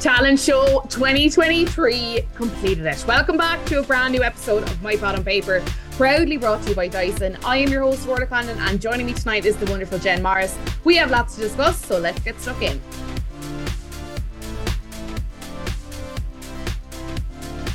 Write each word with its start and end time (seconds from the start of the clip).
Talent 0.00 0.38
Show 0.38 0.80
2023 0.90 2.22
completed 2.36 2.86
it. 2.86 3.04
Welcome 3.08 3.36
back 3.36 3.64
to 3.66 3.80
a 3.80 3.82
brand 3.82 4.14
new 4.14 4.22
episode 4.22 4.62
of 4.62 4.80
My 4.80 4.94
Pot 4.94 5.16
on 5.16 5.24
Paper, 5.24 5.60
proudly 5.92 6.36
brought 6.36 6.62
to 6.62 6.68
you 6.68 6.76
by 6.76 6.86
Dyson. 6.86 7.36
I 7.44 7.56
am 7.56 7.68
your 7.68 7.82
host, 7.82 8.06
Warda 8.06 8.28
Condon, 8.28 8.56
and 8.60 8.80
joining 8.80 9.06
me 9.06 9.12
tonight 9.12 9.44
is 9.44 9.56
the 9.56 9.66
wonderful 9.66 9.98
Jen 9.98 10.22
Morris. 10.22 10.56
We 10.84 10.94
have 10.98 11.10
lots 11.10 11.34
to 11.34 11.40
discuss, 11.40 11.84
so 11.84 11.98
let's 11.98 12.20
get 12.20 12.40
stuck 12.40 12.62
in. 12.62 12.80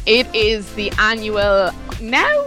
It 0.05 0.33
is 0.33 0.73
the 0.75 0.93
annual, 0.97 1.71
now 1.99 2.45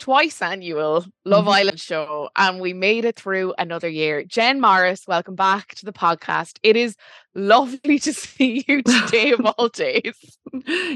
twice 0.00 0.40
annual 0.42 1.04
Love 1.24 1.44
mm-hmm. 1.44 1.48
Island 1.50 1.78
show, 1.78 2.30
and 2.36 2.58
we 2.58 2.72
made 2.72 3.04
it 3.04 3.16
through 3.16 3.54
another 3.58 3.88
year. 3.88 4.24
Jen 4.24 4.60
Morris, 4.60 5.06
welcome 5.06 5.36
back 5.36 5.74
to 5.76 5.84
the 5.84 5.92
podcast. 5.92 6.58
It 6.62 6.74
is 6.74 6.96
lovely 7.34 7.98
to 8.00 8.12
see 8.14 8.64
you 8.66 8.82
today 8.82 9.32
of 9.32 9.44
all 9.44 9.68
days. 9.72 10.14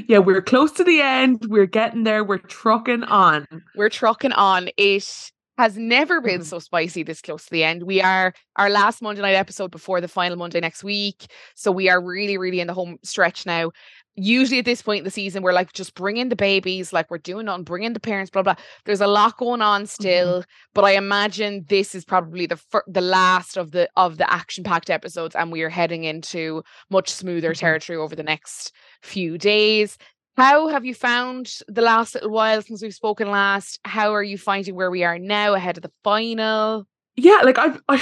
Yeah, 0.07 0.17
we're 0.17 0.41
close 0.41 0.71
to 0.73 0.83
the 0.83 0.99
end. 0.99 1.45
We're 1.47 1.67
getting 1.67 2.03
there. 2.03 2.23
We're 2.23 2.39
trucking 2.39 3.03
on. 3.03 3.47
We're 3.75 3.89
trucking 3.89 4.33
on. 4.33 4.69
It 4.75 5.31
has 5.57 5.77
never 5.77 6.19
been 6.19 6.41
mm-hmm. 6.41 6.43
so 6.43 6.59
spicy 6.59 7.03
this 7.03 7.21
close 7.21 7.45
to 7.45 7.51
the 7.51 7.63
end. 7.63 7.83
We 7.83 8.01
are 8.01 8.33
our 8.57 8.69
last 8.69 9.01
Monday 9.01 9.21
night 9.21 9.35
episode 9.35 9.71
before 9.71 10.01
the 10.01 10.07
final 10.07 10.35
Monday 10.35 10.59
next 10.59 10.83
week. 10.83 11.27
So 11.55 11.71
we 11.71 11.89
are 11.89 12.03
really, 12.03 12.37
really 12.37 12.59
in 12.59 12.67
the 12.67 12.73
home 12.73 12.97
stretch 13.03 13.45
now 13.45 13.71
usually 14.15 14.59
at 14.59 14.65
this 14.65 14.81
point 14.81 14.99
in 14.99 15.03
the 15.03 15.11
season 15.11 15.43
we're 15.43 15.53
like 15.53 15.73
just 15.73 15.93
bring 15.95 16.17
in 16.17 16.29
the 16.29 16.35
babies 16.35 16.93
like 16.93 17.09
we're 17.11 17.17
doing 17.17 17.47
on 17.49 17.63
bring 17.63 17.83
in 17.83 17.93
the 17.93 17.99
parents 17.99 18.31
blah 18.31 18.41
blah 18.41 18.55
there's 18.85 19.01
a 19.01 19.07
lot 19.07 19.37
going 19.37 19.61
on 19.61 19.81
mm-hmm. 19.81 19.87
still 19.87 20.39
mm-hmm. 20.39 20.49
but 20.73 20.85
i 20.85 20.91
imagine 20.91 21.65
this 21.67 21.93
is 21.93 22.05
probably 22.05 22.45
the 22.45 22.55
fir- 22.55 22.83
the 22.87 23.01
last 23.01 23.57
of 23.57 23.71
the 23.71 23.89
of 23.95 24.17
the 24.17 24.31
action 24.31 24.63
packed 24.63 24.89
episodes 24.89 25.35
and 25.35 25.51
we 25.51 25.61
are 25.61 25.69
heading 25.69 26.03
into 26.05 26.63
much 26.89 27.09
smoother 27.09 27.51
mm-hmm. 27.51 27.59
territory 27.59 27.97
over 27.97 28.15
the 28.15 28.23
next 28.23 28.71
few 29.01 29.37
days 29.37 29.97
how 30.37 30.67
have 30.67 30.85
you 30.85 30.93
found 30.93 31.59
the 31.67 31.81
last 31.81 32.15
little 32.15 32.31
while 32.31 32.61
since 32.61 32.81
we've 32.81 32.93
spoken 32.93 33.29
last 33.29 33.79
how 33.83 34.13
are 34.13 34.23
you 34.23 34.37
finding 34.37 34.75
where 34.75 34.91
we 34.91 35.03
are 35.03 35.19
now 35.19 35.53
ahead 35.53 35.77
of 35.77 35.83
the 35.83 35.91
final 36.03 36.85
yeah, 37.17 37.39
like 37.43 37.57
I've 37.57 37.81
I, 37.87 38.01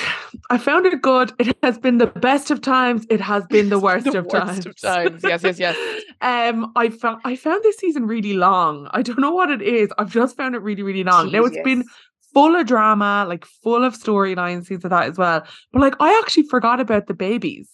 I 0.50 0.58
found 0.58 0.88
it 0.88 1.02
good. 1.02 1.34
It 1.38 1.56
has 1.62 1.78
been 1.78 2.00
the 2.00 2.08
best 2.08 2.50
of 2.50 2.62
times. 2.62 3.06
It 3.12 3.22
has 3.22 3.46
been 3.46 3.70
the 3.70 3.78
worst, 3.88 4.06
the 4.06 4.20
of, 4.20 4.26
worst 4.26 4.46
times. 4.46 4.66
of 4.66 4.82
times. 4.82 5.24
Yes, 5.24 5.44
yes, 5.44 5.60
yes. 5.60 6.04
um, 6.22 6.72
I 6.76 6.90
found 6.90 7.22
I 7.24 7.36
found 7.36 7.64
this 7.64 7.78
season 7.78 8.08
really 8.08 8.34
long. 8.34 8.88
I 8.92 9.04
don't 9.04 9.20
know 9.20 9.32
what 9.32 9.52
it 9.52 9.62
is. 9.62 9.90
I've 10.00 10.12
just 10.12 10.36
found 10.36 10.56
it 10.56 10.64
really, 10.64 10.82
really 10.82 11.04
long. 11.04 11.28
Jeez, 11.28 11.34
now 11.34 11.44
it's 11.44 11.62
been 11.64 11.84
full 12.34 12.56
of 12.56 12.66
drama, 12.66 13.26
like 13.30 13.46
full 13.46 13.84
of 13.84 13.94
storylines, 13.94 14.66
things 14.66 14.84
like 14.84 14.90
that 14.90 15.10
as 15.10 15.18
well. 15.18 15.46
But 15.72 15.82
like 15.82 15.96
I 16.00 16.20
actually 16.24 16.48
forgot 16.48 16.80
about 16.80 17.06
the 17.06 17.14
babies. 17.14 17.70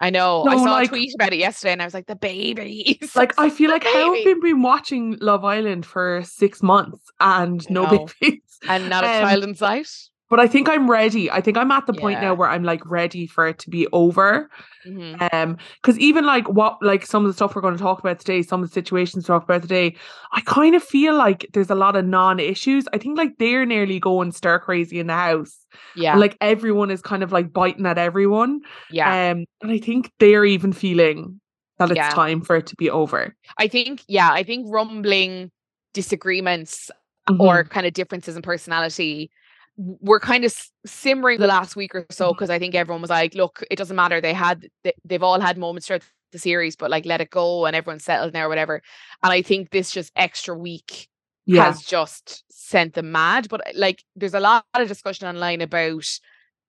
I 0.00 0.10
know. 0.10 0.44
So, 0.44 0.50
I 0.50 0.56
saw 0.56 0.62
like, 0.64 0.86
a 0.86 0.90
tweet 0.90 1.14
about 1.14 1.32
it 1.32 1.38
yesterday 1.38 1.72
and 1.72 1.82
I 1.82 1.86
was 1.86 1.94
like, 1.94 2.06
the 2.06 2.14
babies. 2.14 3.16
Like, 3.16 3.32
I 3.36 3.50
feel 3.50 3.68
like 3.72 3.82
how 3.82 4.14
have 4.14 4.24
been, 4.24 4.40
been 4.40 4.62
watching 4.62 5.16
Love 5.20 5.44
Island 5.44 5.84
for 5.86 6.22
six 6.24 6.62
months 6.62 7.00
and 7.18 7.68
no 7.68 8.06
babies. 8.20 8.42
And 8.68 8.88
not 8.88 9.02
a 9.02 9.08
um, 9.08 9.22
child 9.22 9.42
in 9.42 9.54
sight 9.56 9.88
but 10.30 10.38
I 10.38 10.46
think 10.46 10.68
I'm 10.68 10.90
ready. 10.90 11.30
I 11.30 11.40
think 11.40 11.56
I'm 11.56 11.70
at 11.70 11.86
the 11.86 11.94
yeah. 11.94 12.00
point 12.00 12.20
now 12.20 12.34
where 12.34 12.48
I'm 12.48 12.62
like 12.62 12.84
ready 12.84 13.26
for 13.26 13.46
it 13.46 13.58
to 13.60 13.70
be 13.70 13.86
over. 13.92 14.50
Mm-hmm. 14.86 15.26
Um, 15.32 15.56
because 15.80 15.98
even 15.98 16.24
like 16.24 16.48
what 16.48 16.78
like 16.82 17.06
some 17.06 17.24
of 17.24 17.30
the 17.30 17.34
stuff 17.34 17.54
we're 17.54 17.62
going 17.62 17.76
to 17.76 17.82
talk 17.82 17.98
about 17.98 18.18
today, 18.18 18.42
some 18.42 18.62
of 18.62 18.68
the 18.68 18.72
situations 18.72 19.24
talk 19.24 19.44
about 19.44 19.62
today, 19.62 19.96
I 20.32 20.40
kind 20.42 20.74
of 20.74 20.82
feel 20.82 21.14
like 21.14 21.46
there's 21.52 21.70
a 21.70 21.74
lot 21.74 21.96
of 21.96 22.04
non-issues. 22.04 22.86
I 22.92 22.98
think 22.98 23.16
like 23.16 23.38
they're 23.38 23.66
nearly 23.66 23.98
going 23.98 24.32
stir 24.32 24.58
crazy 24.58 25.00
in 25.00 25.06
the 25.06 25.14
house. 25.14 25.66
Yeah. 25.96 26.12
And, 26.12 26.20
like 26.20 26.36
everyone 26.40 26.90
is 26.90 27.02
kind 27.02 27.22
of 27.22 27.32
like 27.32 27.52
biting 27.52 27.86
at 27.86 27.98
everyone. 27.98 28.60
Yeah. 28.90 29.30
Um, 29.30 29.44
and 29.62 29.72
I 29.72 29.78
think 29.78 30.12
they're 30.18 30.44
even 30.44 30.72
feeling 30.72 31.40
that 31.78 31.90
it's 31.90 31.96
yeah. 31.96 32.10
time 32.10 32.40
for 32.40 32.56
it 32.56 32.66
to 32.66 32.76
be 32.76 32.90
over. 32.90 33.34
I 33.56 33.68
think, 33.68 34.02
yeah, 34.08 34.30
I 34.32 34.42
think 34.42 34.66
rumbling 34.68 35.50
disagreements 35.94 36.90
mm-hmm. 37.28 37.40
or 37.40 37.64
kind 37.64 37.86
of 37.86 37.92
differences 37.92 38.36
in 38.36 38.42
personality 38.42 39.30
we're 39.78 40.20
kind 40.20 40.44
of 40.44 40.54
simmering 40.84 41.38
the 41.38 41.46
last 41.46 41.76
week 41.76 41.94
or 41.94 42.04
so 42.10 42.32
because 42.32 42.48
mm-hmm. 42.48 42.56
I 42.56 42.58
think 42.58 42.74
everyone 42.74 43.00
was 43.00 43.10
like, 43.10 43.34
look, 43.34 43.62
it 43.70 43.76
doesn't 43.76 43.96
matter. 43.96 44.20
They 44.20 44.34
had, 44.34 44.68
they, 44.82 44.92
they've 45.04 45.22
all 45.22 45.40
had 45.40 45.56
moments 45.56 45.86
throughout 45.86 46.02
the 46.32 46.38
series, 46.38 46.76
but 46.76 46.90
like 46.90 47.06
let 47.06 47.20
it 47.20 47.30
go 47.30 47.64
and 47.64 47.76
everyone's 47.76 48.04
settled 48.04 48.34
now 48.34 48.46
or 48.46 48.48
whatever. 48.48 48.82
And 49.22 49.32
I 49.32 49.40
think 49.40 49.70
this 49.70 49.90
just 49.92 50.12
extra 50.16 50.56
week 50.56 51.08
yeah. 51.46 51.64
has 51.64 51.82
just 51.82 52.44
sent 52.50 52.94
them 52.94 53.12
mad. 53.12 53.48
But 53.48 53.62
like 53.74 54.02
there's 54.16 54.34
a 54.34 54.40
lot 54.40 54.64
of 54.74 54.88
discussion 54.88 55.28
online 55.28 55.60
about 55.60 56.04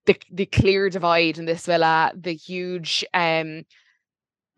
the 0.06 0.16
the 0.30 0.46
clear 0.46 0.88
divide 0.88 1.38
in 1.38 1.44
this 1.44 1.66
villa, 1.66 2.12
the 2.16 2.34
huge 2.34 3.04
um 3.12 3.64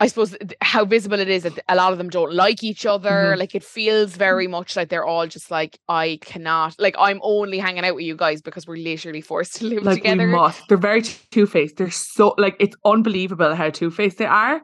I 0.02 0.08
suppose 0.08 0.36
how 0.60 0.84
visible 0.84 1.20
it 1.20 1.28
is 1.28 1.44
that 1.44 1.60
a 1.68 1.76
lot 1.76 1.92
of 1.92 1.98
them 1.98 2.10
don't 2.10 2.32
like 2.32 2.64
each 2.64 2.84
other. 2.86 3.08
Mm-hmm. 3.08 3.38
Like 3.38 3.54
it 3.54 3.62
feels 3.62 4.16
very 4.16 4.48
much 4.48 4.74
like 4.74 4.88
they're 4.88 5.04
all 5.04 5.28
just 5.28 5.48
like, 5.48 5.78
I 5.88 6.18
cannot, 6.22 6.74
like 6.80 6.96
I'm 6.98 7.20
only 7.22 7.58
hanging 7.58 7.84
out 7.84 7.94
with 7.94 8.04
you 8.04 8.16
guys 8.16 8.42
because 8.42 8.66
we're 8.66 8.78
literally 8.78 9.20
forced 9.20 9.54
to 9.56 9.66
live 9.66 9.84
like 9.84 9.98
together. 9.98 10.26
We 10.26 10.32
must. 10.32 10.60
They're 10.68 10.76
very 10.76 11.02
two 11.02 11.46
faced. 11.46 11.76
They're 11.76 11.92
so 11.92 12.34
like 12.36 12.56
it's 12.58 12.74
unbelievable 12.84 13.54
how 13.54 13.70
two 13.70 13.92
faced 13.92 14.18
they 14.18 14.26
are. 14.26 14.60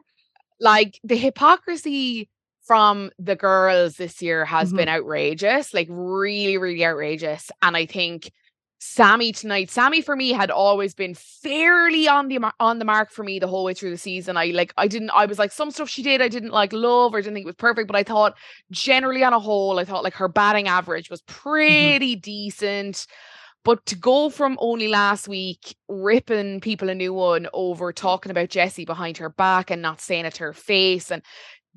Like 0.59 0.99
the 1.05 1.15
hypocrisy 1.15 2.29
from 2.67 3.09
the 3.17 3.37
girls 3.37 3.95
this 3.95 4.21
year 4.21 4.43
has 4.43 4.67
mm-hmm. 4.67 4.77
been 4.77 4.89
outrageous, 4.89 5.73
like 5.73 5.87
really, 5.89 6.57
really 6.57 6.85
outrageous. 6.85 7.49
And 7.61 7.77
I 7.77 7.85
think 7.85 8.29
Sammy 8.81 9.33
tonight. 9.33 9.69
Sammy 9.69 10.01
for 10.01 10.15
me 10.15 10.31
had 10.31 10.49
always 10.49 10.93
been 10.93 11.13
fairly 11.13 12.07
on 12.07 12.29
the 12.29 12.39
on 12.61 12.79
the 12.79 12.85
mark 12.85 13.11
for 13.11 13.23
me 13.23 13.37
the 13.37 13.47
whole 13.47 13.65
way 13.65 13.73
through 13.73 13.89
the 13.89 13.97
season. 13.97 14.37
I 14.37 14.45
like 14.47 14.73
I 14.77 14.87
didn't 14.87 15.09
I 15.09 15.25
was 15.25 15.37
like 15.37 15.51
some 15.51 15.69
stuff 15.69 15.89
she 15.89 16.01
did 16.01 16.21
I 16.21 16.29
didn't 16.29 16.51
like 16.51 16.71
love 16.71 17.13
or 17.13 17.21
didn't 17.21 17.33
think 17.33 17.43
it 17.43 17.47
was 17.47 17.55
perfect, 17.55 17.87
but 17.87 17.97
I 17.97 18.03
thought 18.03 18.37
generally 18.71 19.23
on 19.23 19.33
a 19.33 19.39
whole 19.39 19.79
I 19.79 19.85
thought 19.85 20.05
like 20.05 20.13
her 20.13 20.29
batting 20.29 20.69
average 20.69 21.09
was 21.09 21.21
mm-hmm. 21.21 21.39
pretty 21.41 22.15
mm-hmm. 22.15 22.21
decent. 22.21 23.05
But 23.65 23.85
to 23.87 23.97
go 23.97 24.29
from 24.29 24.57
only 24.61 24.87
last 24.87 25.27
week 25.27 25.75
ripping 25.89 26.61
people 26.61 26.89
a 26.89 26.95
new 26.95 27.13
one 27.13 27.49
over 27.53 27.91
talking 27.91 28.31
about 28.31 28.49
Jessie 28.49 28.85
behind 28.85 29.17
her 29.17 29.29
back 29.29 29.69
and 29.69 29.81
not 29.81 29.99
saying 29.99 30.23
it 30.23 30.35
to 30.35 30.43
her 30.45 30.53
face 30.53 31.11
and 31.11 31.21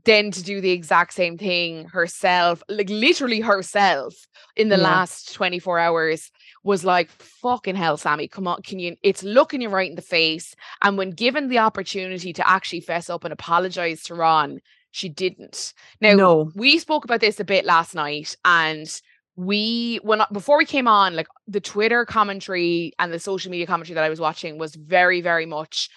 then 0.05 0.31
to 0.31 0.43
do 0.43 0.61
the 0.61 0.71
exact 0.71 1.15
same 1.15 1.39
thing 1.39 1.87
herself, 1.89 2.63
like 2.69 2.91
literally 2.91 3.41
herself 3.41 4.15
in 4.57 4.69
the 4.69 4.77
yeah. 4.77 4.83
last 4.83 5.35
24 5.35 5.79
hours 5.79 6.31
was 6.65 6.85
like, 6.85 7.11
fucking 7.11 7.77
hell, 7.77 7.97
Sammy, 7.97 8.29
come 8.29 8.47
on, 8.47 8.63
can 8.63 8.79
you? 8.79 8.97
It's 9.03 9.23
looking 9.23 9.61
you 9.61 9.69
right 9.69 9.89
in 9.89 9.97
the 9.97 10.03
face. 10.03 10.55
And 10.83 10.99
when 10.99 11.11
given 11.11 11.49
the 11.49 11.59
opportunity 11.59 12.33
to 12.33 12.49
actually 12.49 12.81
fess 12.81 13.09
up 13.11 13.25
and 13.25 13.33
apologize 13.33 14.03
to 14.05 14.15
Ron, 14.15 14.61
she 14.91 15.09
didn't. 15.09 15.73
Now, 16.01 16.15
no. 16.15 16.51
we 16.55 16.79
spoke 16.79 17.05
about 17.05 17.21
this 17.21 17.41
a 17.41 17.45
bit 17.45 17.65
last 17.65 17.95
night 17.95 18.37
and 18.45 18.89
we 19.35 19.99
when 20.03 20.21
before 20.31 20.59
we 20.59 20.65
came 20.67 20.87
on 20.87 21.17
like 21.17 21.27
the 21.49 21.59
twitter 21.59 22.05
commentary 22.05 22.93
and 22.99 23.11
the 23.11 23.19
social 23.19 23.51
media 23.51 23.67
commentary 23.67 23.95
that 23.95 24.05
i 24.05 24.11
was 24.11 24.21
watching 24.21 24.59
was 24.59 24.75
very 24.75 25.23
very 25.23 25.47
much 25.47 25.89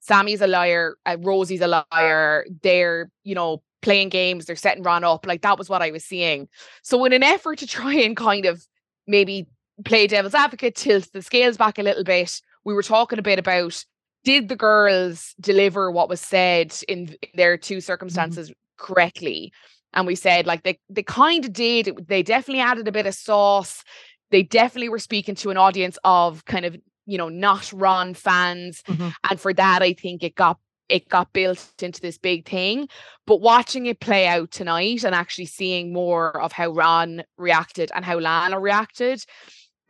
Sammy's 0.00 0.40
a 0.40 0.46
liar, 0.46 0.96
uh, 1.06 1.16
Rosie's 1.20 1.60
a 1.60 1.84
liar. 1.92 2.46
They're, 2.62 3.10
you 3.24 3.34
know, 3.34 3.62
playing 3.82 4.08
games, 4.08 4.46
they're 4.46 4.56
setting 4.56 4.82
Ron 4.82 5.04
up. 5.04 5.26
Like 5.26 5.42
that 5.42 5.58
was 5.58 5.68
what 5.68 5.82
I 5.82 5.90
was 5.90 6.04
seeing. 6.04 6.48
So, 6.82 7.04
in 7.04 7.12
an 7.12 7.22
effort 7.22 7.58
to 7.58 7.66
try 7.66 7.94
and 7.94 8.16
kind 8.16 8.46
of 8.46 8.64
maybe 9.06 9.46
play 9.84 10.06
devil's 10.06 10.34
advocate, 10.34 10.74
tilt 10.74 11.08
the 11.12 11.22
scales 11.22 11.56
back 11.56 11.78
a 11.78 11.82
little 11.82 12.04
bit, 12.04 12.40
we 12.64 12.74
were 12.74 12.82
talking 12.82 13.18
a 13.18 13.22
bit 13.22 13.38
about 13.38 13.84
did 14.24 14.48
the 14.48 14.56
girls 14.56 15.34
deliver 15.40 15.90
what 15.90 16.08
was 16.08 16.20
said 16.20 16.74
in 16.88 17.16
their 17.34 17.56
two 17.56 17.76
mm-hmm. 17.76 17.80
circumstances 17.80 18.50
mm-hmm. 18.50 18.84
correctly? 18.84 19.52
And 19.94 20.06
we 20.06 20.14
said 20.14 20.46
like 20.46 20.64
they 20.64 20.78
they 20.90 21.02
kind 21.02 21.44
of 21.44 21.52
did. 21.52 22.06
They 22.08 22.22
definitely 22.22 22.60
added 22.60 22.88
a 22.88 22.92
bit 22.92 23.06
of 23.06 23.14
sauce. 23.14 23.82
They 24.30 24.42
definitely 24.42 24.90
were 24.90 24.98
speaking 24.98 25.34
to 25.36 25.50
an 25.50 25.56
audience 25.56 25.98
of 26.04 26.44
kind 26.44 26.66
of 26.66 26.76
you 27.08 27.18
know, 27.18 27.28
not 27.28 27.72
Ron 27.72 28.14
fans. 28.14 28.82
Mm-hmm. 28.86 29.08
And 29.28 29.40
for 29.40 29.52
that, 29.54 29.82
I 29.82 29.94
think 29.94 30.22
it 30.22 30.36
got 30.36 30.58
it 30.88 31.08
got 31.08 31.32
built 31.32 31.72
into 31.82 32.00
this 32.00 32.18
big 32.18 32.48
thing. 32.48 32.88
But 33.26 33.40
watching 33.40 33.86
it 33.86 34.00
play 34.00 34.26
out 34.26 34.50
tonight 34.50 35.04
and 35.04 35.14
actually 35.14 35.46
seeing 35.46 35.92
more 35.92 36.40
of 36.40 36.52
how 36.52 36.70
Ron 36.70 37.24
reacted 37.36 37.90
and 37.94 38.04
how 38.04 38.18
Lana 38.18 38.58
reacted 38.58 39.24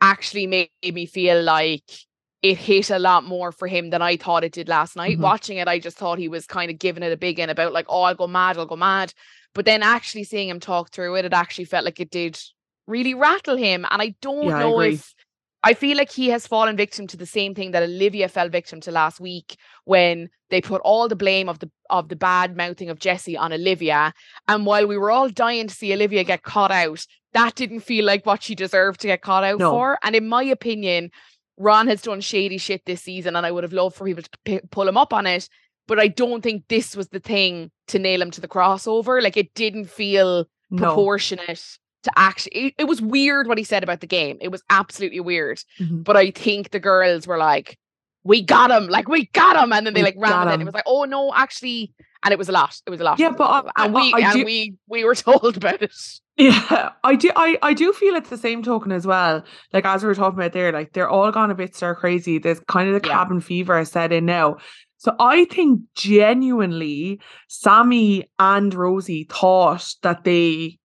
actually 0.01 0.47
made 0.47 0.69
me 0.83 1.05
feel 1.05 1.41
like 1.41 1.83
it 2.41 2.57
hit 2.57 2.89
a 2.89 2.99
lot 2.99 3.25
more 3.25 3.51
for 3.51 3.67
him 3.67 3.89
than 3.89 4.01
I 4.01 4.15
thought 4.15 4.43
it 4.43 4.53
did 4.53 4.69
last 4.69 4.95
night. 4.95 5.13
Mm-hmm. 5.13 5.23
Watching 5.23 5.57
it, 5.57 5.67
I 5.67 5.79
just 5.79 5.97
thought 5.97 6.19
he 6.19 6.29
was 6.29 6.45
kind 6.45 6.71
of 6.71 6.79
giving 6.79 7.03
it 7.03 7.11
a 7.11 7.17
big 7.17 7.39
in 7.39 7.49
about 7.49 7.73
like, 7.73 7.85
oh, 7.89 8.03
I'll 8.03 8.15
go 8.15 8.27
mad, 8.27 8.57
I'll 8.57 8.65
go 8.65 8.77
mad. 8.77 9.13
But 9.53 9.65
then 9.65 9.83
actually 9.83 10.23
seeing 10.23 10.47
him 10.47 10.59
talk 10.59 10.91
through 10.91 11.15
it, 11.15 11.25
it 11.25 11.33
actually 11.33 11.65
felt 11.65 11.85
like 11.85 11.99
it 11.99 12.11
did 12.11 12.39
really 12.87 13.13
rattle 13.13 13.57
him. 13.57 13.85
And 13.89 14.01
I 14.01 14.15
don't 14.21 14.47
yeah, 14.47 14.59
know 14.59 14.79
I 14.79 14.87
if 14.87 15.13
I 15.63 15.73
feel 15.73 15.97
like 15.97 16.11
he 16.11 16.29
has 16.29 16.47
fallen 16.47 16.77
victim 16.77 17.05
to 17.07 17.17
the 17.17 17.25
same 17.25 17.53
thing 17.53 17.71
that 17.71 17.83
Olivia 17.83 18.29
fell 18.29 18.47
victim 18.49 18.79
to 18.81 18.91
last 18.91 19.19
week 19.19 19.57
when 19.83 20.29
they 20.49 20.61
put 20.61 20.81
all 20.81 21.07
the 21.09 21.15
blame 21.17 21.49
of 21.49 21.59
the 21.59 21.69
of 21.89 22.07
the 22.07 22.15
bad 22.15 22.55
mouthing 22.55 22.89
of 22.89 22.99
Jesse 22.99 23.35
on 23.37 23.51
Olivia. 23.51 24.13
And 24.47 24.65
while 24.65 24.87
we 24.87 24.97
were 24.97 25.11
all 25.11 25.29
dying 25.29 25.67
to 25.67 25.73
see 25.75 25.93
Olivia 25.93 26.23
get 26.23 26.43
caught 26.43 26.71
out, 26.71 27.05
that 27.33 27.55
didn't 27.55 27.81
feel 27.81 28.05
like 28.05 28.25
what 28.25 28.41
she 28.43 28.55
deserved 28.55 29.01
to 29.01 29.07
get 29.07 29.21
caught 29.21 29.43
out 29.43 29.59
no. 29.59 29.71
for. 29.71 29.97
And 30.01 30.15
in 30.15 30.27
my 30.29 30.43
opinion, 30.43 31.11
Ron 31.57 31.87
has 31.87 32.01
done 32.03 32.21
shady 32.21 32.57
shit 32.57 32.85
this 32.85 33.01
season, 33.01 33.35
and 33.35 33.45
I 33.45 33.51
would 33.51 33.65
have 33.65 33.73
loved 33.73 33.97
for 33.97 34.05
people 34.05 34.23
to 34.23 34.29
p- 34.45 34.61
pull 34.71 34.87
him 34.87 34.97
up 34.97 35.11
on 35.13 35.27
it. 35.27 35.49
but 35.87 35.99
I 35.99 36.07
don't 36.07 36.41
think 36.41 36.67
this 36.69 36.95
was 36.95 37.09
the 37.09 37.19
thing 37.19 37.69
to 37.87 37.99
nail 37.99 38.21
him 38.21 38.31
to 38.31 38.39
the 38.41 38.47
crossover. 38.47 39.21
Like 39.21 39.35
it 39.35 39.53
didn't 39.55 39.89
feel 39.89 40.45
No. 40.69 40.85
proportionate 40.85 41.65
to 42.03 42.11
actually. 42.15 42.51
It, 42.67 42.73
it 42.79 42.83
was 42.85 43.01
weird 43.01 43.47
what 43.47 43.57
he 43.57 43.63
said 43.63 43.83
about 43.83 43.99
the 44.01 44.07
game. 44.07 44.37
It 44.41 44.49
was 44.49 44.63
absolutely 44.69 45.19
weird. 45.19 45.59
Mhm. 45.79 46.03
But 46.03 46.17
I 46.17 46.31
think 46.31 46.71
the 46.71 46.79
girls 46.79 47.27
were 47.27 47.37
like, 47.37 47.77
"We 48.23 48.41
got 48.41 48.71
him! 48.71 48.87
Like 48.87 49.07
we 49.07 49.27
got 49.33 49.61
him!" 49.61 49.71
And 49.73 49.85
then 49.85 49.93
they 49.93 50.03
like 50.03 50.15
ran 50.17 50.45
with 50.45 50.55
it. 50.55 50.61
It 50.61 50.65
was 50.65 50.73
like, 50.73 50.83
"Oh 50.87 51.03
no, 51.05 51.33
actually," 51.35 51.93
and 52.23 52.31
it 52.31 52.37
was 52.37 52.49
a 52.49 52.53
lot. 52.53 52.75
It 52.85 52.89
was 52.89 53.01
a 53.01 53.03
lot. 53.03 53.19
Yeah, 53.19 53.31
but 53.31 53.45
I- 53.75 53.83
and 53.85 53.95
I- 53.97 53.99
we 54.01 54.13
I 54.13 54.19
and 54.29 54.33
do- 54.39 54.45
we 54.45 54.75
we 54.87 55.03
were 55.03 55.15
told 55.27 55.57
about 55.57 55.81
it. 55.81 55.91
Yeah, 56.37 56.91
I 57.03 57.15
do. 57.15 57.31
I, 57.35 57.57
I 57.61 57.73
do 57.73 57.91
feel 57.91 58.15
it's 58.15 58.29
the 58.29 58.37
same 58.37 58.63
token 58.63 58.93
as 58.93 59.05
well. 59.05 59.43
Like 59.73 59.83
as 59.85 60.01
we 60.03 60.07
were 60.07 60.15
talking 60.15 60.39
about 60.39 60.53
there, 60.53 60.71
like 60.71 60.93
they're 60.93 61.09
all 61.09 61.29
gone 61.33 61.51
a 61.51 61.55
bit 61.55 61.75
stir 61.75 61.95
crazy. 61.95 62.37
There's 62.39 62.61
kind 62.61 62.87
of 62.87 63.01
the 63.01 63.05
Yeah. 63.05 63.13
cabin 63.13 63.41
fever 63.41 63.83
set 63.83 64.13
in 64.13 64.25
now. 64.25 64.55
So 64.95 65.13
I 65.19 65.43
think 65.45 65.81
genuinely, 65.95 67.19
Sammy 67.49 68.29
and 68.39 68.73
Rosie 68.73 69.27
thought 69.29 69.85
that 70.03 70.23
they 70.23 70.78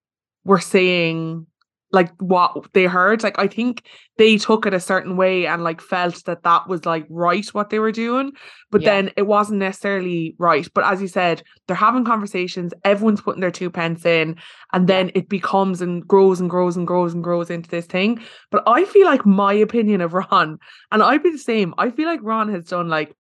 were 0.45 0.61
saying 0.61 1.47
like 1.93 2.11
what 2.21 2.67
they 2.73 2.85
heard. 2.87 3.23
Like 3.23 3.39
I 3.39 3.47
think 3.47 3.87
they 4.19 4.37
took 4.37 4.67
it 4.67 4.75
a 4.75 4.81
certain 4.81 5.17
way 5.17 5.47
and 5.47 5.63
like 5.63 5.81
felt 5.81 6.25
that 6.25 6.43
that 6.43 6.69
was 6.69 6.85
like 6.85 7.07
right 7.09 7.47
what 7.55 7.71
they 7.71 7.79
were 7.79 7.93
doing, 7.93 8.33
but 8.73 8.83
Yeah. 8.83 8.95
then 8.95 9.13
it 9.17 9.29
wasn't 9.29 9.61
necessarily 9.61 10.35
right. 10.39 10.67
But 10.75 10.85
as 10.85 11.01
you 11.01 11.07
said, 11.07 11.43
they're 11.67 11.77
having 11.77 12.05
conversations. 12.05 12.75
Everyone's 12.85 13.21
putting 13.21 13.41
their 13.41 13.53
two 13.53 13.71
pence 13.71 14.05
in 14.05 14.37
and 14.73 14.89
then 14.89 15.13
it 15.15 15.29
becomes 15.29 15.81
and 15.81 16.07
grows 16.07 16.41
and 16.41 16.51
grows 16.51 16.77
and 16.77 16.85
grows 16.87 17.15
and 17.15 17.23
grows 17.23 17.49
into 17.49 17.71
this 17.71 17.87
thing. 17.87 18.21
But 18.51 18.65
I 18.67 18.85
feel 18.87 19.07
like 19.07 19.25
my 19.25 19.53
opinion 19.53 20.01
of 20.01 20.15
Ron, 20.15 20.59
and 20.91 21.03
I'd 21.03 21.23
be 21.23 21.31
the 21.31 21.39
same. 21.39 21.75
I 21.79 21.91
feel 21.91 22.09
like 22.09 22.21
Ron 22.23 22.53
has 22.53 22.65
done 22.65 22.89
like 22.89 23.15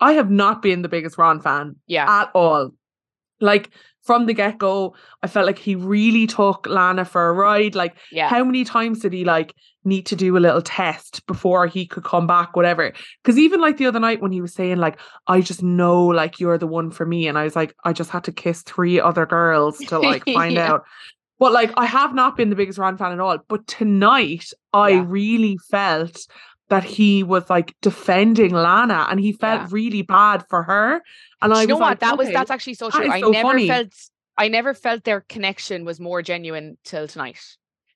I 0.00 0.12
have 0.12 0.30
not 0.30 0.60
been 0.60 0.82
the 0.82 0.88
biggest 0.88 1.16
Ron 1.16 1.40
fan 1.40 1.76
Yeah, 1.86 2.04
at 2.08 2.30
all. 2.34 2.72
Like 3.40 3.70
from 4.08 4.24
the 4.24 4.32
get 4.32 4.56
go, 4.56 4.94
I 5.22 5.26
felt 5.26 5.44
like 5.46 5.58
he 5.58 5.74
really 5.74 6.26
took 6.26 6.66
Lana 6.66 7.04
for 7.04 7.28
a 7.28 7.32
ride. 7.34 7.74
Like, 7.74 7.94
yeah, 8.10 8.26
how 8.30 8.42
many 8.42 8.64
times 8.64 9.00
did 9.00 9.12
he 9.12 9.24
like 9.26 9.54
need 9.84 10.06
to 10.06 10.16
do 10.16 10.34
a 10.36 10.40
little 10.40 10.62
test 10.62 11.26
before 11.26 11.66
he 11.66 11.84
could 11.86 12.04
come 12.04 12.26
back, 12.26 12.56
whatever? 12.56 12.90
Because 13.22 13.38
even 13.38 13.60
like 13.60 13.76
the 13.76 13.84
other 13.84 14.00
night 14.00 14.22
when 14.22 14.32
he 14.32 14.40
was 14.40 14.54
saying, 14.54 14.78
like, 14.78 14.98
I 15.26 15.42
just 15.42 15.62
know 15.62 16.06
like 16.06 16.40
you're 16.40 16.56
the 16.56 16.66
one 16.66 16.90
for 16.90 17.04
me. 17.04 17.28
And 17.28 17.36
I 17.36 17.44
was 17.44 17.54
like, 17.54 17.74
I 17.84 17.92
just 17.92 18.08
had 18.08 18.24
to 18.24 18.32
kiss 18.32 18.62
three 18.62 18.98
other 18.98 19.26
girls 19.26 19.76
to 19.88 19.98
like 20.10 20.24
find 20.24 20.54
Yeah. 20.54 20.72
out. 20.72 20.84
But 21.38 21.52
like 21.52 21.70
I 21.76 21.84
have 21.84 22.14
not 22.14 22.34
been 22.36 22.48
the 22.50 22.56
biggest 22.56 22.78
Ron 22.78 22.96
fan 22.96 23.12
at 23.12 23.20
all. 23.20 23.36
But 23.46 23.66
tonight 23.66 24.46
I 24.72 24.88
Yeah. 24.90 25.04
really 25.06 25.58
felt 25.70 26.26
that 26.70 26.84
he 26.84 27.22
was 27.22 27.48
like 27.48 27.74
defending 27.80 28.52
Lana 28.52 29.06
and 29.10 29.18
he 29.20 29.32
felt 29.32 29.62
Yeah. 29.62 29.68
really 29.70 30.02
bad 30.02 30.44
for 30.48 30.62
her. 30.64 31.02
And 31.40 31.52
I 31.54 31.62
you 31.62 31.68
know 31.68 31.74
was 31.76 31.80
what? 31.80 31.88
like, 31.90 32.00
that 32.00 32.18
was 32.18 32.28
that's 32.30 32.50
actually 32.50 32.74
so 32.74 32.90
true. 32.90 33.10
I 33.10 33.20
so 33.20 33.30
never 33.30 33.48
funny. 33.48 33.68
felt 33.68 33.92
I 34.36 34.48
never 34.48 34.74
felt 34.74 35.04
their 35.04 35.22
connection 35.22 35.84
was 35.84 35.98
more 35.98 36.22
genuine 36.22 36.78
till 36.84 37.08
tonight. 37.08 37.40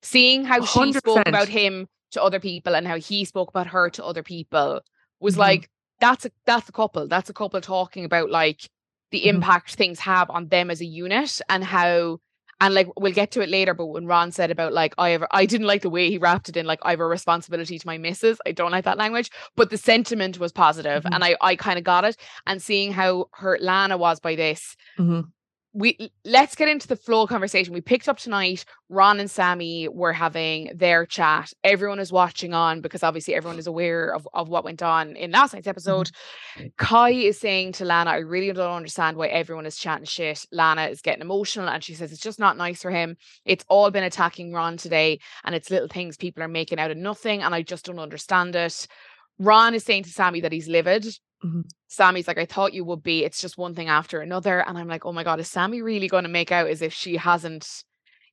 Seeing 0.03 0.45
how 0.45 0.65
she 0.65 0.93
spoke 0.93 1.27
about 1.29 1.49
him 1.49 1.87
to 2.13 2.23
other 2.23 2.41
people 2.41 2.75
and 2.75 2.87
how 2.87 2.99
he 2.99 3.25
spoke 3.25 3.49
about 3.51 3.69
her 3.69 3.91
to 3.91 4.05
other 4.05 4.23
people 4.23 4.81
was 5.21 5.35
Mhm. 5.37 5.39
like 5.39 5.71
that's 6.01 6.25
a 6.25 6.31
that's 6.47 6.69
a 6.69 6.73
couple. 6.73 7.07
That's 7.07 7.31
a 7.31 7.35
couple 7.35 7.61
talking 7.61 8.05
about 8.05 8.31
like 8.31 8.69
the 9.13 9.21
Mhm. 9.23 9.27
impact 9.35 9.75
things 9.77 10.01
have 10.01 10.31
on 10.31 10.49
them 10.49 10.71
as 10.71 10.81
a 10.81 10.87
unit 10.87 11.41
and 11.49 11.63
how 11.63 12.19
and 12.63 12.75
like 12.75 12.89
we'll 12.97 13.13
get 13.13 13.31
to 13.33 13.41
it 13.43 13.49
later, 13.51 13.75
but 13.75 13.87
when 13.87 14.07
Ron 14.07 14.33
said 14.33 14.51
about 14.51 14.73
like 14.73 14.95
I 14.97 15.11
have 15.11 15.25
I 15.31 15.45
didn't 15.47 15.67
like 15.67 15.83
the 15.83 15.91
way 15.91 16.09
he 16.11 16.19
wrapped 16.19 16.49
it 16.49 16.57
in 16.57 16.65
like 16.67 16.79
I 16.83 16.91
have 16.91 17.01
a 17.01 17.07
responsibility 17.07 17.79
to 17.79 17.87
my 17.87 17.99
missus. 17.99 18.39
I 18.47 18.53
don't 18.53 18.71
like 18.71 18.85
that 18.85 18.99
language, 18.99 19.31
but 19.57 19.71
the 19.71 19.77
sentiment 19.77 20.39
was 20.39 20.53
positive 20.53 21.03
Mhm. 21.05 21.15
and 21.15 21.25
I 21.25 21.37
I 21.41 21.57
kind 21.57 21.79
of 21.79 21.85
got 21.85 22.05
it. 22.05 22.17
And 22.47 22.63
seeing 22.63 22.93
how 22.93 23.27
hurt 23.33 23.61
Lana 23.63 23.97
was 23.99 24.21
by 24.21 24.35
this, 24.37 24.77
Mhm. 24.99 25.25
We 25.75 26.13
let's 26.25 26.55
get 26.55 26.69
into 26.69 26.87
the 26.87 26.97
flow 26.97 27.27
conversation. 27.27 27.73
We 27.73 27.81
picked 27.81 28.09
up 28.09 28.19
tonight. 28.19 28.65
Ron 28.91 29.21
and 29.21 29.31
Sammy 29.31 29.89
were 29.89 30.13
having 30.13 30.71
their 30.75 31.07
chat. 31.07 31.53
Everyone 31.65 31.99
is 31.99 32.13
watching 32.13 32.53
on 32.53 32.83
because 32.83 33.03
obviously 33.03 33.35
everyone 33.35 33.59
is 33.59 33.67
aware 33.67 34.15
of, 34.15 34.29
of 34.35 34.51
what 34.51 34.65
went 34.65 34.83
on 34.83 35.17
in 35.17 35.31
last 35.31 35.55
night's 35.55 35.65
mm-hmm. 35.65 35.71
episode. 35.71 36.11
Kai 36.77 37.11
is 37.13 37.41
saying 37.41 37.73
to 37.73 37.87
Lana, 37.87 38.11
I 38.11 38.17
really 38.19 38.53
don't 38.53 38.77
understand 38.77 39.17
why 39.17 39.29
everyone 39.29 39.65
is 39.65 39.79
chatting 39.79 40.05
shit. 40.05 40.45
Lana 40.53 40.89
is 40.89 41.01
getting 41.01 41.23
emotional 41.23 41.69
and 41.69 41.83
she 41.83 41.95
says 41.95 42.13
it's 42.13 42.21
just 42.21 42.39
not 42.39 42.59
nice 42.59 42.83
for 42.83 42.91
him. 42.91 43.17
It's 43.47 43.65
all 43.69 43.91
been 43.91 44.05
attacking 44.05 44.53
Ron 44.53 44.77
today, 44.77 45.21
and 45.45 45.55
it's 45.55 45.71
little 45.71 45.89
things 45.89 46.17
people 46.19 46.43
are 46.43 46.49
making 46.49 46.79
out 46.79 46.91
of 46.91 46.99
nothing, 46.99 47.43
and 47.43 47.55
I 47.55 47.63
just 47.63 47.87
don't 47.87 47.99
understand 47.99 48.55
it. 48.57 48.87
Ron 49.39 49.75
is 49.75 49.85
saying 49.85 50.05
to 50.05 50.11
Sammy 50.11 50.43
that 50.43 50.53
he's 50.53 50.69
livid. 50.69 51.07
Mhm. 51.45 51.65
Sammy's 51.89 52.29
like, 52.29 52.39
I 52.39 52.47
thought 52.47 52.73
you 52.73 52.85
would 52.85 53.03
be. 53.03 53.25
It's 53.25 53.41
just 53.41 53.59
one 53.59 53.75
thing 53.75 53.89
after 53.89 54.21
another. 54.21 54.61
And 54.61 54.79
I'm 54.79 54.89
like, 54.89 55.05
oh 55.05 55.13
my 55.13 55.25
God, 55.25 55.41
is 55.41 55.49
Sammy 55.49 55.83
really 55.83 56.09
going 56.09 56.25
to 56.25 56.31
make 56.31 56.53
out 56.53 56.69
as 56.69 56.83
if 56.83 56.93
she 56.93 57.17
hasn't 57.17 57.85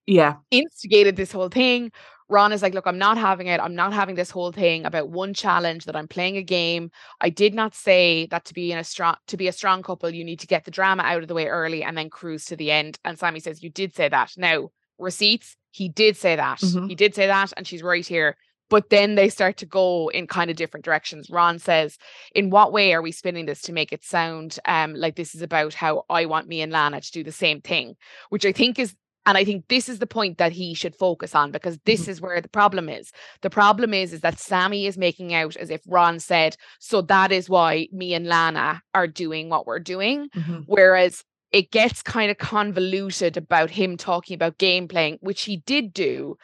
Yeah. 0.06 0.36
instigated 0.52 1.16
this 1.16 1.32
whole 1.32 1.50
thing? 1.50 1.92
Ron 2.30 2.52
is 2.54 2.62
like, 2.62 2.76
look, 2.76 2.86
I'm 2.88 3.00
not 3.00 3.18
having 3.18 3.48
it. 3.48 3.60
I'm 3.60 3.76
not 3.76 3.92
having 3.94 4.16
this 4.16 4.30
whole 4.32 4.52
thing 4.52 4.86
about 4.86 5.10
one 5.10 5.34
challenge 5.34 5.86
that 5.86 5.96
I'm 5.96 6.08
playing 6.08 6.38
a 6.38 6.44
game. 6.44 6.92
I 7.22 7.30
did 7.30 7.56
not 7.56 7.74
say 7.76 8.28
that 8.28 8.46
to 8.46 8.54
be 8.54 8.72
in 8.72 8.78
a 8.78 8.84
strong 8.84 9.16
to 9.28 9.38
be 9.38 9.48
a 9.48 9.52
strong 9.52 9.82
couple, 9.82 10.10
you 10.12 10.24
need 10.24 10.40
to 10.42 10.48
get 10.48 10.66
the 10.66 10.72
drama 10.72 11.04
out 11.04 11.24
of 11.24 11.28
the 11.28 11.34
way 11.34 11.48
early 11.48 11.84
and 11.84 11.98
then 11.98 12.10
cruise 12.12 12.46
to 12.46 12.56
the 12.56 12.72
end. 12.72 13.00
And 13.04 13.18
Sammy 13.18 13.40
says, 13.40 13.64
You 13.64 13.72
did 13.72 13.96
say 13.96 14.10
that. 14.10 14.32
Now, 14.38 14.70
receipts, 15.00 15.56
he 15.72 15.90
did 15.90 16.18
say 16.18 16.36
that. 16.36 16.60
Mhm. 16.60 16.88
He 16.90 16.96
did 16.96 17.16
say 17.16 17.26
that, 17.28 17.52
and 17.58 17.66
she's 17.68 17.82
right 17.84 18.06
here. 18.06 18.38
But 18.70 18.90
then 18.90 19.16
they 19.16 19.30
start 19.30 19.58
to 19.58 19.66
go 19.66 20.10
in 20.10 20.28
kind 20.28 20.50
of 20.50 20.58
different 20.58 20.86
directions. 20.86 21.30
Ron 21.30 21.60
says, 21.60 21.98
in 22.34 22.50
what 22.50 22.72
way 22.72 22.94
are 22.94 23.02
we 23.02 23.12
spinning 23.12 23.46
this 23.46 23.62
to 23.64 23.74
make 23.74 23.92
it 23.92 24.04
sound 24.04 24.60
um 24.66 24.94
like 24.94 25.16
this 25.16 25.36
is 25.36 25.42
about 25.42 25.74
how 25.74 26.04
I 26.10 26.26
want 26.26 26.48
me 26.48 26.62
and 26.62 26.72
Lana 26.72 27.02
to 27.02 27.12
do 27.12 27.24
the 27.24 27.32
same 27.32 27.62
thing, 27.62 27.96
which 28.30 28.46
I 28.46 28.52
think 28.52 28.80
is 28.80 28.96
and 29.26 29.38
I 29.38 29.46
think 29.46 29.68
this 29.68 29.90
is 29.90 30.00
the 30.00 30.08
point 30.08 30.38
that 30.38 30.54
he 30.54 30.74
should 30.74 30.96
focus 30.96 31.36
on 31.36 31.52
because 31.52 31.78
this 31.86 32.08
is 32.08 32.22
where 32.22 32.42
the 32.42 32.50
problem 32.50 32.90
is. 32.90 33.12
The 33.42 33.50
problem 33.50 33.94
is 33.94 34.14
is 34.14 34.22
that 34.22 34.40
Sammy 34.40 34.88
is 34.88 34.98
making 34.98 35.34
out 35.34 35.56
as 35.58 35.70
if 35.70 35.82
Ron 35.86 36.20
said, 36.20 36.56
so 36.80 37.02
that 37.04 37.32
is 37.32 37.50
why 37.50 37.90
me 37.92 38.14
and 38.14 38.26
Lana 38.28 38.82
are 38.96 39.08
doing 39.08 39.50
what 39.50 39.68
we're 39.68 39.80
doing. 39.80 40.30
Mhm. 40.30 40.64
Whereas 40.66 41.24
it 41.52 41.72
gets 41.72 42.02
kind 42.02 42.32
of 42.32 42.38
convoluted 42.38 43.36
about 43.36 43.72
him 43.72 43.98
talking 43.98 44.36
about 44.36 44.58
game 44.58 44.88
playing, 44.88 45.18
which 45.22 45.44
he 45.44 45.58
did 45.58 45.94
do. 45.94 46.38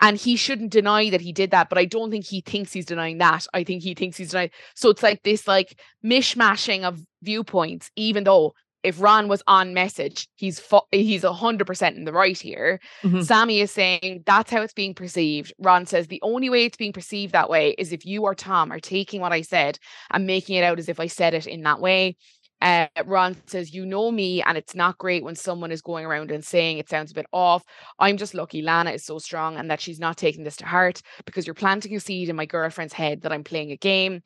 And 0.00 0.18
he 0.18 0.36
shouldn't 0.36 0.72
deny 0.72 1.08
that 1.10 1.22
he 1.22 1.32
did 1.32 1.52
that, 1.52 1.68
but 1.68 1.78
I 1.78 1.86
don't 1.86 2.10
think 2.10 2.26
he 2.26 2.42
thinks 2.42 2.72
he's 2.72 2.84
denying 2.84 3.18
that. 3.18 3.46
I 3.54 3.64
think 3.64 3.82
he 3.82 3.94
thinks 3.94 4.16
he's 4.16 4.30
denying. 4.30 4.50
So 4.74 4.90
it's 4.90 5.02
like 5.02 5.22
this 5.22 5.48
like 5.48 5.80
mishmashing 6.04 6.82
of 6.84 7.00
viewpoints, 7.22 7.90
even 7.96 8.24
though 8.24 8.54
if 8.82 9.00
Ron 9.00 9.26
was 9.26 9.42
on 9.48 9.74
message, 9.74 10.28
he's 10.36 10.60
fu- 10.60 10.80
he's 10.92 11.24
a 11.24 11.32
hundred 11.32 11.66
percent 11.66 11.96
in 11.96 12.04
the 12.04 12.12
right 12.12 12.38
here. 12.38 12.78
Mhm. 13.02 13.24
Sammy 13.24 13.60
is 13.60 13.72
saying 13.72 14.22
that's 14.26 14.50
how 14.52 14.62
it's 14.62 14.74
being 14.74 14.94
perceived. 14.94 15.52
Ron 15.58 15.86
says 15.86 16.06
the 16.06 16.20
only 16.22 16.48
way 16.50 16.66
it's 16.66 16.76
being 16.76 16.92
perceived 16.92 17.32
that 17.32 17.50
way 17.50 17.70
is 17.78 17.92
if 17.92 18.06
you 18.06 18.22
or 18.22 18.34
Tom 18.36 18.70
are 18.70 18.78
taking 18.78 19.20
what 19.20 19.32
I 19.32 19.40
said 19.40 19.78
and 20.12 20.24
making 20.24 20.54
it 20.54 20.62
out 20.62 20.78
as 20.78 20.88
if 20.88 21.00
I 21.00 21.08
said 21.08 21.34
it 21.34 21.48
in 21.48 21.62
that 21.62 21.80
way. 21.80 22.16
Uh, 22.62 22.86
Ron 23.04 23.36
says, 23.46 23.74
You 23.74 23.84
know 23.84 24.10
me, 24.10 24.42
and 24.42 24.56
it's 24.56 24.74
not 24.74 24.98
great 24.98 25.22
when 25.22 25.34
someone 25.36 25.70
is 25.70 25.82
going 25.82 26.06
around 26.06 26.30
and 26.30 26.44
saying 26.44 26.78
it 26.78 26.88
sounds 26.88 27.10
a 27.10 27.14
bit 27.14 27.26
off. 27.32 27.64
I'm 27.98 28.16
just 28.16 28.34
lucky 28.34 28.62
Lana 28.62 28.92
is 28.92 29.04
so 29.04 29.18
strong 29.18 29.56
and 29.56 29.70
that 29.70 29.80
she's 29.80 30.00
not 30.00 30.16
taking 30.16 30.42
this 30.42 30.56
to 30.56 30.66
heart 30.66 31.02
because 31.26 31.46
you're 31.46 31.54
planting 31.54 31.94
a 31.94 32.00
seed 32.00 32.28
in 32.28 32.36
my 32.36 32.46
girlfriend's 32.46 32.94
head 32.94 33.22
that 33.22 33.32
I'm 33.32 33.44
playing 33.44 33.72
a 33.72 33.76
game. 33.76 34.22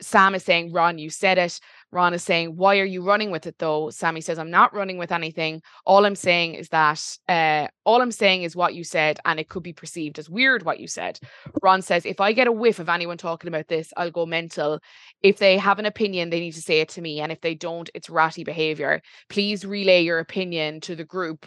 Sam 0.00 0.34
is 0.34 0.44
saying, 0.44 0.72
Ron, 0.72 0.98
you 0.98 1.08
said 1.10 1.38
it. 1.38 1.58
Ron 1.92 2.14
is 2.14 2.22
saying, 2.22 2.56
Why 2.56 2.78
are 2.78 2.84
you 2.84 3.02
running 3.02 3.30
with 3.30 3.46
it 3.46 3.58
though? 3.58 3.90
Sammy 3.90 4.20
says, 4.20 4.38
I'm 4.38 4.50
not 4.50 4.74
running 4.74 4.98
with 4.98 5.12
anything. 5.12 5.62
All 5.84 6.06
I'm 6.06 6.14
saying 6.14 6.54
is 6.54 6.68
that, 6.68 7.04
uh, 7.28 7.68
all 7.84 8.00
I'm 8.00 8.12
saying 8.12 8.44
is 8.44 8.54
what 8.54 8.74
you 8.74 8.84
said, 8.84 9.18
and 9.24 9.40
it 9.40 9.48
could 9.48 9.62
be 9.62 9.72
perceived 9.72 10.18
as 10.18 10.30
weird 10.30 10.64
what 10.64 10.80
you 10.80 10.86
said. 10.86 11.18
Ron 11.62 11.82
says, 11.82 12.06
If 12.06 12.20
I 12.20 12.32
get 12.32 12.46
a 12.46 12.52
whiff 12.52 12.78
of 12.78 12.88
anyone 12.88 13.18
talking 13.18 13.48
about 13.48 13.68
this, 13.68 13.92
I'll 13.96 14.10
go 14.10 14.26
mental. 14.26 14.80
If 15.22 15.38
they 15.38 15.58
have 15.58 15.78
an 15.78 15.86
opinion, 15.86 16.30
they 16.30 16.40
need 16.40 16.54
to 16.54 16.62
say 16.62 16.80
it 16.80 16.90
to 16.90 17.00
me. 17.00 17.20
And 17.20 17.32
if 17.32 17.40
they 17.40 17.54
don't, 17.54 17.90
it's 17.94 18.10
ratty 18.10 18.44
behavior. 18.44 19.02
Please 19.28 19.64
relay 19.64 20.02
your 20.02 20.18
opinion 20.18 20.80
to 20.82 20.94
the 20.94 21.04
group. 21.04 21.46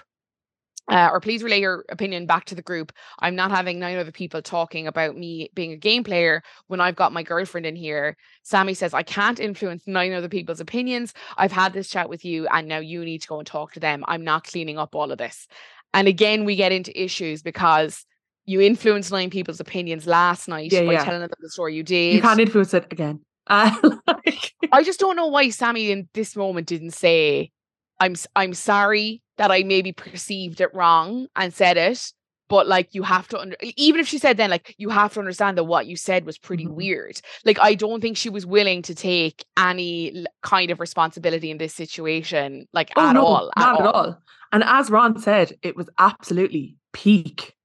Uh, 0.90 1.10
or 1.14 1.22
please 1.22 1.42
relay 1.42 1.62
your 1.62 1.86
opinion 1.90 2.26
back 2.26 2.44
to 2.46 2.56
the 2.56 2.62
group. 2.62 2.92
I'm 3.20 3.36
not 3.36 3.52
having 3.52 3.80
nine 3.80 3.98
other 3.98 4.12
people 4.12 4.42
talking 4.42 4.86
about 4.86 5.16
me 5.16 5.50
being 5.54 5.72
a 5.72 5.78
game 5.78 6.04
player 6.04 6.44
when 6.68 6.82
I've 6.82 6.98
got 6.98 7.14
my 7.14 7.24
girlfriend 7.24 7.66
in 7.66 7.76
here. 7.76 8.18
Sammy 8.44 8.74
says, 8.74 8.94
I 8.94 9.04
can't 9.04 9.40
influence 9.40 9.84
nine 9.88 10.12
other 10.12 10.28
people's 10.28 10.60
opinions. 10.60 11.14
I've 11.38 11.54
had 11.54 11.72
this 11.72 11.90
chat 11.90 12.10
with 12.10 12.26
you, 12.26 12.48
and 12.48 12.68
now 12.68 12.80
you 12.80 13.06
need 13.06 13.22
to 13.22 13.28
go 13.28 13.38
and 13.38 13.48
talk 13.48 13.72
to 13.74 13.80
them. 13.80 14.04
I'm 14.10 14.26
not 14.26 14.44
cleaning 14.44 14.78
up 14.78 14.94
all 14.94 15.12
of 15.12 15.18
this. 15.18 15.48
And 15.94 16.08
again, 16.08 16.44
we 16.44 16.58
get 16.58 16.74
into 16.74 17.02
issues 17.02 17.42
because 17.42 18.06
you 18.46 18.60
influenced 18.60 19.12
nine 19.12 19.30
people's 19.30 19.62
opinions 19.62 20.06
last 20.06 20.50
night 20.50 20.74
Yeah, 20.74 20.82
by 20.82 20.94
yeah. 20.94 21.06
telling 21.06 21.22
them 21.22 21.30
the 21.40 21.50
story 21.50 21.76
you 21.76 21.84
did. 21.84 22.16
You 22.16 22.22
can't 22.22 22.42
influence 22.42 22.74
it 22.74 22.92
again. 22.92 23.22
Uh, 23.46 23.76
like, 24.08 24.54
I 24.72 24.84
just 24.84 25.02
don't 25.02 25.18
know 25.18 25.28
why 25.28 25.50
Sammy 25.50 25.92
in 25.92 26.08
this 26.14 26.38
moment 26.38 26.66
didn't 26.66 26.92
say, 26.92 27.52
"I'm 28.00 28.16
I'm 28.38 28.54
sorry 28.54 29.23
that 29.38 29.52
I 29.52 29.64
maybe 29.64 29.92
perceived 29.92 30.62
it 30.62 30.74
wrong 30.74 31.28
and 31.36 31.54
said 31.54 31.78
it, 31.78 32.12
but 32.50 32.68
like 32.68 32.94
you 32.94 33.04
have 33.04 33.28
to 33.28 33.40
under 33.40 33.56
even 33.62 34.00
if 34.00 34.08
she 34.08 34.18
said 34.18 34.38
then 34.38 34.50
like 34.50 34.76
you 34.78 34.90
have 34.90 35.14
to 35.14 35.20
understand 35.20 35.58
that 35.58 35.64
what 35.64 35.88
you 35.88 35.96
said 35.96 36.26
was 36.26 36.38
pretty 36.38 36.66
mm-hmm. 36.66 36.76
weird 36.76 37.20
like 37.46 37.58
i 37.60 37.74
don't 37.74 38.02
think 38.02 38.16
she 38.18 38.30
was 38.30 38.46
willing 38.46 38.82
to 38.82 38.94
take 38.94 39.44
any 39.58 40.26
kind 40.42 40.70
of 40.70 40.80
responsibility 40.80 41.50
in 41.50 41.58
this 41.58 41.74
situation 41.74 42.68
like 42.74 42.92
oh, 42.96 43.10
at 43.10 43.14
no, 43.14 43.26
all 43.26 43.52
not 43.58 43.80
at 43.80 43.86
all. 43.86 43.94
all. 43.94 44.18
and 44.52 44.64
as 44.64 44.92
ron 44.92 45.18
said 45.20 45.54
it 45.64 45.76
was 45.76 45.90
absolutely 45.98 46.76
peak 46.92 47.56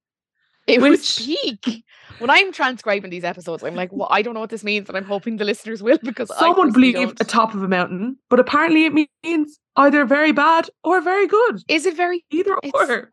it 0.69 0.81
was 0.81 1.19
peak 1.19 1.85
when 2.19 2.31
i'm 2.31 2.53
transcribing 2.53 3.11
these 3.11 3.25
episodes 3.25 3.63
i'm 3.63 3.75
like 3.75 3.93
well 3.93 4.09
i 4.11 4.23
don't 4.23 4.35
know 4.35 4.41
what 4.41 4.51
this 4.51 4.65
means 4.65 4.89
and 4.89 4.97
i'm 4.97 5.05
hoping 5.05 5.37
the 5.37 5.45
listeners 5.45 5.83
will 5.83 5.99
because 6.03 6.31
someone 6.39 6.73
believed 6.73 7.21
a 7.21 7.25
top 7.25 7.55
of 7.55 7.63
a 7.63 7.69
mountain 7.69 8.17
but 8.29 8.39
apparently 8.39 8.85
it 8.85 9.09
means 9.25 9.59
either 9.77 10.05
very 10.05 10.33
bad 10.33 10.69
or 10.85 11.01
very 11.01 11.27
good 11.27 11.63
is 11.69 11.87
it 11.87 11.97
very 11.97 12.25
either 12.31 12.57
or 12.75 13.11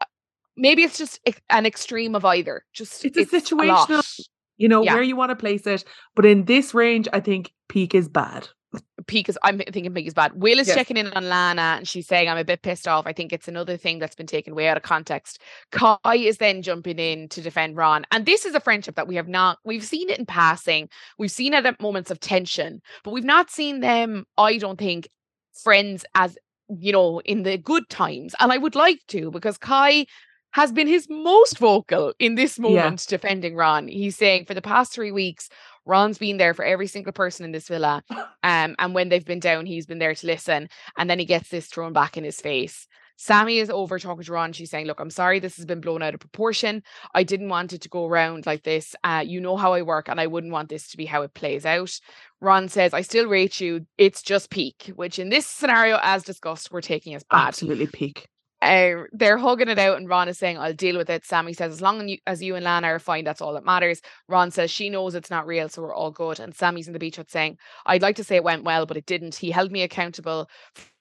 maybe 0.57 0.83
it's 0.83 0.97
just 0.97 1.19
an 1.49 1.65
extreme 1.65 2.15
of 2.15 2.25
either. 2.25 2.63
Just 2.73 3.05
it's, 3.05 3.17
it's 3.17 3.33
a 3.33 3.41
situational, 3.41 3.99
a 3.99 4.23
you 4.57 4.67
know, 4.67 4.83
yeah. 4.83 4.93
where 4.93 5.03
you 5.03 5.15
want 5.15 5.31
to 5.31 5.35
place 5.35 5.67
it. 5.67 5.83
But 6.15 6.25
in 6.25 6.45
this 6.45 6.73
range, 6.73 7.07
I 7.13 7.19
think 7.19 7.51
peak 7.69 7.93
is 7.95 8.07
bad. 8.07 8.47
Peak 9.07 9.29
is, 9.29 9.37
I'm 9.43 9.59
thinking 9.59 9.93
peak 9.93 10.07
is 10.07 10.13
bad. 10.13 10.33
Will 10.33 10.59
is 10.59 10.67
yes. 10.67 10.75
checking 10.75 10.97
in 10.97 11.07
on 11.07 11.29
Lana 11.29 11.75
and 11.77 11.87
she's 11.87 12.07
saying, 12.07 12.27
I'm 12.27 12.37
a 12.37 12.43
bit 12.43 12.61
pissed 12.61 12.87
off. 12.87 13.05
I 13.05 13.13
think 13.13 13.31
it's 13.31 13.47
another 13.47 13.77
thing 13.77 13.99
that's 13.99 14.15
been 14.15 14.27
taken 14.27 14.55
way 14.55 14.67
out 14.67 14.77
of 14.77 14.83
context. 14.83 15.41
Kai 15.71 16.15
is 16.15 16.37
then 16.37 16.61
jumping 16.61 16.97
in 16.97 17.29
to 17.29 17.41
defend 17.41 17.77
Ron. 17.77 18.05
And 18.11 18.25
this 18.25 18.45
is 18.45 18.55
a 18.55 18.59
friendship 18.59 18.95
that 18.95 19.07
we 19.07 19.15
have 19.15 19.27
not, 19.27 19.59
we've 19.63 19.83
seen 19.83 20.09
it 20.09 20.17
in 20.17 20.25
passing. 20.25 20.89
We've 21.19 21.31
seen 21.31 21.53
it 21.53 21.65
at 21.65 21.81
moments 21.81 22.09
of 22.09 22.19
tension, 22.19 22.81
but 23.03 23.11
we've 23.11 23.23
not 23.23 23.49
seen 23.49 23.81
them, 23.81 24.25
I 24.37 24.57
don't 24.57 24.79
think, 24.79 25.07
friends 25.53 26.05
as 26.15 26.37
you 26.69 26.91
know, 26.91 27.21
in 27.21 27.43
the 27.43 27.57
good 27.57 27.87
times. 27.89 28.35
And 28.39 28.51
I 28.51 28.57
would 28.57 28.75
like 28.75 28.99
to 29.09 29.31
because 29.31 29.57
Kai 29.57 30.05
has 30.51 30.71
been 30.71 30.87
his 30.87 31.07
most 31.09 31.57
vocal 31.57 32.13
in 32.17 32.35
this 32.35 32.57
moment 32.57 33.05
yeah. 33.05 33.17
defending 33.17 33.55
Ron. 33.55 33.87
He's 33.87 34.15
saying 34.15 34.45
for 34.45 34.53
the 34.53 34.61
past 34.61 34.93
three 34.93 35.11
weeks, 35.11 35.49
Ron's 35.85 36.17
been 36.17 36.37
there 36.37 36.53
for 36.53 36.65
every 36.65 36.87
single 36.87 37.13
person 37.13 37.45
in 37.45 37.51
this 37.51 37.67
villa. 37.67 38.03
Um, 38.45 38.75
and 38.77 38.93
when 38.93 39.09
they've 39.09 39.25
been 39.25 39.39
down, 39.39 39.65
he's 39.65 39.87
been 39.87 39.97
there 39.97 40.13
to 40.13 40.27
listen. 40.27 40.69
And 40.99 41.09
then 41.09 41.17
he 41.17 41.25
gets 41.25 41.49
this 41.49 41.65
thrown 41.65 41.93
back 41.93 42.15
in 42.15 42.23
his 42.23 42.39
face. 42.39 42.87
Sammy 43.17 43.59
is 43.59 43.69
over 43.69 43.97
talking 43.97 44.23
to 44.23 44.31
Ron. 44.31 44.53
She's 44.53 44.69
saying, 44.69 44.85
Look, 44.85 44.99
I'm 44.99 45.09
sorry 45.09 45.39
this 45.39 45.55
has 45.55 45.65
been 45.65 45.81
blown 45.81 46.03
out 46.03 46.13
of 46.13 46.19
proportion. 46.19 46.83
I 47.13 47.23
didn't 47.23 47.49
want 47.49 47.73
it 47.73 47.81
to 47.81 47.89
go 47.89 48.05
around 48.05 48.45
like 48.45 48.63
this. 48.63 48.95
Uh, 49.03 49.23
you 49.25 49.39
know 49.39 49.57
how 49.57 49.73
I 49.73 49.81
work, 49.81 50.09
and 50.09 50.19
I 50.19 50.27
wouldn't 50.27 50.53
want 50.53 50.69
this 50.69 50.89
to 50.89 50.97
be 50.97 51.05
how 51.05 51.21
it 51.23 51.33
plays 51.33 51.65
out. 51.65 51.99
Ron 52.41 52.67
says, 52.67 52.93
I 52.93 53.01
still 53.01 53.27
rate 53.27 53.59
you. 53.59 53.85
It's 53.97 54.21
just 54.21 54.49
peak, 54.49 54.91
which 54.95 55.17
in 55.17 55.29
this 55.29 55.47
scenario, 55.47 55.97
as 56.01 56.23
discussed, 56.23 56.71
we're 56.71 56.81
taking 56.81 57.15
as 57.15 57.23
bad. 57.23 57.47
Absolutely 57.47 57.87
peak. 57.87 58.27
Uh, 58.65 59.03
they're 59.11 59.37
hugging 59.37 59.67
it 59.67 59.77
out, 59.77 59.97
and 59.97 60.09
Ron 60.09 60.27
is 60.27 60.39
saying, 60.39 60.57
I'll 60.57 60.73
deal 60.73 60.97
with 60.97 61.09
it. 61.09 61.23
Sammy 61.23 61.53
says, 61.53 61.73
As 61.73 61.81
long 61.81 62.01
as 62.01 62.09
you, 62.09 62.17
as 62.25 62.41
you 62.41 62.55
and 62.55 62.65
Lana 62.65 62.87
are 62.87 62.99
fine, 62.99 63.23
that's 63.23 63.41
all 63.41 63.53
that 63.53 63.63
matters. 63.63 64.01
Ron 64.27 64.49
says, 64.49 64.71
She 64.71 64.89
knows 64.89 65.13
it's 65.13 65.29
not 65.29 65.45
real, 65.45 65.69
so 65.69 65.83
we're 65.83 65.93
all 65.93 66.11
good. 66.11 66.39
And 66.39 66.55
Sammy's 66.55 66.87
in 66.87 66.93
the 66.93 66.99
beach 66.99 67.17
hut 67.17 67.29
saying, 67.29 67.57
I'd 67.85 68.01
like 68.01 68.15
to 68.15 68.23
say 68.23 68.35
it 68.35 68.43
went 68.43 68.63
well, 68.63 68.85
but 68.85 68.97
it 68.97 69.05
didn't. 69.05 69.35
He 69.35 69.51
held 69.51 69.71
me 69.71 69.83
accountable 69.83 70.49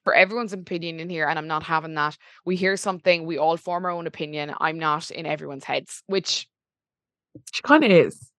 for 0.04 0.14
everyone's 0.14 0.52
opinion 0.52 1.00
in 1.00 1.08
here, 1.08 1.26
and 1.26 1.38
I'm 1.38 1.46
not 1.46 1.62
having 1.62 1.94
that. 1.94 2.18
We 2.44 2.56
hear 2.56 2.76
something, 2.76 3.24
we 3.24 3.38
all 3.38 3.56
form 3.56 3.86
our 3.86 3.90
own 3.90 4.06
opinion. 4.06 4.54
I'm 4.60 4.78
not 4.78 5.10
in 5.10 5.24
everyone's 5.24 5.64
heads, 5.64 6.02
which 6.06 6.46
she 7.52 7.62
kind 7.62 7.82
of 7.82 7.90
is. 7.90 8.30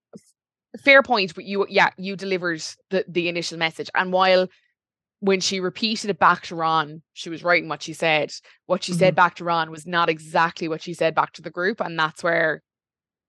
Fair 0.83 1.01
point, 1.01 1.33
but 1.33 1.45
you, 1.45 1.65
yeah, 1.69 1.89
you 1.97 2.15
delivered 2.15 2.61
the 2.91 3.05
the 3.07 3.29
initial 3.29 3.57
message, 3.57 3.89
and 3.95 4.11
while 4.11 4.47
when 5.19 5.39
she 5.39 5.59
repeated 5.59 6.09
it 6.09 6.19
back 6.19 6.43
to 6.43 6.55
Ron, 6.55 7.01
she 7.13 7.29
was 7.29 7.43
writing 7.43 7.69
what 7.69 7.83
she 7.83 7.93
said. 7.93 8.31
What 8.65 8.83
she 8.83 8.91
mm-hmm. 8.91 8.99
said 8.99 9.15
back 9.15 9.35
to 9.35 9.43
Ron 9.43 9.71
was 9.71 9.85
not 9.85 10.09
exactly 10.09 10.67
what 10.67 10.81
she 10.81 10.93
said 10.93 11.15
back 11.15 11.33
to 11.33 11.41
the 11.41 11.49
group, 11.49 11.81
and 11.81 11.97
that's 11.97 12.23
where 12.23 12.61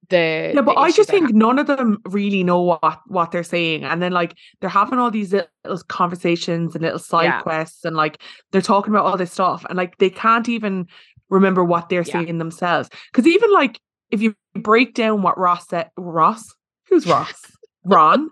the 0.09 0.53
yeah. 0.55 0.61
But 0.61 0.75
the 0.75 0.81
I 0.81 0.91
just 0.91 1.09
think 1.09 1.33
none 1.33 1.59
of 1.59 1.67
them 1.67 1.99
really 2.07 2.45
know 2.45 2.61
what 2.61 3.01
what 3.07 3.31
they're 3.31 3.43
saying, 3.43 3.85
and 3.85 4.03
then 4.03 4.13
like 4.13 4.35
they're 4.61 4.71
having 4.71 4.99
all 4.99 5.11
these 5.11 5.33
little 5.33 5.79
conversations 5.89 6.75
and 6.75 6.83
little 6.83 6.99
side 6.99 7.25
yeah. 7.25 7.43
quests, 7.43 7.85
and 7.85 7.97
like 7.97 8.21
they're 8.53 8.63
talking 8.63 8.93
about 8.93 9.07
all 9.07 9.17
this 9.17 9.33
stuff, 9.33 9.65
and 9.69 9.77
like 9.77 9.99
they 9.99 10.11
can't 10.11 10.49
even 10.49 10.87
remember 11.29 11.65
what 11.65 11.89
they're 11.89 12.03
yeah. 12.03 12.13
saying 12.13 12.39
themselves. 12.39 12.89
Because 13.13 13.27
even 13.27 13.53
like 13.53 13.81
if 14.11 14.21
you 14.21 14.35
break 14.55 14.95
down 14.95 15.23
what 15.23 15.39
Ross 15.39 15.69
said, 15.69 15.91
Ross, 15.97 16.55
who's 16.89 17.07
Ross? 17.07 17.41
Ron. 17.87 18.31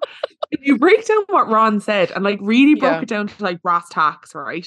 if 0.51 0.61
you 0.63 0.79
break 0.79 1.07
down 1.07 1.25
what 1.29 1.49
Ron 1.49 1.81
said 1.81 2.11
and 2.13 2.25
like 2.25 2.39
really 2.43 2.75
broke 2.75 2.93
yeah. 2.93 3.03
it 3.03 3.09
down 3.09 3.29
to 3.29 3.43
like 3.43 3.63
brass 3.63 3.89
tacks, 3.89 4.35
right? 4.35 4.67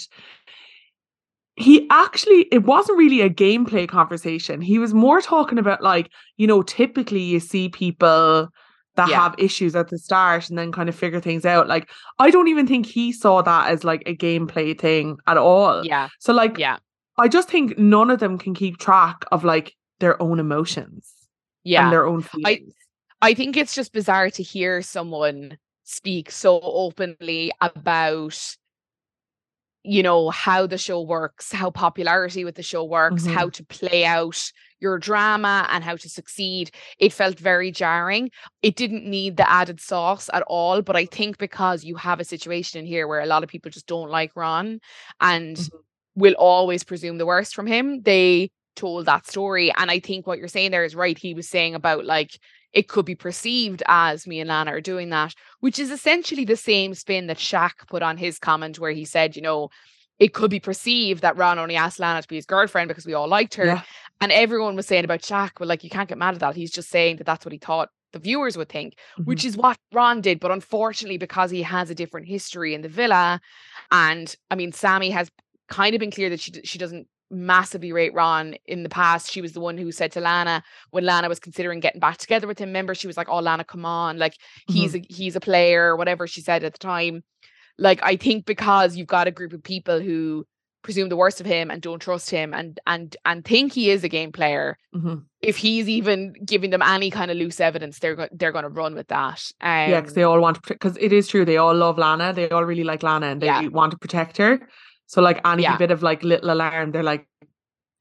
He 1.56 1.88
actually, 1.90 2.42
it 2.52 2.64
wasn't 2.66 3.00
really 3.00 3.22
a 3.22 3.30
gameplay 3.30 3.88
conversation. 3.88 4.62
He 4.62 4.78
was 4.78 4.94
more 4.94 5.22
talking 5.22 5.58
about 5.58 5.82
like, 5.82 6.12
you 6.38 6.46
know, 6.46 6.62
typically 6.62 7.22
you 7.22 7.40
see 7.40 7.70
people 7.70 8.50
that 8.96 9.10
yeah. 9.10 9.22
have 9.22 9.36
issues 9.38 9.76
at 9.76 9.90
the 9.90 9.98
start 9.98 10.50
and 10.50 10.58
then 10.58 10.72
kind 10.72 10.90
of 10.90 10.96
figure 10.96 11.22
things 11.22 11.46
out. 11.46 11.68
Like, 11.68 11.90
I 12.20 12.30
don't 12.30 12.48
even 12.48 12.68
think 12.68 12.86
he 12.86 13.12
saw 13.12 13.42
that 13.42 13.72
as 13.72 13.84
like 13.84 14.04
a 14.06 14.16
gameplay 14.16 14.78
thing 14.78 15.18
at 15.26 15.38
all. 15.38 15.86
Yeah. 15.86 16.10
So, 16.20 16.34
like, 16.34 16.58
yeah, 16.58 16.78
I 17.18 17.28
just 17.28 17.50
think 17.50 17.78
none 17.78 18.12
of 18.12 18.20
them 18.20 18.38
can 18.38 18.54
keep 18.54 18.78
track 18.78 19.24
of 19.32 19.44
like 19.44 19.74
their 20.00 20.22
own 20.22 20.40
emotions. 20.40 21.14
Yeah. 21.64 21.84
And 21.84 21.94
their 21.94 22.06
own 22.06 22.22
feelings. 22.22 22.46
I 22.48 22.62
think 23.34 23.58
it's 23.58 23.76
just 23.76 23.94
bizarre 23.94 24.30
to 24.32 24.44
hear 24.44 24.82
someone 24.82 25.58
speak 25.84 26.30
so 26.32 26.60
openly 26.62 27.52
about 27.62 28.58
you 29.84 30.04
know 30.04 30.30
how 30.30 30.68
the 30.68 30.78
show 30.78 31.02
works 31.02 31.52
how 31.54 31.72
popularity 31.72 32.44
with 32.44 32.56
the 32.56 32.64
show 32.64 32.84
works 32.84 33.24
mm-hmm. 33.24 33.34
how 33.34 33.48
to 33.50 33.64
play 33.64 34.04
out 34.04 34.52
your 34.80 35.00
drama 35.00 35.66
and 35.72 35.84
how 35.84 35.96
to 35.96 36.10
succeed 36.10 36.70
it 37.00 37.14
felt 37.14 37.40
very 37.40 37.72
jarring 37.72 38.30
it 38.62 38.76
didn't 38.76 39.06
need 39.06 39.38
the 39.38 39.50
added 39.50 39.80
sauce 39.80 40.30
at 40.34 40.44
all 40.48 40.82
but 40.82 40.98
i 40.98 41.06
think 41.06 41.38
because 41.38 41.86
you 41.86 41.96
have 41.96 42.20
a 42.20 42.26
situation 42.26 42.82
in 42.82 42.86
here 42.86 43.08
where 43.08 43.22
a 43.22 43.26
lot 43.26 43.44
of 43.44 43.50
people 43.50 43.72
just 43.72 43.88
don't 43.88 44.10
like 44.10 44.32
ron 44.36 44.80
and 45.22 45.56
mm-hmm. 45.56 45.78
will 46.16 46.36
always 46.38 46.84
presume 46.84 47.18
the 47.18 47.26
worst 47.26 47.56
from 47.56 47.66
him 47.66 48.02
they 48.02 48.52
told 48.76 49.06
that 49.06 49.26
story 49.26 49.74
and 49.78 49.90
i 49.90 50.00
think 50.00 50.28
what 50.28 50.38
you're 50.38 50.50
saying 50.50 50.72
there 50.72 50.86
is 50.86 50.96
right 50.96 51.18
he 51.18 51.34
was 51.34 51.48
saying 51.48 51.76
about 51.76 52.04
like 52.04 52.38
it 52.74 52.88
could 52.88 53.06
be 53.06 53.16
perceived 53.16 53.82
as 53.88 54.28
me 54.28 54.40
and 54.40 54.50
Lana 54.50 54.72
are 54.72 54.82
doing 54.82 55.10
that, 55.10 55.34
which 55.60 55.80
is 55.80 55.92
essentially 55.92 56.46
the 56.46 56.56
same 56.56 56.94
spin 56.94 57.28
that 57.28 57.38
Shaq 57.38 57.88
put 57.88 58.04
on 58.04 58.18
his 58.18 58.40
comment 58.40 58.80
where 58.80 58.92
he 58.92 59.06
said, 59.06 59.36
you 59.36 59.42
know, 59.42 59.70
it 60.20 60.34
could 60.34 60.50
be 60.50 60.60
perceived 60.60 61.22
that 61.22 61.38
Ron 61.38 61.60
only 61.60 61.76
asked 61.76 62.00
Lana 62.00 62.22
to 62.22 62.28
be 62.28 62.36
his 62.36 62.46
girlfriend 62.46 62.88
because 62.88 63.06
we 63.06 63.14
all 63.14 63.28
liked 63.28 63.56
her. 63.56 63.66
Yeah. 63.66 63.82
And 64.20 64.32
everyone 64.32 64.76
was 64.76 64.88
saying 64.88 65.06
about 65.06 65.22
Shaq, 65.22 65.60
well, 65.60 65.70
like, 65.70 65.84
you 65.84 65.90
can't 65.90 66.10
get 66.10 66.18
mad 66.18 66.34
at 66.34 66.40
that. 66.40 66.56
He's 66.56 66.72
just 66.72 66.90
saying 66.90 67.18
that 67.18 67.26
that's 67.26 67.46
what 67.46 67.52
he 67.52 67.60
thought 67.60 67.90
the 68.14 68.20
viewers 68.20 68.58
would 68.58 68.70
think, 68.70 68.96
mm-hmm. 68.96 69.24
which 69.24 69.46
is 69.46 69.56
what 69.56 69.78
Ron 69.94 70.22
did. 70.22 70.40
But 70.40 70.52
unfortunately, 70.52 71.18
because 71.18 71.52
he 71.52 71.62
has 71.62 71.90
a 71.90 71.96
different 71.96 72.28
history 72.28 72.74
in 72.74 72.82
the 72.82 72.90
villa, 72.90 73.40
and 73.92 74.36
I 74.50 74.56
mean, 74.56 74.72
Sammy 74.72 75.12
has 75.12 75.30
kind 75.68 75.94
of 75.94 76.00
been 76.00 76.12
clear 76.12 76.30
that 76.30 76.40
she 76.40 76.52
she 76.64 76.78
doesn't 76.78 77.08
massively 77.30 77.92
rate 77.92 78.14
Ron 78.14 78.56
in 78.66 78.84
the 78.84 78.90
past. 78.90 79.32
She 79.32 79.42
was 79.42 79.54
the 79.54 79.60
one 79.60 79.78
who 79.78 79.92
said 79.92 80.12
to 80.14 80.22
Lana 80.22 80.64
when 80.92 81.06
Lana 81.06 81.30
was 81.30 81.40
considering 81.40 81.80
getting 81.80 82.00
back 82.00 82.18
together 82.18 82.48
with 82.48 82.60
him. 82.60 82.70
Remember, 82.70 82.96
she 82.96 83.08
was 83.08 83.18
like, 83.18 83.30
"Oh, 83.30 83.40
Lana, 83.40 83.64
come 83.64 83.86
on! 83.86 84.18
Like 84.18 84.38
he's 84.68 84.94
mm-hmm. 84.94 85.12
a 85.12 85.14
he's 85.14 85.36
a 85.36 85.40
player, 85.40 85.96
whatever 85.96 86.28
she 86.28 86.42
said 86.42 86.64
at 86.64 86.74
the 86.74 86.80
time." 86.80 87.24
Like 87.78 88.00
I 88.04 88.16
think 88.16 88.46
because 88.46 88.96
you've 88.96 89.08
got 89.08 89.28
a 89.28 89.32
group 89.32 89.54
of 89.54 89.64
people 89.64 90.00
who 90.00 90.46
presume 90.88 91.10
the 91.10 91.18
worst 91.18 91.42
of 91.42 91.46
him 91.46 91.70
and 91.70 91.82
don't 91.82 92.00
trust 92.00 92.30
him 92.30 92.54
and 92.54 92.80
and 92.88 93.18
and 93.26 93.44
think 93.44 93.74
he 93.74 93.90
is 93.90 94.04
a 94.04 94.10
game 94.10 94.32
player. 94.32 94.78
Mm-hmm. 94.96 95.16
If 95.42 95.58
he's 95.58 95.90
even 95.90 96.34
giving 96.46 96.70
them 96.70 96.82
any 96.82 97.12
kind 97.12 97.30
of 97.30 97.38
loose 97.38 97.60
evidence, 97.60 98.00
they're 98.00 98.16
go- 98.16 98.30
they're 98.32 98.54
going 98.54 98.64
to 98.64 98.70
run 98.70 98.96
with 98.96 99.10
that. 99.10 99.52
Um, 99.62 99.92
yeah, 99.92 100.00
because 100.00 100.16
they 100.16 100.24
all 100.24 100.40
want 100.40 100.64
to 100.64 100.74
because 100.74 100.98
it 101.00 101.12
is 101.12 101.28
true. 101.28 101.46
They 101.46 101.58
all 101.58 101.76
love 101.76 101.98
Lana. 101.98 102.34
They 102.34 102.50
all 102.50 102.64
really 102.64 102.86
like 102.86 103.04
Lana 103.04 103.28
and 103.28 103.42
they 103.42 103.48
yeah. 103.48 103.68
want 103.68 103.92
to 103.92 103.98
protect 103.98 104.38
her. 104.38 104.68
So 105.08 105.22
like 105.22 105.42
any 105.46 105.64
yeah. 105.64 105.78
bit 105.78 105.92
of 105.92 106.04
like 106.04 106.24
little 106.24 106.52
alarm, 106.52 106.92
they're 106.92 107.04
like, 107.04 107.28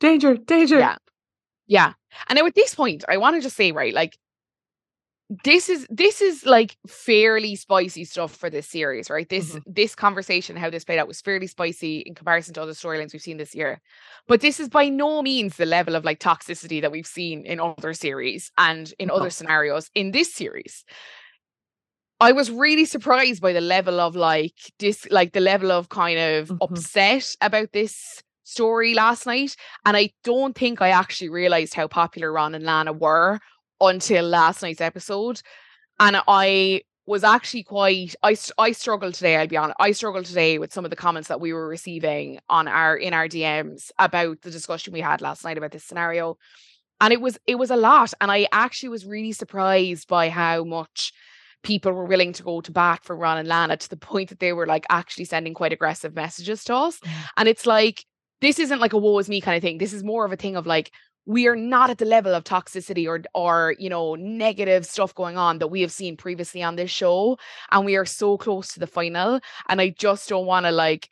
danger, 0.00 0.36
danger. 0.36 0.78
Yeah. 0.78 0.96
Yeah. 1.66 1.92
And 2.28 2.38
now 2.38 2.46
at 2.46 2.54
this 2.54 2.74
point, 2.74 3.04
I 3.08 3.16
want 3.16 3.36
to 3.36 3.42
just 3.42 3.56
say, 3.56 3.72
right, 3.72 3.94
like 3.94 4.18
this 5.42 5.68
is 5.68 5.86
this 5.90 6.20
is 6.20 6.46
like 6.46 6.76
fairly 6.86 7.56
spicy 7.56 8.04
stuff 8.04 8.34
for 8.34 8.48
this 8.48 8.68
series, 8.68 9.10
right? 9.10 9.28
This 9.28 9.50
mm-hmm. 9.50 9.72
this 9.72 9.94
conversation, 9.94 10.56
how 10.56 10.70
this 10.70 10.84
played 10.84 11.00
out 11.00 11.08
was 11.08 11.20
fairly 11.20 11.48
spicy 11.48 12.00
in 12.00 12.14
comparison 12.14 12.54
to 12.54 12.62
other 12.62 12.72
storylines 12.72 13.12
we've 13.12 13.22
seen 13.22 13.36
this 13.36 13.54
year. 13.54 13.80
But 14.28 14.40
this 14.40 14.60
is 14.60 14.68
by 14.68 14.88
no 14.88 15.22
means 15.22 15.56
the 15.56 15.66
level 15.66 15.96
of 15.96 16.04
like 16.04 16.20
toxicity 16.20 16.80
that 16.80 16.92
we've 16.92 17.06
seen 17.06 17.44
in 17.44 17.58
other 17.58 17.92
series 17.92 18.52
and 18.56 18.92
in 19.00 19.10
other 19.10 19.30
scenarios 19.30 19.90
in 19.94 20.12
this 20.12 20.32
series. 20.32 20.84
I 22.20 22.32
was 22.32 22.50
really 22.50 22.86
surprised 22.86 23.42
by 23.42 23.52
the 23.52 23.60
level 23.60 24.00
of 24.00 24.16
like 24.16 24.54
this, 24.78 25.06
like 25.10 25.32
the 25.32 25.40
level 25.40 25.70
of 25.70 25.88
kind 25.88 26.18
of 26.18 26.48
mm-hmm. 26.48 26.56
upset 26.60 27.34
about 27.40 27.72
this 27.72 28.22
story 28.44 28.94
last 28.94 29.26
night. 29.26 29.56
And 29.84 29.96
I 29.96 30.10
don't 30.24 30.56
think 30.56 30.80
I 30.80 30.90
actually 30.90 31.28
realized 31.28 31.74
how 31.74 31.88
popular 31.88 32.32
Ron 32.32 32.54
and 32.54 32.64
Lana 32.64 32.92
were 32.92 33.38
until 33.80 34.24
last 34.24 34.62
night's 34.62 34.80
episode. 34.80 35.42
And 36.00 36.22
I 36.26 36.82
was 37.06 37.22
actually 37.22 37.62
quite 37.62 38.16
I 38.22 38.36
I 38.58 38.72
struggled 38.72 39.14
today 39.14 39.36
I'll 39.36 39.46
be 39.46 39.56
honest 39.56 39.76
I 39.78 39.92
struggled 39.92 40.24
today 40.24 40.58
with 40.58 40.72
some 40.72 40.84
of 40.84 40.90
the 40.90 40.96
comments 40.96 41.28
that 41.28 41.40
we 41.40 41.52
were 41.52 41.68
receiving 41.68 42.40
on 42.48 42.66
our 42.66 42.96
in 42.96 43.14
our 43.14 43.28
DMs 43.28 43.92
about 43.96 44.42
the 44.42 44.50
discussion 44.50 44.92
we 44.92 45.00
had 45.00 45.20
last 45.20 45.44
night 45.44 45.56
about 45.56 45.70
this 45.70 45.84
scenario 45.84 46.36
and 47.00 47.12
it 47.12 47.20
was 47.20 47.38
it 47.46 47.54
was 47.54 47.70
a 47.70 47.76
lot 47.76 48.12
and 48.20 48.32
i 48.32 48.48
actually 48.50 48.88
was 48.88 49.06
really 49.06 49.30
surprised 49.30 50.08
by 50.08 50.28
how 50.28 50.64
much 50.64 51.12
people 51.66 51.90
were 51.90 52.04
willing 52.04 52.32
to 52.32 52.44
go 52.44 52.60
to 52.60 52.70
bat 52.70 53.00
for 53.02 53.16
ron 53.16 53.38
and 53.38 53.48
lana 53.48 53.76
to 53.76 53.90
the 53.90 53.96
point 54.10 54.28
that 54.28 54.38
they 54.38 54.52
were 54.52 54.66
like 54.66 54.86
actually 54.88 55.24
sending 55.24 55.52
quite 55.52 55.72
aggressive 55.72 56.14
messages 56.14 56.64
to 56.64 56.74
us. 56.74 57.00
And 57.36 57.48
it's 57.48 57.66
like 57.66 58.04
this 58.40 58.58
isn't 58.58 58.80
like 58.80 58.92
a 58.92 58.98
woe 58.98 59.18
is 59.18 59.28
me 59.28 59.40
kind 59.40 59.56
of 59.56 59.62
thing. 59.62 59.78
This 59.78 59.92
is 59.92 60.04
more 60.04 60.24
of 60.24 60.32
a 60.32 60.36
thing 60.36 60.56
of 60.56 60.66
like 60.66 60.92
we 61.26 61.48
are 61.48 61.56
not 61.56 61.90
at 61.90 61.98
the 61.98 62.04
level 62.04 62.34
of 62.34 62.44
toxicity 62.44 63.08
or 63.08 63.22
or 63.34 63.74
you 63.78 63.90
know 63.90 64.14
negative 64.14 64.86
stuff 64.86 65.12
going 65.14 65.36
on 65.36 65.58
that 65.58 65.66
we 65.66 65.80
have 65.80 65.90
seen 65.90 66.16
previously 66.16 66.62
on 66.62 66.76
this 66.76 66.90
show 66.90 67.36
and 67.72 67.84
we 67.84 67.96
are 67.96 68.04
so 68.04 68.38
close 68.38 68.72
to 68.72 68.78
the 68.78 68.86
final 68.86 69.40
and 69.68 69.80
i 69.80 69.90
just 69.90 70.28
don't 70.28 70.46
want 70.46 70.66
to 70.66 70.70
like 70.70 71.08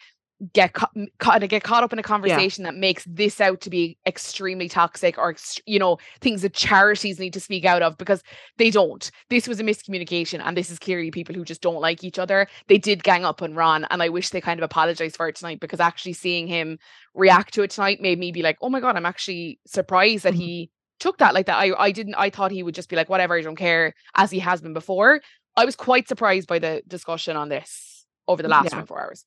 get 0.52 0.72
caught 0.72 1.48
get 1.48 1.62
caught 1.62 1.82
up 1.84 1.92
in 1.92 1.98
a 1.98 2.02
conversation 2.02 2.64
yeah. 2.64 2.70
that 2.70 2.76
makes 2.76 3.04
this 3.04 3.40
out 3.40 3.60
to 3.60 3.70
be 3.70 3.96
extremely 4.06 4.68
toxic 4.68 5.16
or 5.16 5.34
you 5.66 5.78
know 5.78 5.96
things 6.20 6.42
that 6.42 6.52
charities 6.52 7.18
need 7.18 7.32
to 7.32 7.40
speak 7.40 7.64
out 7.64 7.82
of 7.82 7.96
because 7.96 8.22
they 8.58 8.70
don't 8.70 9.10
this 9.30 9.46
was 9.46 9.60
a 9.60 9.62
miscommunication 9.62 10.40
and 10.44 10.56
this 10.56 10.70
is 10.70 10.78
clearly 10.78 11.10
people 11.10 11.34
who 11.34 11.44
just 11.44 11.62
don't 11.62 11.80
like 11.80 12.02
each 12.02 12.18
other 12.18 12.46
they 12.68 12.78
did 12.78 13.04
gang 13.04 13.24
up 13.24 13.42
on 13.42 13.54
ron 13.54 13.86
and 13.90 14.02
i 14.02 14.08
wish 14.08 14.30
they 14.30 14.40
kind 14.40 14.58
of 14.58 14.64
apologized 14.64 15.16
for 15.16 15.28
it 15.28 15.36
tonight 15.36 15.60
because 15.60 15.80
actually 15.80 16.12
seeing 16.12 16.46
him 16.46 16.78
react 17.14 17.54
to 17.54 17.62
it 17.62 17.70
tonight 17.70 18.00
made 18.00 18.18
me 18.18 18.32
be 18.32 18.42
like 18.42 18.58
oh 18.60 18.68
my 18.68 18.80
god 18.80 18.96
i'm 18.96 19.06
actually 19.06 19.58
surprised 19.66 20.24
that 20.24 20.32
mm-hmm. 20.32 20.42
he 20.42 20.70
took 20.98 21.18
that 21.18 21.34
like 21.34 21.46
that 21.46 21.58
i 21.58 21.72
i 21.78 21.90
didn't 21.90 22.14
i 22.16 22.28
thought 22.28 22.50
he 22.50 22.62
would 22.62 22.74
just 22.74 22.88
be 22.88 22.96
like 22.96 23.08
whatever 23.08 23.36
i 23.36 23.40
don't 23.40 23.56
care 23.56 23.94
as 24.16 24.30
he 24.30 24.40
has 24.40 24.60
been 24.60 24.74
before 24.74 25.20
i 25.56 25.64
was 25.64 25.76
quite 25.76 26.08
surprised 26.08 26.48
by 26.48 26.58
the 26.58 26.82
discussion 26.88 27.36
on 27.36 27.48
this 27.48 28.04
over 28.26 28.42
the 28.42 28.48
last 28.48 28.64
yeah. 28.64 28.70
24 28.70 29.02
hours 29.02 29.24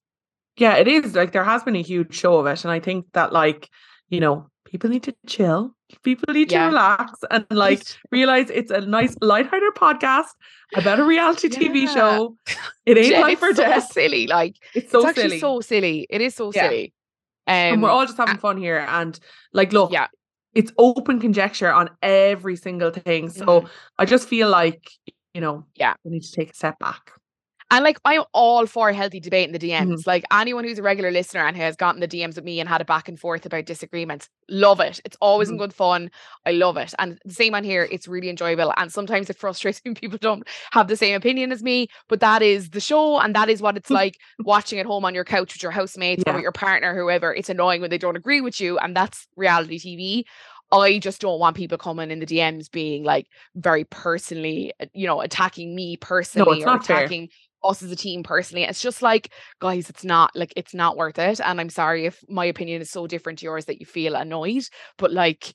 yeah, 0.57 0.75
it 0.75 0.87
is 0.87 1.15
like 1.15 1.31
there 1.31 1.43
has 1.43 1.63
been 1.63 1.75
a 1.75 1.81
huge 1.81 2.13
show 2.15 2.39
of 2.39 2.47
it. 2.47 2.63
And 2.63 2.71
I 2.71 2.79
think 2.79 3.05
that 3.13 3.31
like, 3.31 3.69
you 4.09 4.19
know, 4.19 4.49
people 4.65 4.89
need 4.89 5.03
to 5.03 5.15
chill. 5.27 5.73
People 6.03 6.33
need 6.33 6.51
yeah. 6.51 6.63
to 6.63 6.67
relax 6.67 7.19
and 7.31 7.45
like 7.49 7.81
realize 8.11 8.49
it's 8.49 8.71
a 8.71 8.81
nice 8.81 9.15
lighthearted 9.21 9.75
podcast 9.75 10.27
about 10.75 10.99
a 10.99 11.05
reality 11.05 11.47
yeah. 11.51 11.59
TV 11.59 11.93
show. 11.93 12.35
It 12.85 12.97
ain't 12.97 13.21
life 13.21 13.41
or 13.41 13.53
so 13.53 13.63
death. 13.63 13.91
silly. 13.91 14.27
Like 14.27 14.55
it's 14.73 14.91
so 14.91 15.07
it's 15.07 15.19
silly. 15.19 15.39
so 15.39 15.61
silly. 15.61 16.07
It 16.09 16.21
is 16.21 16.35
so 16.35 16.51
yeah. 16.53 16.67
silly. 16.67 16.93
Um, 17.45 17.53
and 17.53 17.83
we're 17.83 17.89
all 17.89 18.05
just 18.05 18.17
having 18.17 18.37
fun 18.37 18.57
here. 18.57 18.85
And 18.89 19.17
like, 19.53 19.71
look, 19.71 19.91
yeah, 19.93 20.07
it's 20.53 20.71
open 20.77 21.19
conjecture 21.19 21.71
on 21.71 21.89
every 22.01 22.57
single 22.57 22.91
thing. 22.91 23.29
So 23.29 23.45
mm. 23.45 23.69
I 23.97 24.05
just 24.05 24.27
feel 24.27 24.49
like, 24.49 24.89
you 25.33 25.39
know, 25.39 25.65
yeah, 25.75 25.93
we 26.03 26.11
need 26.11 26.23
to 26.23 26.31
take 26.31 26.51
a 26.51 26.55
step 26.55 26.79
back. 26.79 27.11
And 27.69 27.83
like 27.83 27.99
I'm 28.05 28.23
all 28.33 28.65
for 28.65 28.93
healthy 28.93 29.19
debate 29.19 29.47
in 29.47 29.53
the 29.53 29.59
DMs. 29.59 29.87
Mm-hmm. 29.87 30.09
Like 30.09 30.23
anyone 30.31 30.63
who's 30.63 30.79
a 30.79 30.83
regular 30.83 31.11
listener 31.11 31.45
and 31.45 31.57
has 31.57 31.75
gotten 31.75 31.99
the 31.99 32.07
DMs 32.07 32.35
with 32.35 32.45
me 32.45 32.59
and 32.59 32.69
had 32.69 32.79
a 32.79 32.85
back 32.85 33.09
and 33.09 33.19
forth 33.19 33.45
about 33.45 33.65
disagreements, 33.65 34.29
love 34.49 34.79
it. 34.79 35.01
It's 35.03 35.17
always 35.19 35.49
mm-hmm. 35.49 35.55
in 35.55 35.59
good 35.59 35.73
fun. 35.73 36.11
I 36.45 36.51
love 36.51 36.77
it. 36.77 36.93
And 36.97 37.19
the 37.25 37.33
same 37.33 37.53
on 37.55 37.65
here, 37.65 37.87
it's 37.91 38.07
really 38.07 38.29
enjoyable. 38.29 38.73
And 38.77 38.91
sometimes 38.91 39.29
it 39.29 39.37
frustrates 39.37 39.81
me 39.85 39.93
people 39.93 40.17
don't 40.21 40.47
have 40.71 40.87
the 40.87 40.95
same 40.95 41.15
opinion 41.15 41.51
as 41.51 41.61
me, 41.61 41.87
but 42.07 42.21
that 42.21 42.41
is 42.41 42.69
the 42.69 42.79
show 42.79 43.19
and 43.19 43.35
that 43.35 43.49
is 43.49 43.61
what 43.61 43.75
it's 43.75 43.89
like 43.97 44.15
watching 44.39 44.79
at 44.79 44.85
home 44.85 45.03
on 45.03 45.13
your 45.13 45.25
couch 45.25 45.53
with 45.53 45.63
your 45.63 45.71
housemates 45.71 46.23
yeah. 46.25 46.31
or 46.31 46.35
with 46.35 46.43
your 46.43 46.51
partner, 46.53 46.95
whoever. 46.95 47.33
It's 47.33 47.49
annoying 47.49 47.81
when 47.81 47.89
they 47.89 47.97
don't 47.97 48.15
agree 48.15 48.39
with 48.39 48.61
you, 48.61 48.77
and 48.77 48.95
that's 48.95 49.27
reality 49.35 49.77
TV. 49.77 50.23
I 50.71 50.99
just 50.99 51.21
don't 51.21 51.39
want 51.39 51.55
people 51.55 51.77
coming 51.77 52.11
in 52.11 52.19
the 52.19 52.25
DMs 52.25 52.69
being 52.69 53.03
like 53.03 53.27
very 53.55 53.85
personally, 53.85 54.73
uh, 54.81 54.87
you 54.93 55.07
know, 55.07 55.21
attacking 55.21 55.73
me 55.73 55.95
personally 55.95 56.59
no, 56.59 56.73
or 56.73 56.75
attacking 56.77 57.27
fair 57.27 57.37
us 57.67 57.83
as 57.83 57.91
a 57.91 57.95
team 57.95 58.23
personally. 58.23 58.63
It's 58.63 58.81
just 58.81 59.01
like, 59.01 59.31
guys, 59.59 59.89
it's 59.89 60.03
not 60.03 60.35
like 60.35 60.53
it's 60.55 60.73
not 60.73 60.97
worth 60.97 61.19
it. 61.19 61.39
And 61.39 61.59
I'm 61.59 61.69
sorry 61.69 62.05
if 62.05 62.23
my 62.29 62.45
opinion 62.45 62.81
is 62.81 62.91
so 62.91 63.07
different 63.07 63.39
to 63.39 63.45
yours 63.45 63.65
that 63.65 63.79
you 63.79 63.85
feel 63.85 64.15
annoyed, 64.15 64.63
but 64.97 65.11
like 65.11 65.53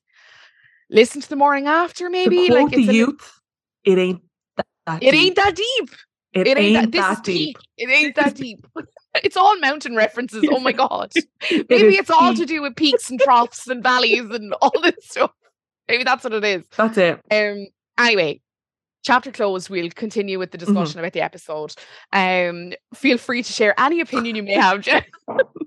listen 0.90 1.20
to 1.20 1.28
the 1.28 1.36
morning 1.36 1.66
after, 1.66 2.10
maybe. 2.10 2.48
like 2.50 2.70
the 2.70 2.82
youth, 2.82 3.40
it 3.84 3.98
ain't 3.98 4.22
that, 4.56 5.02
it 5.02 5.12
deep. 5.12 5.14
ain't 5.14 5.36
that 5.36 5.56
deep. 5.56 5.90
It, 6.32 6.46
it 6.46 6.58
ain't, 6.58 6.76
ain't, 6.76 6.92
that, 6.92 7.16
that 7.16 7.24
deep. 7.24 7.56
It 7.76 7.90
ain't 7.90 8.14
that 8.16 8.34
deep. 8.34 8.66
It's 9.22 9.36
all 9.36 9.58
mountain 9.58 9.94
references. 9.94 10.42
Oh 10.50 10.58
my 10.58 10.72
god. 10.72 11.12
Maybe 11.50 11.96
it's 11.96 12.08
all 12.08 12.32
to 12.32 12.46
do 12.46 12.62
with 12.62 12.76
peaks 12.76 13.10
and 13.10 13.20
troughs 13.20 13.68
and 13.68 13.82
valleys 13.82 14.24
and 14.30 14.54
all 14.62 14.72
this 14.82 14.94
stuff. 15.02 15.32
Maybe 15.86 16.02
that's 16.02 16.24
what 16.24 16.32
it 16.32 16.42
is. 16.42 16.64
That's 16.74 16.96
it. 16.96 17.20
Um 17.30 17.66
anyway, 17.98 18.40
chapter 19.02 19.30
closed, 19.30 19.68
we'll 19.68 19.90
continue 19.90 20.38
with 20.38 20.50
the 20.50 20.58
mm-hmm. 20.58 20.72
discussion 20.72 20.92
mm-hmm. 20.92 20.98
about 21.00 21.12
the 21.12 21.20
episode. 21.20 21.74
Um, 22.12 22.72
feel 22.94 23.18
free 23.18 23.42
to 23.42 23.52
share 23.52 23.78
any 23.78 24.00
opinion 24.00 24.36
you 24.36 24.42
may 24.42 24.54
have, 24.54 24.84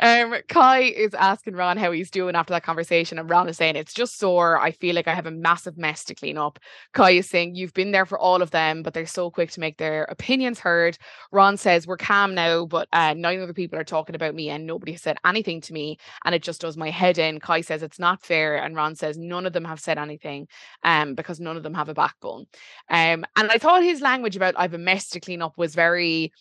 um, 0.00 0.34
Kai 0.48 0.80
is 0.80 1.14
asking 1.14 1.54
Ron 1.54 1.76
how 1.76 1.92
he's 1.92 2.10
doing 2.10 2.34
after 2.34 2.52
that 2.52 2.62
conversation, 2.62 3.18
and 3.18 3.28
Ron 3.28 3.48
is 3.48 3.56
saying 3.56 3.76
it's 3.76 3.94
just 3.94 4.18
sore. 4.18 4.58
I 4.58 4.72
feel 4.72 4.94
like 4.94 5.08
I 5.08 5.14
have 5.14 5.26
a 5.26 5.30
massive 5.30 5.76
mess 5.76 6.04
to 6.04 6.14
clean 6.14 6.38
up. 6.38 6.58
Kai 6.92 7.12
is 7.12 7.28
saying 7.28 7.54
you've 7.54 7.74
been 7.74 7.92
there 7.92 8.06
for 8.06 8.18
all 8.18 8.42
of 8.42 8.50
them, 8.50 8.82
but 8.82 8.94
they're 8.94 9.06
so 9.06 9.30
quick 9.30 9.50
to 9.52 9.60
make 9.60 9.78
their 9.78 10.04
opinions 10.04 10.58
heard. 10.58 10.98
Ron 11.30 11.56
says 11.56 11.86
we're 11.86 11.96
calm 11.96 12.34
now, 12.34 12.66
but 12.66 12.88
uh, 12.92 13.14
nine 13.14 13.40
other 13.40 13.54
people 13.54 13.78
are 13.78 13.84
talking 13.84 14.14
about 14.14 14.34
me, 14.34 14.50
and 14.50 14.66
nobody 14.66 14.92
has 14.92 15.02
said 15.02 15.18
anything 15.24 15.60
to 15.62 15.72
me, 15.72 15.98
and 16.24 16.34
it 16.34 16.42
just 16.42 16.60
does 16.60 16.76
my 16.76 16.90
head 16.90 17.18
in. 17.18 17.40
Kai 17.40 17.60
says 17.60 17.82
it's 17.82 17.98
not 17.98 18.22
fair, 18.22 18.56
and 18.56 18.76
Ron 18.76 18.94
says 18.94 19.18
none 19.18 19.46
of 19.46 19.52
them 19.52 19.64
have 19.64 19.80
said 19.80 19.98
anything, 19.98 20.48
um, 20.82 21.14
because 21.14 21.40
none 21.40 21.56
of 21.56 21.62
them 21.62 21.74
have 21.74 21.88
a 21.88 21.94
backbone. 21.94 22.46
Um, 22.88 23.24
and 23.36 23.50
I 23.50 23.58
thought 23.58 23.82
his 23.82 24.00
language 24.00 24.36
about 24.36 24.54
I 24.56 24.62
have 24.62 24.74
a 24.74 24.78
mess 24.78 25.08
to 25.10 25.20
clean 25.20 25.42
up 25.42 25.56
was 25.56 25.74
very 25.74 26.32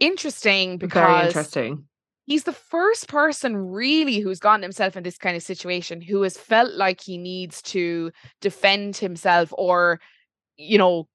interesting 0.00 0.78
because 0.78 0.92
very 0.92 1.26
interesting 1.26 1.88
he's 2.28 2.44
the 2.44 2.52
first 2.52 3.08
person 3.08 3.56
really 3.56 4.18
who's 4.18 4.38
gotten 4.38 4.62
himself 4.62 4.96
in 4.96 5.02
this 5.02 5.16
kind 5.16 5.34
of 5.34 5.42
situation 5.42 6.00
who 6.02 6.22
has 6.22 6.36
felt 6.36 6.72
like 6.74 7.00
he 7.00 7.16
needs 7.16 7.62
to 7.62 8.12
defend 8.40 8.96
himself 8.96 9.52
or 9.56 9.98
you 10.56 10.78
know 10.78 11.08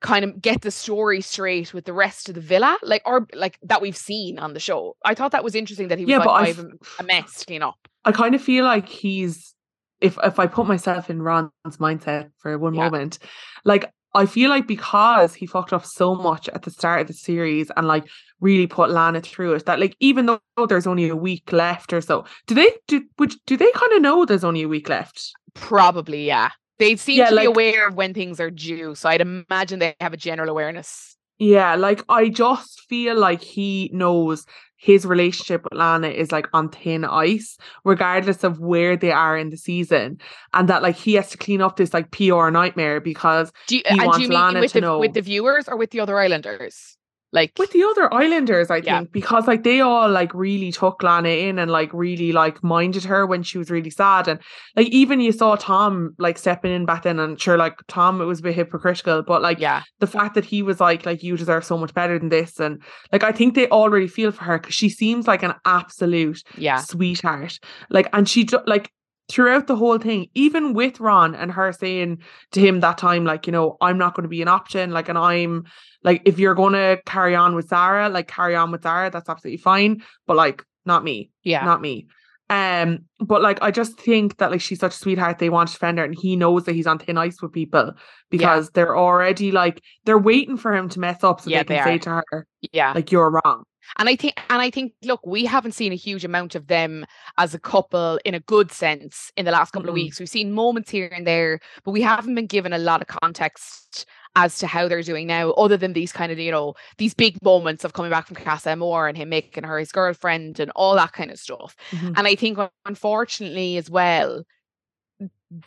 kind 0.00 0.24
of 0.24 0.40
get 0.40 0.60
the 0.60 0.70
story 0.70 1.20
straight 1.20 1.72
with 1.72 1.84
the 1.84 1.92
rest 1.92 2.28
of 2.28 2.34
the 2.34 2.40
villa 2.40 2.76
like 2.82 3.02
or 3.06 3.26
like 3.34 3.58
that 3.62 3.80
we've 3.80 3.96
seen 3.96 4.38
on 4.38 4.52
the 4.52 4.60
show 4.60 4.96
i 5.04 5.14
thought 5.14 5.32
that 5.32 5.44
was 5.44 5.54
interesting 5.54 5.88
that 5.88 5.98
he 5.98 6.04
was 6.04 6.10
yeah, 6.10 6.18
like 6.18 6.28
i 6.28 6.46
have 6.48 6.66
a 6.98 7.02
mess 7.04 7.44
clean 7.44 7.62
up 7.62 7.78
i 8.04 8.12
kind 8.12 8.34
of 8.34 8.42
feel 8.42 8.64
like 8.64 8.88
he's 8.88 9.54
if 10.00 10.18
if 10.22 10.38
i 10.38 10.46
put 10.46 10.66
myself 10.66 11.08
in 11.08 11.22
ron's 11.22 11.50
mindset 11.78 12.30
for 12.38 12.56
one 12.58 12.74
yeah. 12.74 12.84
moment 12.84 13.18
like 13.64 13.92
I 14.14 14.26
feel 14.26 14.50
like 14.50 14.66
because 14.66 15.34
he 15.34 15.46
fucked 15.46 15.72
up 15.72 15.84
so 15.84 16.14
much 16.14 16.48
at 16.48 16.62
the 16.62 16.70
start 16.70 17.02
of 17.02 17.06
the 17.08 17.12
series 17.12 17.70
and 17.76 17.86
like 17.86 18.04
really 18.40 18.66
put 18.66 18.90
Lana 18.90 19.20
through 19.20 19.54
it, 19.54 19.66
that 19.66 19.80
like 19.80 19.96
even 20.00 20.26
though 20.26 20.66
there's 20.66 20.86
only 20.86 21.08
a 21.08 21.16
week 21.16 21.52
left 21.52 21.92
or 21.92 22.00
so, 22.00 22.24
do 22.46 22.54
they 22.54 22.70
do 22.86 23.04
which 23.16 23.36
do 23.46 23.56
they 23.56 23.70
kind 23.72 23.92
of 23.92 24.02
know 24.02 24.24
there's 24.24 24.44
only 24.44 24.62
a 24.62 24.68
week 24.68 24.88
left? 24.88 25.32
Probably, 25.54 26.26
yeah. 26.26 26.50
They 26.78 26.96
seem 26.96 27.18
yeah, 27.18 27.30
to 27.30 27.34
like, 27.34 27.42
be 27.42 27.46
aware 27.48 27.88
of 27.88 27.96
when 27.96 28.14
things 28.14 28.38
are 28.40 28.50
due, 28.50 28.94
so 28.94 29.08
I'd 29.08 29.20
imagine 29.20 29.80
they 29.80 29.96
have 30.00 30.12
a 30.12 30.16
general 30.16 30.48
awareness. 30.48 31.16
Yeah, 31.38 31.76
like 31.76 32.04
I 32.08 32.28
just 32.28 32.80
feel 32.88 33.16
like 33.16 33.42
he 33.42 33.90
knows 33.92 34.44
his 34.76 35.04
relationship 35.04 35.64
with 35.64 35.74
Lana 35.74 36.08
is 36.08 36.32
like 36.32 36.46
on 36.52 36.68
thin 36.68 37.04
ice, 37.04 37.56
regardless 37.84 38.44
of 38.44 38.60
where 38.60 38.96
they 38.96 39.12
are 39.12 39.36
in 39.36 39.50
the 39.50 39.56
season, 39.56 40.20
and 40.52 40.68
that 40.68 40.82
like 40.82 40.96
he 40.96 41.14
has 41.14 41.30
to 41.30 41.38
clean 41.38 41.60
up 41.60 41.76
this 41.76 41.94
like 41.94 42.10
PR 42.10 42.50
nightmare 42.50 43.00
because 43.00 43.52
do 43.66 43.76
you, 43.76 43.82
he 43.88 44.00
wants 44.00 44.28
Lana 44.28 44.66
to 44.66 44.72
the, 44.72 44.80
know 44.80 44.98
with 44.98 45.14
the 45.14 45.22
viewers 45.22 45.68
or 45.68 45.76
with 45.76 45.90
the 45.90 46.00
other 46.00 46.18
Islanders 46.18 46.97
like 47.32 47.52
with 47.58 47.70
the 47.72 47.82
other 47.82 48.12
islanders 48.12 48.70
i 48.70 48.76
yeah. 48.76 48.98
think 48.98 49.12
because 49.12 49.46
like 49.46 49.62
they 49.62 49.80
all 49.80 50.08
like 50.08 50.32
really 50.34 50.72
took 50.72 51.02
lana 51.02 51.28
in 51.28 51.58
and 51.58 51.70
like 51.70 51.92
really 51.92 52.32
like 52.32 52.62
minded 52.62 53.04
her 53.04 53.26
when 53.26 53.42
she 53.42 53.58
was 53.58 53.70
really 53.70 53.90
sad. 53.90 54.28
And 54.28 54.40
like 54.76 54.88
even 54.88 55.20
you 55.20 55.32
saw 55.32 55.56
tom 55.56 56.14
like 56.18 56.38
stepping 56.38 56.72
in 56.72 56.86
back 56.86 57.02
then 57.02 57.18
and 57.18 57.40
sure 57.40 57.56
like 57.56 57.74
tom 57.88 58.20
it 58.20 58.24
was 58.24 58.40
a 58.40 58.42
bit 58.42 58.54
hypocritical 58.54 59.22
but 59.22 59.42
like 59.42 59.58
yeah. 59.58 59.82
the 59.98 60.06
fact 60.06 60.34
that 60.34 60.44
he 60.44 60.62
was 60.62 60.80
like 60.80 61.04
like 61.06 61.22
you 61.22 61.36
deserve 61.36 61.64
so 61.64 61.78
much 61.78 61.94
better 61.94 62.18
than 62.18 62.28
this. 62.28 62.60
And 62.60 62.82
like 63.12 63.24
i 63.24 63.32
think 63.32 63.54
they 63.54 63.68
already 63.68 64.06
feel 64.06 64.32
for 64.32 64.44
her 64.44 64.58
because 64.58 64.74
she 64.74 64.88
seems 64.88 65.26
like 65.26 65.42
an 65.42 65.54
absolute 65.64 66.42
yeah. 66.56 66.78
sweetheart. 66.78 67.58
Like 67.90 68.08
and 68.12 68.28
she 68.28 68.46
like 68.66 68.90
throughout 69.28 69.66
the 69.66 69.76
whole 69.76 69.98
thing, 69.98 70.28
even 70.34 70.72
with 70.72 71.00
Ron 71.00 71.34
and 71.34 71.52
her 71.52 71.72
saying 71.72 72.22
to 72.52 72.60
him 72.60 72.80
that 72.80 72.98
time, 72.98 73.24
like, 73.24 73.46
you 73.46 73.52
know, 73.52 73.76
I'm 73.80 73.98
not 73.98 74.14
going 74.14 74.22
to 74.22 74.28
be 74.28 74.42
an 74.42 74.48
option. 74.48 74.90
Like, 74.90 75.08
and 75.08 75.18
I'm 75.18 75.64
like, 76.02 76.22
if 76.24 76.38
you're 76.38 76.54
going 76.54 76.72
to 76.72 77.00
carry 77.04 77.34
on 77.34 77.54
with 77.54 77.68
Zara, 77.68 78.08
like, 78.08 78.28
carry 78.28 78.56
on 78.56 78.70
with 78.70 78.82
Zara, 78.82 79.10
that's 79.10 79.28
absolutely 79.28 79.58
fine. 79.58 80.02
But 80.26 80.36
like, 80.36 80.64
not 80.86 81.04
me. 81.04 81.30
Yeah. 81.42 81.64
Not 81.64 81.80
me. 81.80 82.06
Um, 82.50 83.00
but 83.20 83.42
like, 83.42 83.58
I 83.62 83.70
just 83.70 84.00
think 84.00 84.38
that 84.38 84.50
like 84.50 84.60
she's 84.60 84.80
such 84.80 84.94
a 84.94 84.98
sweetheart. 84.98 85.38
They 85.38 85.50
want 85.50 85.68
to 85.68 85.74
defend 85.74 85.98
her, 85.98 86.04
and 86.04 86.14
he 86.14 86.36
knows 86.36 86.64
that 86.64 86.74
he's 86.74 86.86
on 86.86 86.98
thin 86.98 87.18
ice 87.18 87.42
with 87.42 87.52
people 87.52 87.92
because 88.30 88.66
yeah. 88.66 88.70
they're 88.74 88.96
already 88.96 89.52
like 89.52 89.82
they're 90.04 90.18
waiting 90.18 90.56
for 90.56 90.74
him 90.74 90.88
to 90.90 91.00
mess 91.00 91.22
up 91.22 91.40
so 91.40 91.50
yeah, 91.50 91.62
they 91.62 91.76
can 91.76 91.84
they 91.84 91.92
say 91.92 91.98
to 91.98 92.10
her, 92.10 92.46
"Yeah, 92.72 92.92
like 92.92 93.12
you're 93.12 93.30
wrong." 93.30 93.64
And 93.98 94.08
I 94.08 94.16
think, 94.16 94.34
and 94.50 94.60
I 94.60 94.70
think, 94.70 94.92
look, 95.02 95.24
we 95.26 95.46
haven't 95.46 95.72
seen 95.72 95.92
a 95.92 95.96
huge 95.96 96.24
amount 96.24 96.54
of 96.54 96.66
them 96.66 97.06
as 97.38 97.54
a 97.54 97.58
couple 97.58 98.18
in 98.24 98.34
a 98.34 98.40
good 98.40 98.70
sense 98.70 99.32
in 99.36 99.46
the 99.46 99.50
last 99.50 99.70
couple 99.70 99.84
mm-hmm. 99.84 99.88
of 99.90 99.94
weeks. 99.94 100.20
We've 100.20 100.28
seen 100.28 100.52
moments 100.52 100.90
here 100.90 101.10
and 101.14 101.26
there, 101.26 101.60
but 101.84 101.92
we 101.92 102.02
haven't 102.02 102.34
been 102.34 102.46
given 102.46 102.72
a 102.72 102.78
lot 102.78 103.00
of 103.00 103.06
context 103.06 104.06
as 104.36 104.58
to 104.58 104.66
how 104.66 104.88
they're 104.88 105.02
doing 105.02 105.26
now, 105.26 105.50
other 105.52 105.76
than 105.76 105.92
these 105.92 106.12
kind 106.12 106.32
of, 106.32 106.38
you 106.38 106.50
know, 106.50 106.74
these 106.98 107.14
big 107.14 107.36
moments 107.42 107.84
of 107.84 107.92
coming 107.92 108.10
back 108.10 108.26
from 108.26 108.36
Casa 108.36 108.70
Amor 108.70 109.08
and 109.08 109.16
him 109.16 109.28
making 109.28 109.64
her 109.64 109.78
his 109.78 109.92
girlfriend 109.92 110.60
and 110.60 110.70
all 110.72 110.94
that 110.94 111.12
kind 111.12 111.30
of 111.30 111.38
stuff. 111.38 111.74
Mm-hmm. 111.90 112.12
And 112.16 112.26
I 112.26 112.34
think, 112.34 112.58
unfortunately, 112.84 113.76
as 113.76 113.90
well, 113.90 114.44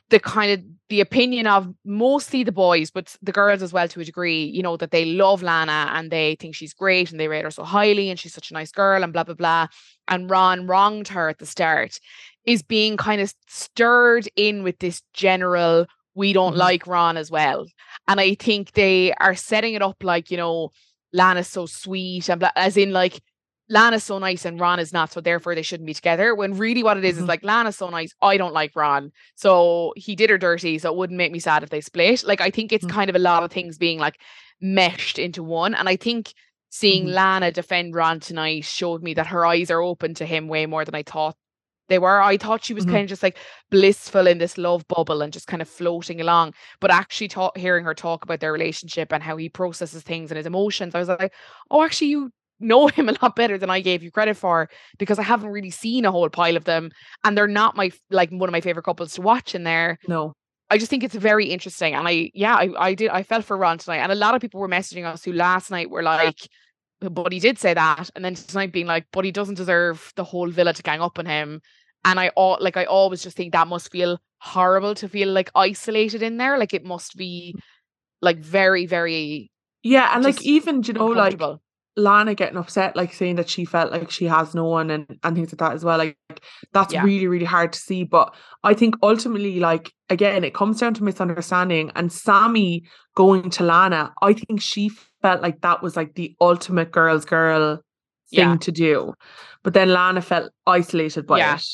the 0.10 0.20
kind 0.20 0.52
of 0.52 0.62
the 0.90 1.02
opinion 1.02 1.48
of 1.48 1.74
mostly 1.84 2.44
the 2.44 2.52
boys, 2.52 2.92
but 2.92 3.16
the 3.22 3.32
girls 3.32 3.64
as 3.64 3.74
well 3.74 3.88
to 3.88 4.00
a 4.00 4.06
degree, 4.06 4.44
you 4.44 4.62
know, 4.62 4.78
that 4.78 4.92
they 4.92 5.06
love 5.06 5.42
Lana 5.42 5.90
and 5.94 6.12
they 6.12 6.36
think 6.40 6.54
she's 6.54 6.74
great 6.74 7.12
and 7.12 7.20
they 7.20 7.28
rate 7.28 7.44
her 7.44 7.52
so 7.52 7.64
highly 7.64 8.10
and 8.10 8.20
she's 8.20 8.34
such 8.34 8.52
a 8.52 8.54
nice 8.54 8.72
girl 8.72 9.04
and 9.04 9.12
blah 9.12 9.24
blah 9.24 9.34
blah. 9.34 9.68
And 10.08 10.30
Ron 10.30 10.68
wronged 10.68 11.08
her 11.10 11.30
at 11.30 11.40
the 11.40 11.46
start 11.46 12.00
is 12.46 12.62
being 12.62 12.98
kind 12.98 13.22
of 13.22 13.34
stirred 13.48 14.28
in 14.36 14.64
with 14.64 14.80
this 14.80 15.02
general 15.14 15.86
we 16.14 16.34
don't 16.34 16.52
mm-hmm. 16.52 16.60
like 16.60 16.88
Ron 16.88 17.18
as 17.18 17.32
well. 17.32 17.66
And 18.08 18.20
I 18.20 18.36
think 18.36 18.74
they 18.74 19.14
are 19.14 19.36
setting 19.36 19.74
it 19.74 19.82
up 19.82 20.04
like, 20.04 20.32
you 20.32 20.38
know, 20.38 20.72
Lana's 21.14 21.48
so 21.48 21.66
sweet 21.66 22.30
and 22.30 22.40
blah, 22.40 22.52
as 22.56 22.78
in 22.78 22.92
like 22.92 23.22
Lana's 23.70 24.04
so 24.04 24.20
nice 24.20 24.44
and 24.44 24.60
Ron 24.60 24.80
is 24.80 24.92
not, 24.92 25.12
so 25.12 25.22
therefore 25.22 25.56
they 25.56 25.62
shouldn't 25.62 25.88
be 25.88 25.94
together. 25.94 26.36
When 26.36 26.58
really 26.58 26.84
what 26.84 26.98
it 26.98 27.06
is, 27.06 27.16
mm-hmm. 27.16 27.24
is 27.24 27.28
like 27.28 27.44
Lana's 27.44 27.78
so 27.78 27.90
nice, 27.90 28.14
I 28.22 28.38
don't 28.38 28.54
like 28.54 28.76
Ron. 28.76 29.12
So 29.36 29.94
he 29.96 30.16
did 30.16 30.30
her 30.30 30.38
dirty, 30.38 30.78
so 30.78 30.92
it 30.92 30.98
wouldn't 30.98 31.18
make 31.18 31.32
me 31.32 31.40
sad 31.40 31.64
if 31.64 31.70
they 31.70 31.82
split. 31.82 32.24
Like 32.26 32.42
I 32.42 32.50
think 32.50 32.74
it's 32.74 32.86
mm-hmm. 32.86 32.96
kind 32.96 33.10
of 33.10 33.16
a 33.16 33.20
lot 33.20 33.44
of 33.44 33.52
things 33.52 33.78
being 33.78 33.98
like 33.98 34.20
meshed 34.60 35.18
into 35.20 35.42
one. 35.42 35.74
And 35.74 35.88
I 35.88 35.96
think 35.96 36.34
seeing 36.70 37.06
mm-hmm. 37.06 37.14
Lana 37.14 37.52
defend 37.52 37.96
Ron 37.96 38.20
tonight 38.20 38.66
showed 38.66 39.04
me 39.04 39.14
that 39.14 39.28
her 39.28 39.46
eyes 39.46 39.72
are 39.72 39.82
open 39.82 40.16
to 40.16 40.26
him 40.26 40.48
way 40.48 40.66
more 40.66 40.84
than 40.84 40.96
I 40.96 41.04
thought 41.04 41.38
they 41.92 42.00
were. 42.00 42.22
I 42.22 42.38
thought 42.38 42.64
she 42.64 42.74
was 42.74 42.86
mm-hmm. 42.86 42.94
kind 42.94 43.04
of 43.04 43.10
just 43.10 43.24
like 43.24 43.38
blissful 43.70 44.28
in 44.28 44.38
this 44.38 44.58
love 44.58 44.88
bubble 44.88 45.22
and 45.22 45.34
just 45.34 45.48
kind 45.48 45.62
of 45.62 45.70
floating 45.70 46.22
along. 46.22 46.54
But 46.80 46.92
actually, 46.92 47.28
ta- 47.28 47.52
hearing 47.56 47.86
her 47.86 47.94
talk 47.94 48.24
about 48.24 48.40
their 48.40 48.54
relationship 48.54 49.12
and 49.12 49.22
how 49.22 49.38
he 49.38 49.50
processes 49.50 50.04
things 50.04 50.32
and 50.32 50.38
his 50.38 50.46
emotions, 50.46 50.96
I 50.96 51.00
was 51.00 51.10
like, 51.10 51.34
oh, 51.70 51.84
actually, 51.84 52.08
you 52.08 52.32
know 52.62 52.88
him 52.88 53.10
a 53.10 53.16
lot 53.22 53.36
better 53.36 53.58
than 53.58 53.70
I 53.70 53.82
gave 53.82 54.04
you 54.04 54.12
credit 54.12 54.38
for 54.38 54.70
because 54.98 55.20
I 55.20 55.24
haven't 55.24 55.50
really 55.50 55.72
seen 55.72 56.06
a 56.06 56.12
whole 56.12 56.30
pile 56.30 56.56
of 56.56 56.66
them 56.66 56.92
and 57.24 57.38
they're 57.38 57.48
not 57.48 57.76
my 57.76 57.92
like 58.10 58.30
one 58.30 58.48
of 58.48 58.54
my 58.54 58.62
favorite 58.62 58.84
couples 58.84 59.14
to 59.14 59.22
watch 59.22 59.56
in 59.56 59.64
there. 59.64 59.98
No. 60.08 60.34
I 60.70 60.78
just 60.78 60.90
think 60.90 61.04
it's 61.04 61.16
very 61.16 61.48
interesting. 61.48 61.96
And 61.96 62.08
I 62.08 62.32
yeah, 62.34 62.56
I, 62.56 62.70
I 62.78 62.94
did 62.94 63.10
I 63.10 63.24
fell 63.24 63.42
for 63.42 63.58
Ron 63.58 63.78
tonight. 63.78 63.98
And 63.98 64.12
a 64.12 64.16
lot 64.16 64.36
of 64.36 64.42
people 64.42 64.62
were 64.62 64.70
messaging 64.70 65.06
us 65.06 65.24
who 65.24 65.34
last 65.34 65.70
night 65.70 65.90
were 65.90 66.04
like, 66.04 66.38
but 67.02 67.34
he 67.34 67.40
did 67.40 67.58
say 67.60 67.74
that. 67.74 68.10
And 68.16 68.24
then 68.24 68.36
tonight 68.36 68.72
being 68.72 68.86
like, 68.86 69.06
but 69.12 69.26
he 69.26 69.32
doesn't 69.32 69.56
deserve 69.56 70.14
the 70.16 70.24
whole 70.24 70.50
villa 70.50 70.74
to 70.74 70.84
gang 70.84 71.02
up 71.02 71.20
on 71.20 71.26
him. 71.26 71.62
And 72.04 72.20
I 72.20 72.30
all 72.30 72.58
like 72.60 72.78
I 72.78 72.86
always 72.86 73.24
just 73.24 73.38
think 73.38 73.54
that 73.54 73.68
must 73.68 73.92
feel 73.92 74.20
horrible 74.40 74.96
to 74.96 75.08
feel 75.08 75.30
like 75.30 75.52
isolated 75.56 76.24
in 76.24 76.38
there. 76.38 76.58
Like 76.58 76.74
it 76.74 76.84
must 76.84 77.16
be 77.16 77.56
like 78.22 78.40
very, 78.40 78.86
very 78.86 79.52
Yeah, 79.84 80.12
and 80.14 80.24
like 80.24 80.42
even 80.44 80.84
you 80.84 80.94
know, 80.94 81.08
like 81.08 81.40
Lana 81.98 82.36
getting 82.36 82.58
upset, 82.58 82.96
like 82.96 83.14
saying 83.14 83.36
that 83.36 83.50
she 83.50 83.66
felt 83.66 83.92
like 83.92 84.10
she 84.10 84.26
has 84.26 84.56
no 84.56 84.66
one 84.66 84.90
and, 84.90 85.06
and 85.24 85.36
things 85.36 85.52
like 85.52 85.60
that 85.60 85.74
as 85.74 85.84
well. 85.84 85.98
Like 85.98 86.18
that's 86.72 86.94
yeah. 86.94 87.04
really, 87.04 87.28
really 87.28 87.46
hard 87.46 87.74
to 87.74 87.80
see. 87.80 88.04
But 88.04 88.34
I 88.64 88.74
think 88.74 88.96
ultimately, 89.04 89.60
like 89.60 89.92
again, 90.10 90.44
it 90.44 90.54
comes 90.54 90.80
down 90.80 90.94
to 90.96 91.04
misunderstanding. 91.04 91.92
And 91.96 92.12
Sammy 92.12 92.84
going 93.16 93.50
to 93.52 93.64
Lana, 93.64 94.14
I 94.22 94.34
think 94.34 94.62
she 94.62 94.90
felt 95.22 95.42
like 95.42 95.62
that 95.62 95.84
was 95.84 95.96
like 95.96 96.16
the 96.16 96.36
ultimate 96.40 96.92
girl's 96.92 97.26
girl 97.26 97.82
thing 98.34 98.50
yeah. 98.52 98.58
to 98.58 98.72
do. 98.72 99.14
But 99.64 99.74
then 99.74 99.90
Lana 99.90 100.22
felt 100.22 100.52
isolated 100.66 101.28
by 101.28 101.40
yeah. 101.40 101.56
it. 101.56 101.66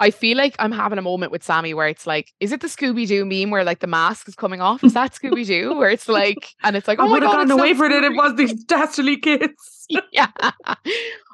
I 0.00 0.10
feel 0.10 0.36
like 0.36 0.54
I'm 0.58 0.72
having 0.72 0.98
a 0.98 1.02
moment 1.02 1.32
with 1.32 1.42
Sammy 1.42 1.74
where 1.74 1.88
it's 1.88 2.06
like, 2.06 2.32
is 2.40 2.52
it 2.52 2.60
the 2.60 2.68
Scooby 2.68 3.06
Doo 3.06 3.24
meme 3.24 3.50
where 3.50 3.64
like 3.64 3.80
the 3.80 3.86
mask 3.86 4.28
is 4.28 4.34
coming 4.34 4.60
off? 4.60 4.84
Is 4.84 4.94
that 4.94 5.12
Scooby 5.12 5.46
Doo? 5.46 5.76
Where 5.76 5.90
it's 5.90 6.08
like, 6.20 6.54
and 6.62 6.76
it's 6.76 6.86
like, 6.86 6.98
oh 7.00 7.06
I 7.06 7.10
would 7.10 7.22
have 7.22 7.32
gone 7.32 7.50
away 7.50 7.74
for 7.74 7.86
it. 7.86 8.04
It 8.04 8.12
was 8.14 8.36
these 8.36 8.64
dastardly 8.64 9.16
kids. 9.16 9.77
yeah, 10.12 10.26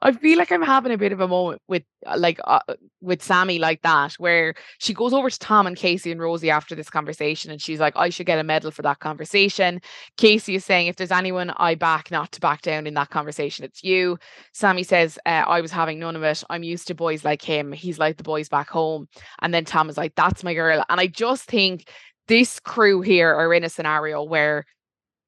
I 0.02 0.12
feel 0.12 0.38
like 0.38 0.52
I'm 0.52 0.62
having 0.62 0.92
a 0.92 0.98
bit 0.98 1.10
of 1.10 1.20
a 1.20 1.26
moment 1.26 1.60
with 1.66 1.82
uh, 2.06 2.16
like 2.16 2.38
uh, 2.44 2.60
with 3.00 3.20
Sammy 3.20 3.58
like 3.58 3.82
that, 3.82 4.12
where 4.14 4.54
she 4.78 4.94
goes 4.94 5.12
over 5.12 5.28
to 5.28 5.38
Tom 5.40 5.66
and 5.66 5.76
Casey 5.76 6.12
and 6.12 6.20
Rosie 6.20 6.50
after 6.50 6.76
this 6.76 6.88
conversation, 6.88 7.50
and 7.50 7.60
she's 7.60 7.80
like, 7.80 7.94
"I 7.96 8.10
should 8.10 8.26
get 8.26 8.38
a 8.38 8.44
medal 8.44 8.70
for 8.70 8.82
that 8.82 9.00
conversation." 9.00 9.80
Casey 10.18 10.54
is 10.54 10.64
saying, 10.64 10.86
"If 10.86 10.94
there's 10.96 11.10
anyone 11.10 11.52
I 11.56 11.74
back 11.74 12.12
not 12.12 12.30
to 12.32 12.40
back 12.40 12.62
down 12.62 12.86
in 12.86 12.94
that 12.94 13.10
conversation, 13.10 13.64
it's 13.64 13.82
you." 13.82 14.18
Sammy 14.52 14.84
says, 14.84 15.18
uh, 15.26 15.42
"I 15.46 15.60
was 15.60 15.72
having 15.72 15.98
none 15.98 16.14
of 16.14 16.22
it. 16.22 16.44
I'm 16.48 16.62
used 16.62 16.86
to 16.88 16.94
boys 16.94 17.24
like 17.24 17.42
him. 17.42 17.72
He's 17.72 17.98
like 17.98 18.18
the 18.18 18.22
boys 18.22 18.48
back 18.48 18.68
home." 18.68 19.08
And 19.42 19.52
then 19.52 19.64
Tom 19.64 19.90
is 19.90 19.96
like, 19.96 20.14
"That's 20.14 20.44
my 20.44 20.54
girl," 20.54 20.84
and 20.88 21.00
I 21.00 21.08
just 21.08 21.44
think 21.46 21.88
this 22.28 22.60
crew 22.60 23.00
here 23.00 23.34
are 23.34 23.52
in 23.52 23.64
a 23.64 23.68
scenario 23.68 24.22
where 24.22 24.64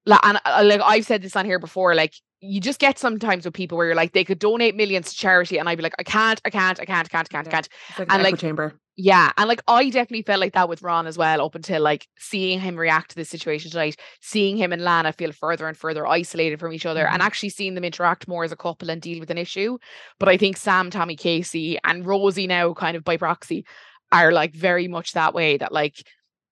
like, 0.06 0.20
and 0.22 0.38
uh, 0.44 0.62
like 0.64 0.80
I've 0.82 1.04
said 1.04 1.22
this 1.22 1.36
on 1.36 1.44
here 1.44 1.58
before, 1.58 1.94
like 1.94 2.14
you 2.40 2.60
just 2.60 2.78
get 2.78 2.98
sometimes 2.98 3.44
with 3.44 3.54
people 3.54 3.78
where 3.78 3.86
you're 3.86 3.96
like 3.96 4.12
they 4.12 4.24
could 4.24 4.38
donate 4.38 4.76
millions 4.76 5.10
to 5.10 5.16
charity 5.16 5.58
and 5.58 5.68
I'd 5.68 5.76
be 5.78 5.82
like 5.82 5.94
I 5.98 6.02
can't 6.02 6.40
I 6.44 6.50
can't 6.50 6.78
I 6.80 6.84
can't 6.84 7.06
I 7.06 7.10
can't 7.10 7.28
I 7.30 7.42
can't 7.42 7.46
I 7.46 7.50
can't. 7.50 7.68
like 7.98 8.12
and 8.12 8.22
like 8.22 8.38
chamber. 8.38 8.74
Yeah 8.96 9.32
and 9.36 9.48
like 9.48 9.62
I 9.66 9.88
definitely 9.88 10.22
felt 10.22 10.40
like 10.40 10.52
that 10.52 10.68
with 10.68 10.82
Ron 10.82 11.06
as 11.06 11.16
well 11.16 11.44
up 11.44 11.54
until 11.54 11.82
like 11.82 12.06
seeing 12.18 12.60
him 12.60 12.76
react 12.76 13.10
to 13.10 13.16
this 13.16 13.30
situation 13.30 13.70
tonight 13.70 13.96
seeing 14.20 14.56
him 14.56 14.72
and 14.72 14.82
Lana 14.82 15.12
feel 15.12 15.32
further 15.32 15.66
and 15.66 15.76
further 15.76 16.06
isolated 16.06 16.60
from 16.60 16.72
each 16.72 16.86
other 16.86 17.04
mm-hmm. 17.04 17.14
and 17.14 17.22
actually 17.22 17.50
seeing 17.50 17.74
them 17.74 17.84
interact 17.84 18.28
more 18.28 18.44
as 18.44 18.52
a 18.52 18.56
couple 18.56 18.90
and 18.90 19.00
deal 19.00 19.20
with 19.20 19.30
an 19.30 19.38
issue. 19.38 19.78
But 20.18 20.28
I 20.28 20.36
think 20.36 20.56
Sam 20.56 20.90
Tommy 20.90 21.16
Casey 21.16 21.78
and 21.84 22.06
Rosie 22.06 22.46
now 22.46 22.74
kind 22.74 22.96
of 22.96 23.04
by 23.04 23.16
proxy 23.16 23.64
are 24.12 24.30
like 24.32 24.54
very 24.54 24.88
much 24.88 25.12
that 25.12 25.34
way 25.34 25.56
that 25.56 25.72
like 25.72 26.02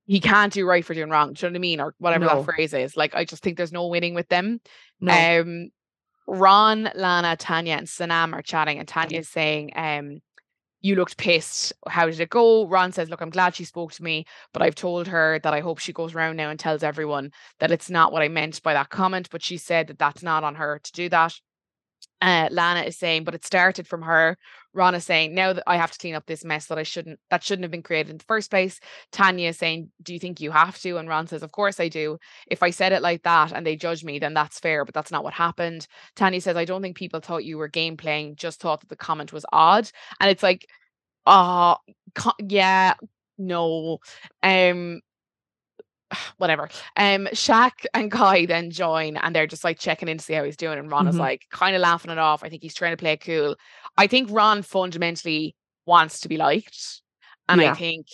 he 0.06 0.20
can't 0.20 0.52
do 0.52 0.66
right 0.66 0.84
for 0.84 0.94
doing 0.94 1.10
wrong. 1.10 1.32
Do 1.32 1.46
you 1.46 1.50
know 1.50 1.52
what 1.54 1.58
I 1.58 1.60
mean? 1.60 1.80
Or 1.80 1.94
whatever 1.98 2.26
no. 2.26 2.36
that 2.36 2.44
phrase 2.44 2.74
is. 2.74 2.96
Like 2.96 3.14
I 3.14 3.24
just 3.24 3.42
think 3.42 3.56
there's 3.56 3.72
no 3.72 3.86
winning 3.86 4.14
with 4.14 4.28
them. 4.28 4.60
No. 5.00 5.40
Um 5.40 5.70
Ron, 6.26 6.90
Lana, 6.94 7.36
Tanya, 7.36 7.74
and 7.74 7.86
Sanam 7.86 8.32
are 8.32 8.40
chatting, 8.40 8.78
and 8.78 8.88
Tanya 8.88 9.18
is 9.18 9.28
saying, 9.28 9.72
um, 9.76 10.22
you 10.84 10.96
looked 10.96 11.16
pissed. 11.16 11.72
How 11.88 12.04
did 12.04 12.20
it 12.20 12.28
go? 12.28 12.66
Ron 12.66 12.92
says, 12.92 13.08
Look, 13.08 13.22
I'm 13.22 13.30
glad 13.30 13.54
she 13.54 13.64
spoke 13.64 13.92
to 13.92 14.02
me, 14.02 14.26
but 14.52 14.60
I've 14.60 14.74
told 14.74 15.08
her 15.08 15.40
that 15.42 15.54
I 15.54 15.60
hope 15.60 15.78
she 15.78 15.94
goes 15.94 16.14
around 16.14 16.36
now 16.36 16.50
and 16.50 16.60
tells 16.60 16.82
everyone 16.82 17.32
that 17.58 17.70
it's 17.70 17.88
not 17.88 18.12
what 18.12 18.20
I 18.20 18.28
meant 18.28 18.62
by 18.62 18.74
that 18.74 18.90
comment. 18.90 19.30
But 19.30 19.42
she 19.42 19.56
said 19.56 19.86
that 19.86 19.98
that's 19.98 20.22
not 20.22 20.44
on 20.44 20.56
her 20.56 20.78
to 20.84 20.92
do 20.92 21.08
that. 21.08 21.40
Uh, 22.20 22.48
Lana 22.50 22.82
is 22.82 22.96
saying, 22.98 23.24
but 23.24 23.34
it 23.34 23.44
started 23.44 23.86
from 23.86 24.02
her. 24.02 24.38
Ron 24.72 24.94
is 24.94 25.04
saying, 25.04 25.34
now 25.34 25.52
that 25.52 25.62
I 25.66 25.76
have 25.76 25.92
to 25.92 25.98
clean 25.98 26.14
up 26.14 26.26
this 26.26 26.44
mess 26.44 26.66
that 26.66 26.78
I 26.78 26.82
shouldn't, 26.82 27.20
that 27.30 27.44
shouldn't 27.44 27.64
have 27.64 27.70
been 27.70 27.82
created 27.82 28.10
in 28.10 28.16
the 28.18 28.24
first 28.24 28.50
place. 28.50 28.80
Tanya 29.12 29.50
is 29.50 29.58
saying, 29.58 29.90
do 30.02 30.12
you 30.12 30.18
think 30.18 30.40
you 30.40 30.50
have 30.50 30.78
to? 30.80 30.96
And 30.96 31.08
Ron 31.08 31.26
says, 31.26 31.42
of 31.42 31.52
course 31.52 31.78
I 31.78 31.88
do. 31.88 32.18
If 32.48 32.62
I 32.62 32.70
said 32.70 32.92
it 32.92 33.02
like 33.02 33.22
that 33.22 33.52
and 33.52 33.64
they 33.66 33.76
judge 33.76 34.02
me, 34.02 34.18
then 34.18 34.34
that's 34.34 34.58
fair, 34.58 34.84
but 34.84 34.94
that's 34.94 35.12
not 35.12 35.22
what 35.22 35.34
happened. 35.34 35.86
Tanya 36.16 36.40
says, 36.40 36.56
I 36.56 36.64
don't 36.64 36.82
think 36.82 36.96
people 36.96 37.20
thought 37.20 37.44
you 37.44 37.58
were 37.58 37.68
game 37.68 37.96
playing, 37.96 38.36
just 38.36 38.60
thought 38.60 38.80
that 38.80 38.88
the 38.88 38.96
comment 38.96 39.32
was 39.32 39.46
odd. 39.52 39.88
And 40.18 40.30
it's 40.30 40.42
like, 40.42 40.66
uh, 41.26 41.76
yeah, 42.40 42.94
no. 43.38 43.98
Um, 44.42 45.02
whatever. 46.38 46.68
Um, 46.96 47.29
Shaq 47.33 47.87
and 47.92 48.11
Kai 48.11 48.46
then 48.46 48.70
join 48.70 49.16
and 49.16 49.35
they're 49.35 49.46
just 49.46 49.64
like 49.64 49.79
checking 49.79 50.09
in 50.09 50.18
to 50.18 50.24
see 50.24 50.35
how 50.35 50.44
he's 50.44 50.57
doing. 50.57 50.79
And 50.79 50.90
Ron 50.90 51.03
mm-hmm. 51.03 51.11
is 51.11 51.16
like 51.16 51.42
kind 51.50 51.77
of 51.77 51.83
laughing 51.83 52.11
it 52.11 52.18
off. 52.18 52.44
I 52.44 52.48
think 52.48 52.62
he's 52.62 52.74
trying 52.74 52.92
to 52.92 53.00
play 53.00 53.16
cool. 53.16 53.57
I 53.96 54.07
think 54.07 54.29
Ron 54.31 54.62
fundamentally 54.62 55.55
wants 55.87 56.20
to 56.20 56.29
be 56.29 56.37
liked. 56.37 57.03
And 57.48 57.61
yeah. 57.61 57.72
I 57.72 57.74
think 57.74 58.07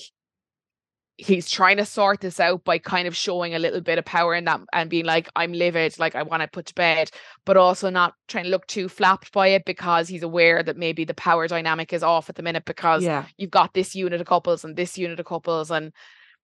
he's 1.21 1.51
trying 1.51 1.77
to 1.77 1.85
sort 1.85 2.21
this 2.21 2.41
out 2.41 2.65
by 2.65 2.79
kind 2.79 3.07
of 3.07 3.15
showing 3.15 3.55
a 3.55 3.59
little 3.59 3.81
bit 3.81 3.99
of 3.99 4.05
power 4.05 4.35
in 4.35 4.45
that 4.47 4.61
and 4.73 4.89
being 4.89 5.05
like, 5.05 5.29
I'm 5.37 5.53
livid, 5.53 5.99
like 5.99 6.15
I 6.15 6.23
want 6.23 6.43
to 6.43 6.49
put 6.49 6.67
to 6.67 6.75
bed, 6.75 7.11
but 7.45 7.57
also 7.57 7.91
not 7.91 8.15
trying 8.27 8.45
to 8.45 8.51
look 8.51 8.67
too 8.67 8.89
flapped 8.89 9.33
by 9.33 9.49
it 9.49 9.65
because 9.65 10.09
he's 10.09 10.23
aware 10.23 10.63
that 10.63 10.77
maybe 10.77 11.05
the 11.05 11.15
power 11.15 11.47
dynamic 11.47 11.93
is 11.93 12.03
off 12.03 12.31
at 12.31 12.37
the 12.37 12.43
minute 12.43 12.65
because 12.65 13.05
yeah. 13.05 13.27
you've 13.37 13.51
got 13.51 13.75
this 13.75 13.95
unit 13.95 14.21
of 14.21 14.27
couples 14.27 14.65
and 14.65 14.77
this 14.77 14.97
unit 14.97 15.21
of 15.21 15.27
couples 15.27 15.71
and 15.71 15.93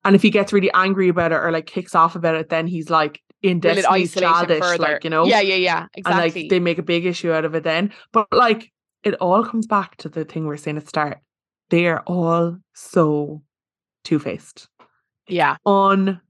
and 0.07 0.14
if 0.14 0.23
he 0.23 0.31
gets 0.31 0.53
really 0.53 0.71
angry 0.73 1.09
about 1.09 1.33
it 1.33 1.35
or 1.35 1.51
like 1.51 1.66
kicks 1.66 1.95
off 1.95 2.14
about 2.14 2.37
it, 2.37 2.49
then 2.49 2.69
he's 2.69 2.88
like 2.88 3.21
in 3.42 3.59
destiny 3.59 4.07
childish, 4.07 4.79
like 4.79 5.03
you 5.03 5.11
know. 5.11 5.27
Yeah, 5.27 5.40
yeah, 5.40 5.57
yeah. 5.57 5.87
Exactly. 5.95 6.25
And 6.25 6.35
like 6.35 6.49
they 6.49 6.61
make 6.61 6.79
a 6.79 6.83
big 6.83 7.05
issue 7.05 7.33
out 7.33 7.45
of 7.45 7.57
it 7.57 7.64
then. 7.64 7.92
But 8.12 8.29
like 8.31 8.73
it 9.03 9.14
all 9.14 9.45
comes 9.45 9.66
back 9.66 9.97
to 9.97 10.09
the 10.09 10.25
thing 10.25 10.47
we're 10.47 10.57
saying 10.59 10.77
at 10.77 10.85
the 10.85 10.88
start. 10.88 11.19
They 11.71 11.88
are 11.88 12.05
all 12.07 12.57
so 12.73 13.42
two 14.05 14.21
faced. 14.21 14.69
Yeah. 15.27 15.57
On 15.64 16.21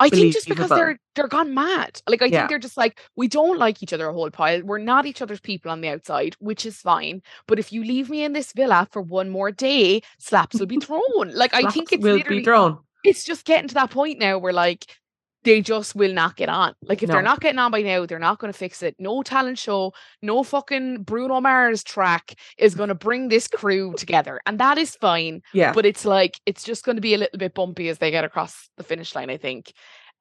I 0.00 0.08
think 0.08 0.32
just 0.32 0.48
because 0.48 0.70
they're 0.70 0.98
they're 1.14 1.28
gone 1.28 1.52
mad. 1.52 2.00
Like 2.08 2.22
I 2.22 2.26
yeah. 2.26 2.38
think 2.38 2.48
they're 2.48 2.58
just 2.58 2.78
like 2.78 2.98
we 3.14 3.28
don't 3.28 3.58
like 3.58 3.82
each 3.82 3.92
other 3.92 4.08
a 4.08 4.12
whole 4.14 4.30
pile. 4.30 4.62
We're 4.62 4.78
not 4.78 5.04
each 5.04 5.20
other's 5.20 5.40
people 5.40 5.70
on 5.70 5.82
the 5.82 5.88
outside, 5.88 6.34
which 6.38 6.64
is 6.64 6.78
fine. 6.78 7.20
But 7.46 7.58
if 7.58 7.74
you 7.74 7.84
leave 7.84 8.08
me 8.08 8.24
in 8.24 8.32
this 8.32 8.54
villa 8.54 8.88
for 8.90 9.02
one 9.02 9.28
more 9.28 9.50
day, 9.50 10.00
slaps 10.18 10.58
will 10.58 10.66
be 10.66 10.78
thrown. 10.78 11.34
Like 11.34 11.52
I 11.52 11.70
think 11.70 11.92
it's 11.92 12.02
will 12.02 12.22
be 12.26 12.42
thrown 12.42 12.78
it's 13.04 13.24
just 13.24 13.44
getting 13.44 13.68
to 13.68 13.74
that 13.74 13.90
point 13.90 14.18
now 14.18 14.38
where 14.38 14.52
like 14.52 14.86
they 15.44 15.60
just 15.60 15.94
will 15.94 16.12
not 16.12 16.36
get 16.36 16.48
on. 16.48 16.74
Like 16.82 17.02
if 17.02 17.08
no. 17.08 17.14
they're 17.14 17.22
not 17.22 17.40
getting 17.40 17.58
on 17.58 17.70
by 17.70 17.82
now, 17.82 18.06
they're 18.06 18.18
not 18.18 18.38
going 18.38 18.52
to 18.52 18.58
fix 18.58 18.82
it. 18.82 18.96
No 18.98 19.22
talent 19.22 19.58
show, 19.58 19.92
no 20.20 20.42
fucking 20.42 21.04
Bruno 21.04 21.40
Mars 21.40 21.84
track 21.84 22.34
is 22.58 22.74
going 22.74 22.88
to 22.88 22.94
bring 22.94 23.28
this 23.28 23.48
crew 23.48 23.94
together, 23.96 24.40
and 24.46 24.58
that 24.58 24.78
is 24.78 24.96
fine. 24.96 25.42
Yeah, 25.54 25.72
but 25.72 25.86
it's 25.86 26.04
like 26.04 26.40
it's 26.44 26.64
just 26.64 26.84
going 26.84 26.96
to 26.96 27.02
be 27.02 27.14
a 27.14 27.18
little 27.18 27.38
bit 27.38 27.54
bumpy 27.54 27.88
as 27.88 27.98
they 27.98 28.10
get 28.10 28.24
across 28.24 28.68
the 28.76 28.84
finish 28.84 29.14
line. 29.14 29.30
I 29.30 29.36
think. 29.36 29.72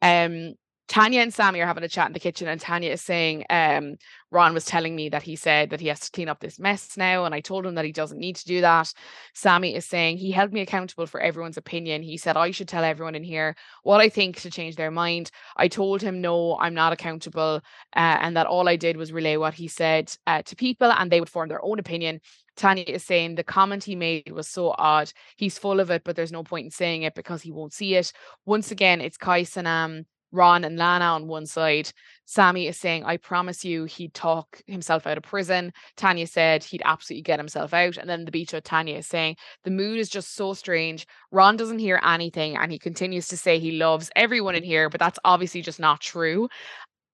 Um, 0.01 0.53
Tanya 0.87 1.19
and 1.19 1.33
Sammy 1.33 1.59
are 1.59 1.67
having 1.67 1.83
a 1.83 1.89
chat 1.89 2.07
in 2.07 2.13
the 2.13 2.19
kitchen, 2.19 2.47
and 2.47 2.61
Tanya 2.61 2.91
is 2.91 3.01
saying, 3.01 3.43
um, 3.49 3.97
Ron 4.31 4.53
was 4.53 4.63
telling 4.63 4.95
me 4.95 5.09
that 5.09 5.21
he 5.23 5.35
said 5.35 5.69
that 5.69 5.81
he 5.81 5.87
has 5.87 5.99
to 5.99 6.11
clean 6.11 6.29
up 6.29 6.39
this 6.39 6.59
mess 6.59 6.95
now, 6.95 7.25
and 7.25 7.35
I 7.35 7.41
told 7.41 7.65
him 7.65 7.75
that 7.75 7.83
he 7.83 7.91
doesn't 7.91 8.19
need 8.19 8.37
to 8.37 8.45
do 8.45 8.61
that. 8.61 8.93
Sammy 9.33 9.75
is 9.75 9.85
saying 9.85 10.17
he 10.17 10.31
held 10.31 10.53
me 10.53 10.61
accountable 10.61 11.05
for 11.05 11.19
everyone's 11.19 11.57
opinion. 11.57 12.03
He 12.03 12.17
said 12.17 12.37
I 12.37 12.51
should 12.51 12.69
tell 12.69 12.85
everyone 12.85 13.15
in 13.15 13.23
here 13.23 13.55
what 13.83 13.99
I 13.99 14.07
think 14.07 14.39
to 14.41 14.49
change 14.49 14.77
their 14.77 14.91
mind. 14.91 15.29
I 15.57 15.67
told 15.67 16.01
him 16.01 16.21
no, 16.21 16.57
I'm 16.57 16.73
not 16.73 16.93
accountable, 16.93 17.61
uh, 17.95 18.17
and 18.21 18.37
that 18.37 18.47
all 18.47 18.69
I 18.69 18.77
did 18.77 18.95
was 18.95 19.11
relay 19.11 19.35
what 19.35 19.53
he 19.55 19.67
said 19.67 20.13
uh, 20.25 20.41
to 20.43 20.55
people, 20.55 20.91
and 20.91 21.11
they 21.11 21.19
would 21.19 21.29
form 21.29 21.49
their 21.49 21.63
own 21.63 21.79
opinion. 21.79 22.21
Tanya 22.55 22.85
is 22.87 23.03
saying 23.03 23.35
the 23.35 23.43
comment 23.43 23.83
he 23.83 23.95
made 23.95 24.31
was 24.31 24.47
so 24.47 24.73
odd. 24.77 25.11
He's 25.35 25.59
full 25.59 25.79
of 25.81 25.91
it, 25.91 26.03
but 26.05 26.15
there's 26.15 26.31
no 26.31 26.43
point 26.43 26.65
in 26.65 26.71
saying 26.71 27.03
it 27.03 27.13
because 27.13 27.41
he 27.41 27.51
won't 27.51 27.73
see 27.73 27.95
it. 27.95 28.11
Once 28.45 28.71
again, 28.71 28.99
it's 28.99 29.17
Kai 29.17 29.43
Sanam 29.43 30.05
Ron 30.31 30.63
and 30.63 30.77
Lana 30.77 31.05
on 31.05 31.27
one 31.27 31.45
side. 31.45 31.91
Sammy 32.25 32.67
is 32.67 32.77
saying, 32.77 33.05
I 33.05 33.17
promise 33.17 33.63
you 33.63 33.85
he'd 33.85 34.13
talk 34.13 34.61
himself 34.67 35.07
out 35.07 35.17
of 35.17 35.23
prison. 35.23 35.71
Tanya 35.95 36.27
said 36.27 36.63
he'd 36.63 36.81
absolutely 36.83 37.21
get 37.21 37.39
himself 37.39 37.73
out. 37.73 37.95
And 37.95 38.09
then 38.09 38.25
the 38.25 38.31
beach 38.31 38.53
of 38.53 38.63
Tanya 38.63 38.97
is 38.97 39.07
saying, 39.07 39.37
the 39.63 39.71
mood 39.71 39.97
is 39.97 40.09
just 40.09 40.35
so 40.35 40.53
strange. 40.53 41.07
Ron 41.31 41.55
doesn't 41.55 41.79
hear 41.79 42.01
anything 42.03 42.57
and 42.57 42.69
he 42.69 42.79
continues 42.79 43.29
to 43.29 43.37
say 43.37 43.59
he 43.59 43.71
loves 43.71 44.11
everyone 44.15 44.55
in 44.55 44.63
here, 44.63 44.89
but 44.89 44.99
that's 44.99 45.19
obviously 45.23 45.61
just 45.61 45.79
not 45.79 46.01
true. 46.01 46.49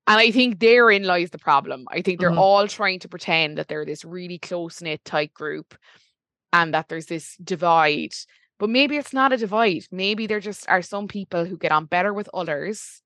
And 0.08 0.20
I 0.20 0.32
think 0.32 0.60
therein 0.60 1.04
lies 1.04 1.30
the 1.30 1.38
problem. 1.38 1.86
I 1.92 2.02
think 2.02 2.20
they're 2.20 2.30
mm-hmm. 2.30 2.40
all 2.40 2.68
trying 2.68 3.00
to 3.00 3.08
pretend 3.08 3.60
that 3.60 3.68
they're 3.68 3.86
this 3.86 4.04
really 4.04 4.40
close 4.40 4.82
knit 4.82 5.06
tight 5.06 5.34
group 5.34 5.76
and 6.52 6.74
that 6.74 6.90
there's 6.90 7.06
this 7.06 7.38
divide. 7.38 8.14
But 8.58 8.70
maybe 8.70 8.98
it's 8.98 9.14
not 9.14 9.32
a 9.32 9.38
divide. 9.38 9.86
Maybe 9.92 10.26
there 10.26 10.40
just 10.40 10.68
are 10.68 10.82
some 10.82 11.08
people 11.08 11.46
who 11.46 11.58
get 11.58 11.72
on 11.72 11.86
better 11.86 12.14
with 12.14 12.30
others 12.34 13.03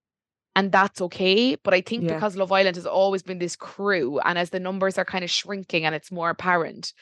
and 0.58 0.72
that's 0.72 1.02
okay. 1.02 1.56
But 1.56 1.76
I 1.76 1.82
think 1.82 2.04
yeah. 2.04 2.15
because 2.15 2.36
Love 2.36 2.52
Island 2.52 2.78
has 2.78 2.88
always 2.88 3.22
been 3.22 3.38
this 3.38 3.56
crew, 3.56 4.20
and 4.26 4.39
as 4.39 4.50
the 4.50 4.60
numbers 4.60 4.98
are 4.98 5.06
kind 5.06 5.24
of 5.24 5.30
shrinking 5.30 5.86
and 5.86 5.93
it's 5.93 6.12
more 6.12 6.32
apparent, 6.32 6.93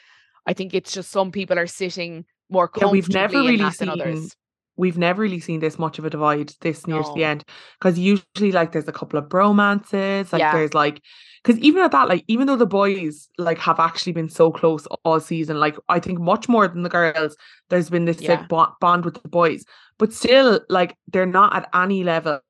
I 0.46 0.52
think 0.52 0.74
it's 0.74 0.92
just 0.92 1.10
some 1.10 1.32
people 1.32 1.58
are 1.58 1.66
sitting 1.66 2.26
more 2.50 2.68
comfortably 2.68 2.98
yeah, 2.98 3.02
we've 3.02 3.08
never 3.08 3.40
really 3.40 3.70
seen, 3.70 3.88
others. 3.88 4.36
We've 4.76 4.98
never 4.98 5.22
really 5.22 5.40
seen 5.40 5.60
this 5.60 5.78
much 5.78 5.98
of 5.98 6.04
a 6.04 6.10
divide 6.10 6.52
this 6.60 6.86
near 6.86 7.00
no. 7.00 7.02
to 7.02 7.12
the 7.14 7.24
end 7.24 7.44
because 7.78 7.98
usually 7.98 8.52
like 8.52 8.72
there's 8.72 8.88
a 8.88 8.92
couple 8.92 9.18
of 9.18 9.26
bromances, 9.26 10.32
like 10.32 10.40
yeah. 10.40 10.52
there's 10.52 10.74
like 10.74 11.00
because 11.42 11.60
even 11.60 11.82
at 11.82 11.92
that, 11.92 12.08
like 12.08 12.24
even 12.28 12.46
though 12.46 12.56
the 12.56 12.66
boys 12.66 13.28
like 13.38 13.58
have 13.58 13.78
actually 13.78 14.12
been 14.12 14.28
so 14.28 14.50
close 14.50 14.86
all 15.04 15.20
season, 15.20 15.58
like 15.60 15.76
I 15.88 16.00
think 16.00 16.18
much 16.18 16.48
more 16.48 16.66
than 16.68 16.82
the 16.82 16.88
girls, 16.88 17.36
there's 17.68 17.90
been 17.90 18.04
this 18.04 18.20
yeah. 18.20 18.46
like 18.50 18.78
bond 18.80 19.04
with 19.04 19.22
the 19.22 19.28
boys 19.28 19.64
but 19.98 20.12
still 20.12 20.60
like 20.68 20.96
they're 21.08 21.26
not 21.26 21.54
at 21.56 21.68
any 21.74 22.04
level 22.04 22.40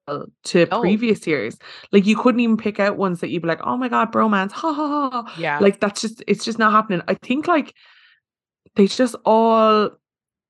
to 0.44 0.66
oh. 0.70 0.80
previous 0.80 1.26
years 1.26 1.56
like 1.92 2.06
you 2.06 2.16
couldn't 2.16 2.40
even 2.40 2.56
pick 2.56 2.80
out 2.80 2.96
ones 2.96 3.20
that 3.20 3.28
you'd 3.28 3.42
be 3.42 3.48
like 3.48 3.60
oh 3.64 3.76
my 3.76 3.88
god 3.88 4.12
bromance 4.12 4.52
ha 4.52 4.72
ha 4.72 5.10
ha 5.10 5.34
yeah 5.38 5.58
like 5.58 5.80
that's 5.80 6.00
just 6.00 6.22
it's 6.26 6.44
just 6.44 6.58
not 6.58 6.72
happening 6.72 7.02
i 7.08 7.14
think 7.14 7.46
like 7.46 7.74
they 8.74 8.86
just 8.86 9.16
all 9.24 9.90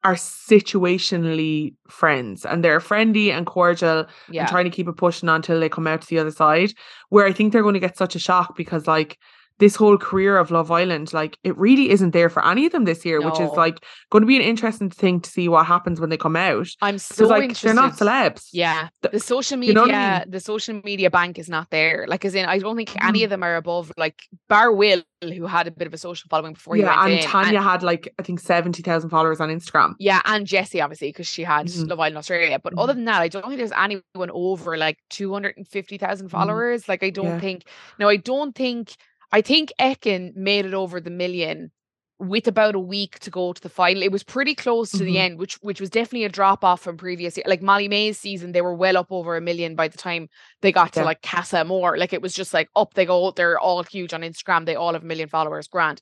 are 0.07 0.15
situationally 0.15 1.75
friends 1.89 2.47
and 2.47 2.63
they're 2.63 2.79
friendly 2.79 3.33
and 3.33 3.45
cordial 3.45 4.07
yeah. 4.31 4.43
and 4.43 4.49
trying 4.49 4.65
to 4.65 4.71
keep 4.71 4.87
it 4.87 4.97
pushing 4.97 5.29
until 5.29 5.59
they 5.59 5.69
come 5.69 5.89
out 5.89 6.01
to 6.01 6.07
the 6.07 6.17
other 6.17 6.31
side 6.31 6.73
where 7.09 7.27
i 7.27 7.33
think 7.33 7.53
they're 7.53 7.63
going 7.63 7.75
to 7.75 7.81
get 7.81 7.99
such 7.99 8.15
a 8.15 8.19
shock 8.21 8.57
because 8.57 8.87
like 8.87 9.19
this 9.59 9.77
whole 9.77 9.97
career 9.97 10.37
of 10.37 10.51
Love 10.51 10.71
Island, 10.71 11.13
like 11.13 11.39
it 11.43 11.57
really 11.57 11.91
isn't 11.91 12.11
there 12.11 12.29
for 12.29 12.47
any 12.47 12.67
of 12.67 12.73
them 12.73 12.85
this 12.85 13.05
year, 13.05 13.21
no. 13.21 13.27
which 13.31 13.41
is 13.41 13.51
like 13.53 13.83
going 14.11 14.23
to 14.23 14.27
be 14.27 14.37
an 14.37 14.43
interesting 14.43 14.91
thing 14.91 15.21
to 15.21 15.31
see 15.31 15.49
what 15.49 15.67
happens 15.67 16.01
when 16.01 16.11
they 16.11 16.17
come 16.17 16.37
out. 16.37 16.69
I'm 16.83 16.99
so 16.99 17.27
like 17.27 17.43
interested. 17.43 17.69
they're 17.69 17.75
not 17.75 17.95
celebs. 17.95 18.49
Yeah, 18.53 18.89
the 19.01 19.21
social 19.21 19.57
media, 19.57 19.71
you 19.71 19.75
know 19.75 19.95
I 19.95 20.19
mean? 20.21 20.31
the 20.31 20.41
social 20.41 20.81
media 20.85 21.11
bank 21.11 21.39
is 21.39 21.49
not 21.49 21.71
there. 21.71 22.05
Like, 22.07 22.25
as 22.25 22.35
in, 22.35 22.45
I 22.45 22.59
don't 22.59 22.77
think 22.77 22.91
mm. 22.91 23.09
any 23.09 23.25
of 23.25 23.31
them 23.31 23.43
are 23.43 23.57
above 23.57 23.93
like 23.97 24.23
Bar 24.49 24.73
Will, 24.73 25.03
who 25.23 25.47
had 25.47 25.67
a 25.67 25.71
bit 25.71 25.87
of 25.87 25.95
a 25.95 25.99
social 25.99 26.29
following 26.29 26.55
before. 26.55 26.77
Yeah, 26.77 27.05
and 27.05 27.15
in. 27.15 27.23
Tanya 27.23 27.59
and, 27.59 27.65
had 27.65 27.83
like 27.83 28.13
I 28.19 28.23
think 28.23 28.41
seventy 28.41 28.83
thousand 28.83 29.09
followers 29.11 29.41
on 29.41 29.49
Instagram. 29.49 29.95
Yeah, 29.99 30.21
and 30.27 30.47
Jessie 30.47 30.81
obviously 30.83 31.09
because 31.09 31.27
she 31.27 31.45
had 31.45 31.67
mm. 31.67 31.89
Love 31.89 32.01
Island 32.01 32.19
Australia. 32.19 32.59
But 32.63 32.75
mm. 32.75 32.83
other 32.83 32.93
than 32.93 33.07
that, 33.07 33.23
I 33.23 33.29
don't 33.29 33.43
think 33.43 33.57
there's 33.57 33.73
anyone 33.73 34.31
over 34.31 34.77
like 34.77 34.99
two 35.09 35.33
hundred 35.33 35.57
and 35.57 35.67
fifty 35.67 35.97
thousand 35.97 36.27
mm-hmm. 36.27 36.37
followers. 36.37 36.89
Like, 36.89 37.03
I 37.03 37.11
don't 37.11 37.27
yeah. 37.27 37.41
think. 37.41 37.65
No, 37.99 38.09
I 38.09 38.17
don't 38.17 38.55
think 38.55 38.97
I 39.33 39.41
think 39.41 39.73
Ekin 39.81 40.37
made 40.37 40.67
it 40.67 40.75
over 40.75 41.01
the 41.01 41.11
million 41.11 41.71
with 42.19 42.49
about 42.49 42.75
a 42.75 42.81
week 42.81 43.19
to 43.19 43.31
go 43.31 43.53
to 43.53 43.61
the 43.61 43.69
final. 43.69 44.03
It 44.03 44.13
was 44.13 44.23
pretty 44.23 44.55
close 44.55 44.91
to 44.93 44.99
mm-hmm. 44.99 45.07
the 45.07 45.19
end, 45.19 45.39
which 45.39 45.57
which 45.61 45.81
was 45.81 45.91
definitely 45.91 46.25
a 46.25 46.31
drop 46.31 46.65
off 46.65 46.81
from 46.81 46.97
previous 46.97 47.37
year. 47.37 47.45
Like 47.47 47.63
Molly-Mae's 47.63 48.19
season, 48.19 48.53
they 48.53 48.63
were 48.63 48.75
well 48.75 48.97
up 48.97 49.09
over 49.11 49.37
a 49.37 49.41
million 49.41 49.75
by 49.75 49.89
the 49.89 49.99
time 49.99 50.29
they 50.63 50.73
got 50.73 50.95
to 50.95 51.05
like 51.05 51.23
Casa 51.23 51.59
Amor. 51.59 51.99
Like 51.99 52.13
it 52.13 52.23
was 52.23 52.33
just 52.33 52.55
like 52.55 52.69
up 52.75 52.95
they 52.95 53.05
go. 53.05 53.31
They're 53.33 53.59
all 53.59 53.83
huge 53.83 54.15
on 54.15 54.23
Instagram. 54.23 54.65
They 54.65 54.77
all 54.77 54.95
have 54.95 55.03
a 55.03 55.07
million 55.07 55.29
followers. 55.29 55.69
Grant. 55.69 56.01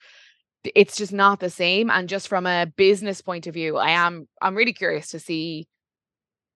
It's 0.75 0.97
just 0.97 1.13
not 1.13 1.41
the 1.41 1.51
same. 1.51 1.91
And 1.91 2.09
just 2.09 2.29
from 2.29 2.47
a 2.47 2.67
business 2.67 3.21
point 3.21 3.47
of 3.47 3.55
view, 3.55 3.77
I 3.77 3.91
am 3.91 4.29
I'm 4.41 4.55
really 4.55 4.73
curious 4.73 5.11
to 5.11 5.19
see 5.19 5.67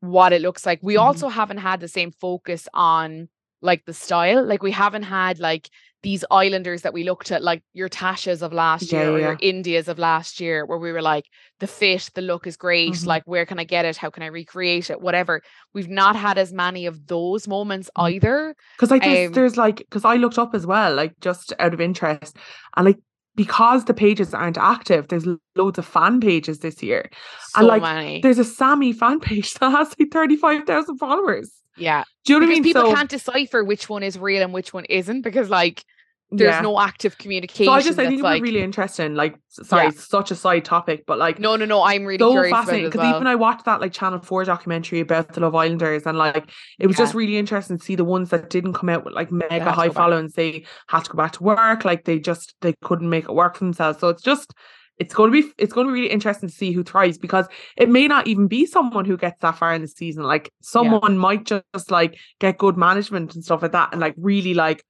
what 0.01 0.33
it 0.33 0.41
looks 0.41 0.65
like. 0.65 0.79
We 0.83 0.95
mm-hmm. 0.95 1.03
also 1.03 1.29
haven't 1.29 1.59
had 1.59 1.81
the 1.81 1.89
same 1.89 2.13
focus 2.13 2.69
on 2.73 3.29
like 3.61 3.85
the 3.85 3.93
style. 3.93 4.45
Like 4.45 4.63
we 4.63 4.71
haven't 4.71 5.03
had 5.03 5.41
like 5.41 5.69
these 6.03 6.25
islanders 6.31 6.83
that 6.83 6.95
we 6.95 7.03
looked 7.03 7.33
at, 7.33 7.43
like 7.43 7.63
your 7.73 7.89
Tashas 7.89 8.43
of 8.43 8.53
last 8.53 8.93
year 8.93 9.03
yeah, 9.03 9.09
or 9.09 9.19
your 9.19 9.37
Indiyahs 9.39 9.89
of 9.89 9.99
last 9.99 10.41
year, 10.41 10.65
where 10.65 10.79
we 10.79 10.93
were 10.93 11.03
like, 11.03 11.25
the 11.59 11.67
fit, 11.67 12.11
the 12.15 12.23
look 12.23 12.47
is 12.47 12.57
great. 12.57 12.93
Mm-hmm. 12.93 13.09
Like, 13.09 13.23
where 13.27 13.45
can 13.45 13.59
I 13.59 13.65
get 13.65 13.85
it? 13.85 13.97
How 13.97 14.11
can 14.11 14.23
I 14.23 14.27
recreate 14.27 14.91
it? 14.91 15.01
Whatever. 15.01 15.43
We've 15.75 15.89
not 15.89 16.15
had 16.15 16.39
as 16.39 16.53
many 16.53 16.87
of 16.87 17.07
those 17.09 17.49
moments 17.49 17.91
mm. 17.97 18.11
either. 18.13 18.55
Because 18.77 18.91
like 18.91 19.03
there's, 19.03 19.29
um, 19.29 19.33
there's 19.33 19.57
like 19.57 19.79
because 19.79 20.05
I 20.05 20.15
looked 20.15 20.39
up 20.39 20.55
as 20.55 20.67
well, 20.67 20.95
like 20.95 21.19
just 21.21 21.53
out 21.59 21.75
of 21.75 21.81
interest, 21.81 22.37
and 22.77 22.87
like 22.87 22.99
because 23.39 23.85
the 23.85 23.95
pages 23.95 24.35
aren't 24.35 24.59
active, 24.59 25.07
there's 25.09 25.27
loads 25.55 25.79
of 25.79 25.87
fan 25.87 26.21
pages 26.21 26.59
this 26.59 26.83
year. 26.83 27.09
So 27.51 27.61
and 27.61 27.69
like 27.69 27.83
many. 27.83 28.21
there's 28.21 28.41
a 28.41 28.45
Sammy 28.45 28.93
fan 28.93 29.21
page 29.29 29.55
that 29.55 29.71
has 29.71 29.95
like 29.99 30.11
35,000 30.11 30.99
followers. 30.99 31.53
Yeah. 31.79 32.05
Do 32.25 32.35
you 32.35 32.41
know 32.41 32.47
because 32.47 32.49
what 32.49 32.53
I 32.53 32.55
mean? 32.55 32.63
People 32.63 32.83
so, 32.83 32.95
can't 32.95 33.11
decipher 33.11 33.65
which 33.65 33.89
one 33.89 34.03
is 34.03 34.19
real 34.19 34.43
and 34.43 34.53
which 34.53 34.73
one 34.73 34.85
isn't 34.87 35.23
because 35.23 35.49
like 35.51 35.85
there's 36.31 36.57
yeah. 36.57 36.61
no 36.61 36.79
active 36.79 37.17
communication. 37.17 37.67
So 37.67 37.73
I 37.73 37.81
just 37.81 37.99
I 37.99 38.05
think 38.05 38.15
it's 38.15 38.23
like, 38.23 38.43
really 38.43 38.61
interesting. 38.61 39.15
Like, 39.15 39.39
sorry, 39.49 39.85
yeah. 39.85 39.91
such 39.93 40.31
a 40.31 40.35
side 40.35 40.63
topic, 40.63 41.05
but 41.07 41.19
like, 41.19 41.39
no, 41.39 41.57
no, 41.57 41.65
no. 41.65 41.83
I'm 41.83 42.05
really 42.05 42.19
so 42.19 42.51
fascinating 42.51 42.89
because 42.89 42.99
well. 42.99 43.17
even 43.17 43.27
I 43.27 43.35
watched 43.35 43.65
that 43.65 43.81
like 43.81 43.93
Channel 43.93 44.21
Four 44.21 44.45
documentary 44.45 45.01
about 45.01 45.33
the 45.33 45.41
Love 45.41 45.55
Islanders, 45.55 46.03
and 46.05 46.19
like 46.19 46.51
it 46.79 46.87
was 46.87 46.99
yeah. 46.99 47.05
just 47.05 47.15
really 47.15 47.39
interesting 47.39 47.79
to 47.79 47.85
see 47.85 47.95
the 47.95 48.05
ones 48.05 48.29
that 48.29 48.51
didn't 48.51 48.75
come 48.75 48.91
out 48.91 49.07
with 49.07 49.15
like 49.15 49.33
mega 49.33 49.73
high 49.73 49.89
followings. 49.89 50.35
They 50.35 50.67
had 50.89 51.05
to 51.05 51.11
go 51.11 51.17
back 51.17 51.33
to 51.33 51.43
work. 51.43 51.87
Like 51.87 52.05
they 52.05 52.19
just 52.19 52.55
they 52.61 52.75
couldn't 52.83 53.09
make 53.09 53.25
it 53.25 53.35
work 53.35 53.57
for 53.57 53.65
themselves. 53.65 53.99
So 53.99 54.11
it's 54.11 54.23
just 54.23 54.53
it's 54.99 55.15
going 55.15 55.33
to 55.33 55.43
be 55.43 55.53
it's 55.59 55.73
going 55.73 55.87
to 55.87 55.93
be 55.93 56.01
really 56.01 56.13
interesting 56.13 56.49
to 56.49 56.55
see 56.55 56.73
who 56.73 56.83
thrives 56.83 57.19
because 57.19 57.47
it 57.77 57.89
may 57.89 58.09
not 58.09 58.27
even 58.27 58.49
be 58.49 58.67
someone 58.67 59.05
who 59.05 59.17
gets 59.17 59.41
that 59.41 59.57
far 59.57 59.73
in 59.73 59.83
the 59.83 59.89
season 59.89 60.23
like 60.23 60.53
someone 60.61 61.15
yeah. 61.15 61.19
might 61.19 61.45
just 61.45 61.91
like 61.91 62.19
get 62.41 62.59
good 62.59 62.77
management 62.77 63.35
and 63.35 63.45
stuff 63.45 63.63
like 63.63 63.73
that 63.73 63.91
and 63.93 64.01
like 64.01 64.15
really 64.17 64.55
like 64.55 64.85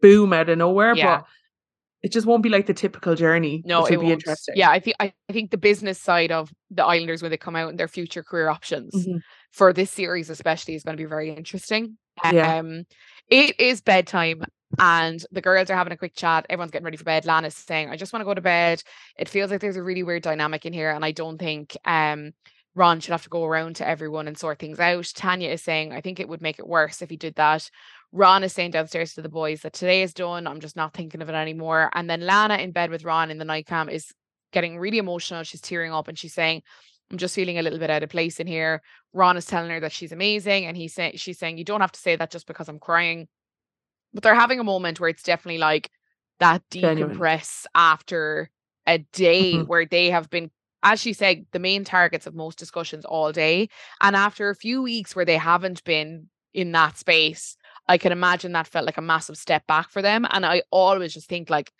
boom 0.00 0.32
out 0.32 0.48
of 0.48 0.58
nowhere 0.58 0.94
yeah. 0.96 1.18
but 1.18 1.26
it 2.02 2.10
just 2.10 2.26
won't 2.26 2.42
be 2.42 2.48
like 2.48 2.66
the 2.66 2.74
typical 2.74 3.14
journey 3.14 3.62
no 3.64 3.84
it 3.86 3.96
will 3.96 4.06
be 4.06 4.12
interesting 4.12 4.54
yeah 4.56 4.70
i 4.70 4.80
think 4.80 4.96
I, 4.98 5.12
think 5.30 5.50
the 5.50 5.58
business 5.58 6.00
side 6.00 6.32
of 6.32 6.52
the 6.70 6.84
islanders 6.84 7.22
when 7.22 7.30
they 7.30 7.36
come 7.36 7.56
out 7.56 7.70
and 7.70 7.78
their 7.78 7.88
future 7.88 8.22
career 8.22 8.48
options 8.48 8.92
mm-hmm. 8.94 9.18
for 9.52 9.72
this 9.72 9.90
series 9.90 10.28
especially 10.28 10.74
is 10.74 10.82
going 10.82 10.96
to 10.96 11.02
be 11.02 11.08
very 11.08 11.30
interesting 11.30 11.96
yeah. 12.32 12.56
um 12.56 12.84
it 13.28 13.58
is 13.60 13.80
bedtime 13.80 14.44
and 14.78 15.24
the 15.30 15.40
girls 15.40 15.70
are 15.70 15.76
having 15.76 15.92
a 15.92 15.96
quick 15.96 16.14
chat. 16.14 16.46
Everyone's 16.48 16.70
getting 16.70 16.84
ready 16.84 16.96
for 16.96 17.04
bed. 17.04 17.26
Lana's 17.26 17.54
saying, 17.54 17.90
I 17.90 17.96
just 17.96 18.12
want 18.12 18.22
to 18.22 18.26
go 18.26 18.34
to 18.34 18.40
bed. 18.40 18.82
It 19.18 19.28
feels 19.28 19.50
like 19.50 19.60
there's 19.60 19.76
a 19.76 19.82
really 19.82 20.02
weird 20.02 20.22
dynamic 20.22 20.64
in 20.66 20.72
here. 20.72 20.90
And 20.90 21.04
I 21.04 21.12
don't 21.12 21.38
think 21.38 21.76
um 21.84 22.32
Ron 22.74 23.00
should 23.00 23.12
have 23.12 23.24
to 23.24 23.28
go 23.28 23.44
around 23.44 23.76
to 23.76 23.86
everyone 23.88 24.28
and 24.28 24.38
sort 24.38 24.58
things 24.58 24.80
out. 24.80 25.12
Tanya 25.14 25.50
is 25.50 25.62
saying, 25.62 25.92
I 25.92 26.00
think 26.00 26.20
it 26.20 26.28
would 26.28 26.40
make 26.40 26.58
it 26.58 26.66
worse 26.66 27.02
if 27.02 27.10
he 27.10 27.16
did 27.16 27.34
that. 27.34 27.70
Ron 28.12 28.44
is 28.44 28.54
saying 28.54 28.70
downstairs 28.70 29.14
to 29.14 29.22
the 29.22 29.28
boys 29.28 29.60
that 29.60 29.74
today 29.74 30.02
is 30.02 30.14
done. 30.14 30.46
I'm 30.46 30.60
just 30.60 30.76
not 30.76 30.94
thinking 30.94 31.20
of 31.20 31.28
it 31.28 31.34
anymore. 31.34 31.90
And 31.94 32.08
then 32.08 32.22
Lana 32.22 32.56
in 32.56 32.72
bed 32.72 32.90
with 32.90 33.04
Ron 33.04 33.30
in 33.30 33.38
the 33.38 33.44
night 33.44 33.66
nightcam 33.68 33.90
is 33.90 34.12
getting 34.52 34.78
really 34.78 34.98
emotional. 34.98 35.42
She's 35.42 35.60
tearing 35.60 35.92
up 35.92 36.08
and 36.08 36.18
she's 36.18 36.32
saying, 36.32 36.62
I'm 37.10 37.18
just 37.18 37.34
feeling 37.34 37.58
a 37.58 37.62
little 37.62 37.78
bit 37.78 37.90
out 37.90 38.02
of 38.02 38.08
place 38.08 38.40
in 38.40 38.46
here. 38.46 38.80
Ron 39.12 39.36
is 39.36 39.44
telling 39.44 39.70
her 39.70 39.80
that 39.80 39.92
she's 39.92 40.12
amazing. 40.12 40.64
And 40.64 40.74
he's 40.74 40.94
saying 40.94 41.16
she's 41.16 41.38
saying, 41.38 41.58
You 41.58 41.64
don't 41.64 41.82
have 41.82 41.92
to 41.92 42.00
say 42.00 42.16
that 42.16 42.30
just 42.30 42.46
because 42.46 42.70
I'm 42.70 42.78
crying 42.78 43.28
but 44.12 44.22
they're 44.22 44.34
having 44.34 44.60
a 44.60 44.64
moment 44.64 45.00
where 45.00 45.08
it's 45.08 45.22
definitely 45.22 45.58
like 45.58 45.90
that 46.40 46.62
decompress 46.70 47.66
after 47.74 48.50
a 48.86 48.98
day 48.98 49.54
mm-hmm. 49.54 49.66
where 49.66 49.86
they 49.86 50.10
have 50.10 50.28
been 50.28 50.50
as 50.82 51.00
she 51.00 51.12
said 51.12 51.46
the 51.52 51.58
main 51.58 51.84
targets 51.84 52.26
of 52.26 52.34
most 52.34 52.58
discussions 52.58 53.04
all 53.04 53.30
day 53.30 53.68
and 54.00 54.16
after 54.16 54.50
a 54.50 54.56
few 54.56 54.82
weeks 54.82 55.14
where 55.14 55.24
they 55.24 55.36
haven't 55.36 55.84
been 55.84 56.28
in 56.52 56.72
that 56.72 56.98
space 56.98 57.56
i 57.88 57.96
can 57.96 58.10
imagine 58.10 58.52
that 58.52 58.66
felt 58.66 58.86
like 58.86 58.98
a 58.98 59.02
massive 59.02 59.36
step 59.36 59.64
back 59.66 59.88
for 59.88 60.02
them 60.02 60.26
and 60.30 60.44
i 60.44 60.62
always 60.70 61.14
just 61.14 61.28
think 61.28 61.48
like 61.48 61.72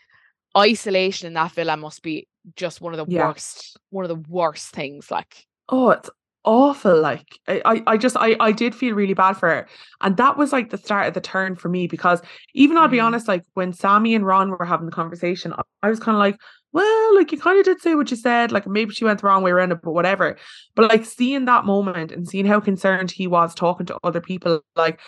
isolation 0.57 1.27
in 1.27 1.35
that 1.35 1.53
villa 1.53 1.77
must 1.77 2.03
be 2.03 2.29
just 2.57 2.81
one 2.81 2.95
of 2.95 3.05
the 3.05 3.13
yeah. 3.13 3.27
worst 3.27 3.77
one 3.91 4.05
of 4.05 4.09
the 4.09 4.31
worst 4.31 4.71
things 4.71 5.11
like 5.11 5.47
oh 5.71 5.91
it's 5.91 6.11
awful. 6.45 7.01
Like 7.01 7.27
I, 7.49 7.83
I 7.87 7.97
just 7.97 8.17
I 8.17 8.37
I 8.41 8.53
did 8.53 8.75
feel 8.75 8.95
really 8.95 9.15
bad 9.15 9.35
for 9.35 9.49
her. 9.49 9.69
And 10.01 10.17
that 10.17 10.37
was 10.37 10.53
like 10.53 10.71
the 10.71 10.79
start 10.79 11.09
of 11.09 11.15
the 11.15 11.21
turn 11.21 11.57
for 11.57 11.69
me 11.69 11.87
because 11.87 12.21
even 12.55 12.77
I'll 12.77 12.89
be 12.89 12.99
mm. 12.99 13.05
honest, 13.05 13.29
like 13.29 13.45
when 13.55 13.73
Sammy 13.73 14.15
and 14.15 14.27
Ron 14.27 14.51
were 14.51 14.65
having 14.65 14.87
the 14.87 14.93
conversation, 14.93 15.55
I 15.83 15.89
was 15.89 16.01
kind 16.01 16.17
of 16.17 16.21
like, 16.21 16.37
well, 16.73 17.15
like 17.17 17.33
you 17.33 17.39
kind 17.39 17.59
of 17.59 17.65
did 17.65 17.81
say 17.81 17.95
what 17.95 18.11
you 18.11 18.17
said, 18.17 18.51
like 18.51 18.67
maybe 18.67 18.95
she 18.95 19.05
went 19.05 19.21
the 19.21 19.27
wrong 19.27 19.43
way 19.43 19.51
around 19.51 19.73
it, 19.73 19.79
but 19.83 19.93
whatever. 19.93 20.37
But 20.75 20.89
like 20.89 21.05
seeing 21.05 21.45
that 21.45 21.65
moment 21.65 22.13
and 22.13 22.27
seeing 22.27 22.47
how 22.47 22.61
concerned 22.61 23.11
he 23.11 23.27
was 23.27 23.55
talking 23.55 23.87
to 23.87 23.99
other 24.03 24.21
people, 24.21 24.63
like 24.75 24.99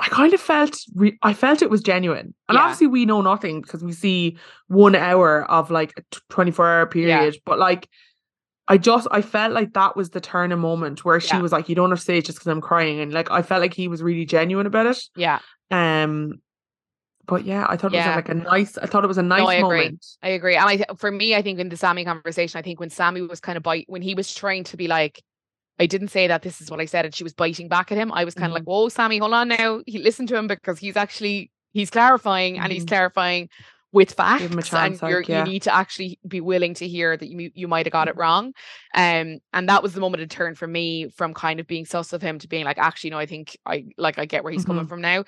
I 0.00 0.08
kind 0.08 0.34
of 0.34 0.40
felt 0.40 0.76
re- 0.96 1.18
I 1.22 1.32
felt 1.32 1.62
it 1.62 1.70
was 1.70 1.80
genuine. 1.80 2.34
And 2.48 2.56
yeah. 2.56 2.62
obviously 2.62 2.88
we 2.88 3.06
know 3.06 3.22
nothing 3.22 3.62
because 3.62 3.84
we 3.84 3.92
see 3.92 4.36
one 4.66 4.96
hour 4.96 5.48
of 5.48 5.70
like 5.70 5.92
a 5.96 6.02
24 6.30 6.68
hour 6.68 6.86
period, 6.86 7.34
yeah. 7.34 7.40
but 7.46 7.60
like 7.60 7.88
I 8.72 8.78
just 8.78 9.06
I 9.10 9.20
felt 9.20 9.52
like 9.52 9.74
that 9.74 9.96
was 9.96 10.08
the 10.08 10.20
turning 10.22 10.58
moment 10.58 11.04
where 11.04 11.20
she 11.20 11.36
yeah. 11.36 11.42
was 11.42 11.52
like, 11.52 11.68
"You 11.68 11.74
don't 11.74 11.90
have 11.90 11.98
to 11.98 12.04
say 12.06 12.16
it 12.16 12.24
just 12.24 12.38
because 12.38 12.46
I'm 12.46 12.62
crying," 12.62 13.00
and 13.00 13.12
like 13.12 13.30
I 13.30 13.42
felt 13.42 13.60
like 13.60 13.74
he 13.74 13.86
was 13.86 14.02
really 14.02 14.24
genuine 14.24 14.64
about 14.64 14.86
it. 14.86 14.98
Yeah. 15.14 15.40
Um. 15.70 16.40
But 17.26 17.44
yeah, 17.44 17.66
I 17.68 17.76
thought 17.76 17.92
yeah. 17.92 18.04
it 18.04 18.08
was 18.08 18.16
like 18.16 18.28
a 18.30 18.34
nice. 18.34 18.78
I 18.78 18.86
thought 18.86 19.04
it 19.04 19.08
was 19.08 19.18
a 19.18 19.22
nice 19.22 19.40
no, 19.40 19.50
I 19.50 19.60
moment. 19.60 19.82
Agree. 19.82 19.98
I 20.22 20.28
agree, 20.28 20.56
and 20.56 20.70
I 20.70 20.76
th- 20.76 20.88
for 20.96 21.10
me, 21.12 21.34
I 21.34 21.42
think 21.42 21.58
in 21.58 21.68
the 21.68 21.76
Sammy 21.76 22.02
conversation, 22.06 22.58
I 22.58 22.62
think 22.62 22.80
when 22.80 22.88
Sammy 22.88 23.20
was 23.20 23.40
kind 23.40 23.58
of 23.58 23.62
bite 23.62 23.84
when 23.88 24.00
he 24.00 24.14
was 24.14 24.34
trying 24.34 24.64
to 24.64 24.78
be 24.78 24.88
like, 24.88 25.22
I 25.78 25.84
didn't 25.84 26.08
say 26.08 26.26
that 26.28 26.40
this 26.40 26.62
is 26.62 26.70
what 26.70 26.80
I 26.80 26.86
said, 26.86 27.04
and 27.04 27.14
she 27.14 27.24
was 27.24 27.34
biting 27.34 27.68
back 27.68 27.92
at 27.92 27.98
him. 27.98 28.10
I 28.10 28.24
was 28.24 28.32
kind 28.32 28.46
of 28.46 28.56
mm-hmm. 28.56 28.66
like, 28.66 28.74
"Whoa, 28.74 28.88
Sammy, 28.88 29.18
hold 29.18 29.34
on 29.34 29.48
now." 29.48 29.82
He 29.86 29.98
listened 29.98 30.28
to 30.30 30.36
him 30.38 30.46
because 30.46 30.78
he's 30.78 30.96
actually 30.96 31.50
he's 31.74 31.90
clarifying, 31.90 32.54
mm-hmm. 32.54 32.64
and 32.64 32.72
he's 32.72 32.84
mm-hmm. 32.84 32.94
clarifying 32.94 33.50
with 33.92 34.12
facts 34.12 34.42
and 34.42 34.54
like, 35.02 35.28
yeah. 35.28 35.44
you 35.44 35.52
need 35.52 35.62
to 35.62 35.74
actually 35.74 36.18
be 36.26 36.40
willing 36.40 36.74
to 36.74 36.88
hear 36.88 37.16
that 37.16 37.28
you 37.28 37.50
you 37.54 37.68
might 37.68 37.86
have 37.86 37.92
got 37.92 38.08
it 38.08 38.12
mm-hmm. 38.12 38.20
wrong 38.20 38.46
um 38.94 39.38
and 39.52 39.68
that 39.68 39.82
was 39.82 39.92
the 39.92 40.00
moment 40.00 40.22
of 40.22 40.28
turn 40.28 40.54
for 40.54 40.66
me 40.66 41.08
from 41.10 41.34
kind 41.34 41.60
of 41.60 41.66
being 41.66 41.84
sus 41.84 42.12
of 42.12 42.22
him 42.22 42.38
to 42.38 42.48
being 42.48 42.64
like 42.64 42.78
actually 42.78 43.10
no 43.10 43.18
I 43.18 43.26
think 43.26 43.56
I 43.66 43.86
like 43.98 44.18
I 44.18 44.24
get 44.24 44.44
where 44.44 44.52
he's 44.52 44.62
mm-hmm. 44.62 44.72
coming 44.72 44.86
from 44.86 45.02
now 45.02 45.24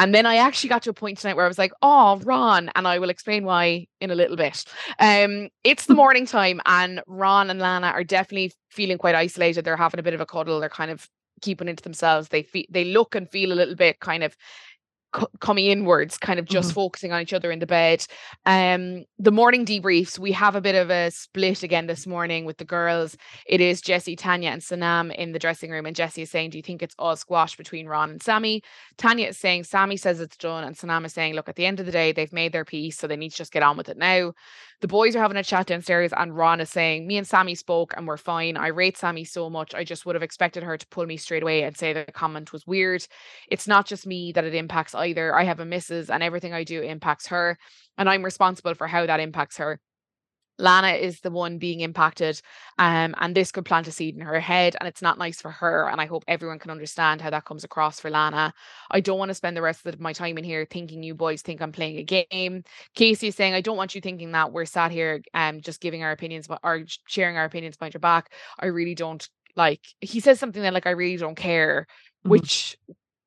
and 0.00 0.14
then 0.14 0.24
I 0.24 0.36
actually 0.36 0.70
got 0.70 0.82
to 0.84 0.90
a 0.90 0.94
point 0.94 1.18
tonight 1.18 1.34
where 1.34 1.44
I 1.44 1.48
was 1.48 1.58
like, 1.58 1.72
oh, 1.82 2.18
Ron, 2.24 2.70
and 2.74 2.88
I 2.88 2.98
will 2.98 3.10
explain 3.10 3.44
why 3.44 3.86
in 4.00 4.10
a 4.10 4.14
little 4.14 4.36
bit. 4.36 4.64
Um, 4.98 5.50
it's 5.62 5.84
the 5.84 5.94
morning 6.02 6.24
time, 6.24 6.58
and 6.64 7.02
Ron 7.06 7.50
and 7.50 7.60
Lana 7.60 7.88
are 7.88 8.02
definitely 8.02 8.52
feeling 8.70 8.96
quite 8.96 9.14
isolated. 9.14 9.62
They're 9.62 9.76
having 9.76 10.00
a 10.00 10.02
bit 10.02 10.14
of 10.14 10.22
a 10.22 10.26
cuddle. 10.26 10.58
They're 10.58 10.70
kind 10.70 10.90
of 10.90 11.06
keeping 11.42 11.68
into 11.68 11.82
themselves. 11.82 12.28
They 12.28 12.42
feel 12.42 12.64
they 12.70 12.84
look 12.84 13.14
and 13.14 13.28
feel 13.28 13.52
a 13.52 13.54
little 13.54 13.74
bit 13.74 14.00
kind 14.00 14.22
of 14.22 14.34
coming 15.40 15.66
inwards, 15.66 16.18
kind 16.18 16.38
of 16.38 16.46
just 16.46 16.68
mm-hmm. 16.68 16.74
focusing 16.74 17.12
on 17.12 17.20
each 17.20 17.32
other 17.32 17.50
in 17.50 17.58
the 17.58 17.66
bed. 17.66 18.06
Um, 18.46 19.04
the 19.18 19.32
morning 19.32 19.66
debriefs, 19.66 20.18
we 20.18 20.32
have 20.32 20.54
a 20.54 20.60
bit 20.60 20.74
of 20.74 20.90
a 20.90 21.10
split 21.10 21.62
again 21.62 21.86
this 21.86 22.06
morning 22.06 22.44
with 22.44 22.58
the 22.58 22.64
girls. 22.64 23.16
It 23.46 23.60
is 23.60 23.80
Jesse, 23.80 24.16
Tanya, 24.16 24.50
and 24.50 24.62
Sanam 24.62 25.14
in 25.14 25.32
the 25.32 25.38
dressing 25.38 25.70
room, 25.70 25.86
and 25.86 25.96
Jesse 25.96 26.22
is 26.22 26.30
saying, 26.30 26.50
"Do 26.50 26.58
you 26.58 26.62
think 26.62 26.82
it's 26.82 26.94
all 26.98 27.16
squash 27.16 27.56
between 27.56 27.86
Ron 27.86 28.10
and 28.10 28.22
Sammy?" 28.22 28.62
Tanya 28.96 29.28
is 29.28 29.38
saying, 29.38 29.64
"Sammy 29.64 29.96
says 29.96 30.20
it's 30.20 30.36
done," 30.36 30.64
and 30.64 30.76
Sanam 30.76 31.04
is 31.04 31.12
saying, 31.12 31.34
"Look, 31.34 31.48
at 31.48 31.56
the 31.56 31.66
end 31.66 31.80
of 31.80 31.86
the 31.86 31.92
day, 31.92 32.12
they've 32.12 32.32
made 32.32 32.52
their 32.52 32.64
peace, 32.64 32.98
so 32.98 33.06
they 33.06 33.16
need 33.16 33.30
to 33.30 33.36
just 33.36 33.52
get 33.52 33.62
on 33.62 33.76
with 33.76 33.88
it 33.88 33.98
now." 33.98 34.32
The 34.80 34.88
boys 34.88 35.14
are 35.14 35.20
having 35.20 35.36
a 35.36 35.44
chat 35.44 35.66
downstairs, 35.66 36.10
and 36.16 36.34
Ron 36.34 36.58
is 36.58 36.70
saying, 36.70 37.06
Me 37.06 37.18
and 37.18 37.26
Sammy 37.26 37.54
spoke 37.54 37.92
and 37.96 38.06
we're 38.06 38.16
fine. 38.16 38.56
I 38.56 38.68
rate 38.68 38.96
Sammy 38.96 39.24
so 39.24 39.50
much. 39.50 39.74
I 39.74 39.84
just 39.84 40.06
would 40.06 40.14
have 40.14 40.22
expected 40.22 40.62
her 40.62 40.78
to 40.78 40.86
pull 40.86 41.04
me 41.04 41.18
straight 41.18 41.42
away 41.42 41.64
and 41.64 41.76
say 41.76 41.92
the 41.92 42.06
comment 42.12 42.50
was 42.50 42.66
weird. 42.66 43.06
It's 43.48 43.68
not 43.68 43.86
just 43.86 44.06
me 44.06 44.32
that 44.32 44.44
it 44.44 44.54
impacts 44.54 44.94
either. 44.94 45.36
I 45.36 45.44
have 45.44 45.60
a 45.60 45.66
missus, 45.66 46.08
and 46.08 46.22
everything 46.22 46.54
I 46.54 46.64
do 46.64 46.80
impacts 46.80 47.26
her, 47.26 47.58
and 47.98 48.08
I'm 48.08 48.24
responsible 48.24 48.74
for 48.74 48.86
how 48.86 49.04
that 49.04 49.20
impacts 49.20 49.58
her. 49.58 49.80
Lana 50.60 50.90
is 50.92 51.20
the 51.20 51.30
one 51.30 51.58
being 51.58 51.80
impacted, 51.80 52.40
um, 52.78 53.14
and 53.18 53.34
this 53.34 53.50
could 53.50 53.64
plant 53.64 53.88
a 53.88 53.92
seed 53.92 54.14
in 54.14 54.20
her 54.20 54.40
head, 54.40 54.76
and 54.78 54.88
it's 54.88 55.02
not 55.02 55.18
nice 55.18 55.40
for 55.40 55.50
her. 55.50 55.88
And 55.88 56.00
I 56.00 56.06
hope 56.06 56.24
everyone 56.28 56.58
can 56.58 56.70
understand 56.70 57.20
how 57.20 57.30
that 57.30 57.44
comes 57.44 57.64
across 57.64 58.00
for 58.00 58.10
Lana. 58.10 58.52
I 58.90 59.00
don't 59.00 59.18
want 59.18 59.30
to 59.30 59.34
spend 59.34 59.56
the 59.56 59.62
rest 59.62 59.86
of 59.86 60.00
my 60.00 60.12
time 60.12 60.38
in 60.38 60.44
here 60.44 60.66
thinking 60.68 61.02
you 61.02 61.14
boys 61.14 61.42
think 61.42 61.60
I'm 61.60 61.72
playing 61.72 61.98
a 61.98 62.04
game. 62.04 62.64
Casey 62.94 63.28
is 63.28 63.34
saying, 63.34 63.54
I 63.54 63.60
don't 63.60 63.76
want 63.76 63.94
you 63.94 64.00
thinking 64.00 64.32
that 64.32 64.52
we're 64.52 64.64
sat 64.64 64.90
here 64.90 65.22
um 65.34 65.60
just 65.60 65.80
giving 65.80 66.02
our 66.02 66.12
opinions 66.12 66.46
but 66.46 66.60
or 66.62 66.82
sharing 67.06 67.36
our 67.36 67.44
opinions 67.44 67.76
behind 67.76 67.94
your 67.94 68.00
back. 68.00 68.32
I 68.58 68.66
really 68.66 68.94
don't 68.94 69.28
like. 69.56 69.80
He 70.00 70.20
says 70.20 70.38
something 70.38 70.62
that 70.62 70.74
like 70.74 70.86
I 70.86 70.90
really 70.90 71.16
don't 71.16 71.34
care, 71.34 71.86
mm-hmm. 72.20 72.30
which 72.30 72.78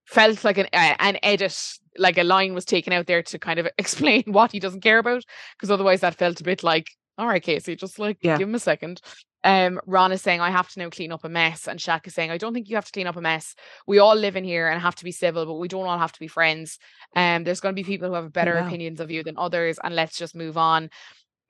felt 0.05 0.43
like 0.43 0.57
an 0.57 0.67
uh, 0.73 0.95
an 0.99 1.17
edit 1.23 1.57
like 1.97 2.17
a 2.17 2.23
line 2.23 2.53
was 2.53 2.65
taken 2.65 2.93
out 2.93 3.07
there 3.07 3.21
to 3.23 3.39
kind 3.39 3.59
of 3.59 3.67
explain 3.77 4.23
what 4.27 4.51
he 4.51 4.59
doesn't 4.59 4.81
care 4.81 4.99
about 4.99 5.23
because 5.55 5.71
otherwise 5.71 6.01
that 6.01 6.15
felt 6.15 6.41
a 6.41 6.43
bit 6.43 6.63
like 6.63 6.87
all 7.17 7.27
right, 7.27 7.43
Casey, 7.43 7.75
just 7.75 7.99
like 7.99 8.17
yeah. 8.21 8.37
give 8.37 8.47
him 8.47 8.55
a 8.55 8.59
second. 8.59 9.01
Um, 9.43 9.79
Ron 9.85 10.13
is 10.13 10.21
saying, 10.21 10.39
I 10.39 10.51
have 10.51 10.69
to 10.69 10.79
now 10.79 10.89
clean 10.89 11.11
up 11.11 11.25
a 11.25 11.29
mess. 11.29 11.67
And 11.67 11.79
Shaq 11.79 12.07
is 12.07 12.13
saying, 12.13 12.31
I 12.31 12.37
don't 12.37 12.53
think 12.53 12.69
you 12.69 12.75
have 12.75 12.85
to 12.85 12.91
clean 12.91 13.07
up 13.07 13.17
a 13.17 13.21
mess. 13.21 13.55
We 13.85 13.99
all 13.99 14.15
live 14.15 14.35
in 14.35 14.43
here 14.43 14.69
and 14.69 14.81
have 14.81 14.95
to 14.95 15.03
be 15.03 15.11
civil, 15.11 15.45
but 15.45 15.55
we 15.55 15.67
don't 15.67 15.85
all 15.85 15.99
have 15.99 16.13
to 16.13 16.19
be 16.19 16.27
friends. 16.27 16.79
Um, 17.15 17.43
there's 17.43 17.59
going 17.59 17.75
to 17.75 17.79
be 17.79 17.85
people 17.85 18.07
who 18.07 18.15
have 18.15 18.31
better 18.31 18.53
yeah. 18.53 18.65
opinions 18.65 18.99
of 18.99 19.11
you 19.11 19.21
than 19.23 19.37
others, 19.37 19.79
and 19.83 19.95
let's 19.95 20.17
just 20.17 20.33
move 20.33 20.57
on. 20.57 20.89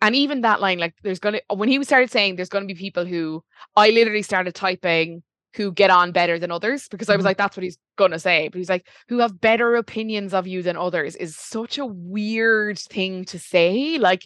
And 0.02 0.16
even 0.16 0.42
that 0.42 0.60
line, 0.60 0.80
like, 0.80 0.96
there's 1.04 1.20
going 1.20 1.36
to, 1.36 1.56
when 1.56 1.70
he 1.70 1.82
started 1.84 2.12
saying 2.12 2.36
there's 2.36 2.50
going 2.50 2.68
to 2.68 2.74
be 2.74 2.78
people 2.78 3.06
who 3.06 3.44
I 3.76 3.92
literally 3.92 4.24
started 4.24 4.56
typing 4.56 5.22
who 5.56 5.72
get 5.72 5.90
on 5.90 6.12
better 6.12 6.40
than 6.40 6.52
others 6.52 6.88
because 6.88 7.10
I 7.10 7.16
was 7.16 7.22
mm-hmm. 7.22 7.28
like, 7.28 7.38
that's 7.38 7.56
what 7.56 7.64
he's 7.64 7.78
gonna 7.96 8.20
say. 8.20 8.48
But 8.48 8.58
he's 8.58 8.70
like, 8.70 8.88
who 9.08 9.20
have 9.20 9.40
better 9.40 9.76
opinions 9.76 10.34
of 10.34 10.48
you 10.48 10.64
than 10.64 10.78
others 10.78 11.16
is 11.16 11.36
such 11.36 11.78
a 11.78 11.86
weird 11.86 12.80
thing 12.80 13.26
to 13.26 13.40
say. 13.40 13.98
Like, 13.98 14.26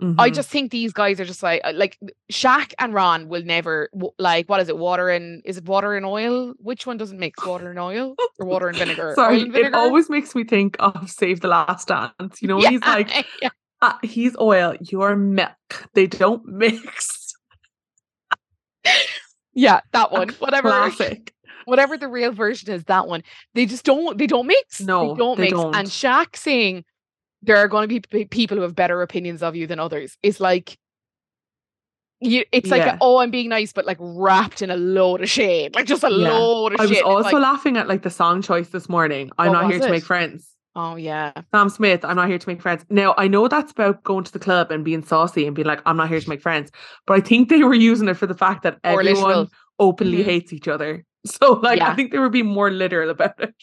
Mm-hmm. 0.00 0.18
I 0.18 0.30
just 0.30 0.48
think 0.48 0.70
these 0.70 0.92
guys 0.92 1.20
are 1.20 1.26
just 1.26 1.42
like 1.42 1.60
uh, 1.62 1.72
like 1.74 1.98
Shaq 2.32 2.72
and 2.78 2.94
Ron 2.94 3.28
will 3.28 3.44
never 3.44 3.90
like 4.18 4.48
what 4.48 4.60
is 4.60 4.68
it 4.68 4.78
water 4.78 5.10
and 5.10 5.42
is 5.44 5.58
it 5.58 5.64
water 5.66 5.94
and 5.94 6.06
oil 6.06 6.54
which 6.58 6.86
one 6.86 6.96
doesn't 6.96 7.18
mix 7.18 7.44
water 7.44 7.68
and 7.70 7.78
oil 7.78 8.14
or 8.38 8.46
water 8.46 8.68
and 8.68 8.78
vinegar 8.78 9.12
sorry 9.16 9.42
and 9.42 9.52
vinegar? 9.52 9.68
it 9.68 9.74
always 9.74 10.08
makes 10.08 10.34
me 10.34 10.44
think 10.44 10.76
of 10.78 11.10
Save 11.10 11.40
the 11.40 11.48
Last 11.48 11.88
Dance 11.88 12.40
you 12.40 12.48
know 12.48 12.60
yeah, 12.60 12.70
he's 12.70 12.80
like 12.80 13.26
yeah. 13.42 13.50
uh, 13.82 13.92
he's 14.02 14.34
oil 14.40 14.74
you're 14.80 15.16
milk 15.16 15.88
they 15.92 16.06
don't 16.06 16.46
mix 16.46 17.34
yeah 19.52 19.80
that 19.92 20.10
one 20.10 20.30
whatever 20.38 20.70
classic 20.70 21.34
whatever 21.66 21.98
the 21.98 22.08
real 22.08 22.32
version 22.32 22.72
is 22.72 22.84
that 22.84 23.06
one 23.06 23.22
they 23.54 23.66
just 23.66 23.84
don't 23.84 24.16
they 24.16 24.26
don't 24.26 24.46
mix 24.46 24.80
no 24.80 25.12
they 25.12 25.18
don't 25.18 25.36
they 25.36 25.42
mix 25.44 25.52
don't. 25.52 25.74
and 25.74 25.88
Shaq 25.88 26.36
saying 26.36 26.84
there 27.42 27.56
are 27.56 27.68
going 27.68 27.88
to 27.88 28.00
be 28.00 28.24
people 28.26 28.56
who 28.56 28.62
have 28.62 28.74
better 28.74 29.02
opinions 29.02 29.42
of 29.42 29.56
you 29.56 29.66
than 29.66 29.78
others. 29.78 30.16
It's 30.22 30.40
like 30.40 30.78
you, 32.20 32.44
it's 32.52 32.68
like 32.68 32.82
yeah. 32.82 32.96
a, 32.96 32.98
oh, 33.00 33.18
I'm 33.18 33.30
being 33.30 33.48
nice, 33.48 33.72
but 33.72 33.86
like 33.86 33.96
wrapped 33.98 34.60
in 34.60 34.70
a 34.70 34.76
load 34.76 35.22
of 35.22 35.30
shade, 35.30 35.74
like 35.74 35.86
just 35.86 36.04
a 36.04 36.10
yeah. 36.10 36.30
load 36.30 36.74
of 36.74 36.80
I 36.80 36.86
shit. 36.86 37.02
I 37.02 37.08
was 37.08 37.24
also 37.24 37.36
like, 37.36 37.42
laughing 37.42 37.76
at 37.78 37.88
like 37.88 38.02
the 38.02 38.10
song 38.10 38.42
choice 38.42 38.68
this 38.68 38.88
morning. 38.88 39.30
I'm 39.38 39.52
not 39.52 39.70
here 39.70 39.80
it? 39.80 39.82
to 39.82 39.90
make 39.90 40.04
friends. 40.04 40.46
Oh 40.76 40.96
yeah, 40.96 41.32
Sam 41.50 41.70
Smith. 41.70 42.04
I'm 42.04 42.16
not 42.16 42.28
here 42.28 42.38
to 42.38 42.48
make 42.48 42.60
friends. 42.60 42.84
Now 42.90 43.14
I 43.16 43.26
know 43.26 43.48
that's 43.48 43.72
about 43.72 44.04
going 44.04 44.24
to 44.24 44.32
the 44.32 44.38
club 44.38 44.70
and 44.70 44.84
being 44.84 45.02
saucy 45.02 45.46
and 45.46 45.56
being 45.56 45.66
like, 45.66 45.80
I'm 45.86 45.96
not 45.96 46.10
here 46.10 46.20
to 46.20 46.28
make 46.28 46.42
friends. 46.42 46.70
But 47.06 47.14
I 47.14 47.20
think 47.20 47.48
they 47.48 47.64
were 47.64 47.74
using 47.74 48.08
it 48.08 48.14
for 48.14 48.26
the 48.26 48.34
fact 48.34 48.64
that 48.64 48.78
everyone 48.84 49.48
openly 49.78 50.18
mm-hmm. 50.18 50.28
hates 50.28 50.52
each 50.52 50.68
other. 50.68 51.04
So 51.26 51.52
like 51.52 51.78
yeah. 51.78 51.90
I 51.90 51.94
think 51.94 52.12
they 52.12 52.18
were 52.18 52.30
being 52.30 52.46
more 52.46 52.70
literal 52.70 53.10
about 53.10 53.38
it. 53.40 53.54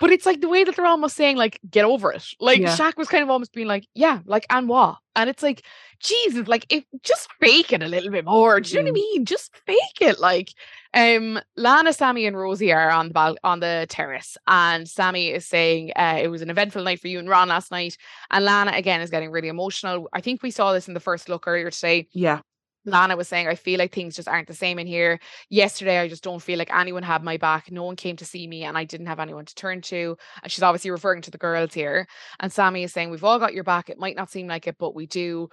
But 0.00 0.10
it's 0.10 0.26
like 0.26 0.40
the 0.40 0.48
way 0.48 0.64
that 0.64 0.76
they're 0.76 0.86
almost 0.86 1.16
saying, 1.16 1.36
like, 1.36 1.58
get 1.70 1.84
over 1.84 2.12
it. 2.12 2.24
Like 2.40 2.60
yeah. 2.60 2.76
Shaq 2.76 2.96
was 2.96 3.08
kind 3.08 3.22
of 3.22 3.30
almost 3.30 3.52
being 3.52 3.66
like, 3.66 3.86
yeah, 3.94 4.20
like, 4.26 4.44
and 4.50 4.68
what? 4.68 4.98
And 5.14 5.30
it's 5.30 5.42
like, 5.42 5.62
Jesus, 6.00 6.46
like, 6.46 6.66
if 6.68 6.84
just 7.02 7.30
fake 7.40 7.72
it 7.72 7.82
a 7.82 7.88
little 7.88 8.10
bit 8.10 8.26
more. 8.26 8.60
Do 8.60 8.68
you 8.68 8.80
mm. 8.80 8.84
know 8.84 8.90
what 8.92 8.98
I 8.98 9.00
mm. 9.00 9.14
mean? 9.14 9.24
Just 9.24 9.56
fake 9.66 10.02
it. 10.02 10.20
Like, 10.20 10.52
um, 10.92 11.40
Lana, 11.56 11.94
Sammy, 11.94 12.26
and 12.26 12.36
Rosie 12.36 12.72
are 12.72 12.90
on 12.90 13.08
the 13.08 13.14
bal- 13.14 13.38
on 13.42 13.60
the 13.60 13.86
terrace, 13.88 14.36
and 14.46 14.86
Sammy 14.86 15.28
is 15.28 15.46
saying 15.46 15.92
uh, 15.96 16.18
it 16.22 16.28
was 16.28 16.42
an 16.42 16.50
eventful 16.50 16.82
night 16.82 17.00
for 17.00 17.08
you 17.08 17.18
and 17.18 17.28
Ron 17.28 17.48
last 17.48 17.70
night, 17.70 17.96
and 18.30 18.44
Lana 18.44 18.72
again 18.74 19.00
is 19.00 19.10
getting 19.10 19.30
really 19.30 19.48
emotional. 19.48 20.08
I 20.12 20.20
think 20.20 20.42
we 20.42 20.50
saw 20.50 20.72
this 20.72 20.88
in 20.88 20.94
the 20.94 21.00
first 21.00 21.28
look 21.28 21.46
earlier 21.46 21.70
today. 21.70 22.08
Yeah. 22.12 22.40
Lana 22.86 23.16
was 23.16 23.28
saying, 23.28 23.48
I 23.48 23.56
feel 23.56 23.78
like 23.78 23.92
things 23.92 24.16
just 24.16 24.28
aren't 24.28 24.48
the 24.48 24.54
same 24.54 24.78
in 24.78 24.86
here. 24.86 25.18
Yesterday, 25.50 25.98
I 25.98 26.08
just 26.08 26.22
don't 26.22 26.42
feel 26.42 26.58
like 26.58 26.72
anyone 26.74 27.02
had 27.02 27.22
my 27.22 27.36
back. 27.36 27.70
No 27.70 27.82
one 27.82 27.96
came 27.96 28.16
to 28.16 28.24
see 28.24 28.46
me, 28.46 28.64
and 28.64 28.78
I 28.78 28.84
didn't 28.84 29.08
have 29.08 29.20
anyone 29.20 29.44
to 29.44 29.54
turn 29.54 29.82
to. 29.82 30.16
And 30.42 30.50
she's 30.50 30.62
obviously 30.62 30.90
referring 30.90 31.22
to 31.22 31.30
the 31.30 31.38
girls 31.38 31.74
here. 31.74 32.06
And 32.40 32.52
Sammy 32.52 32.84
is 32.84 32.92
saying, 32.92 33.10
We've 33.10 33.24
all 33.24 33.38
got 33.38 33.54
your 33.54 33.64
back. 33.64 33.90
It 33.90 33.98
might 33.98 34.16
not 34.16 34.30
seem 34.30 34.46
like 34.46 34.66
it, 34.66 34.76
but 34.78 34.94
we 34.94 35.06
do. 35.06 35.48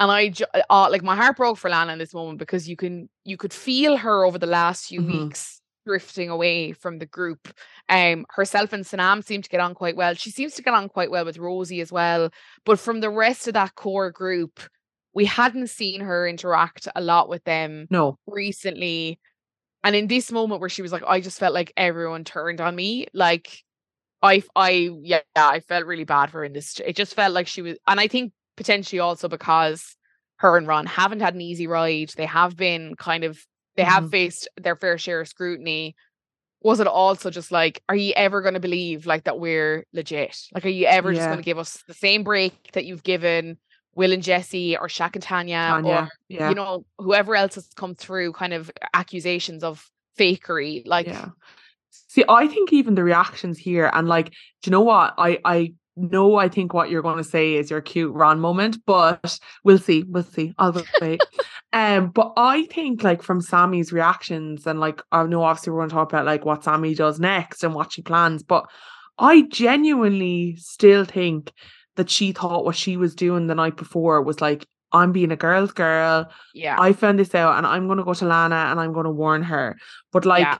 And 0.00 0.10
I 0.12 0.32
uh, 0.70 0.88
like 0.90 1.02
my 1.02 1.16
heart 1.16 1.36
broke 1.36 1.58
for 1.58 1.68
Lana 1.68 1.92
in 1.92 1.98
this 1.98 2.14
moment 2.14 2.38
because 2.38 2.68
you 2.68 2.76
can 2.76 3.08
you 3.24 3.36
could 3.36 3.52
feel 3.52 3.96
her 3.96 4.24
over 4.24 4.38
the 4.38 4.46
last 4.46 4.86
few 4.86 5.00
mm-hmm. 5.00 5.24
weeks 5.24 5.60
drifting 5.88 6.28
away 6.28 6.72
from 6.72 6.98
the 6.98 7.06
group. 7.06 7.48
Um, 7.88 8.26
herself 8.28 8.74
and 8.74 8.84
Sanam 8.84 9.24
seem 9.24 9.40
to 9.40 9.48
get 9.48 9.60
on 9.60 9.74
quite 9.74 9.96
well. 9.96 10.12
She 10.14 10.30
seems 10.30 10.54
to 10.54 10.62
get 10.62 10.74
on 10.74 10.90
quite 10.90 11.10
well 11.10 11.24
with 11.24 11.38
Rosie 11.38 11.80
as 11.80 11.90
well. 11.90 12.30
But 12.66 12.78
from 12.78 13.00
the 13.00 13.08
rest 13.08 13.48
of 13.48 13.54
that 13.54 13.74
core 13.74 14.10
group, 14.10 14.60
we 15.18 15.24
hadn't 15.24 15.66
seen 15.66 16.00
her 16.00 16.28
interact 16.28 16.86
a 16.94 17.00
lot 17.00 17.28
with 17.28 17.42
them 17.42 17.88
no 17.90 18.16
recently 18.28 19.18
and 19.82 19.96
in 19.96 20.06
this 20.06 20.30
moment 20.30 20.60
where 20.60 20.70
she 20.70 20.80
was 20.80 20.92
like 20.92 21.02
i 21.08 21.20
just 21.20 21.40
felt 21.40 21.52
like 21.52 21.72
everyone 21.76 22.22
turned 22.22 22.60
on 22.60 22.76
me 22.76 23.04
like 23.12 23.64
i 24.22 24.40
i 24.54 24.88
yeah 25.02 25.18
i 25.34 25.58
felt 25.58 25.86
really 25.86 26.04
bad 26.04 26.30
for 26.30 26.38
her 26.38 26.44
in 26.44 26.52
this 26.52 26.80
it 26.86 26.94
just 26.94 27.14
felt 27.14 27.34
like 27.34 27.48
she 27.48 27.62
was 27.62 27.76
and 27.88 27.98
i 27.98 28.06
think 28.06 28.32
potentially 28.56 29.00
also 29.00 29.28
because 29.28 29.96
her 30.36 30.56
and 30.56 30.68
ron 30.68 30.86
haven't 30.86 31.18
had 31.18 31.34
an 31.34 31.40
easy 31.40 31.66
ride 31.66 32.10
they 32.16 32.24
have 32.24 32.56
been 32.56 32.94
kind 32.94 33.24
of 33.24 33.44
they 33.76 33.82
have 33.82 34.04
mm-hmm. 34.04 34.10
faced 34.10 34.48
their 34.56 34.76
fair 34.76 34.98
share 34.98 35.20
of 35.20 35.26
scrutiny 35.26 35.96
was 36.62 36.78
it 36.78 36.86
also 36.86 37.28
just 37.28 37.50
like 37.50 37.82
are 37.88 37.96
you 37.96 38.12
ever 38.14 38.40
going 38.40 38.54
to 38.54 38.60
believe 38.60 39.04
like 39.04 39.24
that 39.24 39.40
we're 39.40 39.84
legit 39.92 40.36
like 40.54 40.64
are 40.64 40.68
you 40.68 40.86
ever 40.86 41.10
yeah. 41.10 41.18
just 41.18 41.28
going 41.28 41.38
to 41.38 41.44
give 41.44 41.58
us 41.58 41.82
the 41.88 41.94
same 41.94 42.22
break 42.22 42.70
that 42.72 42.84
you've 42.84 43.02
given 43.02 43.58
will 43.98 44.12
and 44.12 44.22
jesse 44.22 44.76
or 44.76 44.88
shaq 44.88 45.14
and 45.14 45.22
tanya, 45.22 45.56
tanya 45.56 45.90
or 45.90 46.08
yeah. 46.28 46.48
you 46.48 46.54
know 46.54 46.84
whoever 46.98 47.36
else 47.36 47.56
has 47.56 47.68
come 47.76 47.94
through 47.94 48.32
kind 48.32 48.54
of 48.54 48.70
accusations 48.94 49.62
of 49.62 49.90
fakery 50.18 50.86
like 50.86 51.06
yeah 51.06 51.28
see 51.90 52.24
i 52.28 52.46
think 52.46 52.72
even 52.72 52.94
the 52.94 53.04
reactions 53.04 53.58
here 53.58 53.90
and 53.92 54.08
like 54.08 54.30
do 54.30 54.68
you 54.68 54.70
know 54.70 54.80
what 54.80 55.14
i 55.18 55.38
i 55.44 55.72
know 55.98 56.36
I 56.36 56.48
think 56.48 56.72
what 56.72 56.90
you're 56.90 57.02
going 57.02 57.18
to 57.18 57.24
say 57.24 57.54
is 57.54 57.70
your 57.70 57.80
cute 57.80 58.14
Ron 58.14 58.40
moment, 58.40 58.78
but 58.86 59.38
we'll 59.64 59.78
see. 59.78 60.04
We'll 60.04 60.22
see. 60.22 60.54
I'll 60.58 60.80
wait. 61.00 61.20
um, 61.72 62.10
but 62.10 62.32
I 62.36 62.64
think 62.66 63.02
like 63.02 63.22
from 63.22 63.40
Sammy's 63.40 63.92
reactions 63.92 64.66
and 64.66 64.80
like 64.80 65.02
I 65.12 65.24
know 65.24 65.42
obviously 65.42 65.72
we're 65.72 65.80
going 65.80 65.90
to 65.90 65.94
talk 65.94 66.12
about 66.12 66.26
like 66.26 66.44
what 66.44 66.64
Sammy 66.64 66.94
does 66.94 67.20
next 67.20 67.64
and 67.64 67.74
what 67.74 67.92
she 67.92 68.02
plans, 68.02 68.42
but 68.42 68.66
I 69.18 69.42
genuinely 69.42 70.56
still 70.56 71.04
think 71.04 71.52
that 71.98 72.08
she 72.08 72.32
thought 72.32 72.64
what 72.64 72.74
she 72.74 72.96
was 72.96 73.14
doing 73.14 73.46
the 73.46 73.54
night 73.54 73.76
before 73.76 74.22
was 74.22 74.40
like 74.40 74.66
I'm 74.90 75.12
being 75.12 75.30
a 75.30 75.36
girl's 75.36 75.72
girl. 75.72 76.32
Yeah. 76.54 76.76
I 76.80 76.94
found 76.94 77.18
this 77.18 77.34
out 77.34 77.58
and 77.58 77.66
I'm 77.66 77.86
going 77.86 77.98
to 77.98 78.04
go 78.04 78.14
to 78.14 78.24
Lana 78.24 78.68
and 78.70 78.80
I'm 78.80 78.94
going 78.94 79.04
to 79.04 79.10
warn 79.10 79.42
her. 79.42 79.76
But 80.12 80.24
like 80.24 80.44
yeah 80.44 80.58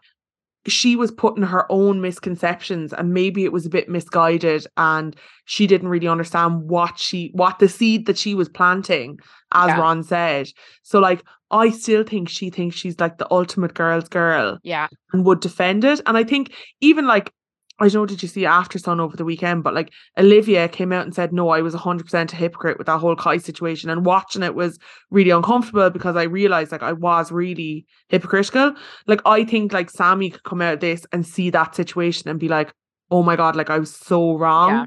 she 0.67 0.97
was 0.97 1.11
putting 1.11 1.45
her 1.45 1.71
own 1.71 2.01
misconceptions 2.01 2.93
and 2.93 3.15
maybe 3.15 3.45
it 3.45 3.53
was 3.53 3.67
a 3.67 3.71
bit 3.71 3.89
misguided 3.89 4.67
and 4.77 5.17
she 5.45 5.67
didn't 5.67 5.89
really 5.89 6.09
understand 6.09 6.63
what 6.69 6.99
she 6.99 7.31
what 7.35 7.59
the 7.59 7.69
seed 7.69 8.07
that 8.07 8.19
she 8.19 8.35
was 8.35 8.49
planting 8.49 9.19
as 9.53 9.69
yeah. 9.69 9.79
ron 9.79 10.03
said 10.03 10.49
so 10.83 10.99
like 10.99 11.23
i 11.51 11.71
still 11.71 12.03
think 12.03 12.29
she 12.29 12.51
thinks 12.51 12.77
she's 12.77 12.99
like 13.01 13.19
the 13.19 13.31
ultimate 13.31 13.75
girl's 13.75 14.09
girl 14.09 14.59
yeah 14.63 14.89
and 15.13 15.25
would 15.25 15.41
defend 15.41 15.85
it 15.85 16.01
and 16.07 16.17
i 16.17 16.25
think 16.25 16.53
even 16.81 17.07
like 17.07 17.33
I 17.81 17.89
don't 17.89 17.95
know, 17.95 18.07
did 18.07 18.23
you 18.23 18.29
see 18.29 18.45
After 18.45 18.79
Sun 18.79 18.99
over 18.99 19.17
the 19.17 19.25
weekend? 19.25 19.63
But 19.63 19.75
like 19.75 19.93
Olivia 20.19 20.69
came 20.69 20.93
out 20.93 21.05
and 21.05 21.15
said, 21.15 21.33
no, 21.33 21.51
I 21.51 21.61
was 21.61 21.75
100% 21.75 22.33
a 22.33 22.37
hypocrite 22.37 22.77
with 22.77 22.89
that 22.89 22.99
whole 22.99 23.15
Kai 23.15 23.39
situation. 23.39 23.89
And 23.89 24.05
watching 24.05 24.43
it 24.43 24.55
was 24.55 24.79
really 25.11 25.31
uncomfortable 25.31 25.91
because 25.91 26.17
I 26.17 26.25
realized 26.25 26.73
like 26.73 26.83
I 26.83 26.93
was 26.93 27.31
really 27.31 27.87
hypocritical. 28.09 28.75
Like, 29.07 29.21
I 29.25 29.45
think 29.45 29.73
like 29.73 29.91
Sammy 29.91 30.31
could 30.31 30.43
come 30.43 30.61
out 30.61 30.75
of 30.75 30.81
this 30.81 31.07
and 31.13 31.27
see 31.27 31.51
that 31.51 31.77
situation 31.77 32.29
and 32.29 32.41
be 32.41 32.49
like, 32.49 32.73
oh 33.11 33.23
my 33.23 33.37
God, 33.37 33.55
like 33.55 33.71
I 33.71 33.79
was 33.79 33.95
so 33.95 34.37
wrong. 34.37 34.71
Yeah. 34.71 34.87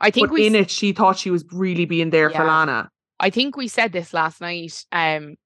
I 0.00 0.10
think 0.10 0.28
but 0.28 0.34
we 0.34 0.46
in 0.46 0.54
it, 0.54 0.70
she 0.70 0.92
thought 0.92 1.18
she 1.18 1.30
was 1.30 1.44
really 1.52 1.84
being 1.84 2.10
there 2.10 2.30
yeah. 2.30 2.38
for 2.38 2.44
Lana. 2.44 2.90
I 3.20 3.30
think 3.30 3.56
we 3.56 3.68
said 3.68 3.92
this 3.92 4.12
last 4.12 4.40
night. 4.40 4.84
Um, 4.90 5.36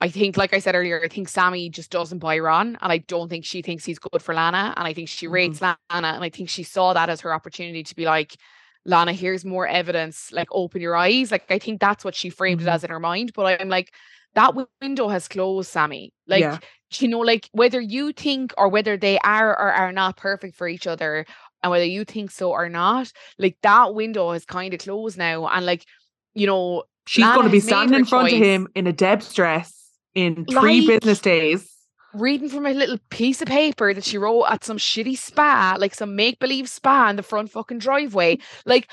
I 0.00 0.10
think, 0.10 0.36
like 0.36 0.52
I 0.52 0.58
said 0.58 0.74
earlier, 0.74 1.00
I 1.02 1.08
think 1.08 1.28
Sammy 1.28 1.70
just 1.70 1.90
doesn't 1.90 2.18
buy 2.18 2.38
Ron, 2.38 2.76
and 2.80 2.92
I 2.92 2.98
don't 2.98 3.30
think 3.30 3.46
she 3.46 3.62
thinks 3.62 3.84
he's 3.84 3.98
good 3.98 4.20
for 4.20 4.34
Lana. 4.34 4.74
And 4.76 4.86
I 4.86 4.92
think 4.92 5.08
she 5.08 5.26
rates 5.26 5.60
mm-hmm. 5.60 5.76
Lana, 5.90 6.14
and 6.16 6.24
I 6.24 6.28
think 6.28 6.50
she 6.50 6.64
saw 6.64 6.92
that 6.92 7.08
as 7.08 7.22
her 7.22 7.32
opportunity 7.32 7.82
to 7.82 7.96
be 7.96 8.04
like, 8.04 8.36
Lana, 8.84 9.14
here's 9.14 9.44
more 9.44 9.66
evidence. 9.66 10.30
Like, 10.32 10.48
open 10.52 10.82
your 10.82 10.96
eyes. 10.96 11.32
Like, 11.32 11.50
I 11.50 11.58
think 11.58 11.80
that's 11.80 12.04
what 12.04 12.14
she 12.14 12.28
framed 12.28 12.60
mm-hmm. 12.60 12.68
it 12.68 12.72
as 12.72 12.84
in 12.84 12.90
her 12.90 13.00
mind. 13.00 13.32
But 13.34 13.60
I'm 13.60 13.70
like, 13.70 13.92
that 14.34 14.54
window 14.82 15.08
has 15.08 15.28
closed, 15.28 15.70
Sammy. 15.70 16.12
Like, 16.26 16.42
yeah. 16.42 16.58
you 16.98 17.08
know, 17.08 17.20
like 17.20 17.48
whether 17.52 17.80
you 17.80 18.12
think 18.12 18.52
or 18.58 18.68
whether 18.68 18.98
they 18.98 19.18
are 19.20 19.50
or 19.50 19.72
are 19.72 19.92
not 19.92 20.18
perfect 20.18 20.56
for 20.56 20.68
each 20.68 20.86
other, 20.86 21.24
and 21.62 21.70
whether 21.70 21.86
you 21.86 22.04
think 22.04 22.30
so 22.30 22.50
or 22.50 22.68
not, 22.68 23.10
like 23.38 23.56
that 23.62 23.94
window 23.94 24.32
has 24.32 24.44
kind 24.44 24.74
of 24.74 24.80
closed 24.80 25.16
now. 25.16 25.48
And 25.48 25.64
like, 25.64 25.86
you 26.34 26.46
know, 26.46 26.84
she's 27.06 27.24
going 27.24 27.46
to 27.46 27.50
be 27.50 27.60
standing 27.60 27.98
in 27.98 28.04
front 28.04 28.28
choice. 28.28 28.38
of 28.38 28.46
him 28.46 28.68
in 28.74 28.86
a 28.86 28.92
Deb's 28.92 29.32
dress 29.32 29.85
in 30.16 30.44
three 30.46 30.80
like, 30.80 31.00
business 31.00 31.20
days. 31.20 31.70
Reading 32.14 32.48
from 32.48 32.66
a 32.66 32.72
little 32.72 32.98
piece 33.10 33.42
of 33.42 33.48
paper 33.48 33.92
that 33.92 34.04
she 34.04 34.18
wrote 34.18 34.44
at 34.44 34.64
some 34.64 34.78
shitty 34.78 35.16
spa, 35.16 35.76
like 35.78 35.94
some 35.94 36.16
make 36.16 36.38
believe 36.38 36.68
spa 36.68 37.08
in 37.10 37.16
the 37.16 37.22
front 37.22 37.50
fucking 37.50 37.78
driveway. 37.78 38.38
Like, 38.64 38.88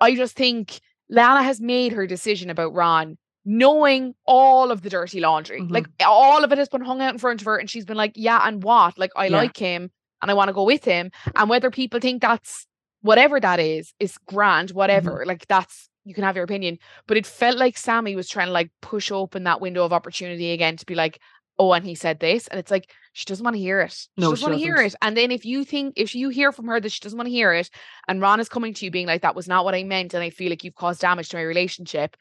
I 0.00 0.14
just 0.14 0.36
think 0.36 0.80
Lana 1.10 1.42
has 1.42 1.60
made 1.60 1.92
her 1.92 2.06
decision 2.06 2.48
about 2.48 2.72
Ron 2.72 3.18
knowing 3.44 4.14
all 4.26 4.70
of 4.70 4.82
the 4.82 4.90
dirty 4.90 5.20
laundry. 5.20 5.60
Mm-hmm. 5.60 5.72
Like 5.72 5.88
all 6.04 6.44
of 6.44 6.52
it 6.52 6.58
has 6.58 6.68
been 6.68 6.82
hung 6.82 7.00
out 7.00 7.14
in 7.14 7.18
front 7.18 7.40
of 7.40 7.46
her, 7.46 7.56
and 7.56 7.68
she's 7.68 7.84
been 7.84 7.96
like, 7.96 8.12
Yeah, 8.14 8.40
and 8.46 8.62
what? 8.62 8.98
Like, 8.98 9.10
I 9.16 9.26
yeah. 9.26 9.36
like 9.36 9.56
him 9.56 9.90
and 10.22 10.30
I 10.30 10.34
want 10.34 10.48
to 10.48 10.54
go 10.54 10.64
with 10.64 10.84
him. 10.84 11.10
And 11.34 11.48
whether 11.48 11.70
people 11.70 12.00
think 12.00 12.22
that's 12.22 12.66
whatever 13.00 13.40
that 13.40 13.60
is, 13.60 13.92
is 13.98 14.18
grand, 14.26 14.70
whatever. 14.70 15.20
Mm-hmm. 15.20 15.28
Like 15.28 15.46
that's 15.48 15.88
you 16.08 16.14
can 16.14 16.24
have 16.24 16.36
your 16.36 16.44
opinion. 16.44 16.78
But 17.06 17.16
it 17.16 17.26
felt 17.26 17.58
like 17.58 17.76
Sammy 17.76 18.16
was 18.16 18.28
trying 18.28 18.48
to 18.48 18.52
like 18.52 18.70
push 18.80 19.10
open 19.12 19.44
that 19.44 19.60
window 19.60 19.84
of 19.84 19.92
opportunity 19.92 20.52
again 20.52 20.76
to 20.78 20.86
be 20.86 20.94
like, 20.94 21.20
oh, 21.58 21.72
and 21.72 21.84
he 21.84 21.94
said 21.94 22.20
this. 22.20 22.46
And 22.48 22.58
it's 22.58 22.70
like, 22.70 22.90
she 23.12 23.24
doesn't 23.24 23.44
want 23.44 23.56
to 23.56 23.60
hear 23.60 23.80
it. 23.80 23.92
She 23.92 24.08
no, 24.16 24.30
doesn't 24.30 24.48
want 24.48 24.58
to 24.58 24.64
hear 24.64 24.76
it. 24.76 24.94
And 25.02 25.16
then 25.16 25.30
if 25.30 25.44
you 25.44 25.64
think, 25.64 25.94
if 25.96 26.14
you 26.14 26.28
hear 26.28 26.52
from 26.52 26.66
her 26.68 26.80
that 26.80 26.92
she 26.92 27.00
doesn't 27.00 27.16
want 27.16 27.26
to 27.26 27.32
hear 27.32 27.52
it, 27.52 27.68
and 28.06 28.20
Ron 28.20 28.40
is 28.40 28.48
coming 28.48 28.74
to 28.74 28.84
you 28.84 28.90
being 28.90 29.06
like, 29.06 29.22
that 29.22 29.34
was 29.34 29.48
not 29.48 29.64
what 29.64 29.74
I 29.74 29.82
meant, 29.82 30.14
and 30.14 30.22
I 30.22 30.30
feel 30.30 30.50
like 30.50 30.62
you've 30.62 30.76
caused 30.76 31.00
damage 31.00 31.28
to 31.30 31.36
my 31.36 31.42
relationship, 31.42 32.16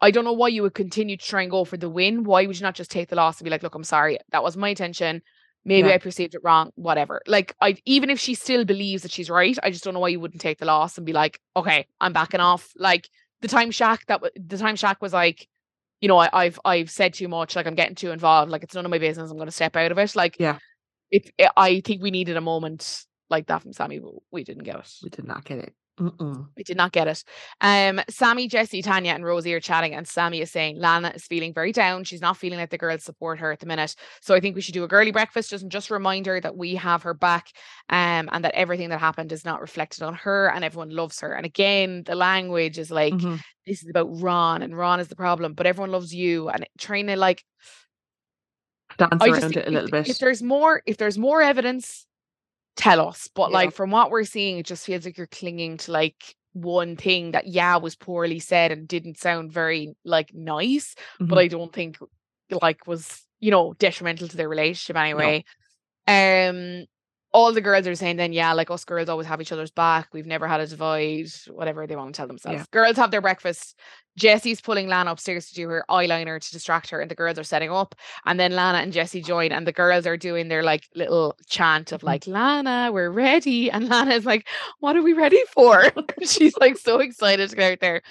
I 0.00 0.12
don't 0.12 0.24
know 0.24 0.32
why 0.32 0.48
you 0.48 0.62
would 0.62 0.74
continue 0.74 1.16
to 1.16 1.26
try 1.26 1.42
and 1.42 1.50
go 1.50 1.64
for 1.64 1.76
the 1.76 1.88
win. 1.88 2.22
Why 2.22 2.46
would 2.46 2.56
you 2.56 2.62
not 2.62 2.76
just 2.76 2.90
take 2.90 3.08
the 3.08 3.16
loss 3.16 3.40
and 3.40 3.44
be 3.44 3.50
like, 3.50 3.64
look, 3.64 3.74
I'm 3.74 3.84
sorry. 3.84 4.18
That 4.30 4.44
was 4.44 4.56
my 4.56 4.68
intention. 4.68 5.22
Maybe 5.68 5.88
yeah. 5.88 5.96
I 5.96 5.98
perceived 5.98 6.34
it 6.34 6.40
wrong, 6.42 6.70
whatever. 6.76 7.20
Like 7.26 7.54
I 7.60 7.76
even 7.84 8.08
if 8.08 8.18
she 8.18 8.34
still 8.34 8.64
believes 8.64 9.02
that 9.02 9.12
she's 9.12 9.28
right, 9.28 9.58
I 9.62 9.70
just 9.70 9.84
don't 9.84 9.92
know 9.92 10.00
why 10.00 10.08
you 10.08 10.18
wouldn't 10.18 10.40
take 10.40 10.58
the 10.58 10.64
loss 10.64 10.96
and 10.96 11.04
be 11.04 11.12
like, 11.12 11.42
okay, 11.54 11.86
I'm 12.00 12.14
backing 12.14 12.40
off. 12.40 12.72
Like 12.74 13.10
the 13.42 13.48
time 13.48 13.68
Shaq 13.68 14.06
that 14.06 14.22
the 14.34 14.56
time 14.56 14.76
Shaq 14.76 15.02
was 15.02 15.12
like, 15.12 15.46
you 16.00 16.08
know, 16.08 16.16
I, 16.16 16.44
have 16.44 16.58
I've 16.64 16.90
said 16.90 17.12
too 17.12 17.28
much, 17.28 17.54
like 17.54 17.66
I'm 17.66 17.74
getting 17.74 17.96
too 17.96 18.12
involved, 18.12 18.50
like 18.50 18.62
it's 18.62 18.74
none 18.74 18.86
of 18.86 18.90
my 18.90 18.96
business. 18.96 19.30
I'm 19.30 19.36
going 19.36 19.46
to 19.46 19.52
step 19.52 19.76
out 19.76 19.92
of 19.92 19.98
it. 19.98 20.16
Like, 20.16 20.36
yeah, 20.40 20.56
it, 21.10 21.30
it, 21.36 21.50
I 21.54 21.80
think 21.80 22.02
we 22.02 22.10
needed 22.10 22.38
a 22.38 22.40
moment 22.40 23.04
like 23.28 23.48
that 23.48 23.60
from 23.60 23.74
Sammy, 23.74 23.98
but 23.98 24.14
we 24.30 24.44
didn't 24.44 24.64
get 24.64 24.76
it. 24.76 24.90
We 25.02 25.10
did 25.10 25.26
not 25.26 25.44
get 25.44 25.58
it. 25.58 25.74
Mm-mm. 25.98 26.46
We 26.56 26.62
did 26.62 26.76
not 26.76 26.92
get 26.92 27.08
it. 27.08 27.24
Um, 27.60 28.00
Sammy, 28.08 28.48
Jesse, 28.48 28.82
Tanya, 28.82 29.12
and 29.12 29.24
Rosie 29.24 29.54
are 29.54 29.60
chatting, 29.60 29.94
and 29.94 30.06
Sammy 30.06 30.40
is 30.40 30.50
saying 30.50 30.78
Lana 30.78 31.12
is 31.14 31.24
feeling 31.26 31.52
very 31.52 31.72
down. 31.72 32.04
She's 32.04 32.20
not 32.20 32.36
feeling 32.36 32.58
like 32.58 32.70
the 32.70 32.78
girls 32.78 33.04
support 33.04 33.38
her 33.40 33.52
at 33.52 33.60
the 33.60 33.66
minute. 33.66 33.94
So 34.20 34.34
I 34.34 34.40
think 34.40 34.54
we 34.54 34.60
should 34.60 34.74
do 34.74 34.84
a 34.84 34.88
girly 34.88 35.10
breakfast, 35.10 35.50
just 35.50 35.68
just 35.68 35.90
remind 35.90 36.26
her 36.26 36.40
that 36.40 36.56
we 36.56 36.74
have 36.76 37.02
her 37.02 37.14
back, 37.14 37.48
um, 37.90 38.28
and 38.32 38.44
that 38.44 38.54
everything 38.54 38.90
that 38.90 39.00
happened 39.00 39.32
is 39.32 39.44
not 39.44 39.60
reflected 39.60 40.02
on 40.02 40.14
her, 40.14 40.50
and 40.50 40.64
everyone 40.64 40.90
loves 40.90 41.20
her. 41.20 41.32
And 41.32 41.44
again, 41.44 42.04
the 42.04 42.14
language 42.14 42.78
is 42.78 42.90
like 42.90 43.14
mm-hmm. 43.14 43.36
this 43.66 43.82
is 43.82 43.90
about 43.90 44.20
Ron, 44.20 44.62
and 44.62 44.76
Ron 44.76 45.00
is 45.00 45.08
the 45.08 45.16
problem, 45.16 45.54
but 45.54 45.66
everyone 45.66 45.90
loves 45.90 46.14
you, 46.14 46.48
and 46.48 46.66
trying 46.78 47.06
to 47.08 47.16
like 47.16 47.44
dance 48.98 49.22
around 49.22 49.56
it 49.56 49.68
a 49.68 49.70
little 49.70 49.88
if, 49.88 49.90
bit. 49.90 50.08
If 50.08 50.18
there's 50.18 50.42
more, 50.42 50.82
if 50.86 50.96
there's 50.96 51.18
more 51.18 51.42
evidence 51.42 52.06
tell 52.78 53.06
us. 53.06 53.28
But 53.34 53.50
yeah. 53.50 53.58
like 53.58 53.74
from 53.74 53.90
what 53.90 54.10
we're 54.10 54.24
seeing, 54.24 54.56
it 54.58 54.66
just 54.66 54.86
feels 54.86 55.04
like 55.04 55.18
you're 55.18 55.26
clinging 55.26 55.76
to 55.78 55.92
like 55.92 56.34
one 56.54 56.96
thing 56.96 57.32
that 57.32 57.46
yeah 57.46 57.76
was 57.76 57.94
poorly 57.94 58.38
said 58.38 58.72
and 58.72 58.88
didn't 58.88 59.18
sound 59.18 59.52
very 59.52 59.94
like 60.04 60.32
nice, 60.32 60.94
mm-hmm. 61.14 61.26
but 61.26 61.38
I 61.38 61.48
don't 61.48 61.72
think 61.72 61.98
like 62.62 62.86
was 62.86 63.22
you 63.40 63.50
know 63.50 63.74
detrimental 63.74 64.28
to 64.28 64.36
their 64.36 64.48
relationship 64.48 64.96
anyway. 64.96 65.44
No. 66.06 66.50
Um 66.50 66.86
all 67.30 67.52
the 67.52 67.60
girls 67.60 67.86
are 67.86 67.94
saying 67.94 68.16
then, 68.16 68.32
yeah, 68.32 68.54
like 68.54 68.70
us 68.70 68.86
girls 68.86 69.10
always 69.10 69.26
have 69.26 69.40
each 69.40 69.52
other's 69.52 69.70
back. 69.70 70.08
We've 70.12 70.26
never 70.26 70.48
had 70.48 70.60
a 70.60 70.66
divide, 70.66 71.26
whatever 71.48 71.86
they 71.86 71.94
want 71.94 72.14
to 72.14 72.16
tell 72.16 72.26
themselves. 72.26 72.60
Yeah. 72.60 72.64
Girls 72.70 72.96
have 72.96 73.10
their 73.10 73.20
breakfast. 73.20 73.78
Jesse's 74.18 74.60
pulling 74.60 74.88
Lana 74.88 75.12
upstairs 75.12 75.48
to 75.48 75.54
do 75.54 75.68
her 75.68 75.84
eyeliner 75.88 76.40
to 76.40 76.52
distract 76.52 76.90
her, 76.90 77.00
and 77.00 77.10
the 77.10 77.14
girls 77.14 77.38
are 77.38 77.44
setting 77.44 77.70
up. 77.70 77.94
And 78.26 78.38
then 78.38 78.52
Lana 78.52 78.78
and 78.78 78.92
Jesse 78.92 79.22
join, 79.22 79.52
and 79.52 79.66
the 79.66 79.72
girls 79.72 80.06
are 80.06 80.16
doing 80.16 80.48
their 80.48 80.62
like 80.62 80.88
little 80.94 81.36
chant 81.48 81.92
of 81.92 82.00
mm-hmm. 82.00 82.06
like, 82.08 82.26
Lana, 82.26 82.90
we're 82.92 83.10
ready. 83.10 83.70
And 83.70 83.88
Lana 83.88 84.14
is 84.14 84.26
like, 84.26 84.48
What 84.80 84.96
are 84.96 85.02
we 85.02 85.12
ready 85.12 85.42
for? 85.52 85.84
She's 86.22 86.56
like 86.58 86.76
so 86.76 86.98
excited 86.98 87.48
to 87.50 87.56
get 87.56 87.72
out 87.72 87.80
there. 87.80 88.02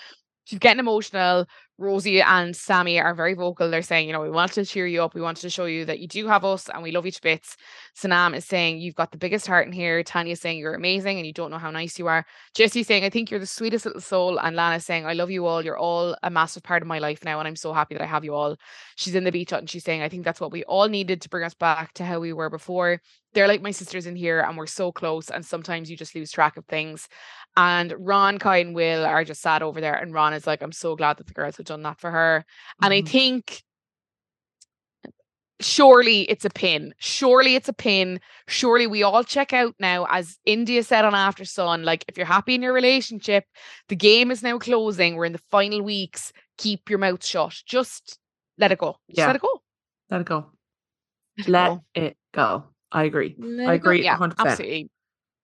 She's 0.47 0.59
getting 0.59 0.79
emotional. 0.79 1.45
Rosie 1.77 2.21
and 2.21 2.55
Sammy 2.55 3.01
are 3.01 3.13
very 3.13 3.33
vocal. 3.33 3.69
They're 3.69 3.81
saying, 3.81 4.07
you 4.07 4.13
know, 4.13 4.21
we 4.21 4.31
want 4.31 4.53
to 4.53 4.65
cheer 4.65 4.87
you 4.87 5.03
up. 5.03 5.13
We 5.13 5.19
want 5.19 5.37
to 5.39 5.49
show 5.49 5.65
you 5.65 5.83
that 5.83 5.99
you 5.99 6.07
do 6.07 6.25
have 6.25 6.45
us 6.45 6.69
and 6.69 6.81
we 6.81 6.91
love 6.91 7.05
you 7.05 7.11
to 7.11 7.21
bits. 7.21 7.57
Sanam 7.95 8.33
is 8.33 8.45
saying, 8.45 8.79
you've 8.79 8.95
got 8.95 9.11
the 9.11 9.17
biggest 9.17 9.45
heart 9.45 9.67
in 9.67 9.73
here. 9.73 10.01
Tanya's 10.03 10.39
saying, 10.39 10.57
you're 10.57 10.73
amazing 10.73 11.17
and 11.17 11.27
you 11.27 11.33
don't 11.33 11.51
know 11.51 11.57
how 11.57 11.69
nice 11.69 11.99
you 11.99 12.07
are. 12.07 12.25
Jesse's 12.55 12.87
saying, 12.87 13.03
I 13.03 13.09
think 13.09 13.29
you're 13.29 13.41
the 13.41 13.45
sweetest 13.45 13.85
little 13.85 13.99
soul. 13.99 14.39
And 14.39 14.55
Lana's 14.55 14.85
saying, 14.85 15.05
I 15.05 15.13
love 15.13 15.29
you 15.29 15.45
all. 15.45 15.63
You're 15.63 15.77
all 15.77 16.15
a 16.23 16.29
massive 16.29 16.63
part 16.63 16.81
of 16.81 16.87
my 16.87 16.99
life 16.99 17.25
now. 17.25 17.39
And 17.39 17.47
I'm 17.47 17.57
so 17.57 17.73
happy 17.73 17.95
that 17.95 18.01
I 18.01 18.07
have 18.07 18.23
you 18.23 18.33
all. 18.33 18.55
She's 18.95 19.15
in 19.15 19.25
the 19.25 19.31
beach 19.33 19.49
hut 19.49 19.59
and 19.59 19.69
she's 19.69 19.83
saying, 19.83 20.01
I 20.01 20.07
think 20.07 20.23
that's 20.23 20.39
what 20.39 20.53
we 20.53 20.63
all 20.63 20.87
needed 20.87 21.21
to 21.23 21.29
bring 21.29 21.43
us 21.43 21.55
back 21.55 21.93
to 21.95 22.05
how 22.05 22.21
we 22.21 22.31
were 22.31 22.49
before. 22.49 23.01
They're 23.33 23.47
like 23.47 23.61
my 23.61 23.71
sisters 23.71 24.07
in 24.07 24.15
here 24.15 24.39
and 24.39 24.57
we're 24.57 24.65
so 24.65 24.91
close. 24.91 25.29
And 25.29 25.45
sometimes 25.45 25.91
you 25.91 25.97
just 25.97 26.15
lose 26.15 26.31
track 26.31 26.57
of 26.57 26.65
things. 26.65 27.07
And 27.57 27.93
Ron, 27.97 28.37
Kai, 28.37 28.57
and 28.57 28.75
Will 28.75 29.03
are 29.03 29.23
just 29.23 29.41
sat 29.41 29.63
over 29.63 29.81
there. 29.81 29.95
And 29.95 30.13
Ron 30.13 30.33
is 30.33 30.45
like, 30.45 30.61
I'm 30.61 30.71
so 30.71 30.95
glad 30.95 31.17
that 31.17 31.25
the 31.25 31.33
girls 31.33 31.57
have 31.57 31.65
done 31.65 31.81
that 31.81 31.99
for 31.99 32.11
her. 32.11 32.45
Mm-hmm. 32.45 32.85
And 32.85 32.93
I 32.93 32.99
mm-hmm. 32.99 33.07
think 33.07 33.63
surely 35.59 36.21
it's 36.29 36.45
a 36.45 36.51
pin. 36.51 36.93
Surely 36.99 37.55
it's 37.55 37.67
a 37.67 37.73
pin. 37.73 38.19
Surely 38.47 38.85
we 38.85 39.01
all 39.01 39.23
check 39.23 39.53
out 39.53 39.73
now, 39.79 40.05
as 40.07 40.37
Indiyah 40.47 40.85
said 40.85 41.03
on 41.03 41.15
After 41.15 41.45
Sun. 41.45 41.83
Like, 41.83 42.05
if 42.07 42.15
you're 42.15 42.27
happy 42.27 42.53
in 42.53 42.61
your 42.61 42.73
relationship, 42.73 43.45
the 43.89 43.95
game 43.95 44.29
is 44.29 44.43
now 44.43 44.59
closing. 44.59 45.15
We're 45.15 45.25
in 45.25 45.33
the 45.33 45.41
final 45.49 45.81
weeks. 45.81 46.31
Keep 46.59 46.91
your 46.91 46.99
mouth 46.99 47.25
shut. 47.25 47.55
Just 47.65 48.19
let 48.59 48.71
it 48.71 48.77
go. 48.77 48.97
Just 49.09 49.17
yeah. 49.17 49.27
let 49.27 49.35
it 49.35 49.41
go. 49.41 49.61
Let 50.11 50.21
it 50.21 50.27
go. 50.27 50.45
Let 51.47 51.79
it 51.95 52.17
go. 52.33 52.65
I 52.91 53.03
agree. 53.05 53.35
Let 53.37 53.69
I 53.69 53.73
agree. 53.73 54.03
Yeah, 54.03 54.17
100%. 54.17 54.35
absolutely. 54.37 54.89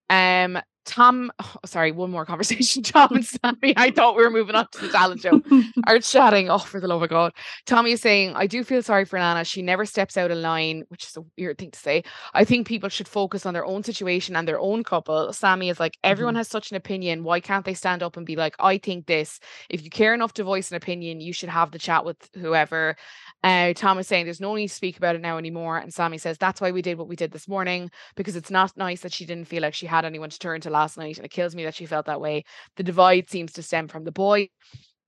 Um, 0.10 0.60
Tom, 0.86 1.32
oh, 1.40 1.56
sorry, 1.66 1.92
one 1.92 2.12
more 2.12 2.26
conversation. 2.26 2.84
Tom 2.94 3.16
and 3.16 3.26
Sammy. 3.26 3.74
I 3.78 3.92
thought 3.92 4.16
we 4.16 4.24
were 4.24 4.30
moving 4.30 4.56
on 4.56 4.68
to 4.72 4.82
the 4.82 4.90
talent 4.90 5.22
show. 5.22 5.42
are 5.88 6.00
chatting. 6.00 6.50
Oh, 6.50 6.58
for 6.58 6.80
the 6.80 6.88
love 6.88 7.02
of 7.02 7.10
God. 7.10 7.34
Tommy 7.66 7.92
is 7.92 8.02
saying, 8.02 8.34
I 8.36 8.48
do 8.48 8.64
feel 8.64 8.82
sorry 8.82 9.06
for 9.06 9.20
Lana. 9.20 9.44
She 9.44 9.62
never 9.62 9.86
steps 9.86 10.18
out 10.18 10.32
of 10.32 10.38
line, 10.38 10.84
which 10.90 11.06
is 11.06 11.18
a 11.18 11.24
weird 11.38 11.58
thing 11.58 11.72
to 11.72 11.80
say. 11.80 12.04
I 12.34 12.44
think 12.44 12.68
people 12.68 12.90
should 12.90 13.08
focus 13.08 13.46
on 13.46 13.54
their 13.54 13.66
own 13.66 13.84
situation 13.84 14.36
and 14.36 14.48
their 14.48 14.60
own 14.60 14.84
couple. 14.84 15.32
Sammy 15.34 15.70
is 15.70 15.80
like, 15.80 15.98
everyone 16.04 16.34
mm-hmm. 16.34 16.40
has 16.40 16.48
such 16.48 16.72
an 16.72 16.78
opinion. 16.78 17.24
Why 17.24 17.40
can't 17.40 17.66
they 17.66 17.74
stand 17.74 18.04
up 18.04 18.18
and 18.18 18.26
be 18.26 18.36
like, 18.36 18.56
I 18.60 18.78
think 18.78 19.06
this? 19.06 19.40
If 19.70 19.84
you 19.84 19.90
care 19.90 20.14
enough 20.14 20.34
to 20.34 20.44
voice 20.44 20.72
an 20.72 20.78
opinion, 20.78 21.22
you 21.22 21.34
should 21.34 21.50
have 21.50 21.72
the 21.72 21.80
chat 21.80 22.06
with 22.06 22.18
whoever. 22.36 22.96
Uh, 23.44 23.74
Tom 23.74 24.00
is 24.00 24.08
saying 24.08 24.26
there's 24.26 24.40
no 24.40 24.56
need 24.56 24.70
to 24.70 24.74
speak 24.74 24.98
about 24.98 25.16
it 25.16 25.22
now 25.22 25.38
anymore. 25.38 25.78
And 25.78 25.94
Sammy 25.94 26.18
says 26.18 26.38
that's 26.38 26.62
why 26.62 26.72
we 26.72 26.82
did 26.82 26.98
what 26.98 27.10
we 27.10 27.16
did 27.16 27.32
this 27.32 27.48
morning 27.48 27.92
because 28.16 28.36
it's 28.36 28.52
not 28.52 28.76
nice 28.78 29.02
that 29.02 29.12
she 29.12 29.26
didn't 29.26 29.48
feel 29.50 29.62
like 29.62 29.74
she 29.74 29.86
had 29.86 30.06
anyone 30.06 30.30
to 30.30 30.40
turn 30.40 30.62
to 30.62 30.70
last 30.70 30.98
night. 30.98 31.18
And 31.18 31.26
it 31.26 31.32
kills 31.32 31.56
me 31.56 31.66
that 31.66 31.76
she 31.76 31.86
felt 31.86 32.06
that 32.06 32.22
way. 32.22 32.46
The 32.78 32.84
divide 32.84 33.30
seems 33.30 33.52
to 33.54 33.64
stem 33.64 33.88
from 33.88 34.06
the 34.06 34.12
boy. 34.12 34.50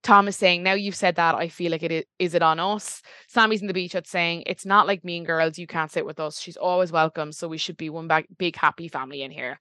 Tom 0.04 0.28
is 0.28 0.36
saying, 0.36 0.62
now 0.62 0.74
you've 0.74 0.96
said 0.96 1.16
that, 1.16 1.34
I 1.34 1.48
feel 1.48 1.72
like 1.72 1.82
it 1.82 1.92
is, 1.92 2.04
is 2.20 2.36
it 2.36 2.44
on 2.44 2.60
us? 2.60 3.02
Sammy's 3.28 3.62
in 3.62 3.68
the 3.68 3.74
beach 3.74 3.94
hut 3.94 4.06
saying, 4.06 4.44
it's 4.46 4.66
not 4.66 4.86
like 4.86 5.04
mean 5.04 5.24
girls, 5.24 5.58
you 5.58 5.66
can't 5.66 5.92
sit 5.92 6.06
with 6.06 6.20
us. 6.20 6.40
She's 6.40 6.58
always 6.58 6.92
welcome. 6.92 7.32
So 7.32 7.48
we 7.48 7.58
should 7.58 7.76
be 7.76 7.90
one 7.90 8.08
big 8.38 8.56
happy 8.56 8.88
family 8.88 9.24
in 9.24 9.32
here. 9.32 9.60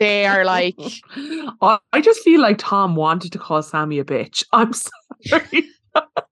they 0.00 0.26
are 0.26 0.44
like 0.44 0.76
I 1.62 2.00
just 2.00 2.22
feel 2.22 2.40
like 2.40 2.58
Tom 2.58 2.96
wanted 2.96 3.30
to 3.32 3.38
call 3.38 3.62
Sammy 3.62 4.00
a 4.00 4.04
bitch. 4.04 4.42
I'm 4.52 4.72
sorry. 5.26 5.68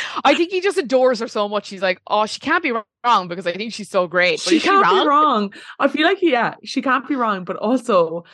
I 0.24 0.34
think 0.34 0.50
he 0.50 0.60
just 0.60 0.78
adores 0.78 1.20
her 1.20 1.28
so 1.28 1.48
much. 1.48 1.68
He's 1.68 1.82
like, 1.82 2.00
oh, 2.06 2.26
she 2.26 2.40
can't 2.40 2.62
be 2.62 2.72
wrong 3.04 3.28
because 3.28 3.46
I 3.46 3.52
think 3.52 3.72
she's 3.72 3.90
so 3.90 4.06
great. 4.06 4.40
But 4.44 4.50
she 4.50 4.60
can't 4.60 4.86
she 4.86 4.92
be 4.92 5.06
wrong. 5.06 5.52
I 5.78 5.88
feel 5.88 6.06
like, 6.06 6.22
yeah, 6.22 6.54
she 6.64 6.82
can't 6.82 7.06
be 7.06 7.16
wrong, 7.16 7.44
but 7.44 7.56
also 7.56 8.24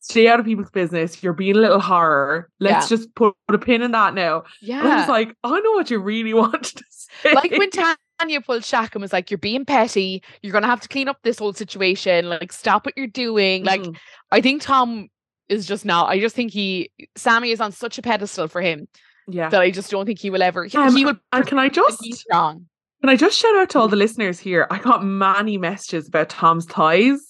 stay 0.00 0.28
out 0.28 0.40
of 0.40 0.46
people's 0.46 0.70
business. 0.70 1.22
You're 1.22 1.32
being 1.32 1.56
a 1.56 1.60
little 1.60 1.80
horror. 1.80 2.48
Let's 2.60 2.90
yeah. 2.90 2.96
just 2.96 3.14
put, 3.14 3.34
a 3.48 3.58
pin 3.58 3.82
in 3.82 3.92
that 3.92 4.14
now. 4.14 4.44
Yeah. 4.60 4.80
And 4.80 4.88
I 4.88 5.00
was 5.00 5.08
like, 5.08 5.34
I 5.42 5.60
know 5.60 5.72
what 5.72 5.90
you 5.90 5.98
really 5.98 6.34
want 6.34 6.64
to 6.64 6.84
say. 6.90 7.34
Like 7.34 7.50
when 7.50 7.70
Tanya 7.70 8.40
pulled 8.40 8.62
Shaq 8.62 8.94
and 8.94 9.02
was 9.02 9.12
like, 9.12 9.30
You're 9.30 9.38
being 9.38 9.64
petty. 9.64 10.22
You're 10.42 10.52
going 10.52 10.62
to 10.62 10.68
have 10.68 10.80
to 10.80 10.88
clean 10.88 11.08
up 11.08 11.18
this 11.22 11.38
whole 11.38 11.52
situation. 11.52 12.28
Like, 12.28 12.52
stop 12.52 12.86
what 12.86 12.96
you're 12.96 13.06
doing. 13.06 13.64
Mm-hmm. 13.64 13.84
Like, 13.84 14.00
I 14.30 14.40
think 14.40 14.62
Tom 14.62 15.08
is 15.48 15.66
just 15.66 15.84
now, 15.84 16.06
I 16.06 16.18
just 16.18 16.34
think 16.34 16.52
he, 16.52 16.90
Sammy 17.16 17.50
is 17.50 17.60
on 17.60 17.70
such 17.72 17.98
a 17.98 18.02
pedestal 18.02 18.48
for 18.48 18.60
him 18.60 18.88
yeah. 19.26 19.48
That 19.48 19.60
I 19.60 19.70
just 19.70 19.90
don't 19.90 20.06
think 20.06 20.18
he 20.18 20.30
will 20.30 20.42
ever. 20.42 20.64
He, 20.64 20.76
um, 20.78 20.94
he 20.94 21.04
will. 21.04 21.16
And 21.32 21.46
can 21.46 21.58
I 21.58 21.68
just? 21.68 22.02
He's 22.02 22.24
wrong. 22.30 22.66
Can 23.00 23.10
I 23.10 23.16
just 23.16 23.38
shout 23.38 23.56
out 23.56 23.70
to 23.70 23.78
all 23.78 23.88
the 23.88 23.96
listeners 23.96 24.38
here? 24.38 24.66
I 24.70 24.78
got 24.78 25.04
many 25.04 25.58
messages 25.58 26.08
about 26.08 26.28
Tom's 26.28 26.66
thighs. 26.66 27.20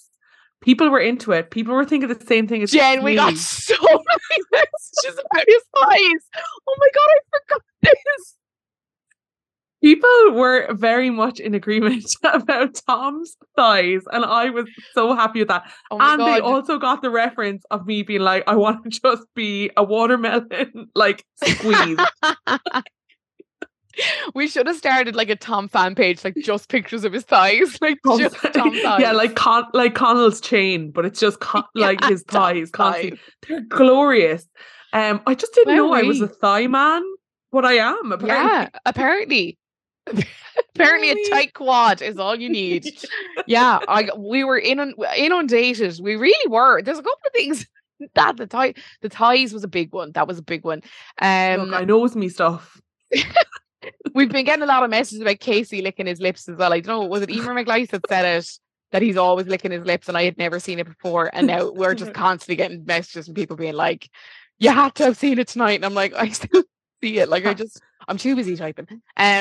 People 0.61 0.89
were 0.89 1.01
into 1.01 1.33
it. 1.33 1.51
People 1.51 1.75
were 1.75 1.85
thinking 1.85 2.09
the 2.09 2.25
same 2.25 2.47
thing 2.47 2.63
as 2.63 2.71
Jen. 2.71 2.99
Me. 2.99 3.05
We 3.05 3.15
got 3.15 3.37
so 3.37 3.75
many 3.83 4.45
messages 4.53 5.21
about 5.31 5.45
his 5.47 5.63
thighs. 5.75 6.31
Oh 6.67 6.77
my 6.79 6.89
god, 6.95 7.09
I 7.09 7.19
forgot 7.31 7.63
this 7.83 8.37
people 9.83 10.33
were 10.33 10.67
very 10.73 11.11
much 11.11 11.41
in 11.41 11.55
agreement 11.55 12.05
about 12.23 12.81
Tom's 12.89 13.37
thighs, 13.57 14.03
and 14.13 14.25
I 14.25 14.51
was 14.51 14.67
so 14.95 15.15
happy 15.15 15.41
with 15.41 15.49
that. 15.49 15.71
Oh 15.91 15.99
and 16.01 16.19
God. 16.19 16.27
they 16.27 16.41
also 16.41 16.79
got 16.79 17.03
the 17.03 17.11
reference 17.11 17.65
of 17.71 17.87
me 17.87 18.03
being 18.03 18.21
like, 18.23 18.45
I 18.47 18.57
want 18.57 18.85
to 18.85 19.01
just 19.03 19.23
be 19.35 19.71
a 19.77 19.85
watermelon, 19.85 20.91
like 20.95 21.25
squeeze. 21.43 21.99
we 24.35 24.47
should 24.47 24.67
have 24.67 24.77
started 24.77 25.15
like 25.15 25.31
a 25.31 25.37
Tom 25.37 25.69
fan 25.69 25.95
page, 25.95 26.25
like 26.25 26.37
just 26.43 26.69
pictures 26.69 27.05
of 27.05 27.13
his 27.13 27.25
thighs, 27.25 27.79
like 27.81 27.99
just 28.19 28.37
Tom 28.53 28.75
thighs. 28.83 29.01
Yeah, 29.01 29.13
like 29.13 29.37
Con- 29.37 29.69
like 29.73 29.95
Connell's 29.95 30.41
chain, 30.41 30.91
but 30.91 31.05
it's 31.05 31.21
just 31.21 31.41
con- 31.41 31.65
yeah, 31.75 31.87
like 31.87 32.05
his 32.05 32.23
thighs. 32.23 32.71
Constantly. 32.71 33.19
They're 33.49 33.63
glorious. 33.63 34.47
Um, 34.93 35.21
I 35.27 35.35
just 35.35 35.53
didn't 35.53 35.77
know 35.77 35.93
I 35.93 36.03
was 36.03 36.21
a 36.21 36.29
thigh 36.29 36.67
man, 36.69 37.03
but 37.53 37.65
I 37.65 37.75
am. 37.75 38.13
Apparently. 38.13 38.51
Yeah, 38.51 38.69
apparently. 38.87 39.59
Apparently, 40.75 41.11
a 41.11 41.31
tight 41.31 41.55
quad 41.55 42.03
is 42.03 42.19
all 42.19 42.37
you 42.37 42.49
need. 42.49 42.87
yeah, 43.47 43.79
I 43.89 44.09
we 44.17 44.45
were 44.45 44.59
in 44.59 44.95
inundated. 45.17 45.99
We 46.01 46.17
really 46.17 46.49
were. 46.49 46.83
There's 46.83 46.99
a 46.99 47.03
couple 47.03 47.21
of 47.27 47.33
things 47.33 47.67
that 48.15 48.37
the 48.37 48.47
tie 48.47 48.75
the 49.01 49.09
ties 49.09 49.53
was 49.53 49.65
a 49.65 49.69
big 49.69 49.93
one. 49.93 50.13
That 50.13 50.29
was 50.29 50.39
a 50.39 50.43
big 50.43 50.65
one. 50.65 50.83
Um, 51.21 51.63
Look, 51.63 51.81
I 51.81 51.85
knows 51.85 52.15
me 52.15 52.29
stuff. 52.29 52.81
we've 54.15 54.31
been 54.31 54.45
getting 54.45 54.63
a 54.63 54.67
lot 54.67 54.83
of 54.83 54.91
messages 54.91 55.21
about 55.21 55.41
Casey 55.41 55.83
licking 55.83 56.07
his 56.07 56.21
lips 56.21 56.49
as 56.49 56.57
well. 56.57 56.73
I 56.73 56.81
don't 56.81 57.03
know, 57.03 57.07
was 57.07 57.23
it 57.23 57.31
Emer 57.31 57.55
McLysaght 57.55 57.91
that 57.91 58.09
said 58.09 58.25
it? 58.25 58.51
That 58.93 59.03
he's 59.03 59.17
always 59.17 59.49
licking 59.49 59.73
his 59.73 59.85
lips, 59.85 60.09
and 60.09 60.17
I 60.17 60.23
had 60.23 60.39
never 60.39 60.61
seen 60.61 60.79
it 60.79 60.87
before. 60.87 61.29
And 61.33 61.49
now 61.49 61.71
we're 61.73 61.95
just 61.95 62.15
constantly 62.15 62.55
getting 62.55 62.85
messages 62.85 63.27
from 63.27 63.35
people 63.35 63.57
being 63.57 63.75
like, 63.75 64.09
"You 64.59 64.71
had 64.71 64.95
to 64.95 65.05
have 65.07 65.17
seen 65.17 65.41
it 65.41 65.49
tonight," 65.49 65.75
and 65.75 65.85
I'm 65.85 65.93
like, 65.93 66.15
"I 66.15 66.29
still 66.29 66.63
see 67.03 67.19
it. 67.19 67.29
Like 67.29 67.47
I 67.47 67.53
just 67.55 67.81
I'm 68.09 68.19
too 68.19 68.37
busy 68.37 68.57
typing. 68.57 68.87
Um, 68.91 69.01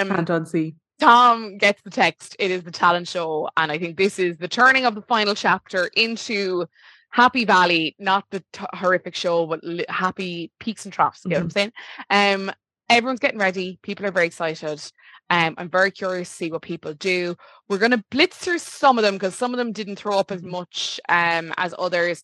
Can't 0.09 0.28
unsee. 0.28 0.76
Tom 0.99 1.57
gets 1.57 1.82
the 1.82 1.89
text. 1.89 2.36
It 2.39 2.51
is 2.51 2.63
the 2.63 2.72
talent 2.72 3.07
show, 3.07 3.49
and 3.57 3.72
I 3.72 3.78
think 3.78 3.97
this 3.97 4.18
is 4.18 4.38
the 4.38 4.47
turning 4.47 4.86
of 4.86 4.95
the 4.95 5.01
final 5.01 5.36
chapter 5.36 5.89
into 5.95 6.66
Happy 7.09 7.45
Valley, 7.45 7.95
not 7.99 8.26
the 8.32 8.43
t- 8.53 8.66
horrific 8.74 9.16
show, 9.16 9.45
but 9.45 9.63
li- 9.63 9.86
happy 9.89 10.51
peaks 10.59 10.86
and 10.86 10.93
troughs. 10.93 11.22
You 11.26 11.32
mm-hmm. 11.32 11.45
what 11.45 11.57
I'm 11.57 11.72
mm-hmm. 12.09 12.34
saying? 12.34 12.49
Um, 12.49 12.55
everyone's 12.89 13.20
getting 13.20 13.39
ready. 13.39 13.80
People 13.82 14.05
are 14.05 14.11
very 14.11 14.28
excited. 14.28 14.82
Um, 15.30 15.55
I'm 15.57 15.70
very 15.70 15.91
curious 15.91 16.30
to 16.30 16.36
see 16.36 16.51
what 16.51 16.61
people 16.61 16.93
do. 16.93 17.36
We're 17.68 17.78
going 17.78 17.91
to 17.91 18.03
blitz 18.11 18.38
through 18.38 18.59
some 18.59 18.97
of 18.97 19.03
them 19.03 19.16
because 19.16 19.36
some 19.36 19.53
of 19.53 19.57
them 19.57 19.72
didn't 19.72 19.95
throw 19.95 20.20
up 20.20 20.32
as 20.32 20.41
mm-hmm. 20.41 20.51
much 20.51 20.99
um, 21.09 21.53
as 21.57 21.74
others. 21.78 22.24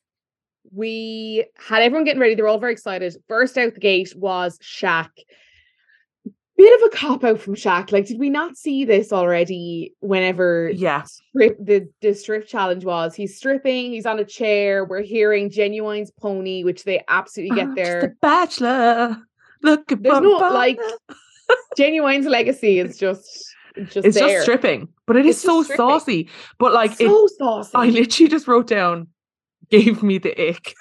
We 0.72 1.46
had 1.58 1.82
everyone 1.82 2.06
getting 2.06 2.22
ready. 2.22 2.36
They 2.36 2.42
were 2.42 2.48
all 2.48 2.60
very 2.60 2.74
excited. 2.74 3.16
First 3.28 3.58
out 3.58 3.74
the 3.74 3.80
gate 3.80 4.14
was 4.16 4.60
Shaq 4.60 5.10
bit 6.62 6.82
of 6.82 6.88
a 6.88 6.96
cop 6.96 7.24
out 7.24 7.40
from 7.40 7.56
Shaq. 7.56 7.92
Like, 7.92 8.06
did 8.06 8.20
we 8.20 8.30
not 8.30 8.56
see 8.56 8.86
this 8.86 9.12
already? 9.12 9.96
Whenever 10.00 10.70
yeah, 10.70 11.04
strip, 11.04 11.58
the 11.60 11.90
the 12.02 12.14
strip 12.14 12.48
challenge 12.48 12.86
was, 12.86 13.16
he's 13.16 13.36
stripping, 13.36 13.92
he's 13.92 14.06
on 14.06 14.20
a 14.20 14.26
chair. 14.26 14.86
We're 14.86 15.02
hearing 15.02 15.50
Ginuwine's 15.50 16.12
pony, 16.12 16.64
which 16.64 16.84
they 16.84 17.04
absolutely 17.08 17.56
get 17.56 17.76
there. 17.76 18.02
The 18.02 18.16
Bachelor, 18.22 19.18
look 19.64 19.92
at 19.92 20.04
there's 20.04 20.22
no 20.22 20.38
like 20.38 20.80
Ginuwine's 21.78 22.28
legacy 22.28 22.80
is 22.80 22.98
just. 22.98 23.48
Just 23.86 24.06
it's 24.06 24.18
there. 24.18 24.28
just 24.28 24.42
stripping, 24.42 24.90
but 25.08 25.16
it 25.16 25.26
is 25.26 25.38
it's 25.38 25.46
so 25.46 25.64
saucy. 25.64 26.28
But 26.60 26.74
like, 26.74 26.92
so 26.92 27.24
it, 27.24 27.32
saucy. 27.38 27.72
I 27.74 27.86
literally 27.86 28.30
just 28.30 28.46
wrote 28.46 28.68
down, 28.68 29.08
gave 29.70 30.04
me 30.04 30.18
the 30.18 30.50
ick. 30.50 30.76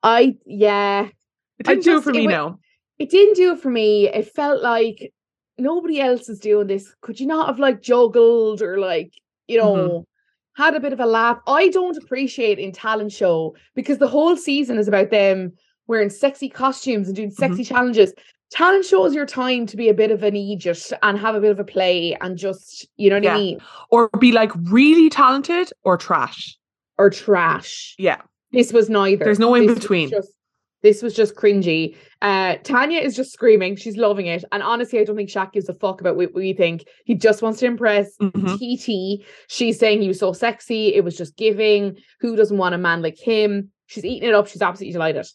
I 0.00 0.36
yeah, 0.46 1.08
it 1.58 1.66
didn't 1.66 1.80
I 1.80 1.82
do 1.82 1.98
it 1.98 2.04
for 2.04 2.12
me. 2.12 2.26
It, 2.26 2.28
no, 2.28 2.60
it 2.98 3.10
didn't 3.10 3.36
do 3.36 3.52
it 3.52 3.60
for 3.60 3.70
me. 3.70 4.08
It 4.08 4.32
felt 4.34 4.62
like 4.62 5.12
nobody 5.58 6.00
else 6.00 6.28
is 6.28 6.40
doing 6.40 6.66
this. 6.66 6.94
Could 7.00 7.20
you 7.20 7.26
not 7.26 7.46
have 7.46 7.58
like 7.58 7.82
juggled 7.82 8.62
or 8.62 8.78
like, 8.78 9.12
you 9.48 9.58
know, 9.58 9.74
mm-hmm. 9.74 10.62
had 10.62 10.74
a 10.74 10.80
bit 10.80 10.92
of 10.92 11.00
a 11.00 11.06
laugh? 11.06 11.38
I 11.46 11.68
don't 11.68 11.96
appreciate 11.96 12.58
in 12.58 12.72
talent 12.72 13.12
show 13.12 13.54
because 13.74 13.98
the 13.98 14.08
whole 14.08 14.36
season 14.36 14.78
is 14.78 14.88
about 14.88 15.10
them 15.10 15.52
wearing 15.86 16.10
sexy 16.10 16.48
costumes 16.48 17.06
and 17.06 17.16
doing 17.16 17.30
sexy 17.30 17.62
mm-hmm. 17.62 17.74
challenges. 17.74 18.12
Talent 18.50 18.84
shows 18.84 19.14
your 19.14 19.26
time 19.26 19.66
to 19.66 19.76
be 19.76 19.88
a 19.88 19.94
bit 19.94 20.12
of 20.12 20.22
an 20.22 20.36
idiot 20.36 20.92
and 21.02 21.18
have 21.18 21.34
a 21.34 21.40
bit 21.40 21.50
of 21.50 21.58
a 21.58 21.64
play 21.64 22.16
and 22.20 22.38
just, 22.38 22.86
you 22.96 23.10
know 23.10 23.16
what 23.16 23.24
yeah. 23.24 23.34
I 23.34 23.38
mean? 23.38 23.58
Or 23.90 24.08
be 24.20 24.30
like 24.30 24.52
really 24.62 25.10
talented 25.10 25.72
or 25.82 25.96
trash. 25.96 26.56
Or 26.96 27.10
trash. 27.10 27.94
Yeah. 27.98 28.20
This 28.52 28.72
was 28.72 28.88
neither. 28.88 29.24
There's 29.24 29.40
no 29.40 29.54
in 29.54 29.66
between. 29.66 30.10
Just 30.10 30.30
this 30.82 31.02
was 31.02 31.14
just 31.14 31.34
cringy. 31.34 31.96
Uh, 32.22 32.56
Tanya 32.62 33.00
is 33.00 33.16
just 33.16 33.32
screaming. 33.32 33.76
She's 33.76 33.96
loving 33.96 34.26
it. 34.26 34.44
And 34.52 34.62
honestly, 34.62 35.00
I 35.00 35.04
don't 35.04 35.16
think 35.16 35.30
Shaq 35.30 35.52
gives 35.52 35.68
a 35.68 35.74
fuck 35.74 36.00
about 36.00 36.16
what 36.16 36.34
we 36.34 36.52
think. 36.52 36.84
He 37.04 37.14
just 37.14 37.42
wants 37.42 37.60
to 37.60 37.66
impress 37.66 38.16
mm-hmm. 38.20 38.56
TT. 38.56 39.26
She's 39.48 39.78
saying 39.78 40.02
he 40.02 40.08
was 40.08 40.18
so 40.18 40.32
sexy. 40.32 40.94
It 40.94 41.04
was 41.04 41.16
just 41.16 41.36
giving. 41.36 41.96
Who 42.20 42.36
doesn't 42.36 42.58
want 42.58 42.74
a 42.74 42.78
man 42.78 43.02
like 43.02 43.18
him? 43.18 43.70
She's 43.86 44.04
eating 44.04 44.28
it 44.28 44.34
up. 44.34 44.48
She's 44.48 44.62
absolutely 44.62 44.92
delighted. 44.92 45.26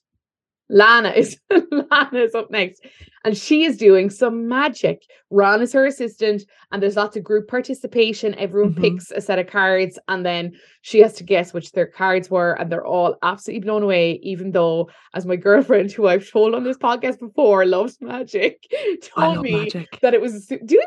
Lana 0.72 1.10
is 1.10 1.38
Lana 1.52 2.20
is 2.20 2.34
up 2.34 2.50
next, 2.50 2.86
and 3.26 3.38
she 3.38 3.66
is 3.66 3.78
doing 3.78 4.10
some 4.10 4.48
magic. 4.48 5.04
Ron 5.30 5.62
is 5.62 5.74
her 5.74 5.86
assistant, 5.86 6.44
and 6.72 6.82
there's 6.82 6.96
lots 6.96 7.18
of 7.18 7.24
group 7.24 7.50
participation. 7.50 8.34
Everyone 8.36 8.72
mm-hmm. 8.72 8.82
picks 8.82 9.12
a 9.12 9.20
set 9.20 9.38
of 9.38 9.48
cards, 9.48 10.00
and 10.08 10.26
then 10.26 10.54
she 10.82 11.00
has 11.00 11.14
to 11.16 11.26
guess 11.26 11.54
which 11.54 11.74
their 11.74 11.88
cards 11.88 12.32
were, 12.32 12.54
and 12.54 12.72
they're 12.72 12.86
all 12.86 13.18
absolutely 13.22 13.66
blown 13.66 13.84
away. 13.84 14.14
Even 14.24 14.52
though, 14.52 14.90
as 15.14 15.26
my 15.26 15.36
girlfriend, 15.48 15.92
who 15.92 16.08
I've 16.08 16.30
told 16.30 16.56
on 16.56 16.64
this 16.64 16.78
podcast 16.78 17.20
before, 17.20 17.66
loves 17.66 17.98
magic, 18.00 18.66
told 19.02 19.42
me 19.42 19.66
magic. 19.66 20.00
that 20.02 20.14
it 20.14 20.22
was. 20.22 20.48
Do 20.48 20.58
you? 20.76 20.86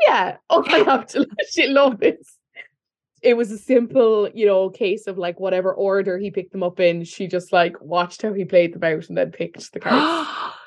Oh, 0.48 0.64
I 0.66 0.78
have 0.78 1.06
to. 1.08 1.26
she 1.50 1.68
love 1.68 2.00
this 2.00 2.38
it 3.24 3.36
was 3.36 3.50
a 3.50 3.58
simple, 3.58 4.28
you 4.34 4.46
know, 4.46 4.68
case 4.70 5.06
of 5.06 5.18
like 5.18 5.40
whatever 5.40 5.72
order 5.72 6.18
he 6.18 6.30
picked 6.30 6.52
them 6.52 6.62
up 6.62 6.78
in. 6.78 7.04
She 7.04 7.26
just 7.26 7.52
like 7.52 7.80
watched 7.80 8.22
how 8.22 8.32
he 8.32 8.44
played 8.44 8.74
them 8.74 8.84
out 8.84 9.08
and 9.08 9.16
then 9.16 9.32
picked 9.32 9.72
the 9.72 9.80
cards. 9.80 10.28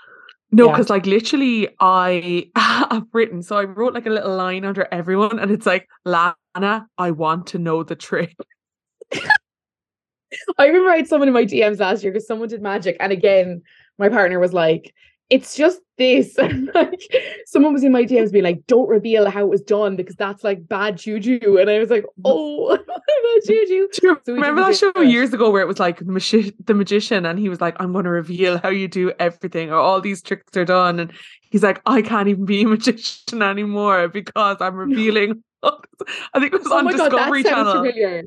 No, 0.49 0.69
because 0.69 0.87
yeah. 0.87 0.93
like 0.93 1.05
literally, 1.05 1.67
I 1.81 2.49
have 2.55 3.05
written. 3.11 3.43
So 3.43 3.57
I 3.57 3.65
wrote 3.65 3.93
like 3.93 4.05
a 4.05 4.09
little 4.11 4.33
line 4.33 4.63
under 4.63 4.87
everyone, 4.93 5.39
and 5.39 5.51
it's 5.51 5.65
like, 5.65 5.89
Lana, 6.05 6.87
I 6.97 7.11
want 7.11 7.47
to 7.47 7.59
know 7.59 7.83
the 7.83 7.97
trick. 7.97 8.33
I 9.13 10.67
remember 10.67 10.89
I 10.89 10.95
had 10.95 11.07
someone 11.07 11.27
in 11.27 11.33
my 11.33 11.43
DMs 11.43 11.81
last 11.81 12.01
year 12.01 12.13
because 12.13 12.25
someone 12.25 12.47
did 12.47 12.61
magic, 12.61 12.95
and 13.01 13.11
again, 13.11 13.61
my 13.97 14.07
partner 14.07 14.39
was 14.39 14.53
like, 14.53 14.93
"It's 15.29 15.55
just 15.55 15.79
this." 15.97 16.37
like, 16.73 17.01
someone 17.45 17.73
was 17.73 17.83
in 17.83 17.91
my 17.91 18.03
DMs 18.03 18.31
being 18.31 18.43
like, 18.43 18.65
"Don't 18.67 18.87
reveal 18.87 19.29
how 19.29 19.41
it 19.41 19.49
was 19.49 19.61
done 19.61 19.95
because 19.95 20.15
that's 20.15 20.43
like 20.43 20.67
bad 20.67 20.97
juju," 20.97 21.57
and 21.59 21.69
I 21.69 21.79
was 21.79 21.89
like, 21.89 22.03
mm. 22.03 22.23
"Oh, 22.25 22.77
bad 22.87 23.41
juju." 23.45 23.87
So 23.93 24.17
remember 24.27 24.61
that 24.61 24.77
show 24.77 25.01
years 25.01 25.33
ago 25.33 25.49
where 25.49 25.61
it 25.61 25.67
was 25.67 25.79
like 25.79 25.99
the 25.99 26.73
magician, 26.73 27.25
and 27.25 27.39
he 27.39 27.49
was 27.49 27.61
like, 27.61 27.75
"I'm 27.79 27.93
going 27.93 28.05
to 28.05 28.11
reveal 28.11 28.57
how 28.57 28.69
you 28.69 28.87
do 28.87 29.11
everything, 29.19 29.71
or 29.71 29.75
all 29.75 30.01
these 30.01 30.21
tricks 30.21 30.55
are 30.57 30.65
done," 30.65 30.99
and 30.99 31.11
he's 31.41 31.63
like, 31.63 31.81
"I 31.85 32.01
can't 32.01 32.27
even 32.27 32.45
be 32.45 32.61
a 32.63 32.67
magician 32.67 33.41
anymore 33.41 34.07
because 34.07 34.57
I'm 34.59 34.75
revealing." 34.75 35.43
I 35.63 36.39
think 36.39 36.53
it 36.53 36.59
was 36.63 36.67
oh 36.71 36.77
on 36.77 36.87
Discovery 36.87 37.43
God, 37.43 37.49
Channel. 37.49 37.73
Familiar 37.73 38.23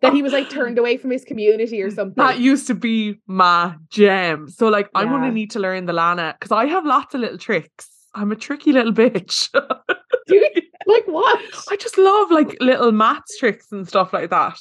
that 0.00 0.12
he 0.12 0.22
was 0.22 0.32
like 0.32 0.48
turned 0.48 0.78
away 0.78 0.96
from 0.96 1.10
his 1.10 1.24
community 1.24 1.82
or 1.82 1.90
something. 1.90 2.22
That 2.22 2.38
used 2.38 2.66
to 2.68 2.74
be 2.74 3.20
my 3.26 3.74
gem. 3.90 4.48
So 4.48 4.68
like 4.68 4.86
yeah. 4.94 5.00
I'm 5.00 5.08
gonna 5.08 5.32
need 5.32 5.50
to 5.52 5.58
learn 5.58 5.86
the 5.86 5.92
Lana 5.92 6.36
because 6.38 6.52
I 6.52 6.66
have 6.66 6.86
lots 6.86 7.14
of 7.14 7.20
little 7.20 7.38
tricks. 7.38 7.88
I'm 8.14 8.32
a 8.32 8.36
tricky 8.36 8.72
little 8.72 8.92
bitch. 8.92 9.48
like 10.86 11.06
what? 11.06 11.40
I 11.70 11.76
just 11.76 11.98
love 11.98 12.30
like 12.30 12.56
little 12.60 12.92
maths 12.92 13.38
tricks 13.38 13.70
and 13.72 13.86
stuff 13.86 14.12
like 14.12 14.30
that. 14.30 14.58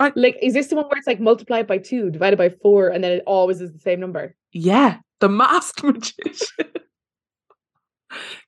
I, 0.00 0.12
like, 0.14 0.36
is 0.40 0.54
this 0.54 0.68
the 0.68 0.76
one 0.76 0.86
where 0.86 0.98
it's 0.98 1.08
like 1.08 1.20
multiplied 1.20 1.66
by 1.66 1.78
two, 1.78 2.10
divided 2.10 2.36
by 2.36 2.50
four, 2.50 2.88
and 2.88 3.02
then 3.02 3.12
it 3.12 3.22
always 3.26 3.60
is 3.60 3.72
the 3.72 3.80
same 3.80 3.98
number? 3.98 4.34
Yeah, 4.52 4.98
the 5.20 5.28
masked 5.28 5.82
magician. 5.82 6.66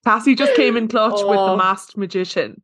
Cassie 0.05 0.35
just 0.35 0.55
came 0.55 0.77
in 0.77 0.89
clutch 0.89 1.15
oh. 1.17 1.29
with 1.29 1.39
the 1.39 1.57
masked 1.57 1.97
magician. 1.97 2.63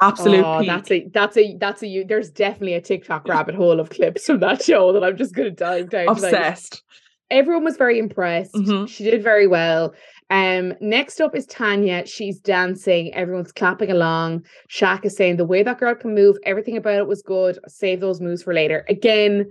Absolute 0.00 0.44
oh, 0.44 0.64
That's 0.64 0.90
a 0.90 1.08
that's 1.12 1.36
a 1.36 1.56
that's 1.58 1.82
a 1.82 1.86
you 1.86 2.04
there's 2.04 2.30
definitely 2.30 2.74
a 2.74 2.80
TikTok 2.80 3.26
rabbit 3.28 3.54
hole 3.54 3.80
of 3.80 3.90
clips 3.90 4.26
from 4.26 4.40
that 4.40 4.62
show 4.62 4.92
that 4.92 5.02
I'm 5.02 5.16
just 5.16 5.34
gonna 5.34 5.50
dive 5.50 5.90
down. 5.90 6.08
Obsessed. 6.08 6.82
Like, 7.30 7.38
everyone 7.38 7.64
was 7.64 7.76
very 7.76 7.98
impressed. 7.98 8.54
Mm-hmm. 8.54 8.86
She 8.86 9.04
did 9.04 9.22
very 9.22 9.46
well. 9.46 9.94
Um, 10.28 10.74
next 10.80 11.20
up 11.20 11.34
is 11.34 11.46
Tanya. 11.46 12.04
She's 12.06 12.40
dancing. 12.40 13.14
Everyone's 13.14 13.52
clapping 13.52 13.90
along. 13.90 14.44
Shaq 14.68 15.04
is 15.04 15.16
saying 15.16 15.36
the 15.36 15.44
way 15.44 15.62
that 15.62 15.78
girl 15.78 15.94
can 15.94 16.14
move, 16.14 16.36
everything 16.44 16.76
about 16.76 16.98
it 16.98 17.06
was 17.06 17.22
good. 17.22 17.58
Save 17.68 18.00
those 18.00 18.20
moves 18.20 18.42
for 18.42 18.52
later. 18.52 18.84
Again, 18.88 19.46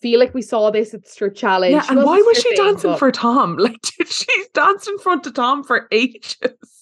feel 0.00 0.20
like 0.20 0.34
we 0.34 0.42
saw 0.42 0.70
this 0.70 0.94
at 0.94 1.04
the 1.04 1.08
strip 1.08 1.34
challenge. 1.34 1.72
Yeah, 1.72 1.86
and 1.88 2.04
why 2.04 2.18
was 2.18 2.38
she 2.38 2.54
dancing 2.54 2.96
for 2.96 3.10
Tom? 3.10 3.56
Like, 3.62 3.80
did 3.82 4.08
she 4.08 4.44
dance 4.54 4.86
in 4.88 4.98
front 4.98 5.26
of 5.26 5.34
Tom 5.34 5.64
for 5.64 5.86
ages? 5.92 6.81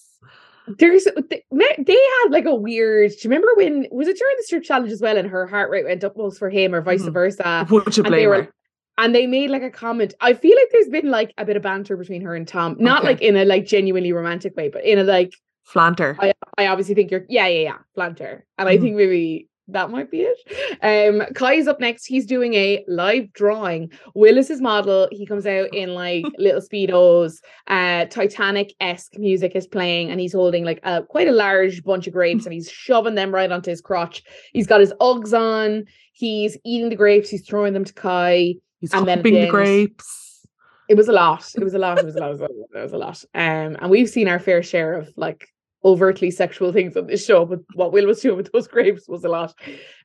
There's 0.79 1.05
they, 1.29 1.43
they 1.51 1.93
had 1.93 2.31
like 2.31 2.45
a 2.45 2.55
weird. 2.55 3.11
Do 3.11 3.17
you 3.21 3.29
remember 3.29 3.49
when 3.55 3.87
was 3.91 4.07
it 4.07 4.17
during 4.17 4.35
the 4.37 4.43
strip 4.43 4.63
challenge 4.63 4.91
as 4.91 5.01
well? 5.01 5.17
And 5.17 5.27
her 5.27 5.47
heart 5.47 5.69
rate 5.69 5.85
went 5.85 6.03
up 6.03 6.17
most 6.17 6.39
for 6.39 6.49
him, 6.49 6.73
or 6.73 6.81
vice 6.81 7.03
mm. 7.03 7.13
versa. 7.13 7.67
Would 7.69 7.97
you 7.97 8.03
blame 8.03 8.13
and 8.13 8.21
they 8.21 8.27
were, 8.27 8.43
her? 8.43 8.53
And 8.97 9.15
they 9.15 9.27
made 9.27 9.49
like 9.49 9.63
a 9.63 9.69
comment. 9.69 10.13
I 10.21 10.33
feel 10.33 10.55
like 10.55 10.69
there's 10.71 10.89
been 10.89 11.09
like 11.09 11.33
a 11.37 11.45
bit 11.45 11.57
of 11.57 11.63
banter 11.63 11.97
between 11.97 12.21
her 12.21 12.35
and 12.35 12.47
Tom, 12.47 12.75
not 12.79 12.99
okay. 12.99 13.07
like 13.07 13.21
in 13.21 13.35
a 13.35 13.45
like 13.45 13.65
genuinely 13.65 14.11
romantic 14.13 14.55
way, 14.55 14.69
but 14.69 14.83
in 14.85 14.99
a 14.99 15.03
like 15.03 15.33
flanter. 15.67 16.15
I, 16.19 16.33
I 16.57 16.67
obviously 16.67 16.95
think 16.95 17.11
you're 17.11 17.25
yeah 17.29 17.47
yeah 17.47 17.61
yeah 17.61 17.77
flanter, 17.97 18.43
and 18.57 18.67
mm. 18.67 18.71
I 18.71 18.77
think 18.77 18.95
maybe 18.95 19.47
that 19.71 19.89
might 19.89 20.11
be 20.11 20.27
it. 20.27 20.37
Um, 20.81 21.23
Kai's 21.33 21.67
up 21.67 21.79
next. 21.79 22.05
He's 22.05 22.25
doing 22.25 22.53
a 22.53 22.83
live 22.87 23.31
drawing. 23.33 23.91
Will 24.15 24.37
is 24.37 24.47
his 24.47 24.61
model. 24.61 25.07
He 25.11 25.25
comes 25.25 25.45
out 25.45 25.73
in 25.73 25.93
like 25.93 26.25
little 26.37 26.61
speedos. 26.61 27.37
Uh, 27.67 28.05
Titanic 28.05 28.73
esque 28.79 29.17
music 29.17 29.55
is 29.55 29.67
playing, 29.67 30.09
and 30.09 30.19
he's 30.19 30.33
holding 30.33 30.65
like 30.65 30.79
a 30.83 31.03
quite 31.03 31.27
a 31.27 31.33
large 31.33 31.83
bunch 31.83 32.07
of 32.07 32.13
grapes, 32.13 32.45
and 32.45 32.53
he's 32.53 32.69
shoving 32.69 33.15
them 33.15 33.33
right 33.33 33.51
onto 33.51 33.69
his 33.69 33.81
crotch. 33.81 34.23
He's 34.53 34.67
got 34.67 34.81
his 34.81 34.93
Uggs 34.99 35.37
on. 35.37 35.85
He's 36.13 36.57
eating 36.65 36.89
the 36.89 36.95
grapes. 36.95 37.29
He's 37.29 37.45
throwing 37.45 37.73
them 37.73 37.85
to 37.85 37.93
Kai. 37.93 38.55
He's 38.79 38.93
and 38.93 39.07
then 39.07 39.21
the 39.21 39.47
grapes. 39.47 40.45
It 40.89 40.97
was 40.97 41.07
a 41.07 41.13
lot. 41.13 41.49
It 41.55 41.63
was 41.63 41.73
a 41.73 41.79
lot. 41.79 41.99
It 41.99 42.05
was 42.05 42.15
a 42.15 42.19
lot. 42.19 42.29
It 42.29 42.33
was 42.33 42.41
a 42.41 42.43
lot. 42.43 42.51
It 42.75 42.81
was 42.81 42.93
a 42.93 42.97
lot. 42.97 43.23
Um, 43.33 43.77
and 43.79 43.89
we've 43.89 44.09
seen 44.09 44.27
our 44.27 44.39
fair 44.39 44.61
share 44.61 44.93
of 44.95 45.09
like 45.15 45.47
overtly 45.83 46.31
sexual 46.31 46.71
things 46.71 46.95
on 46.95 47.07
this 47.07 47.25
show, 47.25 47.45
but 47.45 47.59
what 47.73 47.91
Will 47.91 48.05
was 48.05 48.21
doing 48.21 48.37
with 48.37 48.51
those 48.51 48.67
grapes 48.67 49.07
was 49.07 49.23
a 49.23 49.29
lot. 49.29 49.53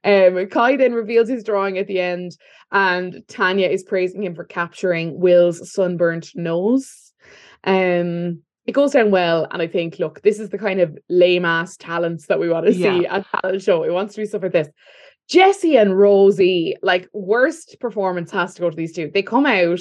Um, 0.05 0.47
Kai 0.49 0.77
then 0.77 0.95
reveals 0.95 1.29
his 1.29 1.45
drawing 1.45 1.79
at 1.79 1.87
the 1.87 2.01
end, 2.01 2.37
and 2.72 3.22
Tanya 3.29 3.68
is 3.68 3.83
praising 3.83 4.22
him 4.22 4.35
for 4.35 4.45
capturing 4.45 5.18
Will's 5.18 5.72
sunburnt 5.72 6.31
nose. 6.35 7.12
Um, 7.64 8.43
it 8.66 8.72
goes 8.72 8.93
down 8.93 9.11
well, 9.11 9.47
and 9.51 9.62
I 9.62 9.66
think, 9.66 9.99
look, 9.99 10.22
this 10.22 10.41
is 10.41 10.51
the 10.51 10.59
kind 10.59 10.81
of 10.81 10.97
lame 11.09 11.45
ass 11.45 11.77
talents 11.77 12.27
that 12.27 12.41
we 12.41 12.49
want 12.49 12.66
to 12.66 12.74
yeah. 12.74 12.99
see 12.99 13.07
at 13.07 13.27
talent 13.31 13.62
show. 13.62 13.85
It 13.85 13.93
wants 13.93 14.14
to 14.14 14.22
be 14.22 14.27
stuff 14.27 14.43
like 14.43 14.53
this. 14.53 14.68
Jesse 15.29 15.77
and 15.77 15.99
Rosie, 15.99 16.77
like 16.83 17.09
worst 17.12 17.77
performance 17.81 18.31
has 18.31 18.55
to 18.55 18.62
go 18.62 18.70
to 18.70 18.77
these 18.77 18.93
two. 18.93 19.11
They 19.12 19.22
come 19.22 19.47
out 19.47 19.81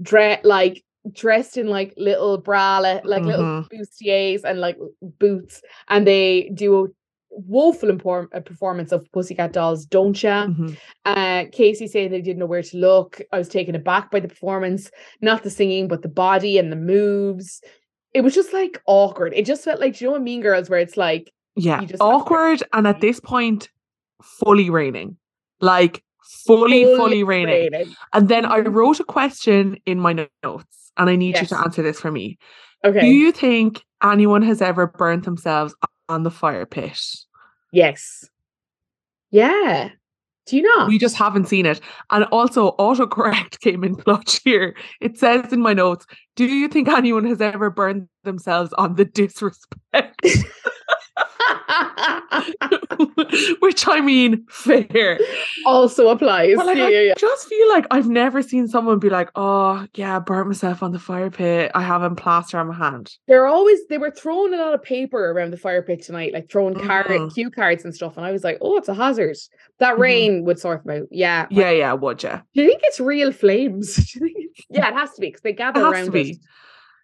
dress 0.00 0.40
like 0.44 0.82
dressed 1.12 1.56
in 1.56 1.68
like 1.68 1.94
little 1.96 2.40
bralette, 2.40 3.04
like 3.04 3.22
mm-hmm. 3.22 3.28
little 3.28 3.64
bustiers 3.72 4.44
and 4.44 4.60
like 4.60 4.76
boots, 5.18 5.62
and 5.88 6.06
they 6.06 6.50
do 6.54 6.84
a 6.84 6.88
woeful 7.30 7.90
impor- 7.90 8.28
a 8.32 8.40
performance 8.40 8.92
of 8.92 9.10
Pussycat 9.12 9.52
Dolls, 9.52 9.84
don't 9.86 10.20
ya? 10.22 10.46
Mm-hmm. 10.46 10.74
Uh, 11.04 11.44
Casey 11.52 11.86
saying 11.86 12.10
they 12.10 12.20
didn't 12.20 12.38
know 12.38 12.46
where 12.46 12.62
to 12.62 12.76
look. 12.76 13.20
I 13.32 13.38
was 13.38 13.48
taken 13.48 13.74
aback 13.74 14.10
by 14.10 14.20
the 14.20 14.28
performance, 14.28 14.90
not 15.20 15.42
the 15.42 15.50
singing, 15.50 15.88
but 15.88 16.02
the 16.02 16.08
body 16.08 16.58
and 16.58 16.72
the 16.72 16.76
moves. 16.76 17.62
It 18.14 18.22
was 18.22 18.34
just 18.34 18.52
like 18.52 18.80
awkward. 18.86 19.32
It 19.34 19.46
just 19.46 19.64
felt 19.64 19.80
like 19.80 20.00
you 20.00 20.10
know 20.10 20.18
Mean 20.18 20.40
Girls, 20.40 20.68
where 20.68 20.80
it's 20.80 20.96
like 20.96 21.32
yeah, 21.56 21.84
awkward, 22.00 22.62
and 22.72 22.86
at 22.86 23.00
this 23.02 23.20
point, 23.20 23.68
fully 24.22 24.70
raining, 24.70 25.16
like 25.60 26.02
fully, 26.28 26.84
fully, 26.84 26.96
fully 26.96 27.24
raining. 27.24 27.72
raining. 27.72 27.94
And 28.12 28.28
then 28.28 28.44
I 28.44 28.58
wrote 28.58 29.00
a 29.00 29.04
question 29.04 29.78
in 29.86 29.98
my 29.98 30.28
notes 30.42 30.92
and 30.96 31.08
I 31.08 31.16
need 31.16 31.34
yes. 31.34 31.42
you 31.42 31.48
to 31.48 31.58
answer 31.58 31.82
this 31.82 32.00
for 32.00 32.10
me. 32.10 32.38
Okay. 32.84 33.00
Do 33.00 33.06
you 33.06 33.32
think 33.32 33.84
anyone 34.02 34.42
has 34.42 34.62
ever 34.62 34.86
burnt 34.86 35.24
themselves 35.24 35.74
on 36.08 36.22
the 36.22 36.30
fire 36.30 36.66
pit? 36.66 37.00
Yes. 37.72 38.28
Yeah. 39.30 39.90
Do 40.46 40.56
you 40.56 40.62
know? 40.62 40.86
We 40.86 40.98
just 40.98 41.16
haven't 41.16 41.46
seen 41.46 41.66
it. 41.66 41.80
And 42.10 42.24
also, 42.24 42.72
autocorrect 42.78 43.60
came 43.60 43.84
in 43.84 43.96
clutch 43.96 44.40
here. 44.44 44.74
It 45.00 45.18
says 45.18 45.52
in 45.52 45.60
my 45.60 45.74
notes 45.74 46.06
Do 46.36 46.46
you 46.46 46.68
think 46.68 46.88
anyone 46.88 47.26
has 47.26 47.40
ever 47.40 47.68
burned 47.68 48.08
themselves 48.24 48.72
on 48.74 48.94
the 48.94 49.04
disrespect? 49.04 50.20
Which 53.60 53.86
I 53.86 54.00
mean, 54.00 54.46
fair. 54.48 55.18
Also 55.66 56.08
applies. 56.08 56.56
But 56.56 56.66
like, 56.66 56.78
yeah, 56.78 56.84
I 56.84 56.88
yeah, 56.88 57.14
just 57.16 57.48
feel 57.48 57.68
like 57.68 57.86
I've 57.90 58.08
never 58.08 58.42
seen 58.42 58.68
someone 58.68 58.98
be 58.98 59.10
like, 59.10 59.30
oh, 59.34 59.86
yeah, 59.94 60.16
I 60.16 60.18
burnt 60.18 60.48
myself 60.48 60.82
on 60.82 60.92
the 60.92 60.98
fire 60.98 61.30
pit. 61.30 61.70
I 61.74 61.82
have 61.82 62.02
a 62.02 62.14
plaster 62.14 62.58
on 62.58 62.68
my 62.68 62.74
hand. 62.74 63.14
They're 63.26 63.46
always, 63.46 63.80
they 63.88 63.98
were 63.98 64.10
throwing 64.10 64.54
a 64.54 64.58
lot 64.58 64.74
of 64.74 64.82
paper 64.82 65.30
around 65.30 65.52
the 65.52 65.56
fire 65.56 65.82
pit 65.82 66.02
tonight, 66.02 66.32
like 66.32 66.50
throwing 66.50 66.74
mm-hmm. 66.74 66.86
card, 66.86 67.32
cue 67.34 67.50
cards 67.50 67.84
and 67.84 67.94
stuff. 67.94 68.16
And 68.16 68.26
I 68.26 68.32
was 68.32 68.44
like, 68.44 68.58
oh, 68.60 68.76
it's 68.76 68.88
a 68.88 68.94
hazard. 68.94 69.36
That 69.78 69.92
mm-hmm. 69.92 70.02
rain 70.02 70.44
would 70.44 70.58
sort 70.58 70.84
them 70.84 71.02
out. 71.02 71.08
Yeah. 71.10 71.46
Yeah, 71.50 71.70
yeah, 71.70 71.92
would 71.92 72.22
you? 72.22 72.40
Do 72.54 72.62
you 72.62 72.68
think 72.68 72.80
it's 72.84 73.00
real 73.00 73.32
flames? 73.32 74.16
yeah, 74.70 74.88
it 74.88 74.94
has 74.94 75.12
to 75.14 75.20
be 75.20 75.28
because 75.28 75.42
they 75.42 75.52
gather 75.52 75.80
it 75.80 75.84
around 75.84 76.14
it. 76.14 76.36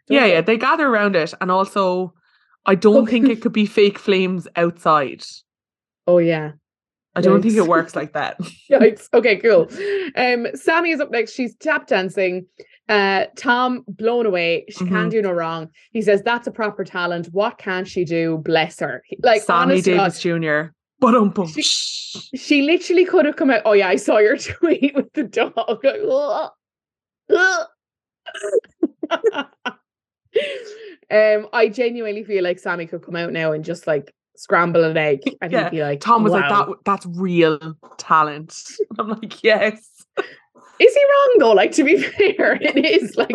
Yeah, 0.09 0.27
yeah, 0.27 0.41
they 0.43 0.59
gather 0.59 0.87
around 0.87 1.17
it. 1.17 1.33
And 1.41 1.51
also, 1.51 2.13
I 2.67 2.75
don't 2.75 3.09
think 3.09 3.29
it 3.29 3.43
could 3.43 3.53
be 3.53 3.67
fake 3.67 3.99
flames 3.99 4.49
outside. 4.57 5.25
Oh 6.07 6.19
yeah. 6.19 6.53
I 7.17 7.21
don't 7.21 7.43
think 7.43 7.55
it 7.55 7.69
works 7.69 7.95
like 7.95 8.13
that. 8.15 8.41
Yikes. 8.71 9.09
Okay, 9.15 9.37
cool. 9.37 9.69
Um, 10.17 10.47
Sammy 10.55 10.93
is 10.93 11.01
up 11.01 11.11
next. 11.11 11.33
She's 11.33 11.57
tap 11.57 11.89
dancing. 11.89 12.47
Uh, 12.89 13.25
Tom 13.37 13.85
blown 13.89 14.27
away. 14.27 14.65
She 14.69 14.85
mm-hmm. 14.85 14.95
can 14.95 15.09
do 15.09 15.21
no 15.23 15.33
wrong. 15.33 15.71
He 15.91 16.03
says 16.03 16.23
that's 16.23 16.47
a 16.47 16.53
proper 16.53 16.85
talent. 16.85 17.29
What 17.33 17.59
can 17.59 17.85
she 17.85 18.05
do? 18.05 18.39
Bless 18.39 18.79
her. 18.79 19.03
Like 19.23 19.43
Sammy 19.43 19.81
Davis 19.81 20.23
God, 20.23 20.41
Jr. 20.41 20.73
But 21.01 21.15
um, 21.17 21.35
she, 21.49 21.63
she 21.63 22.63
literally 22.63 23.05
could 23.05 23.25
have 23.25 23.35
come 23.35 23.51
out. 23.51 23.63
Oh 23.65 23.73
yeah, 23.73 23.89
I 23.89 23.97
saw 23.97 24.19
your 24.19 24.37
tweet 24.39 24.95
with 24.95 25.13
the 25.15 25.25
dog. 25.25 25.85
Um, 31.11 31.49
I 31.53 31.69
genuinely 31.69 32.25
feel 32.25 32.43
like 32.43 32.59
Sammy 32.59 32.87
could 32.87 33.03
come 33.03 33.15
out 33.15 33.33
now 33.33 33.53
and 33.53 33.65
just 33.65 33.87
like 33.87 34.13
scramble 34.37 34.85
an 34.85 34.97
egg 34.97 35.21
and 35.43 35.53
yeah. 35.53 35.65
he'd 35.65 35.71
be 35.71 35.83
like 35.83 36.01
Tom 36.01 36.25
was 36.25 36.33
wow. 36.33 36.41
like 36.41 36.49
that 36.49 36.77
that's 36.85 37.07
real 37.07 37.59
talent. 37.99 38.57
I'm 38.99 39.09
like, 39.09 39.43
yes. 39.45 39.91
Is 40.81 40.95
he 40.95 41.05
wrong 41.05 41.35
though? 41.39 41.53
Like 41.53 41.73
to 41.73 41.85
be 41.85 42.03
fair, 42.03 42.59
it 42.61 42.85
is 42.85 43.17
like 43.17 43.31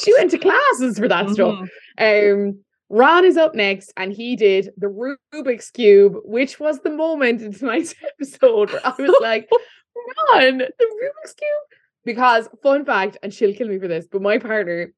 she 0.00 0.12
went 0.14 0.30
to 0.32 0.38
classes 0.38 0.98
for 0.98 1.08
that 1.08 1.26
mm-hmm. 1.26 1.34
stuff. 1.34 1.68
Um 1.98 2.60
Ron 2.90 3.24
is 3.24 3.36
up 3.36 3.54
next 3.54 3.92
and 3.96 4.12
he 4.12 4.36
did 4.36 4.70
the 4.76 5.16
Rubik's 5.34 5.70
Cube, 5.70 6.16
which 6.24 6.60
was 6.60 6.80
the 6.80 6.90
moment 6.90 7.40
in 7.40 7.52
tonight's 7.52 7.94
episode 8.20 8.70
where 8.70 8.86
I 8.86 8.94
was 8.98 9.16
like, 9.20 9.48
Ron, 10.32 10.58
the 10.58 10.66
Rubik's 10.68 11.32
Cube. 11.32 11.80
Because 12.04 12.48
fun 12.62 12.84
fact, 12.84 13.16
and 13.22 13.32
she'll 13.32 13.54
kill 13.54 13.68
me 13.68 13.78
for 13.78 13.88
this, 13.88 14.06
but 14.06 14.20
my 14.20 14.36
partner 14.36 14.92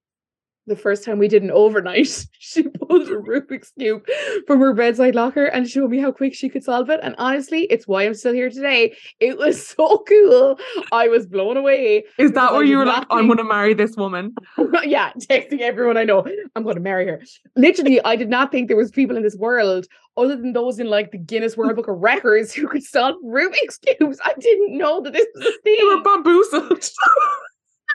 the 0.67 0.77
first 0.77 1.05
time 1.05 1.19
we 1.19 1.29
did 1.29 1.43
an 1.43 1.51
overnight, 1.51 2.27
she 2.39 2.63
pulled 2.63 3.09
a 3.09 3.17
Rubik's 3.17 3.73
Cube 3.79 4.05
from 4.47 4.61
her 4.61 4.75
bedside 4.75 5.15
locker 5.15 5.47
and 5.47 5.69
showed 5.69 5.91
me 5.91 5.99
how 5.99 6.13
quick 6.13 6.35
she 6.35 6.49
could 6.49 6.65
solve 6.65 6.91
it. 6.91 7.01
And 7.03 7.15
honestly, 7.19 7.63
it's 7.65 7.87
why 7.87 8.05
I'm 8.05 8.15
still 8.15 8.33
here 8.33 8.51
today. 8.51 8.97
It 9.21 9.39
was 9.39 9.67
so 9.67 10.05
cool. 10.09 10.59
I 10.93 11.09
was 11.09 11.27
blown 11.27 11.57
away. 11.57 12.05
Is 12.19 12.33
that 12.33 12.53
where 12.53 12.65
you 12.65 12.79
were 12.79 12.87
like, 12.87 13.07
I'm 13.11 13.27
going 13.27 13.39
to 13.39 13.45
marry 13.45 13.75
this 13.75 13.97
woman? 13.97 14.35
yeah, 14.85 15.13
texting 15.15 15.61
everyone 15.61 15.97
I 15.97 16.05
know, 16.05 16.27
I'm 16.55 16.63
going 16.63 16.77
to 16.77 16.83
marry 16.83 17.07
her. 17.07 17.23
Literally, 17.57 18.03
I 18.05 18.17
did 18.17 18.29
not 18.29 18.51
think 18.51 18.69
there 18.69 18.77
was 18.77 18.91
people 18.91 19.17
in 19.17 19.23
this 19.23 19.37
world 19.37 19.87
other 20.17 20.37
than 20.37 20.53
those 20.53 20.79
in 20.79 20.89
like 20.89 21.11
the 21.13 21.19
Guinness 21.19 21.57
World 21.57 21.77
Book 21.77 21.89
of 21.89 21.99
Records 21.99 22.55
who 22.55 22.67
could 22.69 22.83
solve 22.83 23.17
Rubik's 23.25 23.79
Cubes. 23.79 24.19
I 24.25 24.33
didn't 24.39 24.77
know 24.77 25.03
that 25.03 25.13
this 25.13 25.27
was 25.35 25.47
a 25.47 25.63
thing. 25.63 25.77
You 25.79 25.97
were 25.97 26.03
bamboozled. 26.03 26.91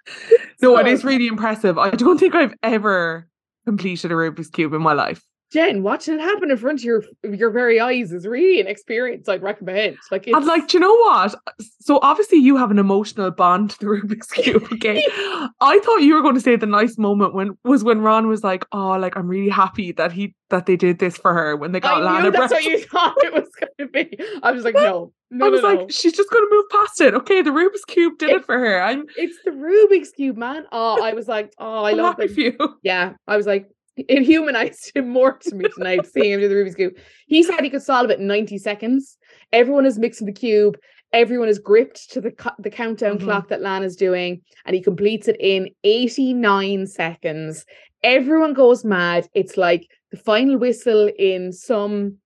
no, 0.61 0.77
it 0.77 0.87
is 0.87 1.03
really 1.03 1.27
impressive. 1.27 1.77
I 1.77 1.91
don't 1.91 2.19
think 2.19 2.35
I've 2.35 2.53
ever 2.63 3.27
completed 3.65 4.11
a 4.11 4.15
Rubik's 4.15 4.49
Cube 4.49 4.73
in 4.73 4.81
my 4.81 4.93
life. 4.93 5.23
Jen, 5.51 5.83
watching 5.83 6.13
it 6.13 6.21
happen 6.21 6.49
in 6.49 6.55
front 6.55 6.79
of 6.79 6.83
your 6.85 7.03
your 7.23 7.51
very 7.51 7.79
eyes 7.79 8.13
is 8.13 8.25
really 8.25 8.61
an 8.61 8.67
experience 8.67 9.27
I'd 9.27 9.43
recommend. 9.43 9.97
Like, 10.09 10.25
it's... 10.25 10.35
I'm 10.35 10.45
like, 10.45 10.69
do 10.69 10.77
you 10.77 10.79
know 10.81 10.95
what? 10.95 11.35
So 11.81 11.99
obviously 12.01 12.37
you 12.37 12.55
have 12.55 12.71
an 12.71 12.79
emotional 12.79 13.31
bond 13.31 13.71
to 13.71 13.79
the 13.79 13.85
Rubik's 13.85 14.27
cube. 14.31 14.67
Okay, 14.71 15.05
I 15.59 15.79
thought 15.79 15.97
you 15.97 16.13
were 16.13 16.21
going 16.21 16.35
to 16.35 16.41
say 16.41 16.55
the 16.55 16.65
nice 16.65 16.97
moment 16.97 17.33
when 17.33 17.57
was 17.65 17.83
when 17.83 17.99
Ron 17.99 18.27
was 18.27 18.43
like, 18.43 18.65
"Oh, 18.71 18.91
like 18.91 19.17
I'm 19.17 19.27
really 19.27 19.49
happy 19.49 19.91
that 19.93 20.13
he 20.13 20.35
that 20.49 20.67
they 20.67 20.77
did 20.77 20.99
this 20.99 21.17
for 21.17 21.33
her 21.33 21.57
when 21.57 21.73
they 21.73 21.81
got 21.81 22.01
I 22.01 22.05
Lana." 22.05 22.31
that's 22.31 22.53
what 22.53 22.63
you 22.63 22.79
thought 22.85 23.15
it 23.17 23.33
was 23.33 23.49
going 23.59 23.71
to 23.79 23.87
be. 23.87 24.17
I 24.43 24.51
was 24.51 24.63
like, 24.63 24.75
no, 24.75 25.11
no, 25.31 25.47
I 25.47 25.49
was 25.49 25.61
no, 25.61 25.67
like, 25.67 25.79
no. 25.79 25.87
she's 25.89 26.13
just 26.13 26.29
going 26.29 26.45
to 26.47 26.55
move 26.55 26.65
past 26.69 27.01
it. 27.01 27.13
Okay, 27.13 27.41
the 27.41 27.51
Rubik's 27.51 27.83
cube 27.85 28.17
did 28.17 28.29
it 28.29 28.45
for 28.45 28.57
her. 28.57 28.81
I'm. 28.81 29.05
It's 29.17 29.37
the 29.43 29.51
Rubik's 29.51 30.11
cube, 30.11 30.37
man. 30.37 30.65
Oh, 30.71 31.03
I 31.03 31.13
was 31.13 31.27
like, 31.27 31.53
oh, 31.57 31.83
I 31.83 31.91
I'm 31.91 31.97
love 31.97 32.15
happy 32.17 32.47
it. 32.47 32.57
for 32.57 32.63
you. 32.63 32.79
Yeah, 32.83 33.13
I 33.27 33.35
was 33.35 33.45
like, 33.45 33.69
it 33.97 34.23
humanized 34.23 34.91
him 34.95 35.09
more 35.09 35.37
to 35.37 35.55
me 35.55 35.65
tonight, 35.75 36.05
seeing 36.05 36.31
him 36.33 36.39
do 36.39 36.47
the 36.49 36.55
Rubik's 36.55 36.75
Cube. 36.75 36.93
He 37.27 37.43
said 37.43 37.61
he 37.61 37.69
could 37.69 37.81
solve 37.83 38.09
it 38.09 38.19
in 38.19 38.27
90 38.27 38.57
seconds. 38.57 39.17
Everyone 39.51 39.85
is 39.85 39.99
mixing 39.99 40.27
the 40.27 40.33
cube. 40.33 40.77
Everyone 41.13 41.49
is 41.49 41.59
gripped 41.59 42.09
to 42.11 42.21
the 42.21 42.31
cu- 42.31 42.49
the 42.59 42.69
countdown 42.69 43.17
Mhm. 43.19 43.23
clock 43.23 43.49
that 43.49 43.61
Lana's 43.61 43.97
doing, 43.97 44.41
and 44.65 44.75
he 44.75 44.81
completes 44.81 45.27
it 45.27 45.35
in 45.39 45.69
89 45.83 46.87
seconds. 46.87 47.65
Everyone 48.01 48.53
goes 48.53 48.85
mad. 48.85 49.27
It's 49.33 49.57
like 49.57 49.85
the 50.11 50.17
final 50.17 50.57
whistle 50.57 51.09
in 51.19 51.51
some 51.51 52.17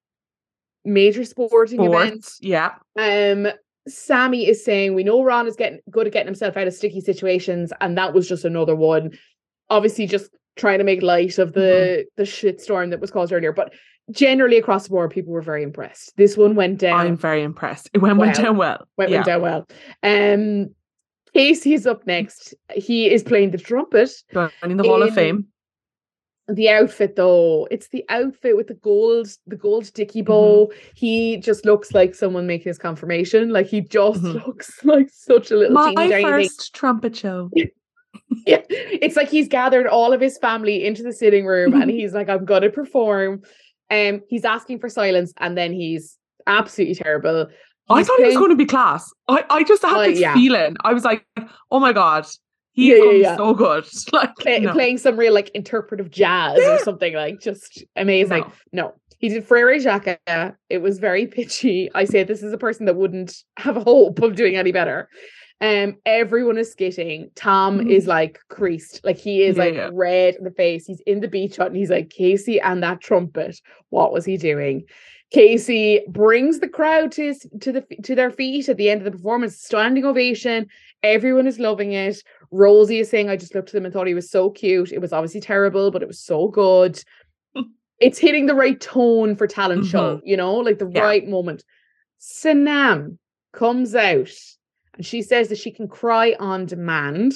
major 0.84 1.24
sporting 1.24 1.80
event. 1.84 2.28
Yeah. 2.42 2.74
Um, 2.96 3.48
Sammy 3.88 4.48
is 4.48 4.64
saying 4.64 4.94
we 4.94 5.04
know 5.04 5.24
Ron 5.24 5.48
is 5.48 5.56
getting 5.56 5.80
good 5.90 6.08
at 6.08 6.14
getting 6.14 6.28
himself 6.28 6.56
out 6.58 6.68
of 6.68 6.74
sticky 6.74 7.02
situations, 7.02 7.74
and 7.82 7.98
that 7.98 8.14
was 8.14 8.28
just 8.30 8.46
another 8.46 8.76
one. 8.76 9.12
Obviously, 9.70 10.06
just 10.08 10.30
trying 10.56 10.78
to 10.80 10.84
make 10.84 11.02
light 11.02 11.38
of 11.40 11.54
the 11.54 12.06
the 12.18 12.24
shitstorm 12.24 12.90
that 12.92 13.00
was 13.02 13.12
caused 13.12 13.34
earlier. 13.34 13.52
But 13.54 13.74
generally 14.12 14.58
across 14.58 14.84
the 14.84 14.90
board, 14.92 15.12
people 15.12 15.34
were 15.34 15.42
very 15.42 15.64
impressed. 15.64 16.16
This 16.18 16.38
one 16.38 16.56
went 16.56 16.80
down. 16.80 17.00
I'm 17.00 17.18
very 17.18 17.44
impressed. 17.44 17.90
It 17.94 18.00
went, 18.00 18.18
went 18.18 18.36
down 18.36 18.58
well. 18.58 18.88
went, 18.98 19.12
yeah. 19.12 19.18
went 19.18 19.26
down 19.26 19.42
well. 19.42 19.68
Um, 20.04 20.76
Casey's 21.34 21.86
up 21.86 22.06
next. 22.08 22.54
He 22.74 23.12
is 23.12 23.24
playing 23.24 23.52
the 23.52 23.58
trumpet. 23.58 24.10
and 24.34 24.52
in 24.72 24.78
the 24.78 24.84
Hall 24.84 25.04
of 25.04 25.14
Fame. 25.14 25.48
The 26.48 26.70
outfit, 26.70 27.16
though, 27.16 27.68
it's 27.72 27.88
the 27.88 28.06
outfit 28.08 28.56
with 28.56 28.68
the 28.68 28.76
gold, 28.76 29.28
the 29.48 29.56
gold 29.56 29.92
dicky 29.96 30.22
Mm-hmm. 30.22 30.28
bow. 30.28 30.72
He 30.94 31.38
just 31.38 31.66
looks 31.66 31.92
like 31.96 32.14
someone 32.14 32.46
making 32.46 32.70
his 32.70 32.78
confirmation. 32.78 33.50
Like 33.50 33.66
he 33.66 33.82
just 33.82 34.22
Mhm. 34.22 34.46
looks 34.48 34.86
like 34.86 35.10
such 35.12 35.50
a 35.50 35.56
little 35.58 35.74
My 35.74 35.86
teeny 35.90 35.96
tiny 35.96 36.12
thing. 36.12 36.26
first 36.28 36.76
trumpet 36.76 37.16
show. 37.16 37.50
Yeah, 38.48 38.62
it's 38.70 39.16
like 39.16 39.30
he's 39.30 39.48
gathered 39.48 39.88
all 39.88 40.14
of 40.14 40.22
his 40.22 40.38
family 40.38 40.86
into 40.86 41.02
the 41.02 41.12
sitting 41.12 41.48
room 41.48 41.74
and 41.82 41.90
he's 41.98 42.14
like, 42.14 42.30
I'm 42.30 42.46
gonna 42.46 42.70
perform. 42.70 43.42
Um, 43.90 44.22
he's 44.30 44.46
asking 44.46 44.80
for 44.80 44.90
silence, 44.90 45.34
and 45.38 45.58
then 45.58 45.74
he's 45.74 46.18
absolutely 46.46 46.94
terrible. 46.96 47.48
I 47.90 48.00
He's 48.00 48.08
thought 48.08 48.20
he 48.20 48.26
was 48.26 48.36
going 48.36 48.50
to 48.50 48.56
be 48.56 48.66
class. 48.66 49.12
I, 49.28 49.44
I 49.50 49.64
just 49.64 49.82
had 49.84 50.10
this 50.10 50.20
yeah. 50.20 50.34
feeling. 50.34 50.76
I 50.84 50.94
was 50.94 51.04
like, 51.04 51.26
oh 51.70 51.80
my 51.80 51.94
God, 51.94 52.26
he 52.72 52.90
Yeah, 52.90 53.04
yeah, 53.04 53.12
yeah. 53.12 53.38
so 53.38 53.54
good. 53.54 53.86
Like, 54.12 54.36
play- 54.38 54.60
no, 54.60 54.74
playing 54.74 54.98
some 54.98 55.18
real 55.18 55.34
like 55.34 55.50
interpretive 55.54 56.10
jazz 56.12 56.60
or 56.60 56.80
something 56.84 57.14
like 57.14 57.40
just 57.42 57.84
amazing. 57.96 58.44
no. 58.44 58.52
No, 58.72 58.94
he 59.20 59.30
did 59.30 59.46
Frere 59.46 59.80
Jacques. 59.80 60.20
It 60.70 60.82
was 60.82 61.00
very 61.00 61.28
pitchy. 61.28 61.90
I 61.96 62.06
say 62.06 62.24
this 62.24 62.44
is 62.44 62.54
a 62.54 62.58
person 62.58 62.86
that 62.86 62.96
wouldn't 62.96 63.36
have 63.58 63.78
a 63.78 63.84
hope 63.84 64.22
of 64.22 64.36
doing 64.36 64.56
any 64.56 64.72
better. 64.72 65.10
Um, 65.62 65.96
everyone 66.06 66.58
is 66.58 66.72
skitting. 66.76 67.32
Tom 67.36 67.80
Mhm. 67.80 67.90
is 67.92 68.08
like 68.08 68.40
creased, 68.50 69.02
like 69.06 69.18
he 69.18 69.44
is 69.44 69.56
Yeah, 69.56 69.64
like 69.64 69.74
yeah. 69.76 69.90
red 69.94 70.36
in 70.36 70.44
the 70.44 70.52
face. 70.52 70.86
He's 70.86 71.02
in 71.08 71.22
the 71.22 71.30
beach 71.30 71.56
hut 71.58 71.68
and 71.68 71.78
he's 71.78 71.90
like, 71.90 72.10
Casey 72.10 72.60
and 72.60 72.84
that 72.84 73.00
trumpet. 73.00 73.62
What 73.90 74.12
was 74.12 74.26
he 74.26 74.36
doing? 74.38 74.84
Casey 75.32 76.02
brings 76.10 76.60
the 76.60 76.68
crowd 76.68 77.12
to 77.14 77.24
his, 77.24 77.48
to 77.62 77.72
the 77.72 77.82
to 78.04 78.16
their 78.16 78.30
feet 78.32 78.70
at 78.70 78.78
the 78.78 78.90
end 78.90 79.02
of 79.02 79.06
the 79.06 79.12
performance. 79.18 79.58
Standing 79.58 80.06
ovation. 80.06 80.68
Everyone 81.04 81.48
is 81.48 81.58
loving 81.60 81.94
it. 81.94 82.22
Rosie 82.52 83.00
is 83.00 83.10
saying, 83.10 83.30
I 83.30 83.36
just 83.38 83.56
looked 83.56 83.70
at 83.70 83.76
him 83.76 83.86
and 83.86 83.94
thought 83.94 84.08
he 84.08 84.14
was 84.14 84.30
so 84.30 84.50
cute. 84.50 84.92
It 84.92 85.00
was 85.02 85.14
obviously 85.14 85.42
terrible, 85.42 85.90
but 85.90 86.02
it 86.04 86.08
was 86.08 86.20
so 86.20 86.48
good. 86.50 87.02
it's 88.00 88.20
hitting 88.20 88.46
the 88.46 88.56
right 88.56 88.80
tone 88.80 89.36
for 89.36 89.48
talent 89.48 89.86
show, 89.86 90.20
you 90.24 90.36
know, 90.38 90.56
like 90.56 90.80
the 90.80 90.92
Yeah. 90.94 91.02
right 91.02 91.28
moment. 91.28 91.64
Sanam 92.20 93.18
comes 93.54 93.96
out 93.96 94.30
and 94.96 95.06
she 95.06 95.22
says 95.22 95.50
that 95.50 95.58
she 95.58 95.72
can 95.72 95.88
cry 95.88 96.36
on 96.40 96.66
demand. 96.66 97.34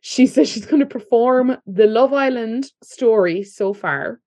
She 0.00 0.26
says 0.26 0.48
she's 0.48 0.66
going 0.66 0.80
to 0.80 0.86
perform 0.86 1.56
the 1.66 1.86
Love 1.86 2.12
Island 2.12 2.70
story 2.82 3.42
so 3.42 3.72
far. 3.72 4.20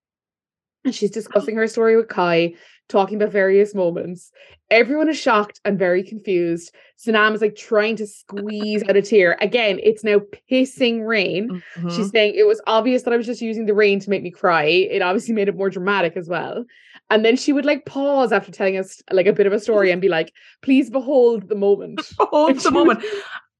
And 0.84 0.94
she's 0.94 1.10
discussing 1.10 1.56
her 1.56 1.68
story 1.68 1.96
with 1.96 2.08
Kai, 2.08 2.54
talking 2.88 3.16
about 3.16 3.30
various 3.32 3.74
moments. 3.74 4.32
Everyone 4.68 5.08
is 5.08 5.16
shocked 5.16 5.60
and 5.64 5.78
very 5.78 6.02
confused. 6.02 6.74
Sanam 6.98 7.34
is 7.34 7.40
like 7.40 7.54
trying 7.54 7.94
to 7.96 8.06
squeeze 8.06 8.82
out 8.88 8.96
a 8.96 9.02
tear. 9.02 9.36
Again, 9.40 9.78
it's 9.82 10.02
now 10.02 10.20
pissing 10.50 11.06
rain. 11.06 11.62
Mhm. 11.76 11.94
She's 11.94 12.10
saying 12.10 12.34
it 12.34 12.46
was 12.46 12.60
obvious 12.66 13.02
that 13.02 13.12
I 13.12 13.16
was 13.16 13.26
just 13.26 13.40
using 13.40 13.66
the 13.66 13.74
rain 13.74 14.00
to 14.00 14.10
make 14.10 14.22
me 14.22 14.30
cry. 14.30 14.64
It 14.64 15.02
obviously 15.02 15.34
made 15.34 15.48
it 15.48 15.56
more 15.56 15.70
dramatic 15.70 16.16
as 16.16 16.28
well. 16.28 16.64
And 17.12 17.24
then 17.26 17.36
she 17.36 17.52
would 17.52 17.66
like 17.66 17.84
pause 17.84 18.32
after 18.32 18.50
telling 18.50 18.78
us 18.78 19.02
like 19.12 19.26
a 19.26 19.34
bit 19.34 19.46
of 19.46 19.52
a 19.52 19.60
story 19.60 19.90
and 19.90 20.00
be 20.00 20.08
like, 20.08 20.32
please 20.62 20.88
behold 20.88 21.48
the 21.50 21.54
moment. 21.54 22.00
Hold 22.18 22.50
And 22.52 22.60
the 22.60 22.70
would- 22.70 22.74
moment. 22.74 23.04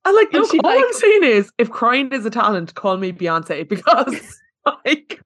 And 0.06 0.16
like, 0.16 0.32
look, 0.32 0.52
all 0.64 0.70
like- 0.74 0.82
I'm 0.84 0.92
saying 0.94 1.22
is, 1.24 1.52
if 1.58 1.70
crying 1.70 2.10
is 2.12 2.24
a 2.24 2.30
talent, 2.30 2.74
call 2.74 2.96
me 2.96 3.12
Beyonce 3.12 3.68
because 3.68 4.40
like 4.64 5.20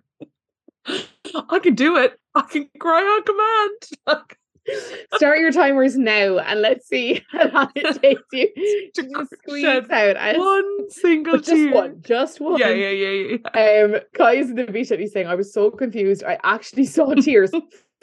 I 0.89 1.59
can 1.61 1.75
do 1.75 1.97
it. 1.97 2.19
I 2.35 2.43
can 2.43 2.69
cry 2.81 3.01
on 3.01 3.23
command. 3.23 3.81
Like, 4.07 4.39
Start 5.15 5.39
your 5.39 5.53
timers 5.53 5.97
now 5.97 6.39
and 6.39 6.61
let's 6.61 6.89
see 6.89 7.23
how 7.31 7.49
long 7.51 7.71
it 7.77 8.03
takes 8.03 8.23
you 8.33 8.91
To 8.95 9.03
just 9.09 9.31
squeeze 9.39 9.65
out. 9.65 10.17
as- 10.17 10.37
one 10.37 10.91
single 10.91 11.37
just 11.37 11.51
tear. 11.51 11.73
one, 11.73 12.03
just 12.03 12.41
one. 12.41 12.59
Yeah, 12.59 12.71
yeah, 12.71 12.89
yeah, 12.91 13.37
yeah. 13.55 13.85
Um, 13.85 14.01
Kai's 14.17 14.51
in 14.51 14.57
the 14.57 14.67
beach 14.67 14.91
and 14.91 14.99
he's 15.01 15.13
saying, 15.13 15.29
I 15.29 15.37
was 15.37 15.53
so 15.53 15.71
confused. 15.71 16.25
I 16.25 16.37
actually 16.43 16.87
saw 16.87 17.15
tears 17.15 17.53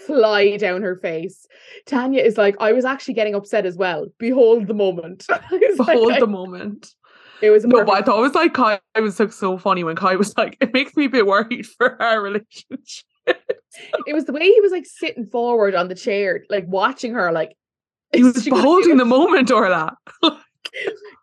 fly 0.08 0.58
down 0.58 0.82
her 0.82 0.96
face. 0.98 1.46
Tanya 1.86 2.22
is 2.22 2.38
like, 2.38 2.56
I 2.60 2.72
was 2.74 2.86
actually 2.86 3.14
getting 3.16 3.36
upset 3.36 3.66
as 3.66 3.76
well. 3.78 4.08
Behold 4.20 4.68
the 4.68 4.74
moment. 4.74 5.26
Like, 5.52 5.62
Behold 5.78 6.14
I- 6.14 6.20
the 6.20 6.28
moment. 6.28 6.94
it 7.42 7.50
was 7.50 7.66
No, 7.66 7.84
but 7.84 7.96
I 7.96 8.02
thought 8.02 8.20
it 8.20 8.22
was 8.22 8.36
like 8.36 8.54
Kai 8.54 8.80
It 8.96 9.02
was 9.02 9.20
like 9.20 9.32
so 9.34 9.58
funny 9.58 9.84
when 9.84 9.96
Kai 9.96 10.16
was 10.16 10.38
like, 10.38 10.58
it 10.62 10.74
makes 10.74 10.96
me 10.96 11.06
a 11.06 11.10
bit 11.10 11.26
worried 11.28 11.66
for 11.68 12.02
our 12.02 12.22
relationship. 12.22 13.06
it 13.26 14.14
was 14.14 14.26
the 14.26 14.34
way 14.34 14.42
he 14.52 14.62
was 14.62 14.72
like 14.72 14.86
sitting 14.86 15.26
forward 15.28 15.76
on 15.76 15.88
the 15.88 15.96
chair, 15.96 16.44
like 16.50 16.66
watching 16.68 17.14
her, 17.14 17.32
like 17.32 17.56
He 18.14 18.24
was 18.24 18.44
beholding 18.46 18.98
the 18.98 19.06
moment, 19.06 19.52
Orla. 19.52 19.96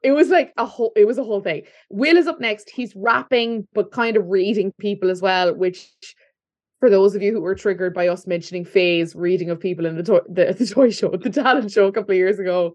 It 0.05 0.13
was 0.13 0.29
like 0.29 0.53
a 0.57 0.65
whole 0.65 0.93
it 0.95 1.07
was 1.07 1.19
a 1.19 1.25
whole 1.25 1.41
thing. 1.41 1.63
Will 1.89 2.17
is 2.17 2.27
up 2.29 2.41
next. 2.41 2.71
He's 2.71 2.95
rapping, 2.95 3.67
but 3.75 3.91
kind 3.91 4.17
of 4.17 4.27
reading 4.29 4.73
people 4.79 5.11
as 5.11 5.21
well, 5.21 5.55
which 5.55 5.89
for 6.81 6.91
those 6.91 7.15
of 7.15 7.23
you 7.23 7.33
who 7.33 7.41
were 7.41 7.55
triggered 7.55 7.95
by 7.95 8.09
us 8.09 8.27
mentioning 8.27 8.65
Faye's 8.65 9.15
reading 9.15 9.51
of 9.51 9.61
people 9.61 9.87
in 9.87 9.97
the 9.97 10.03
toy 10.03 10.21
the, 10.29 10.55
the 10.59 10.67
toy 10.67 10.91
show, 10.91 11.11
the 11.11 11.31
talent 11.31 11.71
show 11.71 11.87
a 11.87 11.93
couple 11.93 12.11
of 12.13 12.17
years 12.17 12.39
ago. 12.39 12.75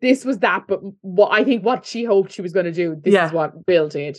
This 0.00 0.24
was 0.24 0.38
that, 0.38 0.64
but 0.66 0.80
what 1.02 1.28
I 1.30 1.44
think 1.44 1.62
what 1.62 1.84
she 1.84 2.04
hoped 2.04 2.32
she 2.32 2.40
was 2.40 2.54
going 2.54 2.64
to 2.64 2.72
do, 2.72 2.96
this 3.04 3.12
Yeah. 3.12 3.26
is 3.26 3.32
what 3.32 3.66
Bill 3.66 3.88
did. 3.88 4.18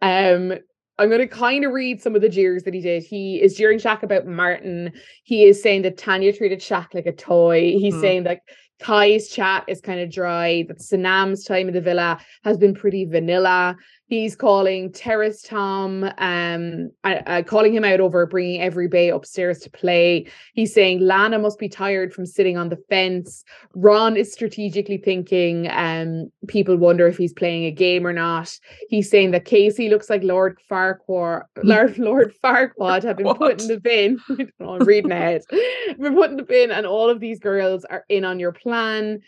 Um, 0.00 0.54
I'm 1.00 1.08
going 1.10 1.20
to 1.20 1.26
kind 1.28 1.64
of 1.66 1.72
read 1.72 2.00
some 2.00 2.16
of 2.16 2.22
the 2.22 2.30
jeers 2.30 2.62
that 2.62 2.72
he 2.72 2.80
did. 2.80 3.02
He 3.02 3.36
is 3.42 3.54
jeering 3.54 3.78
Shaq 3.78 4.02
about 4.02 4.26
Martin. 4.26 4.92
He 5.24 5.44
is 5.44 5.62
saying 5.62 5.82
that 5.82 5.98
Tanya 5.98 6.32
treated 6.32 6.60
Shaq 6.60 6.94
like 6.94 7.06
a 7.06 7.12
toy. 7.12 7.72
He's 7.78 7.94
Mhm. 7.94 8.00
saying 8.00 8.22
that 8.24 8.40
Kai's 8.80 9.28
chat 9.28 9.64
is 9.68 9.80
kind 9.80 10.00
of 10.00 10.10
dry, 10.10 10.64
that 10.68 10.78
Sanam's 10.78 11.44
time 11.44 11.68
in 11.68 11.74
the 11.74 11.80
villa 11.80 12.18
has 12.44 12.56
been 12.56 12.74
pretty 12.74 13.04
vanilla. 13.04 13.76
He's 14.08 14.34
calling 14.34 14.90
Terrace 14.90 15.42
Tom, 15.42 16.04
um, 16.16 16.90
uh, 17.04 17.20
uh, 17.26 17.42
calling 17.42 17.74
him 17.74 17.84
out 17.84 18.00
over 18.00 18.24
bringing 18.24 18.62
every 18.62 18.88
bay 18.88 19.10
upstairs 19.10 19.58
to 19.60 19.70
play. 19.70 20.26
He's 20.54 20.72
saying 20.72 21.00
Lana 21.00 21.38
must 21.38 21.58
be 21.58 21.68
tired 21.68 22.14
from 22.14 22.24
sitting 22.24 22.56
on 22.56 22.70
the 22.70 22.78
fence. 22.88 23.44
Ron 23.74 24.16
is 24.16 24.32
strategically 24.32 24.96
thinking, 24.96 25.68
um, 25.70 26.32
people 26.46 26.78
wonder 26.78 27.06
if 27.06 27.18
he's 27.18 27.34
playing 27.34 27.66
a 27.66 27.70
game 27.70 28.06
or 28.06 28.14
not. 28.14 28.50
He's 28.88 29.10
saying 29.10 29.32
that 29.32 29.44
Casey 29.44 29.90
looks 29.90 30.08
like 30.08 30.22
Lord 30.22 30.58
Farquhar, 30.70 31.46
Lord, 31.62 31.98
Lord 31.98 32.32
Farquaad 32.42 33.02
have 33.02 33.18
been 33.18 33.26
what? 33.26 33.36
put 33.38 33.60
in 33.60 33.68
the 33.68 33.78
bin. 33.78 34.18
I 34.30 34.34
don't 34.36 34.50
know, 34.58 34.74
I'm 34.76 34.86
reading 34.86 35.12
ahead. 35.12 35.42
been 35.98 36.14
put 36.14 36.30
in 36.30 36.38
the 36.38 36.44
bin, 36.44 36.70
and 36.70 36.86
all 36.86 37.10
of 37.10 37.20
these 37.20 37.40
girls 37.40 37.84
are 37.84 38.06
in 38.08 38.24
on 38.24 38.40
your 38.40 38.52
plan. 38.52 39.20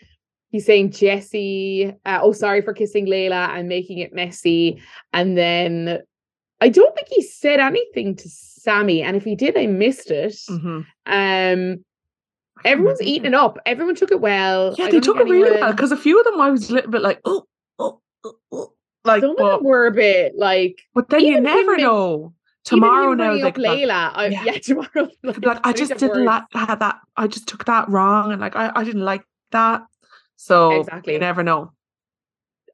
He's 0.51 0.65
saying 0.65 0.91
Jesse, 0.91 1.93
uh, 2.05 2.19
oh, 2.21 2.33
sorry 2.33 2.61
for 2.61 2.73
kissing 2.73 3.05
Layla 3.05 3.49
and 3.49 3.69
making 3.69 3.99
it 3.99 4.13
messy. 4.13 4.81
And 5.13 5.37
then 5.37 5.99
I 6.59 6.69
don't 6.69 6.93
think 6.93 7.07
he 7.09 7.21
said 7.21 7.59
anything 7.59 8.15
to 8.17 8.29
Sammy. 8.29 9.01
And 9.01 9.15
if 9.15 9.23
he 9.23 9.35
did, 9.35 9.57
I 9.57 9.67
missed 9.67 10.11
it. 10.11 10.33
Mm-hmm. 10.49 10.81
Um, 11.05 11.85
everyone's 12.65 13.01
eating 13.01 13.27
it 13.27 13.33
up. 13.33 13.57
Everyone 13.65 13.95
took 13.95 14.11
it 14.11 14.19
well. 14.19 14.75
Yeah, 14.77 14.89
they 14.89 14.99
took 14.99 15.17
it 15.17 15.21
anyone... 15.21 15.41
really 15.41 15.61
well 15.61 15.71
because 15.71 15.91
a 15.91 15.97
few 15.97 16.19
of 16.19 16.25
them 16.25 16.39
I 16.41 16.51
was 16.51 16.69
a 16.69 16.73
little 16.73 16.91
bit 16.91 17.01
like, 17.01 17.21
oh, 17.23 17.45
oh, 17.79 18.01
oh, 18.25 18.35
oh. 18.51 18.73
like 19.05 19.21
some 19.21 19.35
but, 19.37 19.45
of 19.45 19.59
them 19.59 19.63
were 19.63 19.87
a 19.87 19.91
bit 19.91 20.33
like. 20.37 20.81
But 20.93 21.09
then 21.09 21.21
you 21.21 21.39
never 21.39 21.77
know. 21.77 22.33
Tomorrow 22.63 23.13
now, 23.15 23.33
they 23.33 23.51
Layla. 23.51 23.87
Like, 23.87 24.17
I, 24.17 24.25
yeah. 24.27 24.43
yeah. 24.43 24.57
tomorrow. 24.61 25.09
Like, 25.23 25.43
like 25.43 25.59
I 25.63 25.73
just 25.73 25.97
didn't 25.97 26.25
like 26.25 26.43
that. 26.53 26.99
I 27.17 27.27
just 27.27 27.47
took 27.47 27.65
that 27.65 27.89
wrong, 27.89 28.31
and 28.31 28.39
like 28.39 28.55
I, 28.55 28.71
I 28.75 28.83
didn't 28.83 29.03
like 29.03 29.23
that. 29.51 29.81
So 30.41 30.79
exactly. 30.79 31.13
you 31.13 31.19
never 31.19 31.43
know. 31.43 31.71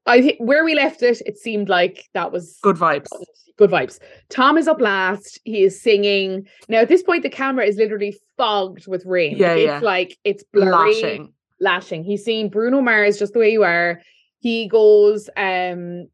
I 0.06 0.22
think 0.22 0.38
where 0.40 0.64
we 0.64 0.74
left 0.74 1.04
it, 1.04 1.22
it 1.26 1.38
seemed 1.38 1.68
like 1.68 2.06
that 2.14 2.32
was 2.32 2.58
good 2.62 2.78
vibes. 2.78 3.10
Good 3.58 3.70
vibes. 3.70 4.00
Tom 4.30 4.58
is 4.58 4.70
up 4.70 4.80
last. 4.80 5.38
He 5.44 5.64
is 5.64 5.82
singing. 5.82 6.48
Now 6.70 6.80
at 6.80 6.88
this 6.88 7.04
point, 7.04 7.24
the 7.24 7.30
camera 7.30 7.66
is 7.66 7.76
literally 7.76 8.16
fogged 8.38 8.88
with 8.88 9.06
rain. 9.06 9.36
Yeah, 9.36 9.54
it's 9.56 9.66
yeah. 9.66 9.80
like 9.80 10.18
it's 10.24 10.46
blurry, 10.54 10.94
lashing. 10.94 11.34
lashing. 11.60 12.04
He's 12.06 12.24
seeing 12.24 12.50
Bruno 12.50 12.80
Mars 12.80 13.20
just 13.20 13.34
the 13.34 13.40
way 13.40 13.52
you 13.52 13.64
are. 13.64 14.02
He 14.40 14.70
goes. 14.70 15.30
um 15.36 16.08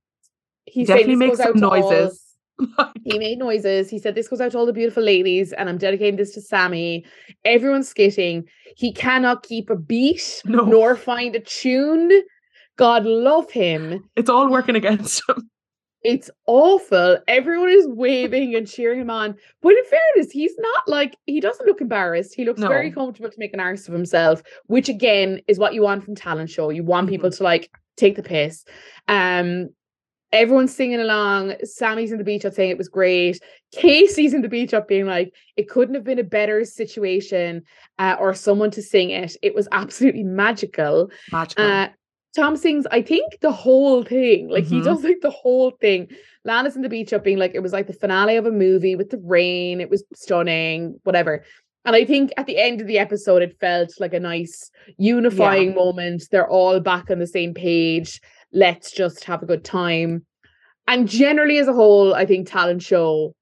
He 0.65 0.85
definitely 0.85 1.17
makes 1.17 1.37
some 1.37 1.59
noises. 1.59 2.22
he 3.03 3.17
made 3.19 3.39
noises. 3.39 3.89
He 3.89 3.99
said, 3.99 4.15
This 4.15 4.27
goes 4.27 4.41
out 4.41 4.51
to 4.51 4.57
all 4.57 4.65
the 4.65 4.73
beautiful 4.73 5.03
ladies, 5.03 5.53
and 5.53 5.69
I'm 5.69 5.77
dedicating 5.77 6.17
this 6.17 6.33
to 6.33 6.41
Sammy. 6.41 7.05
Everyone's 7.45 7.89
skitting. 7.89 8.45
He 8.75 8.91
cannot 8.91 9.43
keep 9.43 9.69
a 9.69 9.75
beat 9.75 10.41
no. 10.45 10.63
nor 10.65 10.95
find 10.95 11.35
a 11.35 11.39
tune. 11.39 12.11
God 12.75 13.05
love 13.05 13.51
him. 13.51 14.03
It's 14.15 14.29
all 14.29 14.49
working 14.49 14.75
against 14.75 15.21
him. 15.27 15.49
It's 16.05 16.29
awful. 16.47 17.17
Everyone 17.29 17.69
is 17.69 17.87
waving 17.87 18.55
and 18.55 18.67
cheering 18.67 18.99
him 18.99 19.09
on. 19.09 19.35
But 19.61 19.71
in 19.71 19.85
fairness, 19.85 20.33
he's 20.33 20.51
not 20.59 20.85
like 20.85 21.15
he 21.27 21.39
doesn't 21.39 21.65
look 21.65 21.79
embarrassed. 21.79 22.35
He 22.35 22.43
looks 22.43 22.59
no. 22.59 22.67
very 22.67 22.91
comfortable 22.91 23.29
to 23.29 23.39
make 23.39 23.53
an 23.53 23.61
arse 23.61 23.87
of 23.87 23.93
himself, 23.93 24.43
which 24.65 24.89
again 24.89 25.39
is 25.47 25.59
what 25.59 25.73
you 25.73 25.81
want 25.81 26.03
from 26.03 26.13
talent 26.13 26.49
show. 26.49 26.71
You 26.71 26.83
want 26.83 27.07
people 27.07 27.29
mm-hmm. 27.29 27.37
to 27.37 27.43
like 27.43 27.71
take 27.95 28.17
the 28.17 28.21
piss. 28.21 28.65
Um, 29.07 29.69
everyone's 30.33 30.75
singing 30.75 30.99
along. 30.99 31.53
Sammy's 31.63 32.11
in 32.11 32.17
the 32.17 32.23
beach 32.23 32.43
up 32.43 32.53
saying 32.53 32.71
it 32.71 32.77
was 32.77 32.89
great. 32.89 33.39
Casey's 33.71 34.33
in 34.33 34.41
the 34.41 34.49
beach 34.49 34.73
up 34.73 34.87
being 34.87 35.05
like, 35.05 35.33
it 35.55 35.69
couldn't 35.69 35.95
have 35.95 36.03
been 36.03 36.19
a 36.19 36.23
better 36.23 36.65
situation 36.65 37.61
uh, 37.99 38.17
or 38.19 38.33
someone 38.33 38.71
to 38.71 38.81
sing 38.81 39.11
it. 39.11 39.37
It 39.41 39.55
was 39.55 39.67
absolutely 39.71 40.23
magical. 40.23 41.09
Magical. 41.31 41.63
Uh, 41.63 41.87
Tom 42.35 42.57
sings, 42.57 42.87
I 42.91 43.03
think, 43.03 43.39
the 43.41 43.51
whole 43.51 44.03
thing. 44.03 44.49
Like 44.49 44.65
mm-hmm. 44.65 44.77
he 44.77 44.81
does 44.81 45.03
like 45.03 45.21
the 45.21 45.29
whole 45.29 45.71
thing. 45.71 46.09
Lana's 46.43 46.75
in 46.75 46.81
the 46.81 46.89
beach 46.89 47.13
up 47.13 47.23
being 47.23 47.37
like, 47.37 47.53
it 47.53 47.61
was 47.61 47.71
like 47.71 47.87
the 47.87 47.93
finale 47.93 48.35
of 48.35 48.47
a 48.47 48.51
movie 48.51 48.95
with 48.95 49.11
the 49.11 49.21
rain. 49.23 49.79
It 49.79 49.89
was 49.89 50.03
stunning, 50.15 50.99
whatever. 51.03 51.43
And 51.85 51.95
I 51.95 52.05
think 52.05 52.31
at 52.37 52.47
the 52.47 52.57
end 52.57 52.81
of 52.81 52.87
the 52.87 52.97
episode, 52.97 53.43
it 53.43 53.59
felt 53.59 53.91
like 53.99 54.13
a 54.13 54.19
nice 54.19 54.71
unifying 54.97 55.69
yeah. 55.69 55.75
moment. 55.75 56.23
They're 56.31 56.49
all 56.49 56.79
back 56.79 57.11
on 57.11 57.19
the 57.19 57.27
same 57.27 57.53
page 57.53 58.19
let's 58.53 58.91
just 58.91 59.23
have 59.25 59.43
a 59.43 59.45
good 59.45 59.63
time. 59.63 60.25
And 60.87 61.07
generally, 61.07 61.57
as 61.57 61.67
a 61.67 61.73
whole, 61.73 62.13
I 62.13 62.25
think 62.25 62.47
talent 62.47 62.83
show 62.83 63.33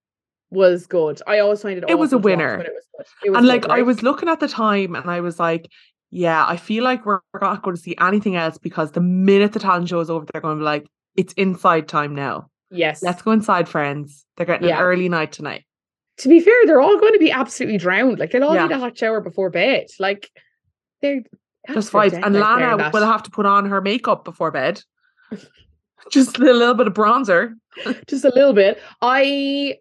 was 0.49 0.85
good. 0.85 1.21
I 1.27 1.39
always 1.39 1.61
find 1.61 1.77
it. 1.77 1.85
It 1.87 1.97
was 1.97 2.13
a 2.13 2.17
winner. 2.17 2.57
Watch, 2.57 2.67
it 2.67 2.73
was 2.73 2.85
good. 2.95 3.27
It 3.27 3.29
was 3.31 3.37
and 3.37 3.45
good, 3.45 3.53
like 3.53 3.65
right? 3.67 3.79
I 3.79 3.81
was 3.81 4.03
looking 4.03 4.29
at 4.29 4.39
the 4.39 4.47
time, 4.47 4.95
and 4.95 5.09
I 5.09 5.21
was 5.21 5.39
like, 5.39 5.69
"Yeah, 6.11 6.45
I 6.47 6.57
feel 6.57 6.83
like 6.83 7.05
we're 7.05 7.21
not 7.41 7.63
going 7.63 7.75
to 7.75 7.81
see 7.81 7.95
anything 7.99 8.35
else 8.35 8.57
because 8.57 8.91
the 8.91 9.01
minute 9.01 9.53
the 9.53 9.59
talent 9.59 9.89
show 9.89 9.99
is 9.99 10.09
over, 10.09 10.25
they're 10.31 10.41
going 10.41 10.57
to 10.57 10.61
be 10.61 10.65
like, 10.65 10.87
it's 11.15 11.33
inside 11.33 11.87
time 11.87 12.15
now. 12.15 12.49
Yes, 12.69 13.01
let's 13.01 13.21
go 13.21 13.31
inside, 13.31 13.67
friends. 13.67 14.25
They're 14.37 14.45
getting 14.45 14.69
yeah. 14.69 14.77
an 14.77 14.83
early 14.83 15.09
night 15.09 15.31
tonight. 15.31 15.65
To 16.17 16.29
be 16.29 16.39
fair, 16.39 16.53
they're 16.65 16.81
all 16.81 16.99
going 16.99 17.13
to 17.13 17.19
be 17.19 17.31
absolutely 17.31 17.77
drowned. 17.77 18.19
Like 18.19 18.31
they'll 18.31 18.43
all 18.43 18.53
yeah. 18.53 18.67
need 18.67 18.75
a 18.75 18.79
hot 18.79 18.97
shower 18.97 19.19
before 19.19 19.49
bed. 19.49 19.87
Like 19.99 20.29
they're 21.01 21.21
just 21.73 21.91
vibes. 21.91 22.13
And 22.13 22.35
Lana 22.35 22.91
will 22.93 23.05
have 23.05 23.23
to 23.23 23.31
put 23.31 23.45
on 23.45 23.65
her 23.65 23.81
makeup 23.81 24.23
before 24.23 24.51
bed. 24.51 24.81
Just 26.11 26.37
a 26.37 26.41
little 26.41 26.73
bit 26.73 26.87
of 26.87 26.93
bronzer. 26.93 27.53
Just 28.07 28.25
a 28.25 28.31
little 28.33 28.53
bit. 28.53 28.81
I 29.01 29.75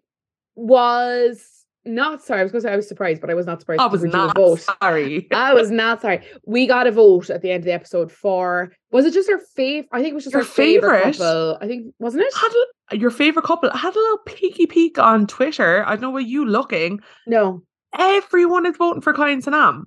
was 0.55 1.65
not 1.83 2.21
sorry. 2.21 2.41
I 2.41 2.43
was 2.43 2.51
going 2.51 2.61
to 2.61 2.67
say 2.67 2.73
I 2.73 2.75
was 2.75 2.87
surprised, 2.87 3.21
but 3.21 3.29
I 3.29 3.33
was 3.33 3.45
not 3.45 3.59
surprised. 3.59 3.81
I 3.81 3.87
was 3.87 4.03
not 4.03 4.35
vote. 4.35 4.61
sorry. 4.61 5.27
I 5.33 5.53
was 5.53 5.71
not 5.71 6.01
sorry. 6.01 6.21
We 6.45 6.67
got 6.67 6.87
a 6.87 6.91
vote 6.91 7.29
at 7.29 7.41
the 7.41 7.51
end 7.51 7.61
of 7.61 7.65
the 7.65 7.73
episode 7.73 8.11
for 8.11 8.71
was 8.91 9.05
it 9.05 9.13
just 9.13 9.29
our 9.29 9.39
favorite? 9.55 9.89
I 9.91 10.01
think 10.01 10.11
it 10.11 10.15
was 10.15 10.25
just 10.25 10.33
your 10.33 10.43
our 10.43 10.47
favorite, 10.47 11.03
favorite 11.03 11.17
couple. 11.17 11.57
I 11.61 11.67
think 11.67 11.93
wasn't 11.99 12.23
it? 12.23 12.33
Had 12.35 12.51
a, 12.91 12.97
your 12.97 13.09
favorite 13.09 13.45
couple 13.45 13.71
I 13.73 13.77
had 13.77 13.95
a 13.95 13.99
little 13.99 14.19
peeky 14.27 14.69
peek 14.69 14.99
on 14.99 15.25
Twitter. 15.27 15.83
I 15.85 15.91
don't 15.91 16.01
know 16.01 16.11
where 16.11 16.21
you 16.21 16.45
looking. 16.45 16.99
No. 17.25 17.63
Everyone 17.97 18.65
is 18.65 18.77
voting 18.77 19.01
for 19.01 19.13
Kai 19.13 19.31
and 19.31 19.43
Sanam. 19.43 19.83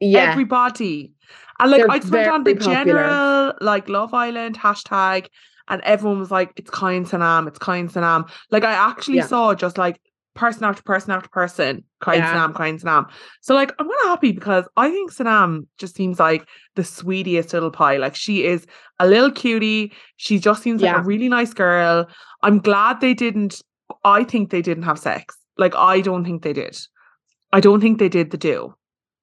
Yeah. 0.00 0.30
Everybody. 0.30 1.12
And 1.58 1.70
like 1.70 1.88
I 1.88 1.98
just 1.98 2.12
went 2.12 2.28
on 2.28 2.44
the 2.44 2.54
popular. 2.54 2.74
general 2.74 3.54
like 3.60 3.88
Love 3.88 4.14
Island 4.14 4.58
hashtag 4.58 5.28
and 5.68 5.80
everyone 5.82 6.18
was 6.18 6.30
like, 6.30 6.52
it's 6.56 6.70
Kai 6.70 6.92
and 6.92 7.06
Sanam, 7.06 7.48
it's 7.48 7.58
Kai 7.58 7.76
and 7.78 7.90
Sanam. 7.90 8.30
Like 8.50 8.64
I 8.64 8.72
actually 8.72 9.16
yeah. 9.16 9.26
saw 9.26 9.54
just 9.54 9.78
like 9.78 10.00
person 10.34 10.64
after 10.64 10.82
person 10.82 11.12
after 11.12 11.28
person, 11.28 11.82
Kai 12.00 12.16
yeah. 12.16 12.34
Sanam, 12.34 12.54
Kai 12.54 12.68
and 12.68 12.80
Sanam. 12.80 13.10
So 13.40 13.54
like 13.54 13.72
I'm 13.78 13.86
kind 13.86 13.98
of 14.02 14.08
happy 14.08 14.32
because 14.32 14.68
I 14.76 14.90
think 14.90 15.12
Sanam 15.12 15.66
just 15.78 15.96
seems 15.96 16.20
like 16.20 16.46
the 16.74 16.84
sweetest 16.84 17.52
little 17.52 17.70
pie. 17.70 17.96
Like 17.96 18.14
she 18.14 18.44
is 18.44 18.66
a 19.00 19.06
little 19.06 19.30
cutie. 19.30 19.92
She 20.16 20.38
just 20.38 20.62
seems 20.62 20.82
yeah. 20.82 20.92
like 20.92 21.02
a 21.02 21.06
really 21.06 21.28
nice 21.28 21.52
girl. 21.52 22.06
I'm 22.42 22.58
glad 22.60 23.00
they 23.00 23.14
didn't 23.14 23.62
I 24.04 24.24
think 24.24 24.50
they 24.50 24.62
didn't 24.62 24.84
have 24.84 24.98
sex. 24.98 25.36
Like 25.56 25.74
I 25.74 26.00
don't 26.00 26.24
think 26.24 26.42
they 26.42 26.52
did. 26.52 26.76
I 27.52 27.60
don't 27.60 27.80
think 27.80 27.98
they 27.98 28.08
did 28.08 28.30
the 28.30 28.36
do. 28.36 28.74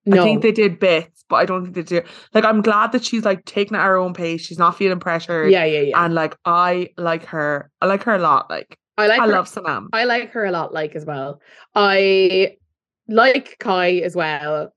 No. 0.05 0.21
I 0.21 0.23
think 0.23 0.41
they 0.41 0.51
did 0.51 0.79
bits, 0.79 1.23
but 1.29 1.37
I 1.37 1.45
don't 1.45 1.63
think 1.63 1.75
they 1.75 1.83
did. 1.83 2.05
Like, 2.33 2.43
I'm 2.43 2.61
glad 2.61 2.91
that 2.91 3.05
she's 3.05 3.23
like 3.23 3.45
taking 3.45 3.75
it 3.75 3.79
at 3.79 3.85
her 3.85 3.97
own 3.97 4.13
pace. 4.13 4.45
She's 4.45 4.59
not 4.59 4.77
feeling 4.77 4.99
pressured. 4.99 5.51
Yeah, 5.51 5.63
yeah, 5.63 5.81
yeah. 5.81 6.05
And 6.05 6.13
like, 6.13 6.35
I 6.43 6.89
like 6.97 7.25
her. 7.27 7.71
I 7.81 7.85
like 7.85 8.03
her 8.03 8.15
a 8.15 8.19
lot. 8.19 8.49
Like, 8.49 8.77
I 8.97 9.07
like. 9.07 9.21
I 9.21 9.25
her, 9.25 9.31
love 9.31 9.49
Sanam. 9.49 9.87
I 9.93 10.03
like 10.03 10.31
her 10.31 10.45
a 10.45 10.51
lot. 10.51 10.73
Like 10.73 10.95
as 10.95 11.05
well. 11.05 11.39
I 11.73 12.57
like 13.07 13.57
Kai 13.59 13.99
as 13.99 14.15
well, 14.15 14.73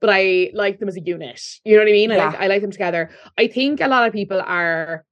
but 0.00 0.10
I 0.10 0.50
like 0.54 0.78
them 0.78 0.88
as 0.88 0.96
a 0.96 1.00
unit. 1.00 1.42
You 1.64 1.74
know 1.74 1.82
what 1.82 1.88
I 1.88 1.92
mean? 1.92 2.10
I 2.10 2.16
yeah. 2.16 2.26
like 2.26 2.40
I 2.40 2.46
like 2.46 2.62
them 2.62 2.70
together. 2.70 3.10
I 3.36 3.48
think 3.48 3.80
a 3.80 3.88
lot 3.88 4.06
of 4.06 4.12
people 4.14 4.40
are. 4.40 5.04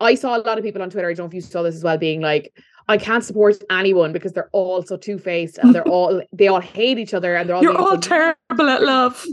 I 0.00 0.16
saw 0.16 0.36
a 0.36 0.38
lot 0.38 0.58
of 0.58 0.64
people 0.64 0.82
on 0.82 0.90
Twitter. 0.90 1.08
I 1.08 1.14
don't 1.14 1.26
know 1.26 1.28
if 1.28 1.34
you 1.34 1.40
saw 1.40 1.62
this 1.62 1.76
as 1.76 1.84
well, 1.84 1.96
being 1.96 2.20
like, 2.20 2.52
I 2.88 2.98
can't 2.98 3.24
support 3.24 3.56
anyone 3.70 4.12
because 4.12 4.32
they're 4.32 4.50
all 4.52 4.82
so 4.82 4.96
two 4.96 5.18
faced 5.18 5.58
and 5.58 5.74
they're 5.74 5.88
all 5.88 6.22
they 6.32 6.48
all 6.48 6.60
hate 6.60 6.98
each 6.98 7.14
other 7.14 7.34
and 7.34 7.48
they're 7.48 7.56
all 7.56 7.62
you're 7.62 7.76
all 7.76 7.98
terrible 7.98 8.68
at 8.68 8.82
love. 8.82 9.24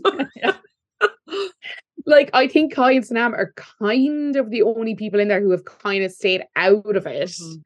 like 2.06 2.30
I 2.34 2.48
think 2.48 2.74
Kai 2.74 2.94
and 2.94 3.04
Sanam 3.04 3.34
are 3.34 3.54
kind 3.80 4.36
of 4.36 4.50
the 4.50 4.64
only 4.64 4.96
people 4.96 5.20
in 5.20 5.28
there 5.28 5.42
who 5.42 5.52
have 5.52 5.66
kind 5.66 6.04
of 6.04 6.12
stayed 6.12 6.44
out 6.56 6.96
of 6.96 7.06
it. 7.06 7.30
Mm-hmm. 7.30 7.62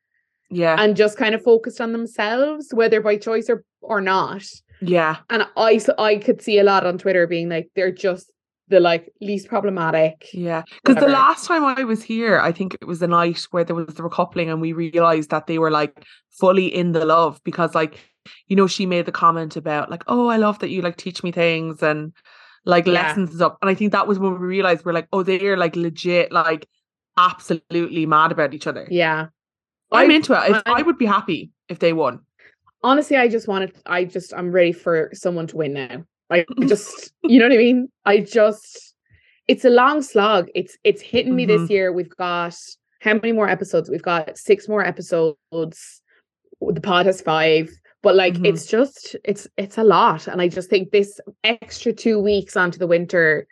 Yeah. 0.52 0.76
And 0.80 0.96
just 0.96 1.18
kind 1.18 1.36
of 1.36 1.42
focused 1.42 1.82
on 1.82 1.92
themselves, 1.92 2.70
whether 2.72 3.02
by 3.02 3.18
choice 3.18 3.50
or 3.50 3.64
or 3.82 4.02
not. 4.02 4.44
Yeah. 4.82 5.18
And 5.30 5.46
I 5.58 5.80
I 5.98 6.18
could 6.18 6.42
see 6.42 6.60
a 6.60 6.64
lot 6.64 6.86
on 6.86 6.98
Twitter 6.98 7.28
being 7.28 7.50
like 7.50 7.70
they're 7.76 7.92
just 7.92 8.32
the 8.68 8.80
like 8.80 9.12
least 9.22 9.48
problematic. 9.48 10.28
Yeah. 10.34 10.64
Because 10.84 11.02
the 11.02 11.10
last 11.10 11.46
time 11.46 11.64
I 11.64 11.84
was 11.84 12.04
here, 12.04 12.40
I 12.40 12.52
think 12.52 12.76
it 12.76 12.86
was 12.86 13.00
the 13.00 13.08
night 13.08 13.46
where 13.52 13.64
there 13.64 13.76
was 13.76 13.94
the 13.94 14.04
recoupling 14.04 14.52
and 14.52 14.60
we 14.60 14.74
realized 14.74 15.30
that 15.30 15.48
they 15.48 15.60
were 15.60 15.72
like 15.72 16.06
fully 16.32 16.68
in 16.68 16.92
the 16.92 17.06
love 17.06 17.40
because 17.44 17.76
like, 17.76 18.00
you 18.48 18.56
know, 18.56 18.68
she 18.68 18.86
made 18.86 19.06
the 19.06 19.12
comment 19.12 19.56
about 19.56 19.92
like, 19.92 20.04
oh, 20.08 20.28
I 20.28 20.38
love 20.38 20.60
that 20.60 20.70
you 20.70 20.82
like 20.82 20.98
teach 20.98 21.24
me 21.24 21.32
things 21.32 21.84
and 21.84 22.12
like 22.66 22.88
yeah. 22.88 22.94
lessons 22.94 23.30
and 23.30 23.38
stuff. 23.38 23.56
And 23.62 23.70
I 23.70 23.76
think 23.76 23.92
that 23.92 24.08
was 24.08 24.18
when 24.18 24.34
we 24.34 24.48
realized 24.48 24.84
we're 24.84 24.94
like, 24.94 25.08
oh, 25.14 25.22
they're 25.22 25.58
like 25.58 25.76
legit, 25.76 26.32
like 26.32 26.68
absolutely 27.18 28.08
mad 28.08 28.32
about 28.32 28.54
each 28.54 28.66
other. 28.66 28.88
Yeah. 28.90 29.28
I'm 29.92 30.10
into 30.10 30.34
it. 30.34 30.38
I, 30.38 30.62
I 30.66 30.82
would 30.82 30.98
be 30.98 31.06
happy 31.06 31.52
if 31.70 31.80
they 31.80 31.94
won. 31.94 32.22
Honestly, 32.84 33.18
I 33.18 33.28
just 33.28 33.48
wanted 33.48 33.76
I 33.86 34.06
just 34.06 34.34
I'm 34.34 34.52
ready 34.52 34.72
for 34.72 35.10
someone 35.14 35.48
to 35.48 35.58
win 35.58 35.74
now. 35.74 36.04
I 36.30 36.46
just, 36.68 37.14
you 37.24 37.40
know 37.40 37.46
what 37.46 37.54
I 37.54 37.58
mean? 37.58 37.88
I 38.06 38.20
just, 38.20 38.96
it's 39.48 39.66
a 39.66 39.70
long 39.70 40.02
slog. 40.02 40.48
It's 40.56 40.78
it's 40.84 41.02
hitting 41.02 41.36
me 41.36 41.46
mm-hmm. 41.46 41.62
this 41.62 41.70
year. 41.70 41.94
We've 41.94 42.10
got 42.10 42.56
how 43.02 43.14
many 43.14 43.32
more 43.32 43.48
episodes? 43.48 43.90
We've 43.90 44.02
got 44.02 44.38
six 44.38 44.68
more 44.68 44.84
episodes. 44.86 45.38
The 45.52 46.82
pod 46.82 47.06
has 47.06 47.22
five. 47.22 47.70
But 48.02 48.16
like 48.16 48.36
mm-hmm. 48.36 48.46
it's 48.46 48.66
just 48.66 49.16
it's 49.24 49.48
it's 49.58 49.78
a 49.78 49.84
lot. 49.84 50.28
And 50.28 50.42
I 50.42 50.48
just 50.48 50.70
think 50.70 50.92
this 50.92 51.20
extra 51.44 51.94
two 51.94 52.20
weeks 52.20 52.56
onto 52.56 52.78
the 52.78 52.88
winter 52.88 53.48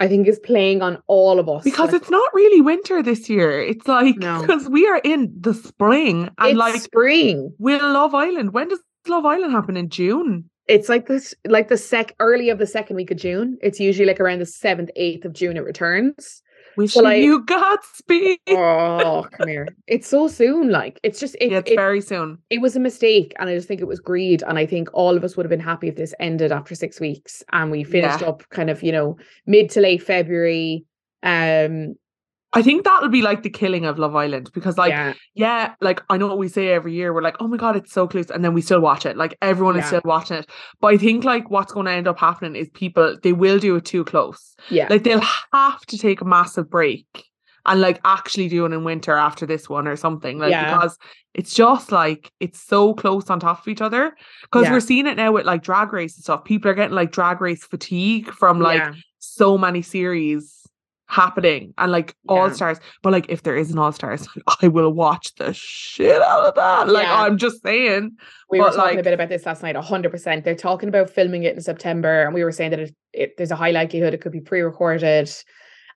I 0.00 0.08
think 0.08 0.26
is 0.26 0.40
playing 0.40 0.82
on 0.82 0.98
all 1.06 1.38
of 1.38 1.48
us. 1.48 1.62
Because 1.62 1.92
like, 1.92 2.02
it's 2.02 2.10
not 2.10 2.34
really 2.34 2.60
winter 2.60 3.02
this 3.02 3.28
year. 3.30 3.60
It's 3.60 3.86
like 3.86 4.16
because 4.16 4.64
no. 4.64 4.70
we 4.70 4.86
are 4.88 5.00
in 5.04 5.32
the 5.40 5.54
spring 5.54 6.30
and 6.38 6.48
it's 6.48 6.58
like 6.58 6.80
spring. 6.80 7.54
Will 7.58 7.92
Love 7.92 8.14
Island. 8.14 8.52
When 8.52 8.68
does 8.68 8.80
Love 9.06 9.24
Island 9.24 9.52
happen 9.52 9.76
in 9.76 9.88
June? 9.88 10.50
It's 10.66 10.88
like 10.88 11.06
this 11.06 11.34
like 11.46 11.68
the 11.68 11.76
sec 11.76 12.14
early 12.20 12.48
of 12.50 12.58
the 12.58 12.66
second 12.66 12.96
week 12.96 13.10
of 13.10 13.18
June. 13.18 13.58
It's 13.62 13.80
usually 13.80 14.06
like 14.06 14.20
around 14.20 14.40
the 14.40 14.46
seventh, 14.46 14.90
eighth 14.96 15.24
of 15.24 15.32
June 15.32 15.56
it 15.56 15.64
returns. 15.64 16.42
Wishing 16.76 17.00
so 17.00 17.04
like, 17.04 17.22
you 17.22 17.44
Godspeed. 17.44 18.38
oh, 18.48 19.26
come 19.30 19.48
here. 19.48 19.68
It's 19.86 20.08
so 20.08 20.26
soon. 20.26 20.70
Like 20.70 20.98
it's 21.02 21.20
just 21.20 21.36
it, 21.40 21.50
yeah, 21.50 21.58
it's 21.58 21.70
it, 21.70 21.76
very 21.76 22.00
soon. 22.00 22.38
It 22.50 22.60
was 22.60 22.74
a 22.76 22.80
mistake, 22.80 23.32
and 23.38 23.48
I 23.48 23.54
just 23.54 23.68
think 23.68 23.80
it 23.80 23.86
was 23.86 24.00
greed. 24.00 24.42
And 24.46 24.58
I 24.58 24.66
think 24.66 24.88
all 24.92 25.16
of 25.16 25.24
us 25.24 25.36
would 25.36 25.44
have 25.44 25.50
been 25.50 25.60
happy 25.60 25.88
if 25.88 25.96
this 25.96 26.14
ended 26.18 26.52
after 26.52 26.74
six 26.74 27.00
weeks 27.00 27.42
and 27.52 27.70
we 27.70 27.84
finished 27.84 28.22
yeah. 28.22 28.28
up 28.28 28.48
kind 28.50 28.70
of, 28.70 28.82
you 28.82 28.92
know, 28.92 29.16
mid 29.46 29.70
to 29.70 29.80
late 29.80 30.02
February. 30.02 30.84
Um, 31.22 31.94
I 32.54 32.62
think 32.62 32.84
that'll 32.84 33.08
be 33.08 33.22
like 33.22 33.42
the 33.42 33.50
killing 33.50 33.84
of 33.84 33.98
Love 33.98 34.14
Island 34.14 34.50
because, 34.54 34.78
like, 34.78 34.90
yeah. 34.90 35.14
yeah. 35.34 35.74
like 35.80 36.02
I 36.08 36.16
know 36.16 36.26
what 36.26 36.38
we 36.38 36.48
say 36.48 36.68
every 36.68 36.92
year. 36.92 37.12
We're 37.12 37.22
like, 37.22 37.36
oh 37.40 37.48
my 37.48 37.56
god, 37.56 37.76
it's 37.76 37.92
so 37.92 38.06
close, 38.06 38.30
and 38.30 38.44
then 38.44 38.54
we 38.54 38.62
still 38.62 38.80
watch 38.80 39.04
it. 39.04 39.16
Like 39.16 39.36
everyone 39.42 39.74
yeah. 39.74 39.82
is 39.82 39.86
still 39.88 40.02
watching 40.04 40.38
it. 40.38 40.50
But 40.80 40.94
I 40.94 40.96
think 40.96 41.24
like 41.24 41.50
what's 41.50 41.72
going 41.72 41.86
to 41.86 41.92
end 41.92 42.08
up 42.08 42.18
happening 42.18 42.56
is 42.56 42.68
people 42.70 43.16
they 43.22 43.32
will 43.32 43.58
do 43.58 43.76
it 43.76 43.84
too 43.84 44.04
close. 44.04 44.54
Yeah, 44.70 44.86
like 44.88 45.02
they'll 45.02 45.20
have 45.52 45.80
to 45.86 45.98
take 45.98 46.20
a 46.20 46.24
massive 46.24 46.70
break 46.70 47.06
and 47.66 47.80
like 47.80 48.00
actually 48.04 48.48
do 48.48 48.66
it 48.66 48.72
in 48.72 48.84
winter 48.84 49.14
after 49.14 49.46
this 49.46 49.68
one 49.68 49.88
or 49.88 49.96
something. 49.96 50.38
Like 50.38 50.50
yeah. 50.50 50.74
because 50.74 50.98
it's 51.34 51.54
just 51.54 51.90
like 51.90 52.30
it's 52.40 52.60
so 52.60 52.94
close 52.94 53.30
on 53.30 53.40
top 53.40 53.60
of 53.60 53.68
each 53.68 53.80
other. 53.80 54.14
Because 54.42 54.70
we're 54.70 54.80
seeing 54.80 55.06
it 55.06 55.16
now 55.16 55.32
with 55.32 55.46
like 55.46 55.62
drag 55.62 55.92
race 55.92 56.16
and 56.16 56.24
stuff. 56.24 56.44
People 56.44 56.70
are 56.70 56.74
getting 56.74 56.94
like 56.94 57.10
drag 57.10 57.40
race 57.40 57.64
fatigue 57.64 58.30
from 58.30 58.60
like 58.60 58.94
so 59.18 59.56
many 59.58 59.82
series 59.82 60.63
happening 61.06 61.74
and 61.76 61.92
like 61.92 62.16
yeah. 62.24 62.32
all 62.32 62.50
stars 62.50 62.78
but 63.02 63.12
like 63.12 63.26
if 63.28 63.42
there 63.42 63.56
is 63.56 63.70
an 63.70 63.78
all 63.78 63.92
stars 63.92 64.26
i 64.60 64.68
will 64.68 64.90
watch 64.90 65.34
the 65.36 65.52
shit 65.52 66.20
out 66.22 66.46
of 66.46 66.54
that 66.54 66.88
like 66.88 67.06
yeah. 67.06 67.22
i'm 67.22 67.36
just 67.36 67.62
saying 67.62 68.10
we 68.50 68.58
were 68.58 68.70
talking 68.70 68.96
like, 68.96 68.98
a 68.98 69.02
bit 69.02 69.12
about 69.12 69.28
this 69.28 69.44
last 69.44 69.62
night 69.62 69.76
100% 69.76 70.44
they're 70.44 70.54
talking 70.54 70.88
about 70.88 71.10
filming 71.10 71.42
it 71.42 71.54
in 71.54 71.60
september 71.60 72.22
and 72.22 72.32
we 72.32 72.42
were 72.42 72.52
saying 72.52 72.70
that 72.70 72.80
it, 72.80 72.94
it, 73.12 73.36
there's 73.36 73.50
a 73.50 73.56
high 73.56 73.70
likelihood 73.70 74.14
it 74.14 74.20
could 74.20 74.32
be 74.32 74.40
pre-recorded 74.40 75.30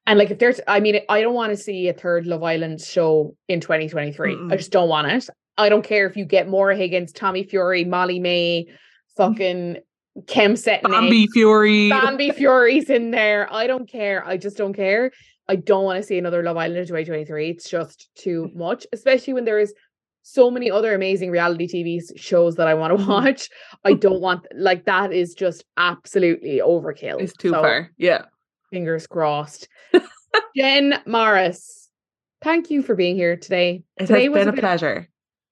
and 0.07 0.19
like 0.19 0.31
if 0.31 0.39
there's 0.39 0.61
i 0.67 0.79
mean 0.79 1.01
i 1.09 1.23
don't 1.23 1.35
want 1.35 1.51
to 1.51 1.57
see 1.57 1.89
a 1.89 1.95
third 1.95 2.27
love 2.27 2.43
island 2.43 2.81
show 2.81 3.35
in 3.49 3.61
2023 3.61 4.35
Mm-mm. 4.35 4.53
i 4.53 4.57
just 4.57 4.73
don't 4.73 4.91
want 4.91 5.07
it 5.07 5.29
i 5.57 5.71
don't 5.71 5.85
care 5.85 6.07
if 6.07 6.17
you 6.17 6.27
get 6.27 6.49
Maura 6.49 6.77
Higgins 6.77 7.13
tommy 7.13 7.45
fury 7.45 7.85
Molly-Mae, 7.85 8.67
mm. 8.67 8.77
fucking 9.17 9.79
Kem 10.27 10.57
set 10.57 10.83
Bambi 10.83 11.27
Fury. 11.29 11.91
Bambi 11.91 12.31
Fury's 12.31 12.91
in 12.91 13.11
there. 13.11 13.53
I 13.53 13.67
don't 13.67 13.89
care. 13.89 14.27
I 14.27 14.37
just 14.37 14.57
don't 14.57 14.75
care. 14.75 15.13
I 15.49 15.57
don't 15.57 15.85
want 15.85 15.97
to 15.97 16.03
see 16.03 16.19
another 16.19 16.43
Love 16.43 16.57
Island 16.57 16.79
in 16.79 16.87
2023. 16.87 17.51
It's 17.51 17.71
just 17.71 18.09
too 18.15 18.51
much, 18.55 18.87
especially 18.93 19.33
when 19.33 19.45
there 19.45 19.59
is 19.59 19.73
so 20.23 20.51
many 20.51 20.71
other 20.71 20.95
amazing 20.95 21.31
reality 21.31 21.67
TV 21.67 22.03
shows 22.17 22.57
that 22.57 22.69
I 22.69 22.75
want 22.75 22.99
to 22.99 23.07
watch. 23.09 23.49
I 23.85 23.95
don't 23.95 24.21
want 24.21 24.47
like 24.55 24.85
that 24.85 25.13
is 25.13 25.35
just 25.35 25.65
absolutely 25.77 26.61
overkill. 26.65 27.21
It's 27.21 27.33
too 27.33 27.51
so, 27.51 27.63
far. 27.63 27.91
Yeah. 27.97 28.25
Fingers 28.71 29.07
crossed. 29.07 29.69
Jen 30.57 31.01
Morris, 31.07 31.89
thank 32.43 32.71
you 32.71 32.83
for 32.83 32.95
being 32.95 33.17
here 33.17 33.37
today. 33.37 33.83
It 33.97 34.07
today 34.07 34.25
has 34.25 34.33
been 34.35 34.49
a, 34.49 34.53
a 34.53 34.57
pleasure 34.57 35.09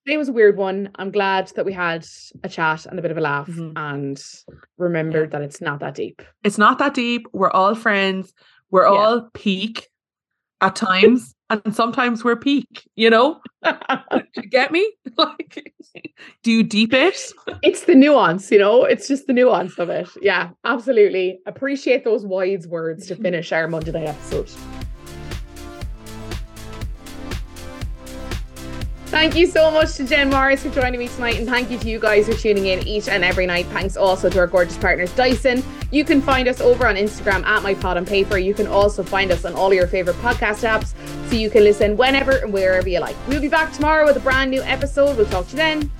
today 0.06 0.16
was 0.16 0.28
a 0.28 0.32
weird 0.32 0.56
one. 0.56 0.88
I'm 0.96 1.10
glad 1.10 1.50
that 1.56 1.64
we 1.64 1.72
had 1.72 2.06
a 2.44 2.48
chat 2.48 2.86
and 2.86 2.96
a 2.98 3.02
bit 3.02 3.10
of 3.10 3.18
a 3.18 3.20
laugh 3.20 3.48
mm-hmm. 3.48 3.76
and 3.76 4.22
remembered 4.78 5.32
yeah. 5.32 5.38
that 5.38 5.44
it's 5.44 5.60
not 5.60 5.80
that 5.80 5.96
deep. 5.96 6.22
It's 6.44 6.58
not 6.58 6.78
that 6.78 6.94
deep. 6.94 7.26
We're 7.32 7.50
all 7.50 7.74
friends. 7.74 8.32
We're 8.70 8.84
yeah. 8.84 8.88
all 8.90 9.28
peak 9.34 9.88
at 10.60 10.76
times. 10.76 11.34
and 11.50 11.74
sometimes 11.74 12.22
we're 12.22 12.36
peak, 12.36 12.88
you 12.94 13.10
know? 13.10 13.40
you 14.36 14.42
get 14.48 14.70
me? 14.70 14.88
Like, 15.16 15.72
do 16.42 16.52
you 16.52 16.62
deep 16.62 16.92
it? 16.92 17.32
It's 17.62 17.84
the 17.84 17.94
nuance, 17.94 18.50
you 18.50 18.58
know? 18.58 18.84
It's 18.84 19.08
just 19.08 19.26
the 19.26 19.32
nuance 19.32 19.78
of 19.78 19.88
it. 19.88 20.08
Yeah, 20.20 20.50
absolutely. 20.64 21.38
Appreciate 21.46 22.04
those 22.04 22.26
wise 22.26 22.66
words 22.66 23.06
to 23.06 23.16
finish 23.16 23.50
our 23.50 23.66
Monday 23.66 23.92
night 23.92 24.08
episode. 24.08 24.50
Thank 29.06 29.36
you 29.36 29.46
so 29.46 29.70
much 29.70 29.94
to 29.94 30.04
Jen 30.04 30.30
Morris 30.30 30.64
for 30.64 30.70
joining 30.70 30.98
me 30.98 31.06
tonight, 31.06 31.36
and 31.36 31.46
thank 31.46 31.70
you 31.70 31.78
to 31.78 31.88
you 31.88 32.00
guys 32.00 32.26
for 32.26 32.34
tuning 32.34 32.66
in 32.66 32.86
each 32.86 33.08
and 33.08 33.24
every 33.24 33.46
night. 33.46 33.64
Thanks 33.66 33.96
also 33.96 34.28
to 34.28 34.38
our 34.40 34.48
gorgeous 34.48 34.76
partners, 34.76 35.14
Dyson. 35.14 35.62
You 35.92 36.04
can 36.04 36.20
find 36.20 36.48
us 36.48 36.60
over 36.60 36.88
on 36.88 36.96
Instagram 36.96 37.44
at 37.46 37.62
My 37.62 37.74
Pod 37.74 37.96
on 37.96 38.04
Paper. 38.04 38.36
You 38.36 38.52
can 38.52 38.66
also 38.66 39.04
find 39.04 39.30
us 39.30 39.44
on 39.44 39.54
all 39.54 39.72
your 39.72 39.86
favorite 39.86 40.16
podcast 40.16 40.68
apps, 40.68 40.92
so 41.30 41.36
you 41.36 41.50
can 41.50 41.62
listen 41.62 41.96
whenever 41.96 42.38
and 42.38 42.52
wherever 42.52 42.88
you 42.88 42.98
like. 42.98 43.16
We'll 43.28 43.40
be 43.40 43.48
back 43.48 43.72
tomorrow 43.72 44.06
with 44.06 44.16
a 44.16 44.20
brand 44.20 44.50
new 44.50 44.62
episode. 44.62 45.16
We'll 45.16 45.26
talk 45.26 45.46
to 45.46 45.52
you 45.52 45.56
then. 45.56 45.90